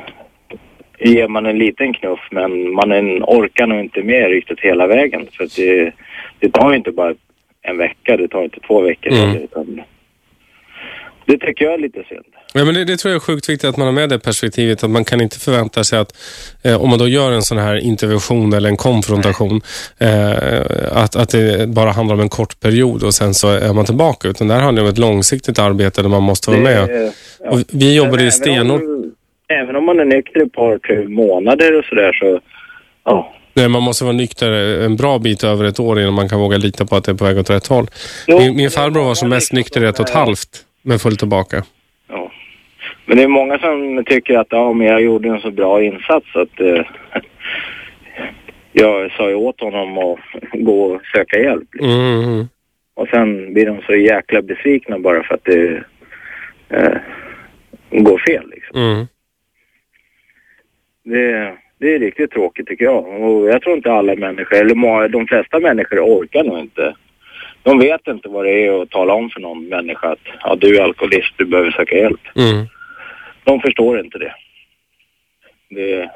ger 1.00 1.28
man 1.28 1.46
en 1.46 1.58
liten 1.58 1.94
knuff 1.94 2.20
men 2.32 2.72
man 2.72 2.92
en, 2.92 3.24
orkar 3.24 3.68
nog 3.68 3.80
inte 3.80 4.04
med 4.04 4.30
riktigt 4.30 4.60
hela 4.60 4.88
vägen. 4.88 5.28
För 5.32 5.48
det, 5.56 5.92
det 6.40 6.52
tar 6.52 6.72
ju 6.72 6.78
inte 6.78 6.92
bara 6.92 7.14
en 7.62 7.78
vecka, 7.78 8.18
det 8.18 8.28
tar 8.28 8.44
inte 8.44 8.60
två 8.60 8.82
veckor 8.82 9.12
Mm. 9.12 9.82
det 11.26 11.38
tycker 11.38 11.66
jag 11.66 11.74
är 11.74 11.78
lite 11.78 12.04
synd. 12.10 12.26
Ja, 12.54 12.66
men 12.66 12.74
det, 12.74 12.86
det 12.86 12.98
tror 12.98 13.12
jag 13.12 13.16
är 13.16 13.20
sjukt 13.20 13.50
viktigt 13.50 13.70
att 13.70 13.78
man 13.78 13.88
har 13.88 13.94
med 13.94 14.10
det 14.10 14.20
perspektivet. 14.20 14.84
Att 14.84 14.90
man 14.90 15.06
kan 15.06 15.22
inte 15.22 15.40
förvänta 15.40 15.84
sig 15.84 16.00
att 16.00 16.18
eh, 16.64 16.82
om 16.82 16.90
man 16.90 17.00
då 17.00 17.08
gör 17.08 17.32
en 17.32 17.42
sån 17.42 17.58
här 17.58 17.76
intervention 17.76 18.54
eller 18.54 18.70
en 18.70 18.78
konfrontation 18.78 19.62
eh, 19.98 20.34
att, 20.92 21.16
att 21.16 21.30
det 21.30 21.70
bara 21.70 21.92
handlar 21.92 22.16
om 22.16 22.22
en 22.22 22.30
kort 22.30 22.60
period 22.60 23.04
och 23.04 23.14
sen 23.14 23.34
så 23.34 23.48
är 23.48 23.74
man 23.74 23.86
tillbaka. 23.86 24.28
Utan 24.28 24.48
det 24.48 24.54
här 24.54 24.62
handlar 24.62 24.84
om 24.84 24.90
ett 24.90 24.98
långsiktigt 24.98 25.60
arbete 25.60 26.02
där 26.02 26.10
man 26.10 26.24
måste 26.24 26.52
vara 26.52 26.62
med. 26.62 26.88
Det, 26.88 27.14
ja. 27.44 27.50
Och 27.50 27.60
vi 27.72 27.96
jobbade 27.96 28.18
Men 28.18 28.28
i 28.28 28.32
stenhårt. 28.32 28.82
Även 29.48 29.76
om, 29.76 29.86
man 29.86 30.00
är 30.00 30.06
nykter 30.06 30.42
ett 30.42 30.54
par, 30.54 30.78
tre 30.78 31.08
månader 31.08 31.80
och 31.80 31.86
sådär 31.86 32.14
så, 32.14 32.40
ja. 33.06 33.34
Nej, 33.54 33.68
man 33.70 33.84
måste 33.84 34.04
vara 34.04 34.14
nykter 34.14 34.52
en 34.86 34.96
bra 34.96 35.20
bit 35.20 35.44
över 35.44 35.66
ett 35.66 35.80
år 35.80 36.00
innan 36.00 36.14
man 36.14 36.30
kan 36.30 36.40
våga 36.40 36.58
lita 36.58 36.86
på 36.86 36.96
att 36.96 37.04
det 37.04 37.12
är 37.12 37.16
på 37.16 37.26
väg 37.26 37.38
åt 37.38 37.50
rätt 37.50 37.68
håll. 37.68 37.88
Jo, 38.28 38.40
min, 38.40 38.56
min 38.56 38.70
farbror 38.70 39.04
var 39.04 39.16
som 39.16 39.30
mest 39.30 39.54
nykter 39.54 39.84
i 39.84 39.88
ett 39.88 40.00
och 40.00 40.10
ett 40.10 40.14
halvt, 40.16 40.50
men 40.82 41.00
föll 41.00 41.18
tillbaka. 41.18 41.64
Men 43.10 43.18
det 43.18 43.23
är 43.23 43.27
många 43.27 43.60
som 43.60 44.03
tycker 44.06 44.38
att 44.38 44.48
ja, 44.49 44.73
men 44.73 44.88
jag 44.88 45.02
gjorde 45.02 45.30
en 45.30 45.41
så 45.41 45.52
bra 45.52 45.84
insats 45.84 46.36
att 46.36 46.60
eh, 46.60 46.86
jag 48.72 49.11
sa 49.11 49.30
ju 49.30 49.36
åt 49.36 49.61
honom 49.61 49.98
att 49.98 50.19
gå 50.53 50.84
och 50.84 51.02
söka 51.15 51.40
hjälp. 51.40 51.68
Mm, 51.81 52.23
mm. 52.23 52.48
Och 52.94 53.07
sen 53.07 53.53
blir 53.53 53.65
de 53.65 53.81
så 53.81 53.95
jäkla 53.95 54.41
besvikna 54.41 54.99
bara 54.99 55.23
för 55.23 55.36
att 55.36 55.44
det 55.44 55.84
eh, 56.69 56.98
går 57.91 58.18
fel. 58.27 58.49
Liksom. 58.49 58.81
Mm. 58.81 59.06
Det, 61.03 61.53
det 61.80 61.95
är 61.95 61.99
riktigt 61.99 62.31
tråkigt 62.31 62.68
tycker 62.68 62.86
jag. 62.86 63.22
Och 63.22 63.49
jag 63.49 63.61
tror 63.61 63.76
inte 63.76 63.91
alla 63.91 64.15
människor, 64.15 64.57
eller 64.57 65.10
de 65.10 65.27
flesta 65.27 65.60
människor 65.60 65.99
orkar 65.99 66.44
nog 66.44 66.60
inte. 66.60 66.95
De 67.64 67.80
vet 67.80 68.07
inte 68.07 68.30
vad 68.30 68.45
det 68.45 68.65
är 68.65 68.81
att 68.81 68.90
tala 68.90 69.14
om 69.14 69.30
för 69.30 69.40
någon 69.40 69.65
människa 69.69 70.07
att 70.11 70.27
ja, 70.44 70.56
du 70.56 70.77
är 70.77 70.84
alkoholist, 70.84 71.34
du 71.38 71.45
behöver 71.45 71.72
söka 71.72 71.95
hjälp. 71.95 72.22
Mm. 72.36 72.65
De 73.50 73.60
förstår 73.60 74.00
inte 74.00 74.18
det. 74.18 74.34
det 75.70 76.10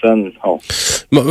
sen, 0.00 0.32
ja. 0.42 0.60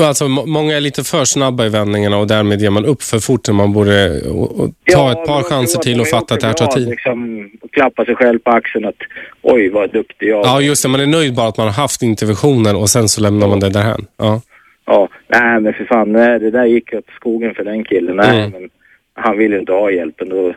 Alltså, 0.07 0.27
må- 0.27 0.45
många 0.45 0.75
är 0.77 0.81
lite 0.81 1.03
för 1.03 1.25
snabba 1.25 1.65
i 1.65 1.69
vändningarna 1.69 2.17
och 2.17 2.27
därmed 2.27 2.61
ger 2.61 2.69
man 2.69 2.85
upp 2.85 3.01
för 3.03 3.19
fort 3.19 3.47
när 3.47 3.53
man 3.55 3.73
borde 3.73 4.21
och, 4.29 4.59
och 4.59 4.69
ta 4.93 5.11
ett 5.11 5.27
par 5.27 5.43
chanser 5.43 5.79
till 5.79 6.01
och 6.01 6.07
fatta 6.07 6.33
att 6.33 6.39
det 6.41 6.47
här 6.47 6.53
tar 6.53 6.67
tid. 6.67 6.87
Liksom 6.89 7.49
klappa 7.71 8.05
sig 8.05 8.15
själv 8.15 8.39
på 8.39 8.51
axeln 8.51 8.85
att 8.85 8.95
oj 9.41 9.69
vad 9.69 9.91
duktig 9.93 10.27
jag 10.29 10.45
Ja, 10.45 10.61
just 10.61 10.83
det. 10.83 10.89
Man 10.89 11.01
är 11.01 11.05
nöjd 11.07 11.35
bara 11.35 11.47
att 11.47 11.57
man 11.57 11.67
har 11.67 11.73
haft 11.73 12.01
interventionen 12.01 12.75
och 12.75 12.89
sen 12.89 13.09
så 13.09 13.21
lämnar 13.21 13.47
man 13.47 13.59
det 13.59 13.69
därhän. 13.69 14.05
Ja. 14.17 14.41
Ja, 14.85 15.07
nej 15.27 15.59
men 15.59 15.73
för 15.73 15.85
fan, 15.85 16.11
nej, 16.11 16.39
det 16.39 16.51
där 16.51 16.65
gick 16.65 16.93
åt 16.93 17.05
skogen 17.15 17.55
för 17.55 17.63
den 17.63 17.83
killen. 17.83 18.15
Nej, 18.15 18.39
Mm. 18.39 18.51
men 18.51 18.69
han 19.13 19.37
ville 19.37 19.59
inte 19.59 19.71
ha 19.71 19.91
hjälpen. 19.91 20.29
Då, 20.29 20.53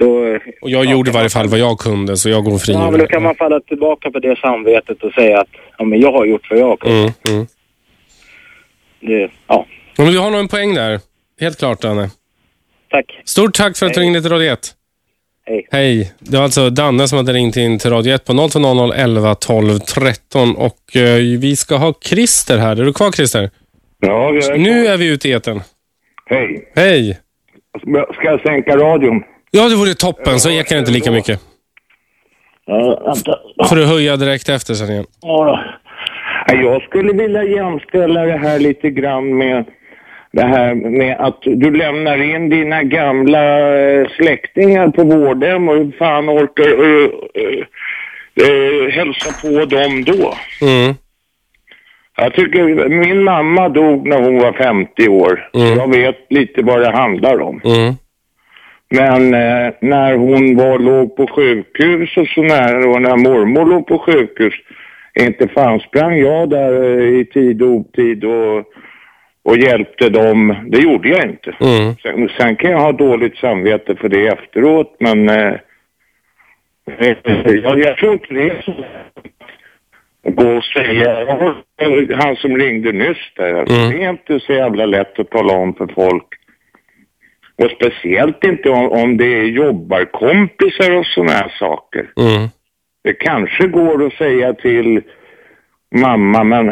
då, 0.00 0.38
Och 0.60 0.70
jag 0.70 0.84
gjorde 0.84 1.10
i 1.10 1.12
varje 1.12 1.28
fall 1.28 1.48
vad 1.48 1.58
jag 1.58 1.78
kunde, 1.78 2.16
så 2.16 2.28
jag 2.28 2.44
går 2.44 2.58
fri. 2.58 2.72
ja, 2.72 2.90
men 2.90 3.00
då 3.00 3.06
kan 3.06 3.22
man 3.22 3.34
falla 3.34 3.60
tillbaka 3.60 4.10
på 4.10 4.18
det 4.18 4.36
samvetet 4.38 5.02
och 5.02 5.12
säga 5.12 5.40
att 5.40 5.48
ja, 5.78 5.84
men 5.84 6.00
jag 6.00 6.12
har 6.12 6.26
gjort 6.26 6.50
vad 6.50 6.58
jag 6.58 6.80
kunde. 6.80 6.98
Mm, 6.98 7.12
mm. 7.28 7.46
Det, 9.00 9.30
ja, 9.46 9.66
Men 9.98 10.06
du 10.12 10.18
har 10.18 10.30
nog 10.30 10.40
en 10.40 10.48
poäng 10.48 10.74
där. 10.74 11.00
Helt 11.40 11.58
klart, 11.58 11.80
Danne. 11.82 12.10
tack. 12.90 13.20
Stort 13.24 13.54
tack 13.54 13.76
för 13.76 13.86
att 13.86 13.94
du 13.94 14.00
ringde 14.00 14.22
till 14.22 14.30
Radio 14.30 14.52
1. 14.52 14.58
Hej. 15.46 15.66
Hej. 15.70 16.12
Det 16.18 16.36
var 16.36 16.44
alltså 16.44 16.70
Danne 16.70 17.08
som 17.08 17.16
hade 17.18 17.32
ringt 17.32 17.56
in 17.56 17.78
till 17.78 17.90
Radio 17.90 18.14
1 18.14 18.24
på 18.24 18.48
0200 18.48 18.96
11 18.96 19.34
12 19.34 19.78
13 19.78 20.56
och 20.56 20.96
eh, 20.96 21.16
vi 21.40 21.56
ska 21.56 21.76
ha 21.76 21.94
Christer 22.04 22.58
här. 22.58 22.80
Är 22.80 22.84
du 22.84 22.92
kvar 22.92 23.12
Christer? 23.12 23.50
Ja, 24.00 24.32
jag 24.34 24.44
är 24.44 24.58
Nu 24.58 24.86
är 24.86 24.96
vi 24.96 25.06
ute 25.12 25.28
i 25.28 25.32
etern. 25.32 25.60
Hej. 26.26 26.72
Hej. 26.74 27.18
Ska 28.14 28.24
jag 28.24 28.40
sänka 28.40 28.76
radion? 28.76 29.22
Ja, 29.50 29.68
det 29.68 29.76
vore 29.76 29.94
toppen. 29.94 30.40
Så 30.40 30.50
ekar 30.50 30.76
det 30.76 30.80
inte 30.80 30.92
lika 30.92 31.10
mycket. 31.10 31.40
Ja, 32.66 33.02
vänta. 33.04 33.38
får 33.68 33.76
du 33.76 33.86
höja 33.86 34.16
direkt 34.16 34.48
efter 34.48 34.74
sen 34.74 34.90
igen. 34.90 35.04
Ja, 35.22 35.60
Jag 36.46 36.82
skulle 36.82 37.12
vilja 37.12 37.44
jämställa 37.44 38.24
det 38.24 38.36
här 38.38 38.58
lite 38.58 38.90
grann 38.90 39.38
med 39.38 39.64
det 40.32 40.44
här 40.44 40.74
med 40.74 41.16
att 41.20 41.38
du 41.42 41.70
lämnar 41.76 42.34
in 42.34 42.48
dina 42.50 42.82
gamla 42.82 43.78
eh, 43.78 44.08
släktingar 44.16 44.88
på 44.88 45.04
vårdhem 45.04 45.68
och 45.68 45.76
hur 45.76 45.92
fan 45.98 46.30
orkar 46.30 46.68
uh, 46.68 47.10
uh, 48.42 48.88
hälsa 48.90 49.32
på 49.42 49.64
dem 49.64 50.04
då? 50.04 50.34
Mm. 50.66 50.94
Jag 52.16 52.34
tycker 52.34 52.88
min 52.88 53.24
mamma 53.24 53.68
dog 53.68 54.08
när 54.08 54.22
hon 54.22 54.38
var 54.38 54.52
50 54.52 55.08
år. 55.08 55.48
Så 55.52 55.58
jag 55.58 55.90
vet 55.90 56.16
lite 56.30 56.62
vad 56.62 56.80
det 56.80 56.90
handlar 56.90 57.40
om. 57.40 57.60
Mm. 57.64 57.94
Men 58.90 59.34
eh, 59.34 59.72
när 59.80 60.14
hon 60.16 60.56
var, 60.56 60.78
låg 60.78 61.16
på 61.16 61.26
sjukhus 61.26 62.16
och 62.16 62.26
så 62.26 62.42
när, 62.42 62.88
och 62.88 63.02
när 63.02 63.16
mormor 63.16 63.66
låg 63.66 63.86
på 63.86 63.98
sjukhus, 63.98 64.54
inte 65.20 65.48
fan 65.48 65.80
sprang 65.80 66.18
jag 66.18 66.50
där 66.50 66.82
eh, 66.82 67.20
i 67.20 67.24
tid 67.24 67.62
och 67.62 67.68
otid 67.68 68.24
och, 68.24 68.64
och 69.42 69.56
hjälpte 69.56 70.08
dem. 70.08 70.56
Det 70.66 70.78
gjorde 70.78 71.08
jag 71.08 71.24
inte. 71.24 71.54
Mm. 71.60 71.94
Sen, 72.02 72.28
sen 72.38 72.56
kan 72.56 72.70
jag 72.70 72.78
ha 72.78 72.92
dåligt 72.92 73.36
samvete 73.36 73.96
för 73.96 74.08
det 74.08 74.26
efteråt, 74.26 74.96
men 75.00 75.28
eh, 75.28 75.54
eh, 76.98 77.16
jag, 77.62 77.78
jag 77.78 77.96
tror 77.96 78.12
inte 78.12 78.34
det 78.34 78.50
är 78.50 78.62
så 78.62 78.74
gå 80.22 80.56
och 80.56 80.64
säga, 80.64 81.26
han 82.14 82.36
som 82.36 82.56
ringde 82.56 82.92
nyss 82.92 83.32
där, 83.36 83.54
alltså, 83.54 83.76
Mm. 83.76 83.90
det 83.90 84.04
är 84.04 84.10
inte 84.10 84.40
så 84.40 84.52
jävla 84.52 84.86
lätt 84.86 85.18
att 85.18 85.30
tala 85.30 85.52
om 85.52 85.74
för 85.74 85.86
folk. 85.86 86.26
Och 87.60 87.70
speciellt 87.70 88.44
inte 88.44 88.70
om, 88.70 88.92
om 88.92 89.16
det 89.16 89.24
är 89.24 89.44
jobbarkompisar 89.44 90.90
och 90.96 91.06
sådana 91.06 91.32
här 91.32 91.52
saker. 91.58 92.12
Mm. 92.16 92.48
Det 93.04 93.12
kanske 93.12 93.66
går 93.66 94.06
att 94.06 94.12
säga 94.12 94.54
till 94.54 95.02
mamma, 95.94 96.44
men 96.44 96.68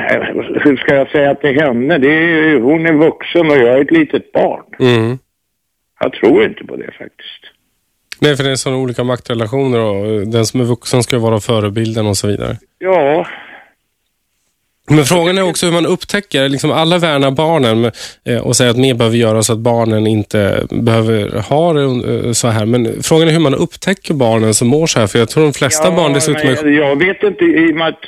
hur 0.64 0.76
ska 0.76 0.94
jag 0.94 1.10
säga 1.10 1.34
till 1.34 1.60
henne? 1.60 1.98
Det 1.98 2.12
är, 2.12 2.60
hon 2.60 2.86
är 2.86 2.92
vuxen 2.92 3.50
och 3.50 3.56
jag 3.56 3.68
är 3.68 3.80
ett 3.80 3.90
litet 3.90 4.32
barn. 4.32 4.64
Mm. 4.80 5.18
Jag 6.00 6.12
tror 6.12 6.44
inte 6.44 6.64
på 6.64 6.76
det 6.76 6.92
faktiskt. 6.92 7.42
Nej, 8.20 8.36
för 8.36 8.44
det 8.44 8.50
är 8.50 8.56
sådana 8.56 8.80
olika 8.82 9.04
maktrelationer 9.04 9.80
och 9.80 10.06
eh, 10.06 10.20
den 10.20 10.46
som 10.46 10.60
är 10.60 10.64
vuxen 10.64 11.02
ska 11.02 11.18
vara 11.18 11.40
förebilden 11.40 12.06
och 12.06 12.16
så 12.16 12.26
vidare. 12.26 12.56
Ja, 12.78 13.26
Men 14.90 15.04
frågan 15.04 15.38
är 15.38 15.42
också 15.48 15.66
hur 15.66 15.72
man 15.72 15.86
upptäcker, 15.86 16.48
liksom 16.48 16.70
alla 16.72 16.98
värnar 16.98 17.30
barnen 17.30 17.90
eh, 18.24 18.40
och 18.40 18.56
säger 18.56 18.70
att 18.70 18.76
mer 18.76 18.94
behöver 18.94 19.16
göras 19.16 19.46
så 19.46 19.52
att 19.52 19.58
barnen 19.58 20.06
inte 20.06 20.66
behöver 20.70 21.40
ha 21.48 21.72
det 21.72 21.82
eh, 22.26 22.32
så 22.32 22.48
här. 22.48 22.66
Men 22.66 23.02
frågan 23.02 23.28
är 23.28 23.32
hur 23.32 23.40
man 23.40 23.54
upptäcker 23.54 24.14
barnen 24.14 24.54
som 24.54 24.68
mår 24.68 24.86
så 24.86 25.00
här. 25.00 25.06
För 25.06 25.18
jag 25.18 25.28
tror 25.28 25.44
de 25.44 25.52
flesta 25.52 25.90
barn 25.90 26.12
dessutom 26.12 26.48
är... 26.50 26.68
jag 26.70 26.96
vet 26.96 27.22
inte, 27.22 27.44
i 27.44 27.72
och 27.72 27.76
med 27.76 27.88
att 27.88 28.00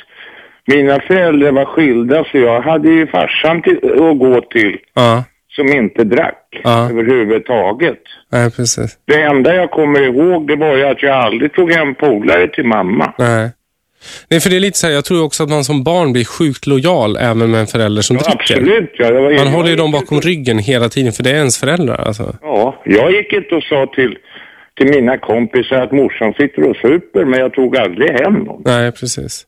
mina 0.67 0.99
föräldrar 0.99 1.51
var 1.51 1.65
skilda 1.65 2.23
så 2.31 2.37
jag 2.37 2.61
hade 2.61 2.89
ju 2.89 3.07
farsan 3.07 3.61
till, 3.61 3.77
att 3.83 4.19
gå 4.19 4.41
till 4.41 4.77
Ja, 4.93 5.23
som 5.55 5.67
inte 5.67 6.03
drack 6.03 6.37
Ja. 6.63 6.89
överhuvudtaget. 6.89 7.99
nej 8.31 8.51
precis. 8.51 8.97
Det 9.07 9.21
enda 9.21 9.55
jag 9.55 9.71
kommer 9.71 10.01
ihåg 10.01 10.47
det 10.47 10.55
var 10.55 10.75
ju 10.75 10.83
att 10.83 11.03
jag 11.03 11.15
aldrig 11.17 11.53
tog 11.53 11.71
hem 11.71 11.95
polare 11.95 12.47
till 12.47 12.65
mamma. 12.65 13.13
Nej. 13.17 13.49
Nej, 14.29 14.39
för 14.39 14.49
det 14.49 14.55
är 14.55 14.59
lite 14.59 14.77
så 14.77 14.87
här, 14.87 14.93
jag 14.93 15.05
tror 15.05 15.23
också 15.23 15.43
att 15.43 15.49
man 15.49 15.63
som 15.63 15.83
barn 15.83 16.13
blir 16.13 16.25
sjukt 16.25 16.67
lojal 16.67 17.17
även 17.17 17.51
med 17.51 17.59
en 17.59 17.67
förälder 17.67 18.01
som 18.01 18.17
dricker. 18.17 18.31
Absolut, 18.35 18.91
ja. 18.97 19.11
Det 19.11 19.35
Man 19.37 19.47
håller 19.47 19.69
ju 19.69 19.75
dem 19.75 19.91
bakom 19.91 20.21
ryggen 20.21 20.57
hela 20.59 20.89
tiden 20.89 21.13
för 21.13 21.23
det 21.23 21.29
är 21.29 21.35
ens 21.35 21.59
föräldrar. 21.59 21.95
Alltså. 22.07 22.35
Ja, 22.41 22.81
jag 22.85 23.11
gick 23.11 23.33
inte 23.33 23.55
och 23.55 23.63
sa 23.63 23.85
till 23.95 24.17
till 24.77 24.89
mina 24.89 25.17
kompisar 25.17 25.75
att 25.75 25.91
morsan 25.91 26.33
sitter 26.33 26.63
och 26.69 26.75
super, 26.75 27.25
men 27.25 27.39
jag 27.39 27.53
tog 27.53 27.77
aldrig 27.77 28.09
hem 28.11 28.33
någon. 28.33 28.61
Nej, 28.65 28.91
precis. 28.91 29.45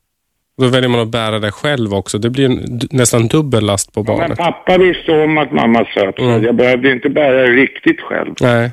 Då 0.62 0.68
väljer 0.68 0.90
man 0.90 1.00
att 1.00 1.08
bära 1.08 1.40
det 1.40 1.52
själv 1.52 1.94
också. 1.94 2.18
Det 2.18 2.30
blir 2.30 2.46
en, 2.46 2.80
nästan 2.92 3.28
dubbel 3.28 3.66
last 3.66 3.94
på 3.94 4.00
Men 4.04 4.06
barnet. 4.06 4.38
pappa 4.38 4.78
visste 4.78 5.12
om 5.12 5.38
att 5.38 5.52
mamma 5.52 5.86
söp, 5.94 6.20
Mm. 6.20 6.44
jag 6.44 6.56
behövde 6.56 6.92
inte 6.92 7.10
bära 7.10 7.42
det 7.42 7.48
riktigt 7.54 8.02
själv. 8.02 8.34
Nej. 8.42 8.72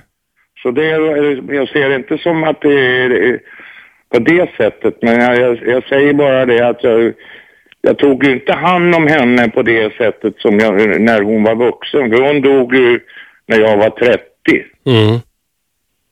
Så 0.63 0.71
det, 0.71 0.85
jag 1.55 1.69
ser 1.69 1.97
inte 1.97 2.19
som 2.19 2.45
att 2.45 2.61
det 2.61 2.73
är 2.81 3.39
på 4.13 4.19
det 4.19 4.51
sättet, 4.57 5.03
men 5.03 5.21
jag, 5.21 5.39
jag, 5.41 5.59
jag 5.67 5.85
säger 5.85 6.13
bara 6.13 6.47
det 6.47 6.69
att 6.69 6.85
jag, 6.85 7.13
jag 7.83 7.99
tog 7.99 8.25
ju 8.25 8.33
inte 8.33 8.53
hand 8.53 8.95
om 8.95 9.07
henne 9.07 9.49
på 9.49 9.63
det 9.63 9.97
sättet 9.97 10.35
som 10.39 10.59
jag, 10.59 11.01
när 11.01 11.23
hon 11.23 11.43
var 11.43 11.55
vuxen. 11.55 12.11
För 12.11 12.23
hon 12.23 12.41
dog 12.41 12.75
ju 12.75 13.01
när 13.47 13.59
jag 13.59 13.77
var 13.77 13.91
30. 13.91 14.21
Mm. 14.87 15.21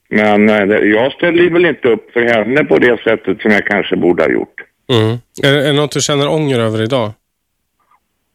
Men 0.09 0.49
eh, 0.49 0.77
jag 0.77 1.11
ställde 1.11 1.49
väl 1.49 1.65
inte 1.65 1.87
upp 1.87 2.11
för 2.13 2.21
henne 2.21 2.63
på 2.63 2.77
det 2.77 3.03
sättet 3.03 3.41
som 3.41 3.51
jag 3.51 3.65
kanske 3.65 3.95
borde 3.95 4.23
ha 4.23 4.29
gjort. 4.29 4.61
Mm. 4.91 5.17
Är, 5.43 5.57
är 5.57 5.67
det 5.67 5.73
något 5.73 5.91
du 5.91 6.01
känner 6.01 6.27
ånger 6.27 6.59
över 6.59 6.81
idag? 6.81 7.11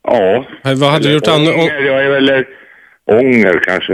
Ja. 0.02 0.44
Vad 0.62 0.90
hade 0.90 1.08
du 1.08 1.14
gjort 1.14 1.28
annorlunda? 1.28 2.16
Eller 2.16 2.46
ånger 3.10 3.60
kanske. 3.64 3.92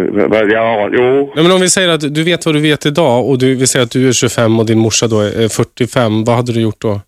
Ja, 0.55 0.89
jo. 0.93 1.33
Nej, 1.35 1.45
men 1.45 1.53
om 1.53 1.61
vi 1.61 1.69
säger 1.69 1.89
att 1.89 2.15
du 2.15 2.25
vet 2.25 2.47
vad 2.47 2.55
du 2.55 2.61
vet 2.61 2.87
idag 2.87 3.29
och 3.29 3.39
du, 3.39 3.55
vi 3.55 3.67
säger 3.67 3.85
att 3.85 3.91
du 3.91 4.09
är 4.09 4.13
25 4.13 4.59
och 4.59 4.67
din 4.67 4.79
morsa 4.79 5.07
då 5.07 5.21
är 5.21 5.49
45. 5.49 6.25
Vad 6.25 6.37
hade 6.37 6.53
du 6.53 6.61
gjort 6.61 6.81
då? 6.81 7.01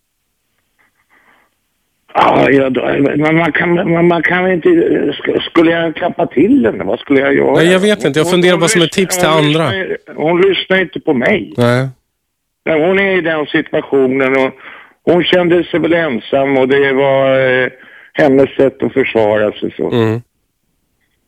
Ja, 2.15 2.51
ja, 2.51 2.71
då- 2.71 2.95
men 3.17 3.37
man 3.37 3.53
kan, 3.53 3.75
man, 3.93 4.07
man 4.09 4.23
kan 4.23 4.53
inte... 4.53 4.69
sk- 4.69 5.41
Skulle 5.41 5.71
jag 5.71 5.95
klappa 5.97 6.27
till 6.27 6.67
henne? 6.67 6.85
Vad 6.85 6.99
skulle 7.01 7.21
jag 7.21 7.35
göra? 7.35 7.53
Nej, 7.55 7.73
jag 7.73 7.81
vet 7.81 8.05
inte. 8.05 8.19
Jag 8.19 8.31
funderar 8.31 8.53
hon 8.53 8.61
bara 8.61 8.69
som 8.69 8.83
ett 8.83 8.93
tips 8.93 9.19
till 9.19 9.29
andra. 9.29 9.71
lyssnar- 9.71 10.15
Hon 10.15 10.41
lyssnar 10.43 10.81
inte 10.81 11.01
på 11.01 11.15
mig. 11.15 11.55
Nej. 11.57 11.89
Nej, 12.65 12.87
Hon 12.89 12.99
är 12.99 13.19
i 13.19 13.21
den 13.21 13.47
situationen 13.47 14.37
och 14.37 14.53
hon 15.05 15.25
kände 15.25 15.65
sig 15.65 15.81
väl 15.81 15.93
ensam 15.93 16.57
och 16.59 16.69
det 16.69 16.93
var 16.93 17.41
eh, 17.41 17.69
hennes 18.13 18.51
sätt 18.57 18.83
att 18.83 18.93
försvara 18.93 19.53
sig 19.53 19.75
så. 19.77 19.91
Mm. 19.91 20.23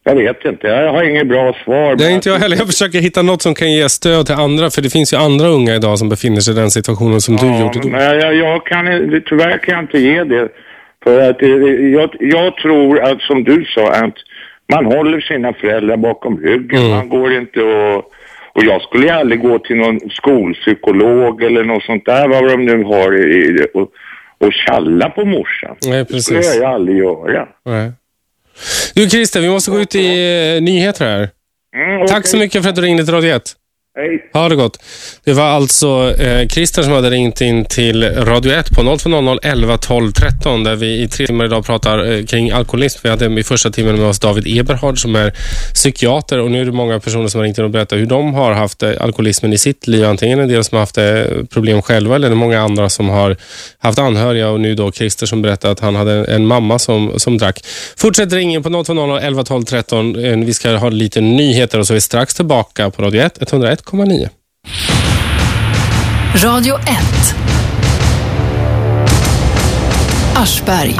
Jag 0.06 0.14
vet 0.14 0.44
inte, 0.44 0.66
jag 0.66 0.93
har 0.93 1.02
inget 1.02 1.28
bra 1.28 1.56
svar. 1.64 1.97
Det 1.97 2.05
är 2.05 2.10
inte 2.10 2.28
jag 2.28 2.36
heller. 2.36 2.56
Jag 2.56 2.66
försöker 2.66 2.98
hitta 2.98 3.22
något 3.22 3.43
som 3.43 3.55
kan 3.55 3.72
ge 3.72 3.89
stöd 3.89 4.26
till 4.26 4.35
andra. 4.35 4.70
För 4.70 4.82
det 4.82 4.90
finns 4.90 5.12
ju 5.12 5.16
andra 5.16 5.47
unga 5.48 5.74
idag 5.74 5.98
som 5.98 6.09
befinner 6.09 6.40
sig 6.40 6.55
i 6.55 6.56
den 6.56 6.70
situationen 6.70 7.20
som 7.20 7.36
du 7.36 7.47
gjorde 7.47 7.81
då. 7.82 7.89
Men 7.89 8.18
jag, 8.18 8.35
jag 8.35 8.66
kan, 8.66 8.85
tyvärr 9.28 9.59
kan 9.59 9.74
jag 9.74 9.85
inte 9.85 9.98
ge 9.98 10.24
det. 10.24 10.48
För 11.05 11.31
att 11.31 11.43
eh, 11.43 11.48
jag, 11.98 12.16
jag 12.20 12.56
tror 12.56 13.01
att, 13.01 13.20
som 13.20 13.44
du 13.44 13.64
sa, 13.64 13.90
att 13.93 14.14
man 14.72 14.85
håller 14.86 15.20
sina 15.20 15.52
föräldrar 15.52 15.97
bakom 15.97 16.39
ryggen. 16.40 16.78
Mm. 16.78 16.90
Man 16.90 17.09
går 17.09 17.36
inte 17.36 17.60
och... 17.62 18.10
Och 18.56 18.64
jag 18.64 18.82
skulle 18.82 19.06
ju 19.06 19.12
aldrig 19.12 19.40
gå 19.40 19.59
till 19.59 19.76
någon 19.76 20.01
skolpsykolog 20.10 21.43
eller 21.43 21.64
något 21.64 21.82
sånt 21.82 22.05
där, 22.05 22.28
vad 22.28 22.48
de 22.48 22.64
nu 22.64 22.85
har, 22.85 23.28
i, 23.28 23.66
och, 23.74 23.89
och 24.39 24.52
tjalla 24.52 25.10
på 25.10 25.24
morsan. 25.24 25.76
Nej, 25.86 26.05
Det 26.09 26.20
skulle 26.22 26.39
precis. 26.39 26.55
jag 26.55 26.68
ju 26.68 26.74
aldrig 26.74 26.98
göra. 26.98 27.48
Nej. 27.64 27.93
Du 28.94 29.10
Christer, 29.10 29.40
vi 29.40 29.48
måste 29.48 29.70
gå 29.70 29.81
ut 29.81 29.94
i 29.94 30.06
eh, 30.56 30.62
nyheter 30.62 31.05
här. 31.05 31.31
Mm, 31.76 32.06
Tack 32.06 32.26
så 32.26 32.36
mycket 32.36 32.62
för 32.62 32.70
att 32.70 32.76
du 32.76 32.82
ringde 32.82 33.05
till 33.05 33.14
Radio 33.14 33.31
1. 33.36 33.43
Hej. 33.97 34.31
Ha 34.33 34.49
det 34.49 34.57
gott. 34.57 34.83
Det 35.25 35.33
var 35.33 35.45
alltså 35.45 36.15
eh, 36.19 36.49
Christer 36.49 36.83
som 36.83 36.93
hade 36.93 37.11
ringt 37.11 37.41
in 37.41 37.65
till 37.65 38.05
Radio 38.05 38.53
1 38.53 38.71
på 38.71 38.97
0200 38.97 39.39
11 39.43 39.79
12 39.79 40.12
13 40.12 40.65
där 40.65 40.77
vi 40.77 41.03
i 41.03 41.09
tre 41.09 41.27
timmar 41.27 41.45
idag 41.45 41.66
pratar 41.66 42.12
eh, 42.12 42.25
kring 42.25 42.51
alkoholism. 42.51 43.01
Vi 43.03 43.09
hade 43.09 43.41
i 43.41 43.43
första 43.43 43.71
timmen 43.71 43.97
med 43.97 44.07
oss 44.07 44.19
David 44.19 44.59
Eberhard 44.59 44.99
som 44.99 45.16
är 45.16 45.31
psykiater 45.75 46.39
och 46.41 46.51
nu 46.51 46.61
är 46.61 46.65
det 46.65 46.73
många 46.73 47.01
personer 47.01 47.29
som 47.29 47.39
har 47.39 47.45
ringt 47.45 47.59
in 47.59 47.65
och 47.65 47.71
berättat 47.71 47.99
hur 47.99 48.07
de 48.07 48.35
har 48.35 48.53
haft 48.53 48.83
eh, 48.83 48.93
alkoholismen 49.01 49.53
i 49.53 49.59
sitt 49.59 49.87
liv. 49.87 50.05
Antingen 50.05 50.39
en 50.39 50.49
del 50.49 50.65
som 50.65 50.77
har 50.77 50.81
haft 50.81 50.99
eh, 50.99 51.45
problem 51.51 51.83
själva 51.83 52.16
eller 52.16 52.31
många 52.31 52.61
andra 52.61 52.89
som 52.89 53.09
har 53.09 53.37
haft 53.79 53.99
anhöriga 53.99 54.49
och 54.49 54.61
nu 54.61 54.75
då 54.75 54.93
Christer 54.93 55.27
som 55.27 55.43
berättar 55.43 55.71
att 55.73 55.81
han 55.81 55.95
hade 55.97 56.25
en 56.25 56.47
mamma 56.47 56.79
som, 56.79 57.12
som 57.16 57.39
drack. 57.39 57.66
Fortsätt 57.97 58.33
ringa 58.33 58.61
på 58.61 58.85
0200 58.85 59.21
11 59.21 59.45
12 59.45 59.65
13. 59.65 60.25
Eh, 60.25 60.37
Vi 60.39 60.55
ska 60.55 60.77
ha 60.77 60.89
lite 60.89 61.21
nyheter 61.21 61.79
och 61.79 61.87
så 61.87 61.93
är 61.93 61.95
vi 61.95 62.01
strax 62.01 62.35
tillbaka 62.35 62.91
på 62.91 63.03
Radio 63.03 63.23
1 63.23 63.39
101,9. 63.86 64.28
Radio 66.44 66.74
1. 66.74 67.44
Aschberg. 70.36 70.94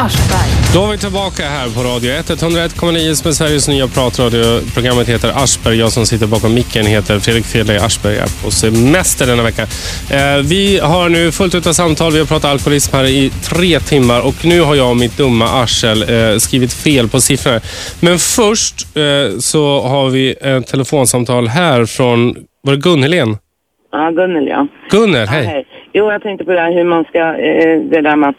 Då 0.75 0.87
är 0.87 0.91
vi 0.93 0.99
tillbaka 0.99 1.49
här 1.49 1.69
på 1.69 1.83
Radio 1.83 2.13
1, 2.13 2.31
101,9 2.31 3.15
som 3.15 3.29
är 3.29 3.33
Sveriges 3.33 3.69
nya 3.69 3.89
pratradio. 3.89 4.61
Programmet 4.75 5.09
heter 5.09 5.33
Aschberg. 5.45 5.79
Jag 5.79 5.93
som 5.93 6.07
sitter 6.07 6.27
bakom 6.27 6.55
micken 6.55 6.87
heter 6.87 7.19
Fredrik 7.19 7.45
Fredrik 7.45 7.83
Aschberg. 7.83 8.17
är 8.17 8.43
på 8.45 8.51
semester 8.51 9.27
denna 9.27 9.43
vecka. 9.43 9.63
Eh, 10.11 10.37
vi 10.37 10.79
har 10.79 11.09
nu 11.09 11.33
fullt 11.33 11.55
ut 11.55 11.67
av 11.67 11.73
samtal. 11.73 12.13
Vi 12.13 12.19
har 12.19 12.27
pratat 12.27 12.51
alkoholism 12.51 12.97
här 12.97 13.05
i 13.05 13.33
tre 13.43 13.81
timmar 13.81 14.21
och 14.21 14.45
nu 14.45 14.61
har 14.61 14.75
jag 14.75 14.91
och 14.91 14.97
mitt 14.97 15.17
dumma 15.17 15.49
arsel 15.63 16.03
eh, 16.03 16.39
skrivit 16.39 16.73
fel 16.73 17.09
på 17.09 17.21
siffrorna. 17.21 17.61
Men 18.01 18.19
först 18.19 18.97
eh, 18.97 19.39
så 19.39 19.83
har 19.83 20.09
vi 20.09 20.33
ett 20.41 20.67
telefonsamtal 20.67 21.49
här 21.49 21.87
från, 21.87 22.37
var 22.65 22.73
det 22.73 22.81
Gun-Helén? 22.81 23.37
Ja, 23.93 24.11
Gunnel 24.11 24.47
ja. 24.47 24.67
Gunnel, 24.91 25.21
Ja, 25.21 25.27
hej. 25.27 25.67
Jo, 25.93 26.13
jag 26.13 26.23
tänkte 26.23 26.45
på 26.45 26.53
det 26.53 26.61
här 26.61 26.73
hur 26.73 26.85
man 26.85 27.05
ska, 27.05 27.19
eh, 27.19 27.81
det 27.81 28.01
där 28.01 28.17
med 28.17 28.29
att, 28.29 28.37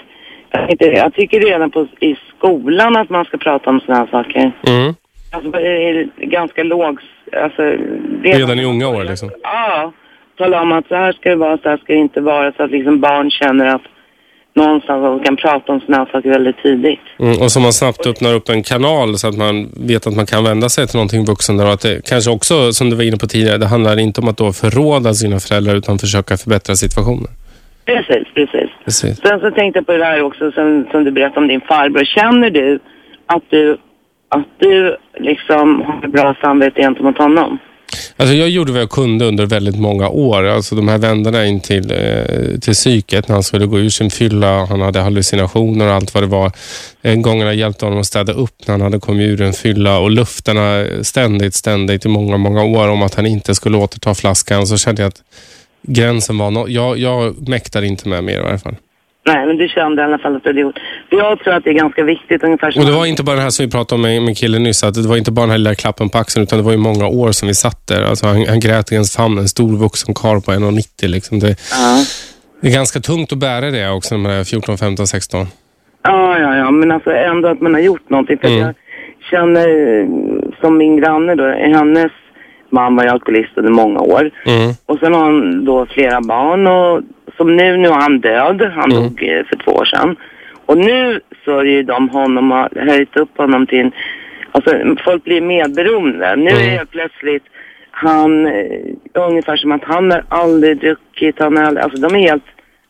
jag, 0.52 0.68
tänkte, 0.68 0.86
jag 0.86 1.14
tycker 1.14 1.40
redan 1.40 1.72
på, 1.72 1.88
i 2.00 2.16
skolan 2.38 2.98
att 2.98 3.10
man 3.10 3.26
ska 3.26 3.38
prata 3.38 3.70
om 3.70 3.80
sådana 3.80 4.00
här 4.00 4.12
saker. 4.12 4.52
Mm. 4.68 4.94
Alltså 5.32 5.52
det 5.52 5.90
är 5.90 6.10
ganska 6.18 6.64
låg, 6.64 7.00
alltså. 7.32 7.62
Redan 8.24 8.60
i 8.60 8.66
unga 8.66 8.88
år 8.88 9.04
liksom. 9.04 9.30
Ja, 9.44 9.92
tala 10.38 10.62
om 10.62 10.72
att 10.72 10.88
så 10.88 10.96
här 10.96 11.12
ska 11.12 11.30
det 11.30 11.36
vara, 11.36 11.58
så 11.58 11.70
här 11.70 11.78
ska 11.78 11.94
det 11.94 12.00
inte 12.00 12.22
vara, 12.22 12.52
så 12.52 12.64
att 12.64 12.72
liksom 12.72 13.00
barn 13.00 13.32
känner 13.32 13.76
att 13.76 13.82
någonstans 14.56 15.04
att 15.06 15.12
de 15.18 15.24
kan 15.24 15.36
prata 15.36 15.72
om 15.72 15.80
sådana 15.80 16.04
här 16.04 16.12
saker 16.12 16.30
väldigt 16.30 16.58
tidigt. 16.58 17.00
Mm, 17.20 17.42
och 17.42 17.52
så 17.52 17.60
man 17.60 17.74
snabbt 17.74 18.08
öppnar 18.08 18.34
upp 18.34 18.50
en 18.50 18.64
kanal 18.64 19.18
så 19.18 19.28
att 19.28 19.38
man 19.38 19.70
vet 19.88 20.08
att 20.08 20.16
man 20.16 20.26
kan 20.26 20.44
vända 20.44 20.70
sig 20.70 20.88
till 20.88 20.96
någonting 20.96 21.26
vuxen 21.26 21.58
där 21.58 21.66
och 21.66 21.74
att 21.74 21.82
det 21.82 22.06
kanske 22.06 22.32
också, 22.32 22.74
som 22.74 22.90
du 22.90 22.96
var 22.96 23.04
inne 23.04 23.18
på 23.18 23.28
tidigare, 23.28 23.58
det 23.58 23.66
handlar 23.66 24.00
inte 24.00 24.22
om 24.22 24.28
att 24.28 24.38
då 24.38 24.54
förråda 24.54 25.14
sina 25.14 25.40
föräldrar 25.40 25.76
utan 25.76 26.00
försöka 26.00 26.38
förbättra 26.38 26.76
situationen. 26.76 27.32
Precis, 27.86 28.28
precis. 28.34 28.70
Precis. 28.86 29.18
Sen 29.18 29.40
så 29.40 29.52
tänkte 29.52 29.80
jag 29.80 29.86
på 29.86 29.98
det 29.98 30.06
här 30.06 30.22
också 30.22 30.52
som, 30.52 30.88
som 30.92 31.04
du 31.04 31.12
berättade 31.12 31.40
om 31.40 31.48
din 31.48 31.62
farbror. 31.62 32.06
Känner 32.06 32.50
du 32.50 32.80
att 33.26 33.44
du, 33.50 33.78
att 34.30 34.48
du 34.58 34.98
liksom 35.20 35.82
har 35.82 36.08
bra 36.08 36.36
samvete 36.42 36.82
gentemot 36.82 37.18
honom? 37.18 37.60
Alltså 38.18 38.36
jag 38.36 38.50
gjorde 38.50 38.72
vad 38.72 38.82
jag 38.82 38.90
kunde 38.90 39.26
under 39.26 39.46
väldigt 39.46 39.80
många 39.80 40.10
år. 40.10 40.44
Alltså 40.44 40.76
de 40.76 40.88
här 40.88 40.98
vänderna 40.98 41.46
in 41.46 41.60
till, 41.60 41.92
eh, 41.92 42.60
till 42.60 42.74
psyket 42.74 43.28
när 43.28 43.36
han 43.36 43.44
skulle 43.44 43.66
gå 43.66 43.80
ur 43.80 43.90
sin 43.90 44.12
fylla. 44.12 44.66
Han 44.66 44.82
hade 44.82 45.00
hallucinationer 45.00 45.88
och 45.88 45.94
allt 45.94 46.14
vad 46.14 46.24
det 46.24 46.28
var. 46.28 46.52
En 47.02 47.22
gång 47.22 47.42
jag 47.42 47.56
hjälpte 47.56 47.86
honom 47.86 48.00
att 48.00 48.08
städa 48.08 48.34
upp 48.34 48.68
när 48.68 48.74
han 48.74 48.82
hade 48.82 49.00
kommit 49.00 49.30
ur 49.30 49.42
en 49.42 49.54
fylla 49.54 50.00
och 50.00 50.12
lufterna 50.12 50.86
ständigt, 51.04 51.56
ständigt 51.56 52.06
i 52.06 52.08
många, 52.08 52.38
många 52.38 52.64
år 52.64 52.88
om 52.88 53.02
att 53.02 53.16
han 53.16 53.26
inte 53.26 53.56
skulle 53.56 53.78
återta 53.78 54.16
flaskan. 54.16 54.68
Så 54.68 54.78
kände 54.78 55.02
jag 55.02 55.10
att 55.10 55.22
gränsen 55.82 56.38
var 56.38 56.52
no 56.52 56.70
jag, 56.70 56.98
jag 56.98 57.50
mäktade 57.50 57.88
inte 57.88 58.10
med 58.10 58.24
mer 58.24 58.34
i 58.34 58.44
alla 58.44 58.58
fall. 58.58 58.76
Nej, 59.28 59.46
men 59.48 59.58
du 59.58 59.68
kände 59.68 60.02
i 60.02 60.06
alla 60.06 60.18
fall 60.18 60.36
att 60.36 60.44
du 60.44 60.50
hade 60.50 60.62
gjort. 60.62 60.80
För 61.10 61.16
jag 61.18 61.40
tror 61.40 61.54
att 61.54 61.64
det 61.64 61.70
är 61.70 61.74
ganska 61.74 62.04
viktigt 62.04 62.44
ungefär 62.44 62.72
som... 62.72 62.82
Och 62.82 62.88
det 62.90 62.96
var 62.96 63.06
inte 63.06 63.24
bara 63.24 63.36
det 63.36 63.42
här 63.42 63.50
som 63.50 63.66
vi 63.66 63.72
pratade 63.72 63.96
om 63.96 64.02
med, 64.02 64.22
med 64.22 64.38
killen 64.38 64.64
nyss, 64.64 64.84
att 64.84 64.94
det 64.94 65.08
var 65.08 65.18
inte 65.18 65.32
bara 65.32 65.42
den 65.42 65.50
här 65.50 65.58
lilla 65.58 65.76
klappen 65.76 66.10
på 66.10 66.18
axeln, 66.18 66.44
utan 66.44 66.60
det 66.60 66.66
var 66.66 66.72
ju 66.72 66.78
många 66.78 67.08
år 67.08 67.32
som 67.32 67.48
vi 67.48 67.54
satt 67.54 67.88
där. 67.88 68.04
Alltså 68.04 68.28
han, 68.28 68.46
han 68.48 68.60
grät 68.60 68.92
i 68.92 68.96
ens 68.96 69.16
famn, 69.16 69.38
en 69.38 69.48
stor 69.48 69.78
vuxen 69.78 70.14
karl 70.14 70.42
på 70.42 70.52
1,90 70.52 71.08
liksom. 71.08 71.40
Det, 71.40 71.56
det 72.62 72.68
är 72.68 72.74
ganska 72.74 73.00
tungt 73.00 73.32
att 73.32 73.38
bära 73.38 73.72
det 73.72 73.90
också, 73.90 74.16
när 74.16 74.22
man 74.24 74.32
är 74.32 74.44
14, 74.44 74.78
15, 74.78 75.08
16. 75.08 75.48
Ja, 76.04 76.40
ja, 76.40 76.56
ja, 76.58 76.72
men 76.72 76.92
alltså 76.92 77.12
ändå 77.12 77.48
att 77.50 77.62
man 77.62 77.74
har 77.74 77.82
gjort 77.82 78.10
någonting. 78.10 78.38
För 78.38 78.48
Mm. 78.48 78.60
jag 78.60 78.74
känner, 79.32 79.68
som 80.62 80.78
min 80.78 80.98
granne 80.98 81.36
då, 81.36 81.44
hennes 81.48 82.12
var 82.70 83.04
ju 83.04 83.10
alkoholist 83.10 83.52
under 83.56 83.72
många 83.72 84.00
år. 84.00 84.32
Mm. 84.46 84.72
Och 84.86 85.00
sen 85.00 85.14
har 85.14 85.24
han 85.24 85.66
då 85.66 85.86
flera 85.86 86.22
barn 86.22 86.68
och 86.68 87.02
som 87.38 87.56
nu, 87.56 87.78
nu 87.78 87.88
är 87.88 87.94
han 87.94 88.20
död. 88.20 88.62
Han 88.76 88.92
Mm. 88.92 89.04
dog 89.04 89.24
eh, 89.24 89.44
för 89.46 89.56
två 89.56 89.72
år 89.72 89.86
sedan. 89.86 90.16
Och 90.66 90.78
nu 90.78 91.20
sörjer 91.46 91.84
de 91.84 92.10
honom 92.10 92.52
och 92.52 92.58
har 92.58 92.86
höjt 92.86 93.18
upp 93.18 93.38
honom 93.38 93.68
till, 93.68 93.92
alltså 94.52 94.76
folk 95.04 95.24
blir 95.24 95.42
medberoende. 95.42 96.36
Nu 96.36 96.50
Mm. 96.50 96.70
är 96.74 96.80
det 96.80 96.86
plötsligt 96.86 97.44
han, 97.92 98.46
eh, 98.48 98.80
ungefär 99.14 99.56
som 99.56 99.72
att 99.72 99.84
han 99.84 100.12
har 100.12 100.24
aldrig 100.30 100.78
druckit, 100.80 101.40
han 101.40 101.58
har 101.58 101.64
aldrig, 101.64 101.84
alltså 101.84 102.02
de 102.10 102.16
är 102.16 102.20
helt 102.20 102.44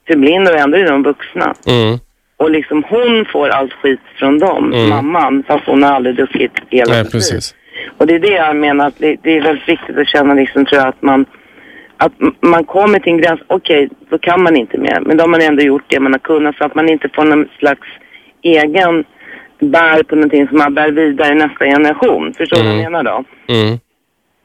förblinda 0.07 0.51
och 0.51 0.57
ändå 0.59 0.77
är 0.77 0.85
de 0.91 1.03
vuxna. 1.03 1.53
Mm. 1.67 1.99
Och 2.37 2.51
liksom 2.51 2.83
hon 2.89 3.25
får 3.25 3.49
allt 3.49 3.73
skit 3.73 3.99
från 4.19 4.39
dem, 4.39 4.73
Mm. 4.73 4.89
mamman, 4.89 5.43
fast 5.47 5.65
hon 5.65 5.83
har 5.83 5.91
aldrig 5.91 6.15
druckit 6.15 6.51
hela 6.69 6.93
Nej, 6.93 7.11
precis. 7.11 7.55
Och 7.97 8.07
det 8.07 8.15
är 8.15 8.19
det 8.19 8.31
jag 8.33 8.55
menar, 8.55 8.87
att 8.87 8.99
det, 8.99 9.15
det 9.23 9.37
är 9.37 9.41
väldigt 9.41 9.69
viktigt 9.69 9.97
att 9.97 10.07
känna 10.07 10.33
liksom, 10.33 10.65
tror 10.65 10.79
jag, 10.81 10.87
att 10.89 11.01
man, 11.01 11.25
att 11.97 12.11
man 12.41 12.63
kommer 12.63 12.99
till 12.99 13.11
en 13.13 13.17
gräns, 13.21 13.41
okej, 13.47 13.89
då 14.09 14.17
kan 14.17 14.43
man 14.43 14.55
inte 14.55 14.77
mer. 14.77 14.99
Men 15.05 15.17
då 15.17 15.23
har 15.23 15.29
man 15.29 15.41
ändå 15.41 15.61
gjort 15.63 15.83
det 15.87 15.99
man 15.99 16.11
har 16.11 16.19
kunnat, 16.19 16.55
så 16.57 16.63
att 16.65 16.75
man 16.75 16.89
inte 16.89 17.09
får 17.15 17.23
någon 17.25 17.47
slags 17.59 17.87
egen 18.41 19.03
bär 19.59 20.03
på 20.03 20.15
någonting 20.15 20.47
som 20.47 20.57
man 20.57 20.73
bär 20.73 20.91
vidare 20.91 21.31
i 21.31 21.35
nästa 21.35 21.65
generation. 21.65 22.33
Förstår 22.37 22.57
du 22.57 22.63
vad 22.63 22.71
jag 22.73 22.79
Mm. 22.79 22.91
menar 22.91 23.03
då? 23.03 23.23
Mm. 23.53 23.77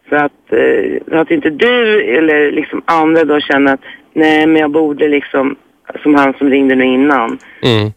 Så 0.08 0.16
att, 0.16 0.52
eh, 0.52 1.02
så 1.08 1.16
att 1.18 1.30
inte 1.30 1.50
du 1.50 2.02
eller 2.18 2.52
liksom 2.52 2.82
andra 2.84 3.24
då 3.24 3.40
känner 3.40 3.74
att 3.74 3.80
nej 4.12 4.46
men 4.46 4.56
jag 4.62 4.70
borde 4.70 5.08
liksom, 5.08 5.56
som 6.02 6.14
han 6.14 6.34
som 6.38 6.50
ringde 6.50 6.74
nu 6.74 6.84
innan, 6.84 7.38
Mm. 7.62 7.92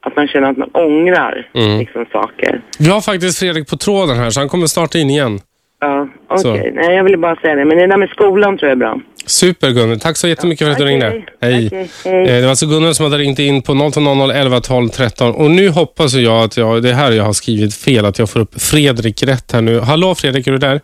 att 0.00 0.16
man 0.16 0.28
känner 0.28 0.50
att 0.50 0.56
man 0.56 0.70
ångrar 0.72 1.48
Mm. 1.54 1.78
liksom 1.78 2.06
saker. 2.12 2.60
Vi 2.78 2.88
har 2.90 3.00
faktiskt 3.00 3.38
Fredrik 3.38 3.70
på 3.70 3.76
tråden 3.76 4.16
här, 4.16 4.30
så 4.30 4.40
han 4.40 4.48
kommer 4.48 4.66
starta 4.66 4.98
in 4.98 5.10
igen. 5.10 5.38
Ja, 5.84 6.08
okej. 6.28 6.42
Så. 6.42 6.70
Nej, 6.80 6.94
jag 6.96 7.04
ville 7.04 7.16
bara 7.16 7.36
säga 7.36 7.54
det. 7.54 7.64
Men 7.64 7.78
det 7.78 7.86
där 7.86 7.96
med 7.96 8.08
skolan 8.08 8.58
tror 8.58 8.68
jag 8.68 8.76
är 8.76 8.80
bra. 8.80 9.00
Super 9.26 9.70
Gunnel, 9.70 10.00
tack 10.00 10.16
så 10.16 10.28
jättemycket 10.28 10.66
för 10.66 10.72
att 10.72 10.78
du 10.78 10.84
okej. 10.84 10.92
ringde. 10.92 11.22
Hej. 11.40 11.66
Okej, 11.66 11.88
hej. 12.04 12.20
Eh, 12.22 12.26
Det 12.34 12.42
var 12.42 12.48
alltså 12.50 12.66
Gunnel 12.66 12.94
som 12.94 13.04
hade 13.04 13.18
ringt 13.18 13.38
in 13.38 13.62
på 13.62 13.72
020 13.94 14.30
11 14.34 14.60
12 14.60 14.88
13 14.88 15.34
och 15.34 15.50
nu 15.50 15.68
hoppas 15.68 16.14
jag 16.14 16.44
att 16.44 16.56
jag, 16.56 16.82
det 16.82 16.90
är 16.90 16.94
här 16.94 17.12
jag 17.12 17.24
har 17.24 17.32
skrivit 17.32 17.74
fel, 17.74 18.04
att 18.04 18.18
jag 18.18 18.30
får 18.30 18.40
upp 18.40 18.60
Fredrik 18.62 19.22
rätt 19.22 19.52
här 19.52 19.62
nu. 19.62 19.80
Hallå 19.80 20.14
Fredrik, 20.14 20.46
är 20.46 20.52
du 20.52 20.58
där? 20.58 20.80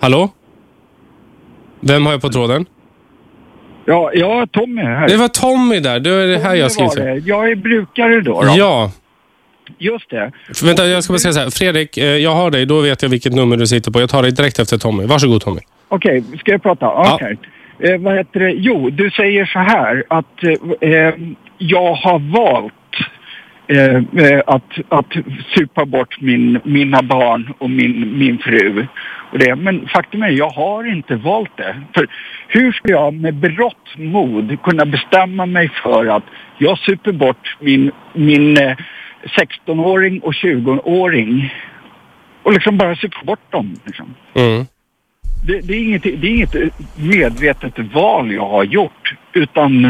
Hallå? 0.00 0.28
Vem 1.80 2.06
har 2.06 2.12
jag 2.12 2.20
på 2.22 2.28
tråden? 2.28 2.66
Ja, 3.84 4.10
ja 4.14 4.46
Tommy 4.52 4.82
här. 4.82 5.08
Det 5.08 5.16
var 5.16 5.28
Tommy 5.28 5.80
där, 5.80 6.00
det 6.00 6.10
är 6.10 6.26
det 6.26 6.38
här 6.38 6.54
jag 6.54 6.64
har 6.64 6.70
skrivit 6.70 6.94
fel. 6.94 7.22
Jag 7.28 7.50
är 7.50 7.54
brukare 7.56 8.20
då. 8.20 8.42
då. 8.42 8.54
Ja. 8.56 8.90
Just 9.78 10.10
det. 10.10 10.32
Vänta, 10.62 10.86
jag 10.86 11.04
ska 11.04 11.12
bara 11.12 11.18
säga 11.18 11.32
så 11.32 11.40
här. 11.40 11.50
Fredrik, 11.50 11.98
eh, 11.98 12.04
jag 12.04 12.34
har 12.34 12.50
dig, 12.50 12.66
då 12.66 12.80
vet 12.80 13.02
jag 13.02 13.08
vilket 13.08 13.32
nummer 13.32 13.56
du 13.56 13.66
sitter 13.66 13.90
på. 13.90 14.00
Jag 14.00 14.10
tar 14.10 14.22
dig 14.22 14.32
direkt 14.32 14.58
efter 14.58 14.78
Tommy. 14.78 15.06
Varsågod 15.06 15.40
Tommy. 15.42 15.60
Okej, 15.88 16.24
ska 16.38 16.52
jag 16.52 16.62
prata? 16.62 16.88
Okej. 16.88 17.38
Eh, 17.78 17.98
vad 17.98 18.16
heter 18.16 18.40
det? 18.40 18.50
Jo, 18.50 18.90
du 18.90 19.10
säger 19.10 19.46
så 19.46 19.58
här 19.58 20.04
att 20.08 20.44
eh, 20.44 20.90
eh, 20.90 21.14
jag 21.58 21.94
har 21.94 22.18
valt 22.18 22.72
eh, 23.68 23.96
eh, 23.96 24.42
att, 24.46 24.72
att 24.88 25.12
supa 25.54 25.84
bort 25.84 26.20
min, 26.20 26.60
mina 26.64 27.02
barn 27.02 27.54
och 27.58 27.70
min, 27.70 28.18
min 28.18 28.38
fru. 28.38 28.86
Och 29.32 29.38
det. 29.38 29.56
Men 29.56 29.88
faktum 29.88 30.22
är, 30.22 30.28
jag 30.28 30.50
har 30.50 30.92
inte 30.92 31.16
valt 31.16 31.56
det. 31.56 31.80
För 31.94 32.06
hur 32.48 32.72
ska 32.72 32.88
jag 32.90 33.14
med 33.14 33.34
berått 33.34 33.96
mod 33.96 34.62
kunna 34.62 34.84
bestämma 34.84 35.46
mig 35.46 35.70
för 35.82 36.06
att 36.06 36.24
jag 36.58 36.78
super 36.78 37.12
bort 37.12 37.56
min, 37.60 37.90
min 38.12 38.58
16-åring 39.24 40.20
och 40.20 40.32
20-åring 40.32 41.54
och 42.42 42.52
liksom 42.52 42.78
bara 42.78 42.96
super 42.96 43.24
bort 43.24 43.52
dem. 43.52 43.74
Liksom. 43.84 44.14
Mm. 44.34 44.66
Det, 45.46 45.60
det, 45.60 45.74
är 45.74 45.80
inget, 45.80 46.02
det 46.02 46.10
är 46.10 46.34
inget 46.34 46.54
medvetet 46.96 47.78
val 47.94 48.32
jag 48.32 48.48
har 48.48 48.64
gjort, 48.64 49.14
utan 49.32 49.82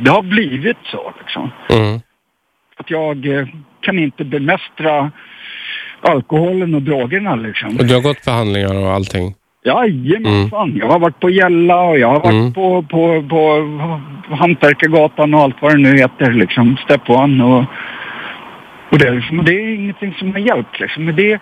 det 0.00 0.10
har 0.10 0.22
blivit 0.22 0.76
så. 0.84 1.12
Liksom. 1.20 1.50
Mm. 1.70 2.00
Att 2.76 2.90
jag 2.90 3.26
eh, 3.26 3.46
kan 3.80 3.98
inte 3.98 4.24
bemästra 4.24 5.10
alkoholen 6.00 6.74
och 6.74 6.82
drogerna. 6.82 7.34
Liksom. 7.34 7.76
Och 7.76 7.86
du 7.86 7.94
har 7.94 8.02
gått 8.02 8.24
behandlingar 8.24 8.74
och 8.82 8.92
allting? 8.92 9.34
Jajamensan, 9.66 10.76
jag 10.76 10.88
har 10.88 10.98
varit 10.98 11.20
på 11.20 11.30
Gälla 11.30 11.80
och 11.80 11.98
jag 11.98 12.08
har 12.08 12.20
varit 12.20 12.34
Mm. 12.34 12.52
på, 12.52 12.82
på, 12.82 13.28
på 13.28 13.70
Hantverkargatan 14.34 15.34
och 15.34 15.40
allt 15.40 15.56
vad 15.60 15.72
det 15.72 15.78
nu 15.78 15.96
heter, 15.98 16.32
liksom, 16.32 16.76
Step 16.84 17.10
One 17.10 17.44
och, 17.44 17.64
och 18.90 18.98
det, 18.98 19.10
liksom, 19.10 19.44
det 19.44 19.52
är 19.52 19.74
ingenting 19.74 20.14
som 20.18 20.32
har 20.32 20.38
hjälpt 20.38 20.80
liksom. 20.80 21.04
Men 21.04 21.16
det, 21.16 21.38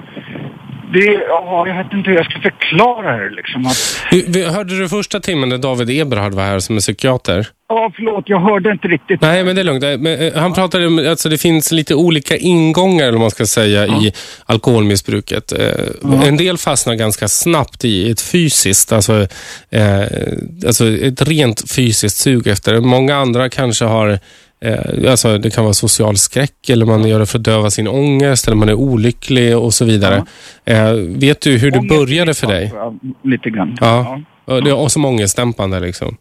det, 0.93 1.05
ja, 1.28 1.64
jag 1.66 1.85
vet 1.85 1.93
inte 1.93 2.10
hur 2.10 2.16
jag 2.16 2.27
ska 2.31 2.40
förklara 2.40 3.16
det 3.16 3.31
liksom. 3.31 3.66
Att, 3.66 4.55
Hörde 4.55 4.78
du 4.78 4.89
första 4.89 5.20
timmen 5.20 5.48
när 5.48 5.59
David 5.59 5.90
Eberhard 5.90 6.35
var 6.35 6.43
här 6.43 6.59
som 6.59 6.77
är 6.77 6.81
psykiater? 6.81 7.47
ja, 7.69 7.93
förlåt, 7.97 8.24
jag 8.28 8.40
hörde 8.40 8.70
inte 8.70 8.89
riktigt. 8.89 9.20
Nej, 9.20 9.44
men 9.44 9.55
det 9.55 9.62
är 9.62 9.64
lugnt. 9.64 9.82
Men, 9.82 10.06
eh, 10.20 10.35
han 10.35 10.52
pratade 10.52 10.86
om 10.86 10.98
alltså 10.98 11.28
det 11.28 11.39
finns 11.39 11.73
lite 11.73 11.94
olika 11.94 12.36
ingångar, 12.36 13.06
eller 13.06 13.19
man 13.19 13.31
ska 13.31 13.47
säga, 13.47 13.86
i 13.86 14.12
alkoholmissbruket. 14.47 15.52
Eh, 15.52 16.28
En 16.28 16.36
del 16.36 16.59
fastnar 16.59 16.94
ganska 16.94 17.28
snabbt 17.28 17.85
i 17.85 18.10
ett 18.10 18.20
fysiskt, 18.20 18.93
alltså, 18.93 19.27
eh, 19.70 20.02
alltså 20.66 20.89
ett 20.89 21.23
rent 21.28 21.70
fysiskt 21.70 22.16
sug 22.16 22.47
efter. 22.47 22.81
Många 22.81 23.16
andra 23.16 23.48
kanske 23.48 23.85
har 23.85 24.19
Eh, 24.65 25.11
alltså 25.11 25.39
det 25.39 25.51
kan 25.55 25.65
vara 25.65 25.75
social 25.75 26.17
skräck 26.17 26.69
eller 26.69 26.87
man 26.87 27.09
gör 27.09 27.19
det 27.19 27.27
för 27.27 27.39
att 27.39 27.45
döva 27.45 27.71
sin 27.71 27.89
ångest 27.89 28.47
eller 28.47 28.57
man 28.57 28.69
är 28.69 28.75
olycklig 28.75 29.59
och 29.59 29.75
så 29.75 29.85
vidare. 29.85 30.25
Eh, 30.65 30.93
vet 31.09 31.41
du 31.41 31.59
hur 31.59 31.71
det 31.71 31.81
började 31.81 32.35
för 32.35 32.47
dig? 32.47 32.73
Ja, 32.75 32.95
lite 33.23 33.51
grann. 33.51 33.77
Ja. 33.81 34.21
Och, 34.45 34.65
det, 34.65 34.73
och 34.73 34.93
som 34.93 35.05
ångestdämpande 35.05 35.81
liksom. 35.81 36.17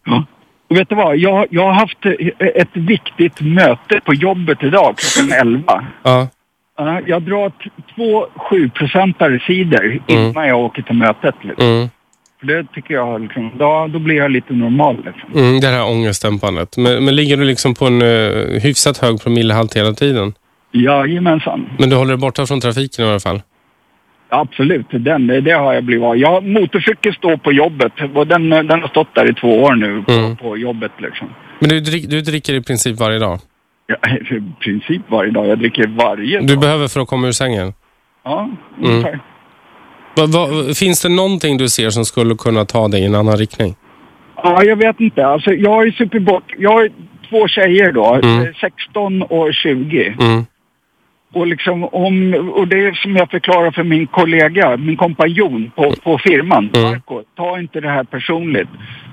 Och 0.70 0.78
vet 0.78 0.90
du 0.90 0.96
vad, 0.96 1.18
jag, 1.18 1.48
jag 1.50 1.64
har 1.66 1.74
haft 1.74 2.06
eh, 2.06 2.48
ett 2.56 2.70
viktigt 2.74 3.42
möte 3.42 4.02
på 4.06 4.14
jobbet 4.14 4.64
idag 4.64 4.96
klockan 4.98 5.40
11. 5.42 5.86
Ja. 6.04 6.28
Ja, 6.78 7.02
Jag 7.08 7.22
drar 7.22 7.52
två 7.96 8.26
7-procentare 8.52 9.40
cider 9.48 10.02
innan 10.08 10.48
jag 10.48 10.60
åker 10.60 10.82
till 10.82 10.96
mötet. 10.96 11.36
Liksom. 11.42 11.66
Mm. 11.66 11.90
Det 12.42 12.64
tycker 12.74 12.94
jag, 12.94 13.22
liksom, 13.22 13.52
då, 13.58 13.88
då 13.94 14.00
blir 14.00 14.16
jag 14.16 14.32
lite 14.32 14.54
normal. 14.54 14.96
Liksom. 15.06 15.42
Mm, 15.44 15.60
det 15.60 15.68
här 15.68 15.86
ångestdämpandet. 15.88 16.78
Men, 16.78 17.06
men 17.06 17.16
ligger 17.16 17.38
du 17.38 17.44
liksom 17.44 17.74
på 17.74 17.86
en 17.86 18.02
uh, 18.02 18.60
hyfsat 18.60 18.98
hög 18.98 19.22
promillehalt 19.24 19.76
hela 19.76 19.94
tiden? 19.94 20.34
Jajamensan. 20.72 21.70
Men 21.80 21.90
du 21.90 21.96
håller 21.96 22.10
dig 22.12 22.18
borta 22.18 22.46
från 22.46 22.62
trafiken 22.62 23.06
i 23.06 23.10
alla 23.10 23.20
fall? 23.20 23.42
Absolut, 24.30 24.86
den, 24.92 25.28
det, 25.28 25.42
det 25.42 25.52
har 25.52 25.74
jag 25.74 25.84
blivit 25.84 26.04
av. 26.04 26.18
Jag, 26.18 26.44
motorcykel 26.44 27.14
står 27.14 27.38
på 27.38 27.52
jobbet 27.52 27.94
och 28.16 28.28
den, 28.28 28.50
den 28.50 28.70
har 28.82 28.88
stått 28.88 29.16
där 29.16 29.30
i 29.32 29.34
två 29.34 29.64
år 29.64 29.76
nu 29.76 30.04
på, 30.04 30.12
Mm. 30.12 30.38
på 30.38 30.58
jobbet. 30.58 30.92
Liksom. 30.98 31.28
Men 31.60 31.70
du, 31.70 31.80
du 31.82 32.22
dricker 32.22 32.54
i 32.54 32.62
princip 32.62 33.00
varje 33.00 33.20
dag? 33.20 33.40
Ja, 33.88 33.96
I 34.16 34.42
princip 34.64 35.02
varje 35.08 35.32
dag. 35.32 35.48
Jag 35.48 35.60
dricker 35.60 35.88
varje 35.88 36.38
dag. 36.38 36.48
Du 36.48 36.58
behöver 36.58 36.88
för 36.88 37.00
att 37.00 37.08
komma 37.08 37.28
ur 37.28 37.32
sängen? 37.32 37.74
Ja, 38.24 38.50
Mm. 38.78 38.92
ungefär. 38.92 39.12
Va, 39.14 39.20
va, 40.28 40.74
finns 40.76 41.02
det 41.02 41.10
någonting 41.10 41.58
du 41.58 41.70
ser 41.70 41.90
som 41.90 42.06
skulle 42.06 42.36
kunna 42.36 42.66
ta 42.66 42.88
dig 42.88 43.02
i 43.02 43.06
en 43.06 43.16
annan 43.16 43.38
riktning? 43.38 43.76
Ja, 44.44 44.64
jag 44.64 44.76
vet 44.76 45.00
inte. 45.00 45.26
Alltså, 45.28 45.54
jag 45.54 45.70
har 45.70 45.86
ju 45.86 45.92
supit 45.92 46.24
bort... 46.24 46.44
Jag 46.58 46.72
har 46.72 46.90
två 47.30 47.48
tjejer 47.48 47.92
då, 47.92 48.14
Mm. 48.24 48.42
eh, 48.42 48.48
16 48.62 49.22
och 49.22 49.54
20. 49.54 50.16
Mm. 50.20 50.46
Och, 51.34 51.48
liksom 51.48 51.84
om, 51.84 52.34
och 52.56 52.68
det 52.68 52.86
är 52.86 52.94
som 52.94 53.16
jag 53.16 53.32
förklarar 53.32 53.72
för 53.72 53.84
min 53.84 54.08
kollega, 54.08 54.78
min 54.78 54.98
kompanjon 54.98 55.72
på, 55.76 55.94
på 56.04 56.18
firman, 56.18 56.70
Mm. 56.76 56.90
Marco, 56.92 57.24
ta 57.38 57.60
inte 57.60 57.80
det 57.82 57.90
här 57.90 58.04
personligt. 58.04 58.70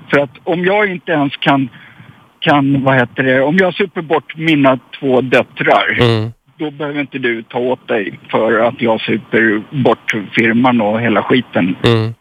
För 0.09 0.19
att 0.19 0.31
om 0.43 0.65
jag 0.65 0.91
inte 0.91 1.11
ens 1.11 1.37
kan, 1.37 1.69
kan 2.39 2.83
vad 2.83 2.95
heter 2.95 3.23
det, 3.23 3.41
om 3.41 3.57
jag 3.57 3.73
super 3.73 4.01
bort 4.01 4.37
mina 4.37 4.79
två 4.99 5.21
döttrar, 5.21 5.97
Mm. 6.01 6.31
Då 6.59 6.71
behöver 6.71 7.01
inte 7.01 7.17
du 7.17 7.43
ta 7.43 7.59
åt 7.59 7.87
dig 7.87 8.19
för 8.31 8.59
att 8.59 8.81
jag 8.81 9.01
super 9.01 9.63
bort 9.83 10.13
firman 10.35 10.81
och 10.81 11.01
hela 11.01 11.23
skiten. 11.23 11.75
Mm. 11.83 12.13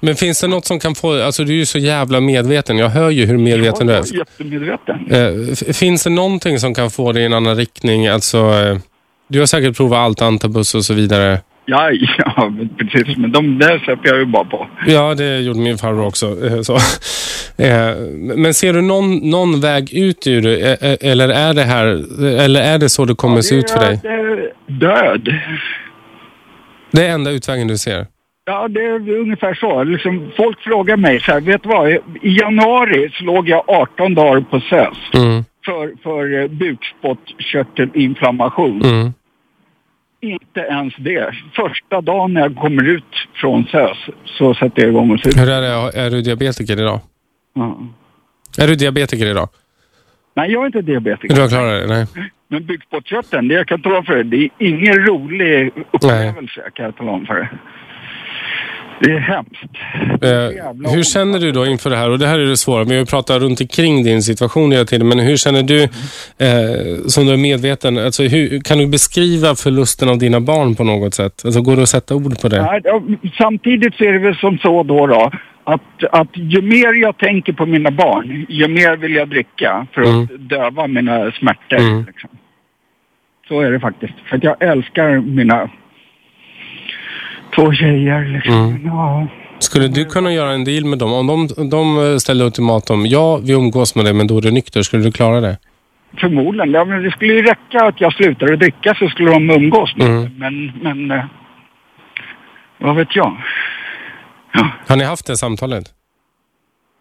Men 0.00 0.14
finns 0.14 0.40
det 0.40 0.48
något 0.48 0.66
som 0.66 0.78
kan 0.80 0.94
få... 0.94 1.22
Alltså 1.22 1.44
du 1.44 1.52
är 1.52 1.56
ju 1.56 1.66
så 1.66 1.78
jävla 1.78 2.20
medveten. 2.20 2.78
Jag 2.78 2.88
hör 2.88 3.10
ju 3.10 3.26
hur 3.26 3.38
medveten 3.38 3.86
du 3.86 3.92
är. 3.92 3.96
Jag 3.96 4.08
är 4.08 4.18
jättemedveten. 4.18 5.10
Eh, 5.10 5.72
finns 5.72 6.04
det 6.04 6.10
någonting 6.10 6.58
som 6.58 6.74
kan 6.74 6.90
få 6.90 7.12
dig 7.12 7.22
i 7.22 7.26
en 7.26 7.32
annan 7.32 7.56
riktning? 7.56 8.06
Alltså, 8.06 8.38
eh, 8.38 8.78
du 9.28 9.38
har 9.38 9.46
säkert 9.46 9.76
provat 9.76 9.98
allt, 9.98 10.22
antabus 10.22 10.74
och 10.74 10.84
så 10.84 10.94
vidare. 10.94 11.40
Ja, 11.66 11.90
ja 12.18 12.52
precis. 12.78 13.16
Men 13.16 13.32
de 13.32 13.58
där 13.58 13.78
släpper 13.78 14.08
jag 14.08 14.18
ju 14.18 14.24
bara 14.24 14.44
på. 14.44 14.66
Ja, 14.86 15.14
det 15.14 15.40
gjorde 15.40 15.58
min 15.60 15.78
farbror 15.78 16.06
också. 16.06 16.26
eh, 16.46 16.60
Så. 16.60 16.74
Eh, 17.62 17.94
Men 18.36 18.54
ser 18.54 18.72
du 18.72 18.80
någon, 18.82 19.30
någon 19.30 19.60
väg 19.60 19.92
ut 19.94 20.26
ur 20.26 20.42
det? 20.42 20.82
Eh, 20.82 20.96
Eller 21.10 21.28
är 21.28 21.54
det 21.54 21.62
här, 21.62 21.86
eller 22.40 22.60
är 22.62 22.78
det 22.78 22.88
så 22.88 23.04
det 23.04 23.14
kommer 23.14 23.40
se 23.40 23.54
ut 23.54 23.70
för 23.70 23.80
dig? 23.80 24.00
Död. 24.66 25.28
Det 26.92 27.06
är 27.06 27.10
enda 27.14 27.30
utvägen 27.30 27.68
du 27.68 27.78
ser? 27.78 28.06
Ja, 28.46 28.68
det 28.68 28.80
är 28.80 29.10
ungefär 29.18 29.54
så. 29.54 29.84
Liksom, 29.84 30.30
folk 30.36 30.60
frågar 30.60 30.96
mig 30.96 31.20
så 31.20 31.32
här, 31.32 31.40
vet 31.40 31.62
du 31.62 31.68
vad? 31.68 31.90
I 31.90 32.00
januari 32.22 33.10
så 33.14 33.24
låg 33.24 33.48
jag 33.48 33.64
18 33.70 34.14
dagar 34.14 34.40
på 34.40 34.60
SÖS 34.60 34.98
Mm. 35.14 35.44
för, 35.66 36.02
för 36.02 36.48
bukspottkörtelinflammation. 36.48 38.82
Mm. 38.82 39.12
Inte 40.30 40.60
ens 40.60 40.94
det. 40.98 41.34
Första 41.54 42.00
dagen 42.00 42.34
när 42.34 42.40
jag 42.40 42.56
kommer 42.56 42.88
ut 42.88 43.04
från 43.34 43.64
SÖS 43.64 43.98
så 44.24 44.54
sätter 44.54 44.82
jag 44.82 44.90
igång 44.90 45.10
och 45.10 45.20
super. 45.20 45.40
Hur 45.40 45.50
är 45.50 45.60
det? 45.60 45.98
Är 45.98 46.10
du 46.10 46.22
diabetiker 46.22 46.80
idag? 46.80 47.00
Ja. 47.54 47.78
Är 48.58 48.66
du 48.68 48.74
diabetiker 48.74 49.26
idag? 49.26 49.48
Nej, 50.34 50.52
jag 50.52 50.62
är 50.62 50.66
inte 50.66 50.82
diabetiker. 50.82 51.34
Du 51.34 51.40
har 51.40 51.48
klarat 51.48 51.88
det? 51.88 51.94
Nej. 51.94 52.30
Men 52.48 52.66
bukspottkörteln, 52.66 53.48
det 53.48 53.54
jag 53.54 53.68
kan 53.68 53.82
tala 53.82 53.98
om 53.98 54.04
för 54.04 54.14
dig, 54.14 54.24
det 54.24 54.36
är 54.36 54.50
ingen 54.68 55.06
rolig 55.06 55.72
upplevelse 55.90 56.60
kan 56.74 56.84
jag 56.84 56.96
tala 56.96 57.10
om 57.10 57.26
för 57.26 57.34
dig. 57.34 57.48
Det 59.04 59.12
är 59.12 59.18
hemskt. 59.18 59.74
Eh, 60.22 60.92
hur 60.94 61.02
känner 61.02 61.38
du 61.38 61.52
då 61.52 61.66
inför 61.66 61.90
det 61.90 61.96
här? 61.96 62.10
Och 62.10 62.18
det 62.18 62.26
här 62.26 62.38
är 62.38 62.46
det 62.46 62.56
svåra. 62.56 62.84
Vi 62.84 62.90
har 62.90 63.00
ju 63.00 63.06
pratat 63.06 63.42
runt 63.42 63.60
omkring 63.60 64.04
din 64.04 64.22
situation 64.22 64.72
hela 64.72 64.84
tiden. 64.84 65.08
Men 65.08 65.18
hur 65.18 65.36
känner 65.36 65.62
du, 65.62 65.82
eh, 65.82 67.06
som 67.06 67.26
du 67.26 67.32
är 67.32 67.36
medveten, 67.36 67.98
alltså 67.98 68.22
hur, 68.22 68.60
kan 68.60 68.78
du 68.78 68.86
beskriva 68.86 69.54
förlusten 69.54 70.08
av 70.08 70.18
dina 70.18 70.40
barn 70.40 70.74
på 70.74 70.84
något 70.84 71.14
sätt? 71.14 71.42
Alltså 71.44 71.60
går 71.60 71.76
det 71.76 71.82
att 71.82 71.88
sätta 71.88 72.14
ord 72.14 72.40
på 72.40 72.48
det? 72.48 72.62
Nej, 72.62 72.80
samtidigt 73.38 73.94
så 73.94 74.04
är 74.04 74.12
det 74.12 74.18
väl 74.18 74.36
som 74.36 74.58
så 74.58 74.82
då, 74.82 75.06
då 75.06 75.30
att, 75.64 76.04
att 76.10 76.28
ju 76.32 76.62
mer 76.62 76.94
jag 76.94 77.18
tänker 77.18 77.52
på 77.52 77.66
mina 77.66 77.90
barn, 77.90 78.46
ju 78.48 78.68
mer 78.68 78.96
vill 78.96 79.14
jag 79.14 79.28
dricka 79.28 79.86
för 79.92 80.02
att 80.02 80.28
döva 80.38 80.86
mina 80.86 81.32
smärtor. 81.32 81.78
Mm. 81.78 82.04
Liksom. 82.06 82.30
Så 83.48 83.60
är 83.60 83.70
det 83.70 83.80
faktiskt. 83.80 84.14
För 84.28 84.36
att 84.36 84.44
jag 84.44 84.62
älskar 84.62 85.20
mina 85.20 85.70
två 87.54 87.72
tjejer 87.72 88.24
liksom. 88.24 88.54
Mm. 88.54 88.86
Ja. 88.86 89.26
Skulle 89.58 89.88
du 89.88 90.04
kunna 90.04 90.32
göra 90.32 90.50
en 90.50 90.64
deal 90.64 90.84
med 90.84 90.98
dem? 90.98 91.12
Om 91.12 91.26
de, 91.26 91.70
de 91.70 92.20
ställer 92.20 92.44
ultimatum, 92.44 93.06
ja, 93.06 93.36
vi 93.36 93.52
umgås 93.52 93.94
med 93.94 94.04
dig, 94.04 94.14
men 94.14 94.26
då 94.26 94.38
är 94.38 94.42
du 94.42 94.50
nykter. 94.50 94.82
Skulle 94.82 95.02
du 95.02 95.12
klara 95.12 95.40
det? 95.40 95.58
Förmodligen. 96.20 96.70
Ja, 96.70 96.84
men 96.84 97.02
det 97.02 97.10
skulle 97.10 97.32
ju 97.32 97.42
räcka 97.42 97.84
att 97.84 98.00
jag 98.00 98.12
slutade 98.12 98.56
dricka 98.56 98.94
så 98.94 99.08
skulle 99.08 99.30
de 99.30 99.50
umgås 99.50 99.96
med 99.96 100.06
Mm. 100.06 100.30
Men, 100.38 100.72
men 100.82 101.10
eh, 101.10 101.24
vad 102.78 102.96
vet 102.96 103.16
jag? 103.16 103.36
Har 104.88 104.96
ni 104.96 105.04
haft 105.04 105.26
det 105.26 105.36
samtalet? 105.36 105.84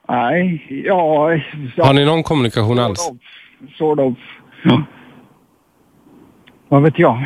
Nej, 0.09 0.65
ja... 0.85 1.33
ja 1.75 1.85
Har 1.85 1.93
ni 1.93 2.05
någon 2.05 2.23
kommunikation 2.23 2.79
alls? 2.79 3.11
Sort 3.77 3.99
of. 3.99 4.13
Ja. 4.63 4.83
Vad 6.69 6.83
vet 6.83 6.99
jag? 6.99 7.23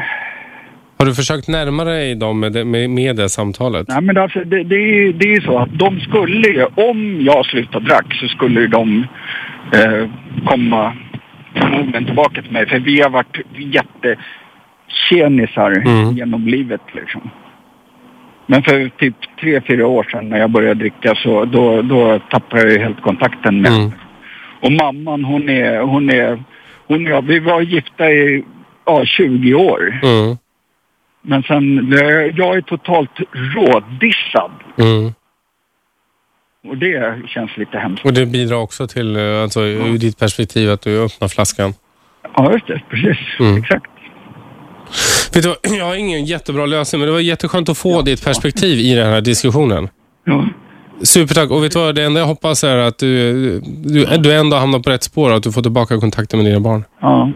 Har 0.98 1.06
du 1.06 1.16
försökt 1.16 1.48
närma 1.48 1.84
dig 1.84 2.16
dem 2.16 2.40
med 2.40 2.54
det, 2.54 2.66
med, 2.66 2.90
med 2.90 3.16
det 3.16 3.30
samtalet? 3.30 3.88
Nej 3.88 4.02
men 4.02 4.18
alltså, 4.18 4.40
det, 4.40 4.64
det, 4.64 5.12
det 5.12 5.26
är 5.26 5.36
ju 5.36 5.42
så 5.42 5.60
att 5.60 5.80
de 5.80 6.00
skulle 6.00 6.48
ju, 6.48 6.66
om 6.66 7.22
jag 7.22 7.46
slutade 7.46 7.86
drack 7.86 8.14
så 8.14 8.28
skulle 8.28 8.68
de 8.68 9.08
eh, 9.74 10.10
komma 10.46 10.94
förmodligen 11.56 12.06
tillbaka 12.06 12.42
till 12.42 12.52
mig. 12.52 12.68
För 12.68 12.80
vi 12.80 13.02
har 13.02 13.10
varit 13.10 13.38
jättekenisar 13.58 15.72
Mm. 15.72 16.18
genom 16.18 16.48
livet 16.48 16.82
liksom. 16.94 17.30
Men 18.46 18.64
för 18.64 18.90
typ 18.90 19.16
tre, 19.42 19.62
fyra 19.68 19.88
år 19.88 20.04
sedan 20.12 20.30
när 20.30 20.40
jag 20.40 20.50
började 20.52 20.80
dricka 20.80 21.16
så 21.16 21.46
då, 21.46 21.82
då 21.82 22.20
tappade 22.20 22.74
jag 22.74 22.80
helt 22.82 23.02
kontakten 23.02 23.62
med 23.62 23.72
henne. 23.72 23.92
Och 24.62 24.72
mamman 24.72 25.24
hon 25.24 25.50
är, 25.50 25.82
hon 25.82 26.10
är, 26.10 26.44
hon 26.88 27.06
och 27.06 27.12
jag, 27.12 27.22
vi 27.22 27.40
var 27.40 27.62
gifta 27.62 28.12
i 28.12 28.44
ja, 28.86 29.06
20 29.06 29.54
år. 29.54 30.00
Mm. 30.04 30.38
Men 31.30 31.44
sen, 31.44 31.92
jag 32.36 32.58
är 32.58 32.62
totalt 32.62 33.12
rådissad. 33.34 34.52
Mm. 34.78 35.14
Och 36.68 36.78
det 36.78 37.28
känns 37.28 37.58
lite 37.58 37.78
hemskt. 37.78 38.06
Och 38.06 38.14
det 38.14 38.26
bidrar 38.26 38.58
också 38.58 38.88
till, 38.88 39.16
eh, 39.16 39.44
alltså, 39.44 39.62
ur 39.62 39.98
ditt 39.98 40.20
perspektiv, 40.20 40.72
att 40.72 40.82
du 40.82 41.04
öppnar 41.04 41.28
flaskan? 41.28 41.74
Ja, 42.36 42.52
just 42.54 42.68
det. 42.68 42.82
Precis. 42.90 43.18
Mm. 43.40 43.58
Exakt. 43.58 43.92
Vet 45.34 45.44
du, 45.44 45.56
jag 45.78 45.86
har 45.86 45.96
ingen 45.96 46.26
jättebra 46.26 46.66
lösning, 46.66 47.00
men 47.00 47.08
det 47.08 47.14
var 47.14 47.20
jätteskönt 47.20 47.70
att 47.70 47.78
få 47.78 48.02
ditt 48.02 48.26
perspektiv 48.26 48.80
i 48.80 48.96
den 48.96 49.08
här 49.08 49.22
diskussionen. 49.22 49.90
Ja. 50.26 50.48
Supertack. 51.04 51.52
Och 51.52 51.64
vet 51.64 51.72
du 51.72 51.80
vad, 51.80 51.96
det 51.96 52.04
enda 52.04 52.20
jag 52.20 52.28
hoppas 52.28 52.64
är 52.64 52.78
att 52.78 52.98
du, 52.98 53.60
du, 53.86 54.06
du 54.06 54.34
ändå 54.34 54.58
hamnar 54.58 54.80
på 54.80 54.90
rätt 54.90 55.04
spår 55.04 55.30
och 55.30 55.36
att 55.36 55.44
du 55.44 55.52
får 55.52 55.62
tillbaka 55.62 56.00
kontakten 56.00 56.40
med 56.40 56.52
dina 56.52 56.60
barn. 56.60 56.84
Ja. 57.02 57.32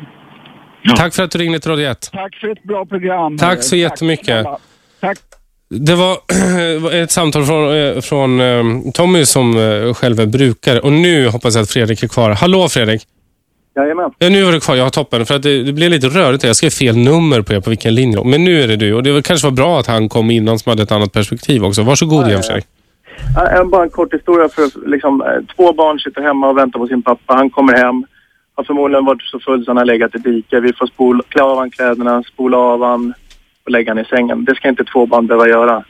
Tack 0.98 1.14
för 1.14 1.24
att 1.24 1.32
du 1.32 1.40
ringde 1.40 1.60
till 1.60 1.72
Radio 1.72 1.90
1. 1.90 2.10
Tack 2.14 2.36
för 2.36 2.48
ett 2.52 2.64
bra 2.64 2.86
program. 2.86 3.38
Tack 3.38 3.64
så 3.64 3.76
jättemycket. 3.76 4.46
Tack. 5.00 5.18
Det 5.70 5.96
var 5.96 6.18
ett 6.94 7.12
samtal 7.12 7.46
från, 7.46 7.78
eh, 7.78 8.02
från 8.02 8.40
eh, 8.42 8.92
Tommy 8.94 9.26
som 9.26 9.58
eh, 9.58 9.94
själv 9.94 10.20
är 10.20 10.26
brukare. 10.26 10.80
Och 10.80 10.92
nu 10.92 11.28
hoppas 11.28 11.56
jag 11.56 11.62
att 11.64 11.70
Fredrik 11.72 12.04
är 12.04 12.08
kvar. 12.08 12.30
Hallå 12.32 12.70
Fredrik! 12.70 13.02
Jajamän. 13.76 14.12
Ja, 14.18 14.30
nu 14.30 14.44
var 14.44 14.52
du 14.52 14.60
kvar. 14.60 14.76
Jag 14.76 14.84
har 14.84 14.90
toppen. 14.90 15.26
För 15.26 15.36
att 15.36 15.44
det, 15.44 15.64
det 15.64 15.74
blev 15.74 15.92
lite 15.92 16.08
rörigt. 16.08 16.44
Jag 16.44 16.56
skrev 16.56 16.70
fel 16.70 16.98
nummer 16.98 17.42
på 17.42 17.54
er 17.54 17.60
på 17.60 17.70
vilken 17.70 17.96
linje. 17.96 18.24
Men 18.24 18.44
nu 18.44 18.62
är 18.64 18.68
det 18.68 18.76
du. 18.76 18.94
Och 18.94 19.04
det 19.04 19.12
var, 19.12 19.22
kanske 19.22 19.48
var 19.48 19.52
bra 19.52 19.80
att 19.80 19.88
han 19.88 20.10
kom 20.10 20.32
innan 20.32 20.60
som 20.60 20.70
hade 20.70 20.84
ett 20.84 20.92
annat 20.92 21.12
perspektiv 21.14 21.66
också. 21.66 21.84
Varsågod 21.84 22.28
igen 22.28 22.44
Fredrik. 22.44 22.66
Ja, 23.36 23.48
en- 23.48 23.70
Bara 23.70 23.84
en 23.84 23.90
kort 23.90 24.14
historia. 24.14 24.50
för 24.50 24.90
liksom, 24.90 25.24
Två 25.56 25.74
barn 25.74 26.00
sitter 26.00 26.22
hemma 26.22 26.50
och 26.50 26.58
väntar 26.58 26.80
på 26.80 26.88
sin 26.88 27.02
pappa. 27.04 27.34
Han 27.34 27.50
kommer 27.50 27.74
hem. 27.78 28.04
Har 28.62 28.66
förmodligen 28.66 29.06
varit 29.06 29.22
så 29.22 29.40
full 29.40 29.66
så 29.66 29.72
han 29.72 29.78
har 29.78 29.86
legat 29.86 30.16
i 30.16 30.18
diket. 30.18 30.64
Vi 30.64 30.74
får 30.74 30.88
spola, 30.88 31.24
klä 31.30 31.44
av 31.44 31.58
han 31.58 31.72
kläderna, 31.72 32.24
spola 32.24 32.58
av 32.58 32.84
han 32.84 33.14
och 33.64 33.72
lägga 33.72 33.92
han 33.92 34.00
i 34.00 34.06
sängen. 34.06 34.46
Det 34.46 34.56
ska 34.56 34.70
inte 34.70 34.84
två 34.84 35.06
barn 35.06 35.28
behöva 35.28 35.48
göra. 35.48 35.84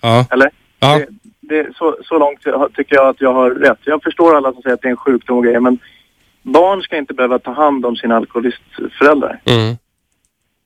Ja. 0.00 0.26
Eller? 0.30 0.50
Ja. 0.80 0.98
Det, 0.98 1.06
det, 1.40 1.76
så, 1.76 1.96
så 2.04 2.18
långt 2.18 2.40
tycker 2.74 2.96
jag 2.96 3.08
att 3.08 3.20
jag 3.20 3.32
har 3.32 3.50
rätt. 3.50 3.78
Jag 3.84 4.02
förstår 4.02 4.36
alla 4.36 4.52
som 4.52 4.62
säger 4.62 4.74
att 4.74 4.82
det 4.82 4.88
är 4.88 4.90
en 4.90 4.96
sjukdom 4.96 5.36
och 5.36 5.44
grejer, 5.44 5.60
men 5.60 5.78
barn 6.42 6.82
ska 6.82 6.96
inte 6.96 7.14
behöva 7.14 7.38
ta 7.38 7.52
hand 7.52 7.86
om 7.86 7.96
sina 7.96 8.16
alkoholistföräldrar. 8.16 9.40
Mm. 9.44 9.76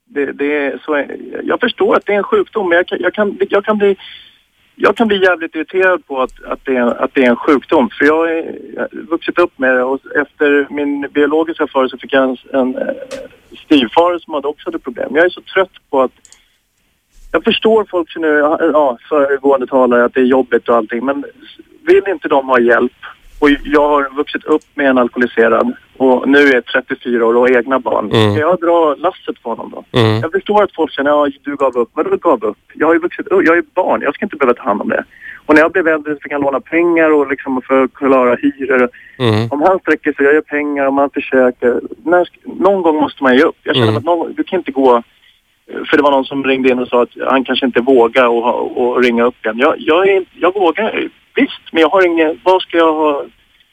Det, 0.04 0.32
det 0.32 0.56
är 0.56 0.80
så, 0.84 1.04
jag 1.42 1.60
förstår 1.60 1.96
att 1.96 2.06
det 2.06 2.12
är 2.12 2.18
en 2.18 2.22
sjukdom, 2.22 2.68
men 2.68 2.76
jag 2.76 3.00
jag 3.00 3.14
kan, 3.14 3.38
jag 3.50 3.64
kan 3.64 3.78
bli 3.78 3.96
jag 4.82 4.96
kan 4.96 5.08
bli 5.08 5.22
jävligt 5.22 5.54
irriterad 5.54 6.06
på 6.06 6.22
att, 6.22 6.42
att, 6.44 6.60
det, 6.64 6.76
är, 6.76 7.02
att 7.04 7.14
det 7.14 7.24
är 7.24 7.30
en 7.30 7.36
sjukdom. 7.36 7.90
För 7.98 8.04
jag 8.04 8.16
har 8.16 8.88
vuxit 9.10 9.38
upp 9.38 9.58
med 9.58 9.74
det 9.74 9.82
och 9.82 10.00
efter 10.16 10.66
min 10.70 11.08
biologiska 11.12 11.66
far 11.66 11.88
så 11.88 11.98
fick 11.98 12.12
jag 12.12 12.24
en, 12.24 12.36
en 12.52 12.76
eh, 12.76 12.94
styvfar 13.64 14.18
som 14.18 14.34
hade 14.34 14.48
också 14.48 14.68
hade 14.68 14.78
problem. 14.78 15.16
Jag 15.16 15.24
är 15.24 15.28
så 15.28 15.40
trött 15.40 15.90
på 15.90 16.02
att 16.02 16.12
jag 17.32 17.44
förstår 17.44 17.86
folk 17.90 18.12
som 18.12 18.22
nu, 18.22 18.28
ja, 18.72 18.98
föregående 19.08 19.66
talare 19.66 20.04
att 20.04 20.14
det 20.14 20.20
är 20.20 20.24
jobbigt 20.24 20.68
och 20.68 20.76
allting, 20.76 21.04
men 21.04 21.24
vill 21.86 22.02
inte 22.08 22.28
de 22.28 22.48
ha 22.48 22.60
hjälp? 22.60 22.92
Och 23.40 23.50
jag 23.64 23.88
har 23.88 24.16
vuxit 24.16 24.44
upp 24.44 24.62
med 24.74 24.86
en 24.86 24.98
alkoholiserad 24.98 25.72
och 25.96 26.28
nu 26.28 26.38
är 26.38 26.54
jag 26.54 26.64
34 26.64 27.26
år 27.26 27.34
och 27.34 27.40
har 27.40 27.56
egna 27.56 27.78
barn. 27.78 28.10
Mm. 28.12 28.32
Ska 28.32 28.40
jag 28.40 28.60
dra 28.60 28.94
lasset 28.94 29.42
på 29.42 29.50
honom 29.50 29.74
då? 29.74 30.00
Mm. 30.00 30.20
Jag 30.20 30.32
förstår 30.32 30.62
att 30.62 30.74
folk 30.74 30.92
känner, 30.92 31.10
ja 31.10 31.28
du 31.42 31.56
gav 31.56 31.76
upp. 31.76 31.90
Vadå 31.92 32.16
gav 32.16 32.44
upp? 32.44 32.58
Jag 32.74 32.86
har 32.86 32.94
ju 32.94 33.00
vuxit 33.00 33.26
upp, 33.26 33.42
jag 33.46 33.58
är 33.58 33.64
barn, 33.74 34.00
jag 34.02 34.14
ska 34.14 34.24
inte 34.24 34.36
behöva 34.36 34.54
ta 34.54 34.62
hand 34.62 34.80
om 34.80 34.88
det. 34.88 35.04
Och 35.46 35.54
när 35.54 35.62
jag 35.62 35.72
blev 35.72 35.88
äldre 35.88 36.14
så 36.14 36.20
fick 36.20 36.32
han 36.32 36.40
låna 36.40 36.60
pengar 36.60 37.10
och 37.12 37.30
liksom 37.30 37.62
för 37.62 37.84
att 37.84 37.94
klara 37.94 38.34
hyror. 38.34 38.88
Mm. 39.18 39.48
Om 39.50 39.62
han 39.62 39.78
sträcker 39.78 40.12
sig, 40.12 40.24
jag 40.24 40.34
gör 40.34 40.40
pengar, 40.40 40.86
om 40.86 40.98
han 40.98 41.10
försöker. 41.10 41.80
När, 42.04 42.28
någon 42.44 42.82
gång 42.82 42.96
måste 42.96 43.22
man 43.22 43.36
ge 43.36 43.42
upp. 43.42 43.56
Jag 43.62 43.74
känner 43.74 43.88
Mm. 43.88 43.98
att 43.98 44.04
någon, 44.04 44.34
du 44.34 44.44
kan 44.44 44.58
inte 44.58 44.72
gå... 44.72 45.02
För 45.90 45.96
det 45.96 46.02
var 46.02 46.10
någon 46.10 46.24
som 46.24 46.44
ringde 46.44 46.68
in 46.70 46.78
och 46.78 46.88
sa 46.88 47.02
att 47.02 47.08
han 47.30 47.44
kanske 47.44 47.66
inte 47.66 47.80
vågar 47.80 48.26
och, 48.26 48.76
och 48.82 49.02
ringa 49.02 49.24
upp 49.24 49.44
igen. 49.44 49.58
Jag, 49.58 49.74
jag, 49.78 50.08
är, 50.08 50.24
jag 50.40 50.54
vågar, 50.54 51.08
visst, 51.34 51.60
men 51.72 51.80
jag 51.82 51.88
har 51.88 52.06
ingen... 52.06 52.40
Vad 52.44 52.62
ska 52.62 52.76
jag 52.76 52.92
ha? 52.92 53.24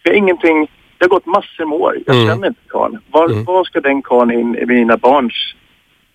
Jag 0.03 0.11
har 0.11 0.17
ingenting... 0.17 0.67
Det 0.97 1.05
har 1.05 1.09
gått 1.09 1.25
massor 1.25 1.65
med 1.65 1.79
år. 1.79 1.97
Jag 2.05 2.15
Mm. 2.15 2.27
känner 2.27 2.47
inte 2.47 2.59
karln. 2.69 2.99
Var, 3.11 3.45
Vad 3.45 3.65
ska 3.65 3.81
den 3.81 4.01
karln 4.01 4.31
in 4.31 4.55
i 4.55 4.65
mina 4.65 4.97
barns 4.97 5.33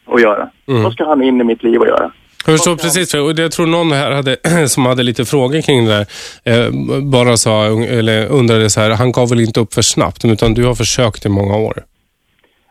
att 0.06 0.20
göra? 0.22 0.50
Mm. 0.68 0.82
Vad 0.82 0.92
ska 0.92 1.04
han 1.04 1.22
in 1.22 1.40
i 1.40 1.44
mitt 1.44 1.62
liv 1.62 1.82
att 1.82 1.88
göra? 1.88 2.12
Jag 2.46 2.54
förstår 2.54 2.76
precis. 2.76 3.14
Och 3.14 3.32
jag 3.38 3.52
tror 3.52 3.66
någon 3.66 3.92
här 3.92 4.10
hade, 4.12 4.36
som 4.68 4.86
hade 4.86 5.02
lite 5.02 5.24
frågor 5.24 5.60
kring 5.60 5.84
det 5.86 5.90
där 5.90 6.06
eh, 6.66 6.70
bara 7.02 7.36
sa, 7.36 7.64
eller 7.82 8.26
undrade 8.28 8.70
så 8.70 8.80
här, 8.80 8.90
han 8.90 9.12
gav 9.12 9.28
väl 9.28 9.40
inte 9.40 9.60
upp 9.60 9.74
för 9.74 9.82
snabbt, 9.82 10.24
utan 10.24 10.54
du 10.54 10.64
har 10.66 10.74
försökt 10.74 11.26
i 11.26 11.28
många 11.28 11.56
år. 11.56 11.82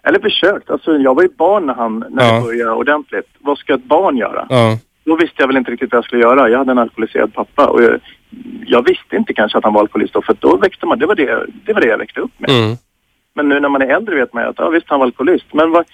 Eller 0.04 0.20
försökt. 0.20 0.70
Alltså, 0.70 0.92
jag 0.92 1.16
var 1.16 1.24
ju 1.24 1.30
barn 1.38 1.66
när, 1.66 1.74
han, 1.74 2.06
när 2.10 2.26
Ja. 2.28 2.34
det 2.36 2.42
började 2.42 2.72
ordentligt. 2.72 3.28
Vad 3.40 3.58
ska 3.58 3.74
ett 3.74 3.84
barn 3.84 4.18
göra? 4.18 4.46
Ja. 4.50 4.78
Då 5.06 5.16
visste 5.16 5.36
jag 5.38 5.48
väl 5.48 5.58
inte 5.58 5.72
riktigt 5.72 5.92
vad 5.92 5.98
jag 5.98 6.06
skulle 6.06 6.22
göra. 6.22 6.50
Jag 6.50 6.58
hade 6.58 6.72
en 6.72 6.78
alkoholiserad 6.80 7.34
pappa 7.34 7.66
och 7.68 7.84
jag, 7.84 8.00
jag 8.66 8.86
visste 8.88 9.16
inte 9.16 9.34
kanske 9.34 9.58
att 9.58 9.64
han 9.64 9.74
var 9.74 9.82
alkoholist 9.82 10.14
då, 10.14 10.22
för 10.22 10.36
då 10.40 10.58
växte 10.58 10.86
man, 10.86 11.00
det 11.00 11.06
var 11.06 11.16
det, 11.16 11.46
det 11.66 11.74
var 11.74 11.82
det 11.82 11.88
jag 11.88 11.98
växte 11.98 12.20
upp 12.22 12.32
med. 12.38 12.50
Mm. 12.50 12.78
Men 13.36 13.50
nu 13.50 13.60
när 13.60 13.70
man 13.70 13.82
är 13.82 13.96
äldre 13.96 14.16
vet 14.16 14.34
man 14.34 14.44
ju 14.44 14.50
att 14.50 14.56
ja, 14.60 14.70
visst 14.70 14.86
han 14.90 15.00
var 15.00 15.06
alkoholist. 15.06 15.46
Men 15.54 15.72
vad, 15.72 15.86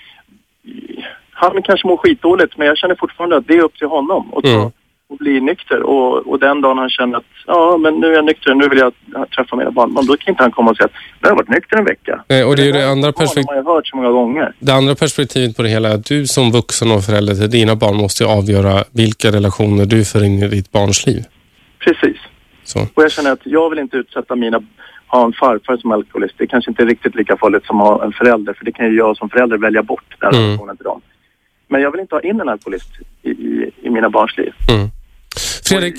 han 1.31 1.61
kanske 1.61 1.87
mår 1.87 1.97
skitdåligt 1.97 2.57
men 2.57 2.67
jag 2.67 2.77
känner 2.77 2.95
fortfarande 2.95 3.37
att 3.37 3.47
det 3.47 3.53
är 3.53 3.61
upp 3.61 3.77
till 3.77 3.87
honom 3.87 4.33
att 4.33 4.45
Mm. 4.45 4.71
och 5.09 5.17
bli 5.17 5.41
nykter. 5.41 5.81
Och, 5.83 6.27
och 6.27 6.39
den 6.39 6.61
dagen 6.61 6.77
han 6.77 6.89
känner 6.89 7.17
att 7.17 7.23
ja 7.47 7.77
men 7.77 7.93
nu 7.99 8.07
är 8.07 8.11
jag 8.15 8.25
nykter, 8.25 8.53
nu 8.55 8.69
vill 8.69 8.79
jag 8.79 8.93
träffa 9.35 9.55
mina 9.55 9.71
barnbarn. 9.71 10.05
Då 10.05 10.17
kan 10.17 10.31
inte 10.31 10.43
han 10.43 10.51
komma 10.51 10.71
och 10.71 10.77
säga 10.77 10.85
att 10.85 10.91
nu 10.93 11.19
har 11.21 11.29
jag 11.29 11.35
varit 11.35 11.49
nykter 11.49 11.77
en 11.77 11.85
vecka. 11.85 12.23
Nej, 12.27 12.43
och 12.43 12.55
det 12.55 12.61
är 12.61 12.65
ju 12.65 12.71
det 12.71 12.89
andra, 12.91 13.11
Det 13.11 13.17
har 13.17 13.25
perspekt- 13.25 13.45
man 13.47 13.55
ju 13.57 13.63
hört 13.63 13.87
så 13.87 13.95
många 13.97 14.09
gånger. 14.11 14.53
det 14.59 14.71
andra 14.73 14.95
perspektivet 14.95 15.57
på 15.57 15.63
det 15.63 15.69
hela 15.69 15.89
är 15.89 15.93
att 15.95 16.05
du 16.05 16.27
som 16.27 16.51
vuxen 16.51 16.91
och 16.91 17.03
förälder 17.03 17.33
till 17.33 17.49
dina 17.49 17.75
barn 17.75 17.95
måste 17.97 18.25
avgöra 18.25 18.83
vilka 18.91 19.31
relationer 19.31 19.85
du 19.85 20.05
för 20.05 20.23
in 20.23 20.43
i 20.43 20.47
ditt 20.47 20.71
barns 20.71 21.05
liv. 21.07 21.23
Precis. 21.79 22.17
Så. 22.67 22.79
Och 22.93 23.03
jag 23.03 23.11
känner 23.11 23.31
att 23.31 23.39
jag 23.43 23.69
vill 23.69 23.79
inte 23.79 23.97
utsätta 23.97 24.35
mina, 24.35 24.61
ha 25.07 25.25
en 25.25 25.33
farfar 25.33 25.77
som 25.77 25.91
alkoholist. 25.91 26.33
Det 26.37 26.43
är 26.43 26.47
kanske 26.47 26.71
inte 26.71 26.83
är 26.83 26.87
riktigt 26.87 27.15
lika 27.15 27.37
farligt 27.37 27.65
som 27.65 27.81
att 27.81 27.87
ha 27.87 28.05
en 28.05 28.11
förälder. 28.13 28.53
För 28.53 28.65
det 28.65 28.71
kan 28.71 28.85
ju 28.85 28.97
jag 28.97 29.17
som 29.17 29.29
förälder 29.29 29.57
välja 29.57 29.83
bort 29.83 30.03
den 30.21 30.29
Mm. 30.35 30.43
relationen 30.45 30.77
till 30.77 30.83
dem. 30.83 31.01
Men 31.69 31.81
jag 31.81 31.91
vill 31.91 32.01
inte 32.01 32.15
ha 32.15 32.21
in 32.21 32.39
en 32.41 32.49
alkoholist 32.49 32.89
i, 33.23 33.29
i, 33.29 33.71
i 33.83 33.89
mina 33.89 34.09
barns 34.09 34.37
liv. 34.37 34.53
Mm. 34.69 34.87
Fredrik. 35.65 35.95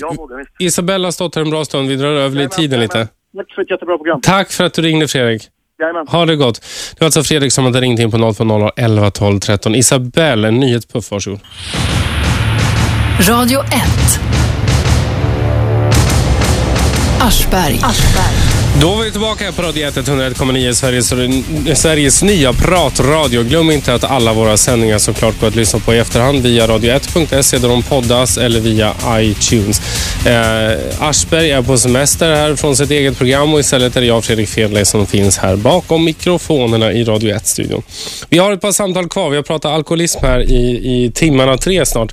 Isabella 0.58 1.06
har 1.06 1.12
stått 1.12 1.34
här 1.34 1.42
en 1.42 1.50
bra 1.50 1.64
stund. 1.64 1.88
Vi 1.88 1.96
drar 1.96 2.08
över 2.08 2.36
lite 2.36 2.56
tiden 2.56 2.80
lite. 2.80 3.08
Tack 3.36 3.54
för 3.54 3.62
ett 3.62 3.70
jättebra 3.70 3.96
program. 3.96 4.20
Tack 4.20 4.50
för 4.52 4.64
att 4.64 4.74
du 4.74 4.82
ringde 4.82 5.08
Fredrik. 5.08 5.42
Jajamän. 5.80 6.06
Ha 6.08 6.26
det 6.26 6.36
gott. 6.36 6.60
Det 6.94 7.00
var 7.00 7.06
alltså 7.06 7.22
Fredrik 7.22 7.52
som 7.52 7.64
hade 7.64 7.80
ringt 7.80 8.00
in 8.00 8.10
på 8.10 8.34
020 8.34 8.70
11 8.76 9.10
12 9.10 9.38
13. 9.40 9.74
Isabelle, 9.74 10.48
en 10.48 10.60
nyhetspuff, 10.60 11.10
varsågod. 11.10 11.40
Radio 13.28 13.60
1. 13.60 13.68
Aschberg. 17.20 17.80
Då 18.80 18.94
var 18.94 19.04
vi 19.04 19.10
tillbaka 19.10 19.44
här 19.44 19.52
på 19.52 19.62
Radio 19.62 19.86
1, 19.88 19.96
101,9 19.96 20.72
Sveriges, 20.72 21.80
Sveriges 21.80 22.22
nya 22.22 22.52
pratradio. 22.52 23.42
Glöm 23.42 23.70
inte 23.70 23.94
att 23.94 24.04
alla 24.04 24.32
våra 24.32 24.56
sändningar 24.56 24.98
såklart 24.98 25.40
går 25.40 25.46
att 25.46 25.54
lyssna 25.54 25.78
på 25.78 25.94
i 25.94 25.98
efterhand 25.98 26.42
via 26.42 26.66
radio1.se 26.66 27.58
där 27.58 27.68
de 27.68 27.82
poddas 27.82 28.38
eller 28.38 28.60
via 28.60 28.94
iTunes. 29.08 29.80
Eh, 30.26 31.08
Aschberg 31.08 31.50
är 31.50 31.62
på 31.62 31.78
semester 31.78 32.34
här 32.34 32.56
från 32.56 32.76
sitt 32.76 32.90
eget 32.90 33.18
program 33.18 33.54
och 33.54 33.60
istället 33.60 33.96
är 33.96 34.00
det 34.00 34.06
jag, 34.06 34.24
Fredrik 34.24 34.48
Fedley, 34.48 34.84
som 34.84 35.06
finns 35.06 35.38
här 35.38 35.56
bakom 35.56 36.04
mikrofonerna 36.04 36.92
i 36.92 37.04
Radio 37.04 37.34
1-studion. 37.34 37.82
Vi 38.28 38.38
har 38.38 38.52
ett 38.52 38.60
par 38.60 38.72
samtal 38.72 39.08
kvar. 39.08 39.30
Vi 39.30 39.36
har 39.36 39.42
pratat 39.42 39.72
alkoholism 39.72 40.18
här 40.22 40.40
i, 40.40 41.04
i 41.04 41.12
timmarna 41.14 41.56
tre 41.56 41.86
snart. 41.86 42.12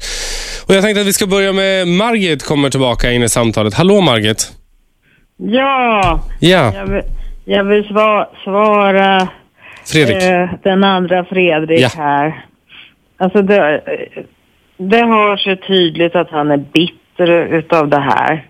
Och 0.62 0.76
jag 0.76 0.84
tänkte 0.84 1.02
att 1.02 1.08
vi 1.08 1.14
ska 1.14 1.28
börja 1.28 1.54
med 1.54 1.88
Margit 1.88 2.44
kommer 2.44 2.70
tillbaka 2.70 3.12
in 3.12 3.24
i 3.24 3.30
samtalet. 3.30 3.74
Hallå 3.74 4.02
Margit! 4.02 4.52
Ja, 5.38 6.20
Ja. 6.40 6.72
jag 6.76 6.86
vill, 6.88 7.02
jag 7.46 7.64
vill 7.64 7.88
sva, 7.88 8.28
svara 8.44 9.28
Fredrik. 9.86 10.24
eh, 10.24 10.50
den 10.64 10.84
andra 10.84 11.26
Fredrik 11.26 11.80
Ja. 11.80 11.90
här. 11.98 12.46
Alltså 13.18 13.42
det, 13.42 13.82
det 14.78 15.06
hörs 15.06 15.48
ju 15.48 15.56
tydligt 15.56 16.16
att 16.16 16.30
han 16.30 16.52
är 16.52 16.58
bitter 16.58 17.28
utav 17.54 17.90
det 17.90 18.00
här. 18.00 18.46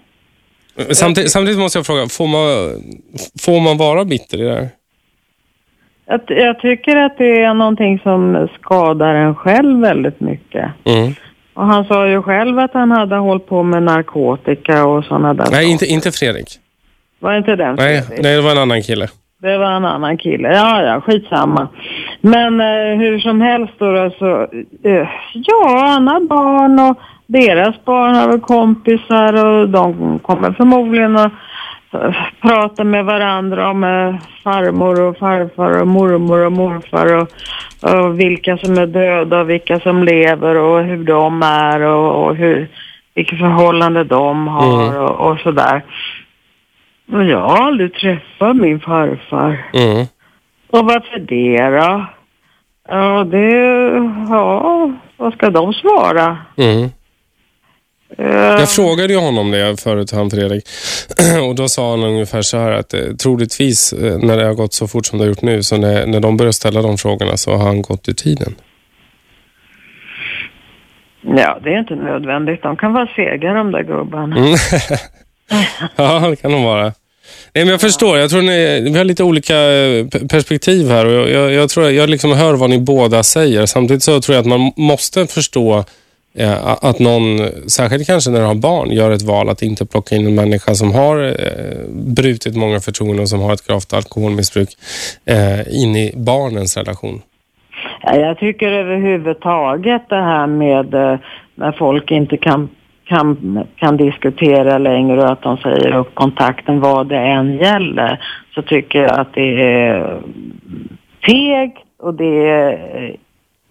Samtidigt, 0.92 1.32
samtidigt 1.32 1.60
måste 1.60 1.80
jag 1.80 1.86
fråga, 1.86 2.08
får 2.08 2.28
man, 2.28 2.44
får 3.42 3.60
man 3.62 3.78
vara 3.78 4.06
bitter 4.06 4.38
i 4.38 4.42
det 4.44 4.54
här? 4.56 4.70
Jag, 6.08 6.22
jag 6.28 6.60
tycker 6.60 6.96
att 6.96 7.18
det 7.18 7.42
är 7.42 7.54
någonting 7.54 8.00
som 8.00 8.48
skadar 8.62 9.14
en 9.16 9.36
själv 9.36 9.82
väldigt 9.82 10.20
mycket. 10.20 10.72
Mm. 10.86 11.14
Och 11.54 11.66
han 11.66 11.86
sa 11.86 12.08
ju 12.08 12.22
själv 12.22 12.60
att 12.60 12.74
han 12.74 12.92
hade 12.92 13.16
hållit 13.16 13.48
på 13.48 13.64
med 13.64 13.84
narkotika 13.84 14.86
och 14.86 15.06
sådana 15.06 15.34
där 15.34 15.44
Nej, 15.44 15.52
saker. 15.54 15.68
inte, 15.72 15.86
inte 15.86 16.12
Fredrik. 16.12 16.48
Var 17.20 17.38
inte 17.38 17.56
den 17.56 17.76
Nej, 17.76 18.04
nej, 18.10 18.36
det 18.36 18.42
var 18.42 18.52
en 18.52 18.58
annan 18.58 18.82
kille. 18.82 19.08
Det 19.42 19.58
var 19.58 19.72
en 19.72 19.86
annan 19.86 20.18
kille. 20.18 20.54
Ja, 20.54 20.82
ja, 20.82 21.02
skitsamma. 21.02 21.68
Men 22.22 22.60
eh, 22.62 23.00
hur 23.00 23.20
som 23.20 23.42
helst 23.42 23.74
då, 23.78 23.92
då 23.92 24.12
så, 24.20 24.42
eh, 24.90 25.08
ja, 25.34 25.86
han 25.88 26.08
har 26.08 26.20
barn 26.20 26.80
och 26.80 27.00
deras 27.28 27.86
barn 27.86 28.16
har 28.16 28.28
väl 28.28 28.40
kompisar 28.40 29.46
och 29.46 29.70
de 29.70 30.20
kommer 30.20 30.52
förmodligen 30.52 31.18
att 31.18 31.32
eh, 31.94 32.16
prata 32.42 32.84
med 32.84 33.06
varandra 33.06 33.70
om 33.70 33.84
eh, 33.84 34.16
farmor 34.44 35.02
och 35.02 35.18
farfar 35.18 35.82
och 35.82 35.88
mormor 35.88 36.46
och 36.46 36.52
morfar 36.52 37.16
och, 37.16 37.30
och 37.94 38.20
vilka 38.20 38.58
som 38.58 38.78
är 38.78 38.86
döda 38.88 39.40
och 39.40 39.50
vilka 39.50 39.80
som 39.80 40.04
lever 40.04 40.56
och 40.56 40.84
hur 40.84 41.04
de 41.04 41.42
är 41.44 41.82
och, 41.82 42.26
och 42.26 42.36
hur, 42.36 42.68
vilket 43.16 43.40
förhållande 43.40 44.04
de 44.04 44.48
har 44.48 44.84
Mm. 44.88 45.04
och, 45.04 45.32
och 45.32 45.40
sådär. 45.40 45.82
Och 47.12 47.24
jag 47.26 47.40
har 47.40 47.68
aldrig 47.68 47.94
träffat 47.94 48.56
min 48.56 48.80
farfar. 48.80 49.70
Mm. 49.74 50.06
Och 50.72 50.86
varför 50.86 51.20
det 51.20 51.70
då? 51.70 52.06
Ja, 52.88 53.24
det... 53.24 53.48
Ja, 54.30 54.92
vad 55.18 55.34
ska 55.34 55.50
de 55.50 55.74
svara? 55.74 56.38
Mm. 56.58 56.90
Eh, 58.18 58.36
Jag 58.36 58.70
frågade 58.70 59.14
ju 59.14 59.20
honom 59.20 59.52
det 59.52 59.82
förut, 59.82 60.12
han 60.12 60.30
Fredrik. 60.30 60.64
Och 61.50 61.56
då 61.56 61.68
sa 61.68 61.92
han 61.92 62.04
ungefär 62.04 62.42
så 62.42 62.58
här 62.58 62.72
att 62.72 62.94
eh, 62.94 63.00
troligtvis 63.24 63.94
eh, 63.94 64.18
när 64.18 64.38
det 64.38 64.46
har 64.46 64.54
gått 64.54 64.74
så 64.74 64.88
fort 64.88 65.06
som 65.06 65.20
det 65.20 65.26
har 65.26 65.30
gjort 65.30 65.42
nu, 65.42 65.64
så 65.64 65.78
när, 65.78 66.06
när 66.06 66.20
de 66.20 66.38
börjar 66.38 66.52
ställa 66.52 66.82
de 66.82 66.98
frågorna 66.98 67.38
så 67.38 67.52
har 67.56 67.66
han 67.66 67.82
gått 67.82 68.10
ur 68.10 68.14
tiden. 68.14 68.56
Ja, 71.22 71.60
det 71.64 71.74
är 71.74 71.80
inte 71.80 71.96
nödvändigt. 71.96 72.64
De 72.64 72.78
kan 72.78 72.94
vara 72.94 73.08
sega 73.16 73.54
de 73.54 73.72
där 73.72 73.84
gubbarna. 73.84 74.36
Ja, 75.96 76.30
det 76.30 76.36
kan 76.36 76.52
de 76.52 76.64
vara. 76.64 76.84
Nej, 77.54 77.66
men 77.66 77.68
jag 77.68 77.82
förstår. 77.82 78.18
Jag 78.18 78.30
tror 78.30 78.42
ni, 78.42 78.82
vi 78.82 78.98
har 78.98 79.04
lite 79.04 79.24
olika 79.24 79.58
eh, 79.58 80.06
perspektiv 80.30 80.90
här 80.90 81.06
och 81.06 81.12
jag, 81.12 81.30
jag, 81.30 81.52
jag 81.54 81.70
tror 81.70 81.92
jag 81.92 82.10
liksom 82.10 82.32
hör 82.32 82.54
vad 82.54 82.70
ni 82.70 82.80
båda 82.80 83.24
säger. 83.24 83.66
Samtidigt 83.66 84.04
så 84.04 84.22
tror 84.22 84.36
jag 84.36 84.42
att 84.42 84.50
man 84.50 84.72
måste 84.76 85.28
förstå 85.28 85.84
eh, 86.38 86.68
att 86.82 87.00
någon, 87.00 87.40
särskilt 87.68 88.08
kanske 88.08 88.32
när 88.32 88.40
du 88.40 88.46
har 88.46 88.56
barn, 88.56 88.92
gör 88.92 89.12
ett 89.12 89.22
val 89.22 89.50
att 89.50 89.62
inte 89.62 89.86
plocka 89.86 90.16
in 90.16 90.28
en 90.28 90.36
människa 90.36 90.76
som 90.76 90.92
har 90.92 91.24
eh, 91.24 91.90
brutit 91.90 92.56
många 92.56 92.80
förtroenden 92.80 93.24
och 93.24 93.30
som 93.30 93.42
har 93.42 93.54
ett 93.54 93.68
gravt 93.68 93.94
alkoholmissbruk 93.94 94.70
eh, 95.26 95.84
in 95.84 95.96
i 95.96 96.14
barnens 96.16 96.78
relation. 96.78 97.22
Jag 98.02 98.38
tycker 98.38 98.72
överhuvudtaget 98.72 100.10
det 100.10 100.16
här 100.22 100.48
med 100.48 100.94
eh, 100.94 101.20
när 101.56 101.72
folk 101.72 102.12
inte 102.12 102.38
kan, 102.38 102.70
kan, 103.06 103.60
kan 103.76 103.98
diskutera 103.98 104.78
längre 104.78 105.22
och 105.22 105.32
att 105.32 105.42
de 105.42 105.58
säger 105.58 105.96
upp 105.96 106.16
kontakten 106.16 106.80
vad 106.80 107.08
det 107.08 107.18
än 107.18 107.58
gäller 107.58 108.20
så 108.56 108.62
tycker 108.62 109.02
jag 109.02 109.20
att 109.20 109.34
det 109.34 109.62
är 109.62 110.22
fegt 111.26 111.88
och 112.00 112.14
det 112.14 112.50
är 112.50 113.16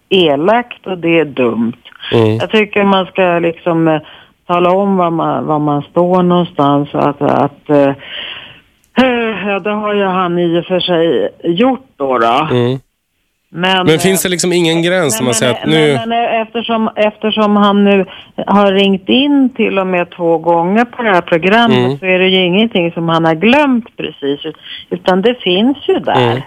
elakt 0.09 0.87
och 0.87 0.97
det 0.97 1.19
är 1.19 1.25
dumt. 1.25 1.77
Mm. 2.13 2.37
Jag 2.37 2.51
tycker 2.51 2.83
man 2.83 3.05
ska 3.05 3.39
liksom 3.39 3.87
eh, 3.87 4.01
tala 4.47 4.71
om 4.71 4.97
var 4.97 5.11
man, 5.11 5.45
var 5.45 5.59
man 5.59 5.81
står 5.81 6.23
någonstans 6.23 6.93
och 6.93 7.07
att, 7.07 7.21
att 7.21 7.69
eh, 7.69 7.93
eh, 9.03 9.47
ja, 9.47 9.59
det 9.59 9.71
har 9.71 9.93
ju 9.93 10.03
han 10.03 10.39
i 10.39 10.59
och 10.59 10.65
för 10.65 10.79
sig 10.79 11.29
gjort 11.43 11.87
då. 11.95 12.17
då. 12.17 12.47
Mm. 12.51 12.79
Men, 13.55 13.85
Men 13.85 13.99
finns 13.99 14.23
det 14.23 14.29
liksom 14.29 14.53
ingen 14.53 14.81
gräns 14.81 15.19
när 15.19 15.25
man 15.25 15.33
säger 15.33 15.53
att 15.53 15.65
nu... 15.67 15.93
men, 15.93 16.09
men 16.09 16.41
eftersom, 16.41 16.89
eftersom 16.95 17.55
han 17.55 17.83
nu 17.83 18.05
har 18.47 18.71
ringt 18.71 19.09
in 19.09 19.49
till 19.55 19.79
och 19.79 19.87
med 19.87 20.11
två 20.11 20.37
gånger 20.37 20.85
på 20.85 21.03
det 21.03 21.09
här 21.09 21.21
programmet 21.21 21.77
Mm. 21.77 21.97
så 21.99 22.05
är 22.05 22.19
det 22.19 22.27
ju 22.27 22.45
ingenting 22.45 22.91
som 22.91 23.09
han 23.09 23.25
har 23.25 23.35
glömt 23.35 23.85
precis. 23.97 24.53
Utan 24.89 25.21
det 25.21 25.35
finns 25.43 25.77
ju 25.87 25.99
där. 25.99 26.21
Mm. 26.31 26.41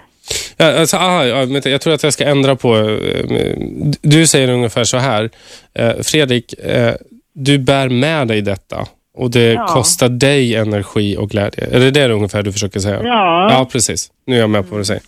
Ja, 0.57 0.79
alltså, 0.79 0.97
aha, 0.97 1.23
jag 1.65 1.81
tror 1.81 1.93
att 1.93 2.03
jag 2.03 2.13
ska 2.13 2.25
ändra 2.25 2.55
på... 2.55 2.75
eh, 2.77 3.55
Du 4.01 4.27
säger 4.27 4.49
ungefär 4.49 4.83
så 4.83 4.97
här. 4.97 5.29
Eh, 5.73 5.91
Fredrik, 6.03 6.53
eh, 6.65 6.93
du 7.33 7.57
bär 7.57 7.89
med 7.89 8.27
dig 8.27 8.41
detta 8.41 8.77
och 9.17 9.31
det 9.31 9.53
Ja. 9.53 9.65
kostar 9.67 10.09
dig 10.09 10.55
energi 10.55 11.17
och 11.17 11.29
glädje. 11.29 11.65
Är 11.75 11.79
det 11.79 11.91
det 11.91 12.09
ungefär 12.13 12.43
du 12.43 12.51
försöker 12.51 12.79
säga? 12.79 12.99
Ja. 13.03 13.51
Ja, 13.53 13.67
precis. 13.71 14.11
Nu 14.27 14.35
är 14.35 14.39
jag 14.39 14.49
med 14.49 14.63
på 14.63 14.71
vad 14.71 14.79
du 14.79 14.85
säger. 14.85 15.01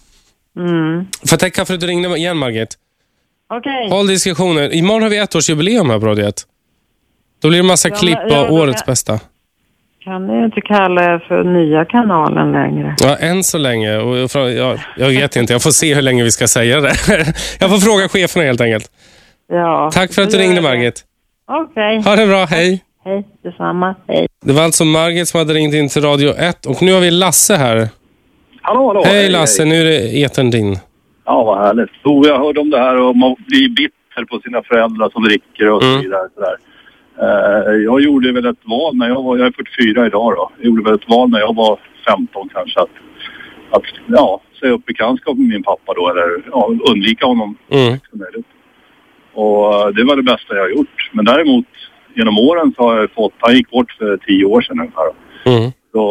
Mm. 0.58 1.06
Får 1.20 1.32
jag 1.32 1.40
tacka 1.40 1.66
för 1.66 1.74
att 1.74 1.80
du 1.80 1.88
ringde 1.88 2.18
igen, 2.18 2.38
Margit. 2.38 2.78
Okej. 3.54 3.90
Håll 3.90 4.08
diskussionen. 4.08 4.72
Imorgon 4.74 5.04
har 5.04 5.10
vi 5.10 5.18
ett 5.18 5.36
års 5.36 5.50
jubileum 5.50 5.90
här 5.90 6.00
på 6.00 6.06
Radio 6.06 6.28
1. 6.28 6.36
Då 7.42 7.48
blir 7.50 7.58
det 7.60 7.64
massa 7.68 7.90
Ja, 7.90 7.96
klipp 7.96 8.18
men- 8.18 8.30
ja, 8.30 8.50
årets 8.50 8.82
kan- 8.82 8.92
bästa. 8.92 9.20
Kan 10.04 10.28
ni 10.28 10.44
inte 10.46 10.62
kalla 10.62 11.04
er 11.04 11.20
för 11.28 11.44
nya 11.44 11.86
kanalen 11.86 12.52
längre? 12.52 12.96
Ja, 13.04 13.16
än 13.18 13.44
så 13.44 13.58
länge. 13.58 13.98
Och 13.98 14.18
jag, 14.18 14.52
jag, 14.54 14.80
jag 14.98 15.08
vet 15.08 15.36
inte. 15.36 15.54
Jag 15.54 15.62
får 15.62 15.72
se 15.72 15.94
hur 15.96 16.02
länge 16.02 16.24
vi 16.24 16.32
ska 16.32 16.48
säga 16.48 16.80
det. 16.82 16.94
Jag 17.60 17.70
får 17.70 17.78
fråga 17.78 18.10
cheferna 18.10 18.46
helt 18.46 18.62
enkelt. 18.62 18.92
Ja. 19.48 19.92
Tack 19.94 20.14
för 20.14 20.22
att 20.22 20.32
du 20.32 20.38
ringde. 20.38 20.62
Margit. 20.62 21.04
Okej. 21.48 22.02
Ha 22.02 22.16
det 22.16 22.28
bra. 22.28 22.46
Hej. 22.46 22.84
Hej, 23.06 23.28
detsamma. 23.44 23.96
Hej. 24.08 24.28
Det 24.46 24.54
var 24.54 24.64
alltså 24.64 24.86
Margit 24.86 25.28
som 25.28 25.38
hade 25.38 25.54
ringt 25.54 25.74
in 25.74 25.90
till 25.90 26.02
Radio 26.02 26.34
1 26.38 26.66
och 26.66 26.82
nu 26.82 26.94
har 26.94 27.00
vi 27.00 27.12
Lasse 27.12 27.56
här. 27.56 27.90
Hallå, 28.62 28.88
hallå. 28.88 29.02
Hej 29.06 29.30
Lasse, 29.30 29.66
nu 29.66 29.76
är 29.76 29.86
det 29.86 30.22
etern 30.24 30.50
din. 30.50 30.78
Ja, 31.26 31.44
vad 31.44 31.58
härligt. 31.58 31.90
Jo, 32.04 32.24
jag 32.28 32.40
hörde 32.40 32.60
om 32.60 32.70
det 32.70 32.80
här 32.80 32.98
och 32.98 33.16
man 33.18 33.36
blir 33.48 33.70
bitter 33.70 34.26
på 34.30 34.40
sina 34.40 34.64
föräldrar 34.64 35.10
som 35.10 35.24
dricker 35.24 35.70
och 35.70 35.84
så 35.84 35.90
Mm. 35.90 36.02
vidare. 36.02 36.28
Sådär. 36.36 36.56
Eh, 37.22 37.74
jag 37.76 38.02
gjorde 38.02 38.32
väl 38.32 38.46
ett 38.46 38.58
val 38.64 38.96
när 38.96 39.08
jag 39.10 39.24
var, 39.24 39.38
jag 39.38 39.48
är 39.48 39.52
44 39.52 40.06
idag 40.06 40.34
då. 40.38 40.52
Jag 40.58 40.66
gjorde 40.66 40.84
väl 40.84 40.94
ett 40.96 41.10
val 41.10 41.30
när 41.30 41.40
jag 41.40 41.56
var 41.56 41.80
15 42.08 42.50
kanske 42.54 42.80
att, 42.80 42.90
att 43.72 43.84
ja, 44.08 44.42
säga 44.60 44.72
upp 44.72 44.86
bekantskap 44.86 45.38
med 45.38 45.48
min 45.50 45.64
pappa 45.64 45.94
då 45.94 46.10
eller 46.10 46.44
ja, 46.52 46.70
undvika 46.92 47.26
honom 47.26 47.58
Mm. 47.72 48.00
möjligt. 48.14 48.46
Och 49.34 49.74
eh, 49.74 49.88
det 49.88 50.04
var 50.04 50.16
det 50.16 50.24
bästa 50.24 50.56
jag 50.56 50.62
har 50.62 50.70
gjort. 50.70 51.10
Men 51.14 51.26
däremot 51.26 51.66
genom 52.16 52.40
åren 52.40 52.74
så 52.78 52.84
har 52.84 52.98
jag 53.00 53.12
fått, 53.12 53.34
han 53.40 53.56
gick 53.56 53.70
bort 53.72 53.92
för 53.92 54.18
tio 54.18 54.46
år 54.46 54.62
sedan 54.62 54.80
ungefär. 54.80 55.10
Mm. 55.46 55.72
Så 55.92 56.04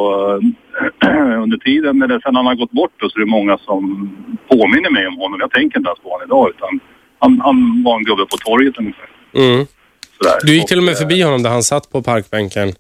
eh, 1.03 1.09
under 1.45 1.59
tiden, 1.59 2.03
eller 2.03 2.21
sen 2.21 2.37
han 2.37 2.47
har 2.47 2.55
gått 2.55 2.71
bort 2.71 2.93
då, 2.97 3.09
så 3.11 3.17
är 3.19 3.21
det 3.25 3.31
många 3.31 3.59
som 3.59 4.11
påminner 4.49 4.91
mig 4.91 5.07
om 5.07 5.17
honom. 5.19 5.41
Jag 5.41 5.51
tänker 5.51 5.79
inte 5.79 5.89
ens 5.89 6.01
på 6.01 6.09
honom 6.11 6.27
idag 6.27 6.49
utan 6.57 6.81
han, 7.19 7.41
han 7.41 7.83
var 7.85 7.97
en 7.97 8.05
gubbe 8.05 8.23
på 8.27 8.37
torget 8.37 8.79
ungefär. 8.79 9.09
Mm. 9.35 9.67
Sådär. 10.19 10.39
Du 10.45 10.55
gick 10.55 10.67
till 10.69 10.79
och 10.79 10.85
med 10.85 10.97
förbi 10.99 11.23
honom 11.23 11.43
där 11.43 11.51
han 11.51 11.63
satt 11.63 11.93
på 11.93 12.03
parkbänken. 12.03 12.73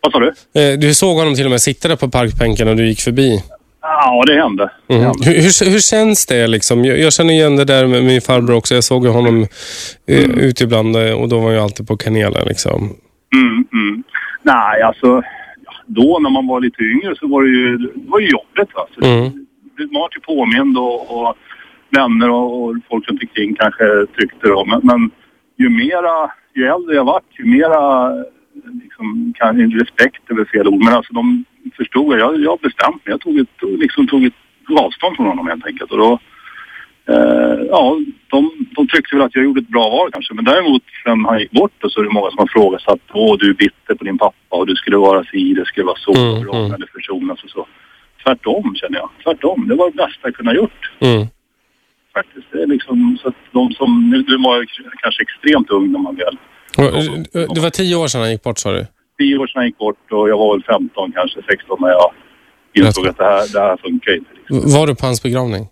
Vad 0.00 0.12
sa 0.12 0.18
du? 0.20 0.32
Eh, 0.60 0.78
Du 0.78 0.94
såg 0.94 1.16
honom 1.16 1.34
till 1.34 1.44
och 1.44 1.50
med 1.50 1.60
sitta 1.60 1.88
där 1.88 1.96
på 1.96 2.08
parkbänken 2.08 2.68
och 2.68 2.76
du 2.76 2.86
gick 2.88 3.00
förbi. 3.00 3.42
Ja, 3.82 4.24
det 4.26 4.34
hände. 4.42 4.70
Mm. 4.88 5.02
Hur, 5.24 5.32
hur, 5.34 5.70
hur 5.70 5.80
känns 5.80 6.26
det 6.26 6.46
liksom? 6.46 6.84
Jag, 6.84 6.98
jag 6.98 7.12
känner 7.12 7.32
igen 7.34 7.56
det 7.56 7.64
där 7.64 7.86
med 7.86 8.04
min 8.04 8.20
farbror 8.20 8.56
också. 8.56 8.74
Jag 8.74 8.84
såg 8.84 9.06
honom 9.06 9.46
eh, 10.08 10.24
Mm. 10.24 10.38
ute 10.38 10.64
ibland 10.64 10.96
eh, 10.96 11.12
och 11.12 11.28
då 11.28 11.38
var 11.40 11.50
ju 11.50 11.58
alltid 11.58 11.88
på 11.88 11.96
kanelen 11.96 12.46
liksom. 12.48 12.96
Mm, 13.34 13.64
mm. 13.72 14.02
Nej, 14.42 14.82
alltså 14.82 15.22
då 15.88 16.18
när 16.22 16.30
man 16.30 16.46
var 16.46 16.60
lite 16.60 16.82
yngre 16.82 17.14
så 17.16 17.26
var 17.28 17.42
det 17.42 17.48
ju, 17.48 17.76
det 17.78 17.90
var 18.10 18.20
ju 18.20 18.26
jobbigt. 18.28 18.74
Va? 18.74 18.86
Så 18.94 19.04
Mm. 19.06 19.30
det- 19.76 19.92
Man 19.92 20.00
var 20.00 20.08
ju 20.14 20.20
påmind 20.20 20.78
och, 20.78 21.00
och 21.20 21.34
vänner 21.90 22.30
och, 22.30 22.62
och 22.62 22.76
folk 22.90 23.08
runt 23.08 23.22
omkring 23.22 23.54
kanske 23.54 24.06
tyckte 24.18 24.48
då. 24.48 24.64
Men, 24.64 24.80
men 24.82 25.10
ju 25.56 25.68
mera, 25.68 26.30
ju 26.54 26.64
äldre 26.66 26.94
jag 26.94 27.04
vart, 27.04 27.38
ju 27.38 27.44
mera 27.44 28.12
liksom, 28.82 29.32
kan, 29.36 29.70
respekt 29.72 30.30
är 30.30 30.34
väl 30.34 30.46
fel 30.46 30.68
ord, 30.68 30.84
men 30.84 30.94
alltså 30.94 31.12
de 31.14 31.44
förstod 31.76 32.18
jag. 32.18 32.20
Jag, 32.20 32.58
bestämt 32.62 32.94
mig. 33.06 33.12
Jag 33.12 33.20
tog, 33.20 33.38
ett, 33.38 33.62
liksom, 33.78 34.06
tog 34.06 34.24
ett 34.24 34.34
avstånd 34.80 35.16
från 35.16 35.26
honom 35.26 35.46
helt 35.46 35.66
enkelt. 35.66 35.90
Och 35.92 35.98
då, 35.98 36.18
eh, 37.08 37.60
ja, 37.70 37.96
de, 38.30 38.50
de 38.76 38.88
tyckte 38.88 39.16
väl 39.16 39.24
att 39.24 39.34
jag 39.34 39.44
gjorde 39.44 39.60
ett 39.60 39.68
bra 39.68 39.88
val 39.90 40.08
kanske. 40.12 40.34
Men 40.34 40.44
däremot 40.44 40.82
sen 41.04 41.24
han 41.24 41.38
gick 41.40 41.50
bort 41.50 41.72
så 41.88 42.00
är 42.00 42.04
det 42.04 42.10
många 42.10 42.30
som 42.30 42.38
har 42.38 42.46
frågat 42.46 42.82
åh 43.12 43.36
du 43.38 43.50
är 43.50 43.54
bitter 43.54 43.94
på 43.94 44.04
din 44.04 44.18
pappa 44.18 44.56
och 44.58 44.66
du 44.66 44.74
skulle 44.76 44.96
vara 44.96 45.24
si, 45.24 45.54
det 45.54 45.64
skulle 45.66 45.86
vara 45.86 45.98
så 45.98 46.12
Mm, 46.14 46.42
bra 46.44 46.56
mm. 46.56 46.72
eller 46.74 46.86
försonas 46.96 47.44
och 47.44 47.50
så. 47.50 47.66
Tvärtom 48.24 48.74
känner 48.74 48.98
jag. 48.98 49.10
Tvärtom. 49.24 49.68
Det 49.68 49.74
var 49.74 49.90
det 49.90 49.96
bästa 49.96 50.20
jag 50.22 50.34
kunde 50.34 50.50
ha 50.52 50.56
gjort 50.56 50.82
Mm. 51.00 51.26
faktiskt. 52.14 52.46
Det 52.52 52.62
är 52.62 52.66
liksom 52.66 53.18
så 53.22 53.28
att 53.28 53.34
de 53.52 53.72
som, 53.72 54.10
nu, 54.10 54.24
nu 54.28 54.36
var 54.44 54.56
jag 54.56 54.66
kanske 55.02 55.22
extremt 55.22 55.70
ung 55.70 55.92
när 55.92 55.98
man 55.98 56.14
väl, 56.16 56.36
Och, 56.78 57.54
Det 57.54 57.60
var 57.60 57.70
tio 57.70 57.96
år 57.96 58.06
sedan 58.08 58.20
han 58.20 58.30
gick 58.30 58.42
bort 58.42 58.58
sa 58.58 58.72
du? 58.72 58.86
tio 59.18 59.38
år 59.38 59.46
sedan 59.46 59.62
jag 59.62 59.66
gick 59.66 59.78
bort 59.78 60.12
och 60.12 60.28
jag 60.28 60.38
var 60.38 60.54
väl 60.56 60.64
15 60.64 61.12
kanske 61.12 61.42
16 61.48 61.78
när 61.80 61.88
jag 61.88 62.10
insåg 62.74 63.06
att 63.06 63.16
det 63.18 63.24
här, 63.24 63.52
det 63.52 63.60
här 63.60 63.76
funkar 63.76 64.14
inte. 64.16 64.30
Var 64.76 64.86
du 64.86 64.94
på 64.94 65.06
hans 65.06 65.22
begravning? 65.22 65.66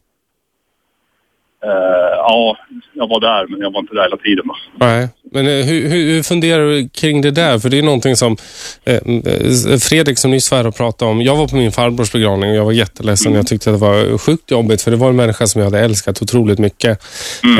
Eh, 1.66 2.16
ja, 2.16 2.56
jag 2.92 3.08
var 3.08 3.20
där 3.20 3.46
men 3.48 3.60
jag 3.60 3.72
var 3.72 3.80
inte 3.80 3.94
där 3.94 4.02
hela 4.02 4.16
tiden. 4.16 4.44
Nej, 4.80 5.08
men 5.32 5.46
eh, 5.46 5.64
hur, 5.66 5.88
hur, 5.88 6.22
funderar 6.22 6.66
du 6.66 6.88
kring 6.88 7.20
det 7.20 7.30
där? 7.30 7.58
För 7.58 7.68
det 7.68 7.78
är 7.78 7.82
någonting 7.82 8.16
som 8.16 8.36
eh, 8.84 8.98
Fredrik 9.78 10.18
som 10.18 10.30
nyss 10.30 10.50
var 10.50 10.58
här 10.58 10.66
och 10.66 10.76
pratade 10.76 11.10
om. 11.10 11.22
Jag 11.22 11.36
var 11.36 11.48
på 11.48 11.56
min 11.56 11.72
farbrors 11.72 12.12
begravning 12.12 12.50
och 12.50 12.56
jag 12.56 12.64
var 12.64 12.72
jätteledsen. 12.72 13.34
Jag 13.34 13.46
tyckte 13.46 13.70
att 13.70 13.80
det 13.80 13.86
var 13.86 14.18
sjukt 14.18 14.50
jobbigt 14.50 14.82
för 14.82 14.90
det 14.90 14.96
var 14.96 15.08
en 15.08 15.16
människa 15.16 15.46
som 15.46 15.60
jag 15.60 15.70
hade 15.70 15.84
älskat 15.84 16.22
otroligt 16.22 16.58
mycket. 16.58 17.02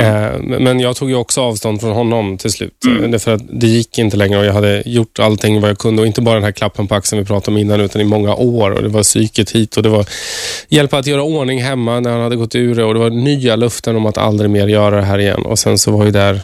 Eh, 0.01 0.41
men 0.41 0.81
jag 0.81 0.97
tog 0.97 1.11
ju 1.11 1.17
också 1.17 1.41
avstånd 1.41 1.81
från 1.81 1.93
honom 1.93 2.39
till 2.39 2.51
slut. 2.51 2.85
Mm. 2.87 3.11
Därför 3.11 3.35
att 3.35 3.43
det 3.51 3.67
gick 3.67 3.99
inte 3.99 4.17
längre 4.17 4.39
och 4.39 4.45
jag 4.45 4.53
hade 4.53 4.83
gjort 4.87 5.19
allting 5.19 5.61
vad 5.61 5.71
jag 5.71 5.79
kunde. 5.79 6.03
Och 6.03 6.07
inte 6.07 6.21
bara 6.21 6.35
den 6.35 6.45
här 6.45 6.53
klappen 6.53 6.87
på 6.87 6.95
axeln 6.95 7.23
vi 7.23 7.27
pratade 7.27 7.55
om 7.55 7.59
innan 7.59 7.81
utan 7.81 8.03
i 8.03 8.05
många 8.05 8.35
år. 8.35 8.71
Och 8.71 8.83
Det 8.83 8.89
var 8.89 9.03
psyket 9.03 9.51
hit 9.51 9.77
och 9.77 9.83
det 9.83 9.89
var 9.89 10.07
hjälpa 10.69 10.99
att 10.99 11.07
göra 11.07 11.23
ordning 11.23 11.63
hemma 11.63 12.01
när 12.01 12.11
han 12.11 12.21
hade 12.21 12.37
gått 12.37 12.55
ur 12.55 12.75
det. 12.75 12.85
Och 12.85 12.95
det 12.95 13.01
var 13.01 13.11
nya 13.11 13.57
luften 13.57 13.96
om 13.97 14.07
att 14.07 14.19
aldrig 14.19 14.51
mer 14.51 14.67
göra 14.67 14.97
det 14.97 15.03
här 15.03 15.19
igen. 15.19 15.43
Och 15.47 15.59
sen 15.59 15.79
så 15.79 15.99
var 15.99 16.05
ju 16.05 16.11
där 16.11 16.41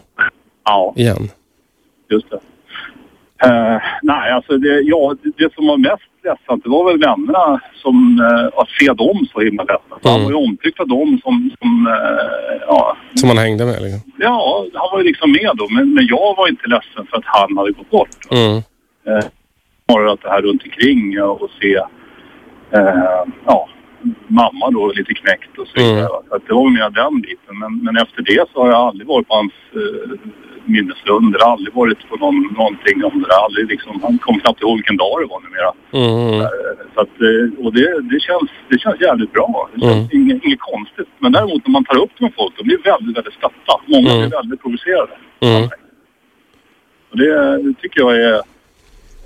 Ja. 0.65 0.95
igen. 0.97 1.29
Just 2.11 2.31
det. 2.31 2.41
Eh, 3.45 3.79
nej, 4.03 4.33
alltså 4.33 4.59
det, 4.59 4.81
ja, 4.81 5.17
det, 5.37 5.55
som 5.55 5.67
var 5.67 5.77
mest 5.77 6.03
ledsamt 6.25 6.65
det 6.65 6.71
var 6.71 6.85
väl 6.91 6.99
vännerna 7.01 7.61
som, 7.75 8.21
eh, 8.21 8.61
att 8.61 8.69
se 8.69 8.87
dem 8.93 9.27
så 9.33 9.41
himla 9.41 9.63
ledsamt. 9.63 10.05
Han 10.05 10.23
var 10.25 10.31
ju 10.31 10.37
omtyckt 10.37 10.81
av 10.81 10.89
dem 10.89 11.21
som, 11.23 11.51
som 11.61 11.87
eh, 11.87 12.63
ja, 12.67 12.97
Som 13.15 13.29
man 13.29 13.39
hängde 13.39 13.65
med. 13.67 13.83
Liksom. 13.83 14.13
ja, 14.19 14.67
han 14.75 14.89
var 14.93 14.99
ju 14.99 15.05
liksom 15.05 15.33
med 15.33 15.51
då. 15.55 15.69
Men, 15.69 15.95
men 15.95 16.07
jag 16.07 16.37
var 16.37 16.49
inte 16.49 16.67
ledsen 16.67 17.07
för 17.11 17.17
att 17.17 17.25
han 17.27 17.57
hade 17.57 17.73
gått 17.73 17.91
bort. 17.91 18.17
Mm. 18.31 18.63
Snarare 19.87 20.13
att 20.13 20.23
det 20.23 20.29
här 20.31 20.43
runt 20.43 20.63
omkring 20.65 21.23
och 21.23 21.51
se, 21.61 21.81
ja, 23.47 23.69
mamma 24.27 24.71
då 24.71 24.93
lite 24.93 25.15
knäckt 25.15 25.59
och 25.59 25.69
så 25.69 25.75
vidare. 25.81 25.99
Mm. 25.99 26.09
Så 26.29 26.39
det 26.47 26.55
var 26.55 26.71
mer 26.71 26.91
den 26.91 27.21
biten. 27.21 27.59
Men, 27.63 27.73
men 27.85 27.97
efter 27.97 28.23
det 28.23 28.45
så 28.53 28.61
har 28.63 28.69
jag 28.69 28.81
aldrig 28.89 29.07
varit 29.09 29.29
på 29.29 29.35
hans 29.35 29.53
eh, 29.81 30.11
minneslund. 30.65 31.33
Det 31.33 31.45
har 31.45 31.53
aldrig 31.53 31.75
varit 31.75 32.09
på 32.09 32.17
någon, 32.17 32.39
någonting 32.59 33.05
om 33.05 33.23
det. 33.23 33.29
där. 33.29 33.45
Aldrig 33.45 33.67
liksom, 33.75 34.01
han 34.03 34.19
kom 34.19 34.41
knappt 34.41 34.61
ihåg 34.63 34.77
vilken 34.77 34.97
dag 34.97 35.15
det 35.21 35.27
var 35.35 35.41
numera. 35.47 35.73
Mm. 36.03 36.41
Eh, 36.41 36.49
Så 36.95 37.01
att, 37.01 37.15
eh, 37.29 37.65
och 37.65 37.73
det, 37.77 37.89
det, 38.13 38.21
känns, 38.21 38.51
det 38.71 38.79
känns 38.79 39.01
jävligt 39.01 39.33
bra. 39.33 39.69
Det 39.75 39.81
känns 39.81 39.95
Mm. 39.95 40.09
inget, 40.19 40.45
inget 40.45 40.61
konstigt. 40.73 41.09
Men 41.19 41.33
däremot 41.33 41.67
när 41.67 41.73
man 41.73 41.85
tar 41.85 41.99
upp 42.05 42.11
det 42.19 42.25
med 42.25 42.35
folk, 42.35 42.53
de 42.59 42.63
blir 42.65 42.79
väldigt, 42.93 43.17
väldigt 43.17 43.35
stötta. 43.35 43.75
Många 43.87 44.11
Mm. 44.11 44.21
blir 44.21 44.39
väldigt 44.39 44.63
provocerade. 44.63 45.13
Mm. 45.41 45.69
Och 47.11 47.17
det, 47.19 47.63
det 47.63 47.75
tycker 47.81 48.01
jag 48.01 48.13
är, 48.21 48.41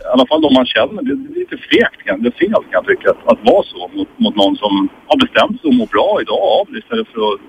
i 0.07 0.13
alla 0.15 0.27
fall 0.27 0.41
de 0.47 0.55
man 0.55 0.67
känner, 0.67 1.03
det, 1.03 1.15
det 1.23 1.29
är 1.35 1.39
lite 1.45 1.57
fegt, 1.71 2.01
det 2.23 2.29
är 2.33 2.39
fel 2.43 2.53
kan 2.53 2.79
jag 2.81 2.87
tycka, 2.87 3.11
att, 3.11 3.23
att 3.33 3.41
vara 3.51 3.63
så 3.73 3.91
mot, 3.97 4.09
mot 4.25 4.37
någon 4.43 4.57
som 4.57 4.89
har 5.07 5.19
bestämt 5.25 5.61
sig 5.61 5.69
och 5.71 5.75
mår 5.81 5.87
bra 5.97 6.11
idag 6.25 6.43
av 6.59 6.65
det 6.73 6.79
istället 6.79 7.09
för 7.13 7.21
att 7.29 7.41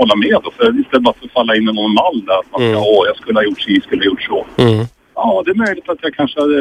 hålla 0.00 0.14
med. 0.24 0.36
Då, 0.44 0.50
för 0.58 0.80
istället 0.80 1.02
bara 1.08 1.14
för 1.18 1.26
att 1.26 1.32
falla 1.32 1.56
in 1.56 1.62
i 1.62 1.72
någon 1.72 1.94
mall 2.02 2.18
där, 2.26 2.38
att 2.42 2.50
man 2.52 2.60
ska, 2.60 2.78
åh, 2.94 3.02
jag 3.10 3.16
skulle 3.16 3.38
ha 3.38 3.44
gjort 3.48 3.60
si, 3.60 3.80
skulle 3.80 4.00
ha 4.00 4.06
gjort 4.12 4.22
så. 4.22 4.38
Mm. 4.62 4.84
Ja, 5.14 5.42
det 5.44 5.50
är 5.50 5.54
möjligt 5.66 5.88
att 5.88 5.98
jag 6.02 6.14
kanske 6.14 6.40
hade 6.40 6.60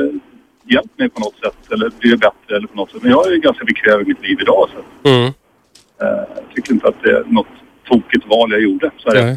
hjälpt 0.73 0.99
mig 0.99 1.09
på 1.09 1.19
något 1.19 1.37
sätt 1.43 1.71
eller 1.73 1.91
blivit 1.99 2.19
bättre 2.19 2.51
eller 2.57 2.67
på 2.67 2.77
något 2.77 2.91
sätt. 2.91 3.01
Men 3.03 3.11
jag 3.11 3.27
är 3.27 3.31
ju 3.31 3.39
ganska 3.39 3.65
bekväm 3.65 4.01
i 4.01 4.05
mitt 4.05 4.21
liv 4.27 4.37
idag 4.41 4.69
så 4.73 5.09
Mm. 5.09 5.25
eh, 5.25 6.23
jag 6.35 6.45
tycker 6.55 6.73
inte 6.73 6.87
att 6.87 7.03
det 7.03 7.09
är 7.09 7.23
något 7.27 7.47
tokigt 7.89 8.25
val 8.29 8.51
jag 8.51 8.61
gjorde. 8.61 8.91
Så 8.97 9.09
här. 9.15 9.35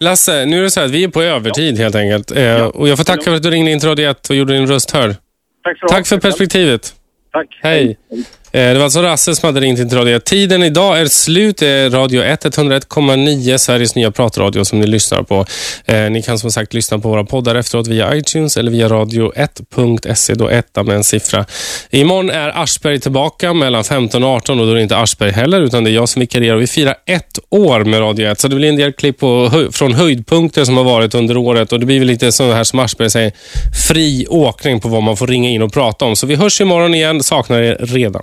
Lasse, 0.00 0.44
nu 0.46 0.58
är 0.58 0.62
det 0.62 0.70
så 0.70 0.80
här 0.80 0.86
att 0.86 0.92
vi 0.92 1.04
är 1.04 1.08
på 1.08 1.22
övertid 1.22 1.78
helt 1.78 1.94
enkelt. 1.94 2.30
Eh, 2.30 2.64
Och 2.66 2.88
jag 2.88 2.96
får 2.98 3.04
tacka 3.04 3.22
för 3.22 3.34
att 3.34 3.42
du 3.42 3.50
ringde 3.50 3.70
in 3.70 3.80
till 3.80 3.88
Radio 3.88 4.10
1 4.10 4.30
och 4.30 4.36
gjorde 4.36 4.52
din 4.52 4.66
röst 4.66 4.90
hörd. 4.90 5.10
Tack 5.64 5.80
ha. 5.82 5.88
Tack 5.88 6.06
för 6.06 6.18
perspektivet. 6.18 6.94
Tack. 7.32 7.46
Hej. 7.62 7.98
Eh, 8.12 8.18
Eh, 8.56 8.72
det 8.72 8.74
var 8.74 8.84
alltså 8.84 9.02
Rasse 9.02 9.34
som 9.34 9.46
hade 9.46 9.60
ringt 9.60 9.78
in 9.78 9.88
till 9.88 9.98
Radio 9.98 10.16
1. 10.16 10.24
Tiden 10.24 10.62
idag 10.62 11.00
är 11.00 11.06
slut. 11.06 11.56
Det 11.56 11.68
är 11.68 11.90
Radio 11.90 12.22
1, 12.22 12.44
101,9, 12.44 13.58
Sveriges 13.58 13.94
nya 13.94 14.10
pratradio 14.10 14.64
som 14.64 14.80
ni 14.80 14.86
lyssnar 14.86 15.22
på. 15.22 15.46
Eh, 15.84 16.10
ni 16.10 16.22
kan 16.22 16.38
som 16.38 16.50
sagt 16.50 16.74
lyssna 16.74 16.98
på 16.98 17.08
våra 17.08 17.24
poddar 17.24 17.54
efteråt 17.54 17.86
via 17.86 18.16
iTunes 18.16 18.56
eller 18.56 18.70
via 18.70 18.88
radio1.se, 18.88 20.34
då 20.34 20.48
etta 20.48 20.82
med 20.82 20.96
en 20.96 21.04
siffra. 21.04 21.44
Imorgon 21.90 22.30
är 22.30 22.62
Aschberg 22.62 23.00
tillbaka 23.00 23.52
mellan 23.52 23.84
15 23.84 24.24
och 24.24 24.30
18 24.30 24.60
och 24.60 24.66
då 24.66 24.72
är 24.72 24.76
det 24.76 24.82
inte 24.82 24.96
Aschberg 24.96 25.30
heller 25.30 25.60
utan 25.60 25.84
det 25.84 25.90
är 25.90 25.94
jag 25.94 26.08
som 26.08 26.20
vikarierar. 26.20 26.56
Vi 26.56 26.66
firar 26.66 26.94
ett 27.06 27.38
år 27.50 27.84
med 27.84 28.00
Radio 28.00 28.30
1 28.30 28.40
så 28.40 28.48
det 28.48 28.56
blir 28.56 28.68
en 28.68 28.76
del 28.76 28.92
klipp 28.92 29.18
på, 29.18 29.50
från 29.72 29.92
höjdpunkter 29.92 30.64
som 30.64 30.76
har 30.76 30.84
varit 30.84 31.14
under 31.14 31.36
året 31.36 31.72
och 31.72 31.80
det 31.80 31.86
blir 31.86 31.98
väl 31.98 32.08
lite 32.08 32.32
så 32.32 32.52
här 32.52 32.64
som 32.64 32.78
Aschberg 32.78 33.10
säger, 33.10 33.32
fri 33.88 34.26
åkning 34.28 34.80
på 34.80 34.88
vad 34.88 35.02
man 35.02 35.16
får 35.16 35.26
ringa 35.26 35.48
in 35.48 35.62
och 35.62 35.72
prata 35.72 36.04
om. 36.04 36.16
Så 36.16 36.26
vi 36.26 36.34
hörs 36.34 36.60
imorgon 36.60 36.94
igen, 36.94 37.22
saknar 37.22 37.62
er 37.62 37.76
redan. 37.80 38.22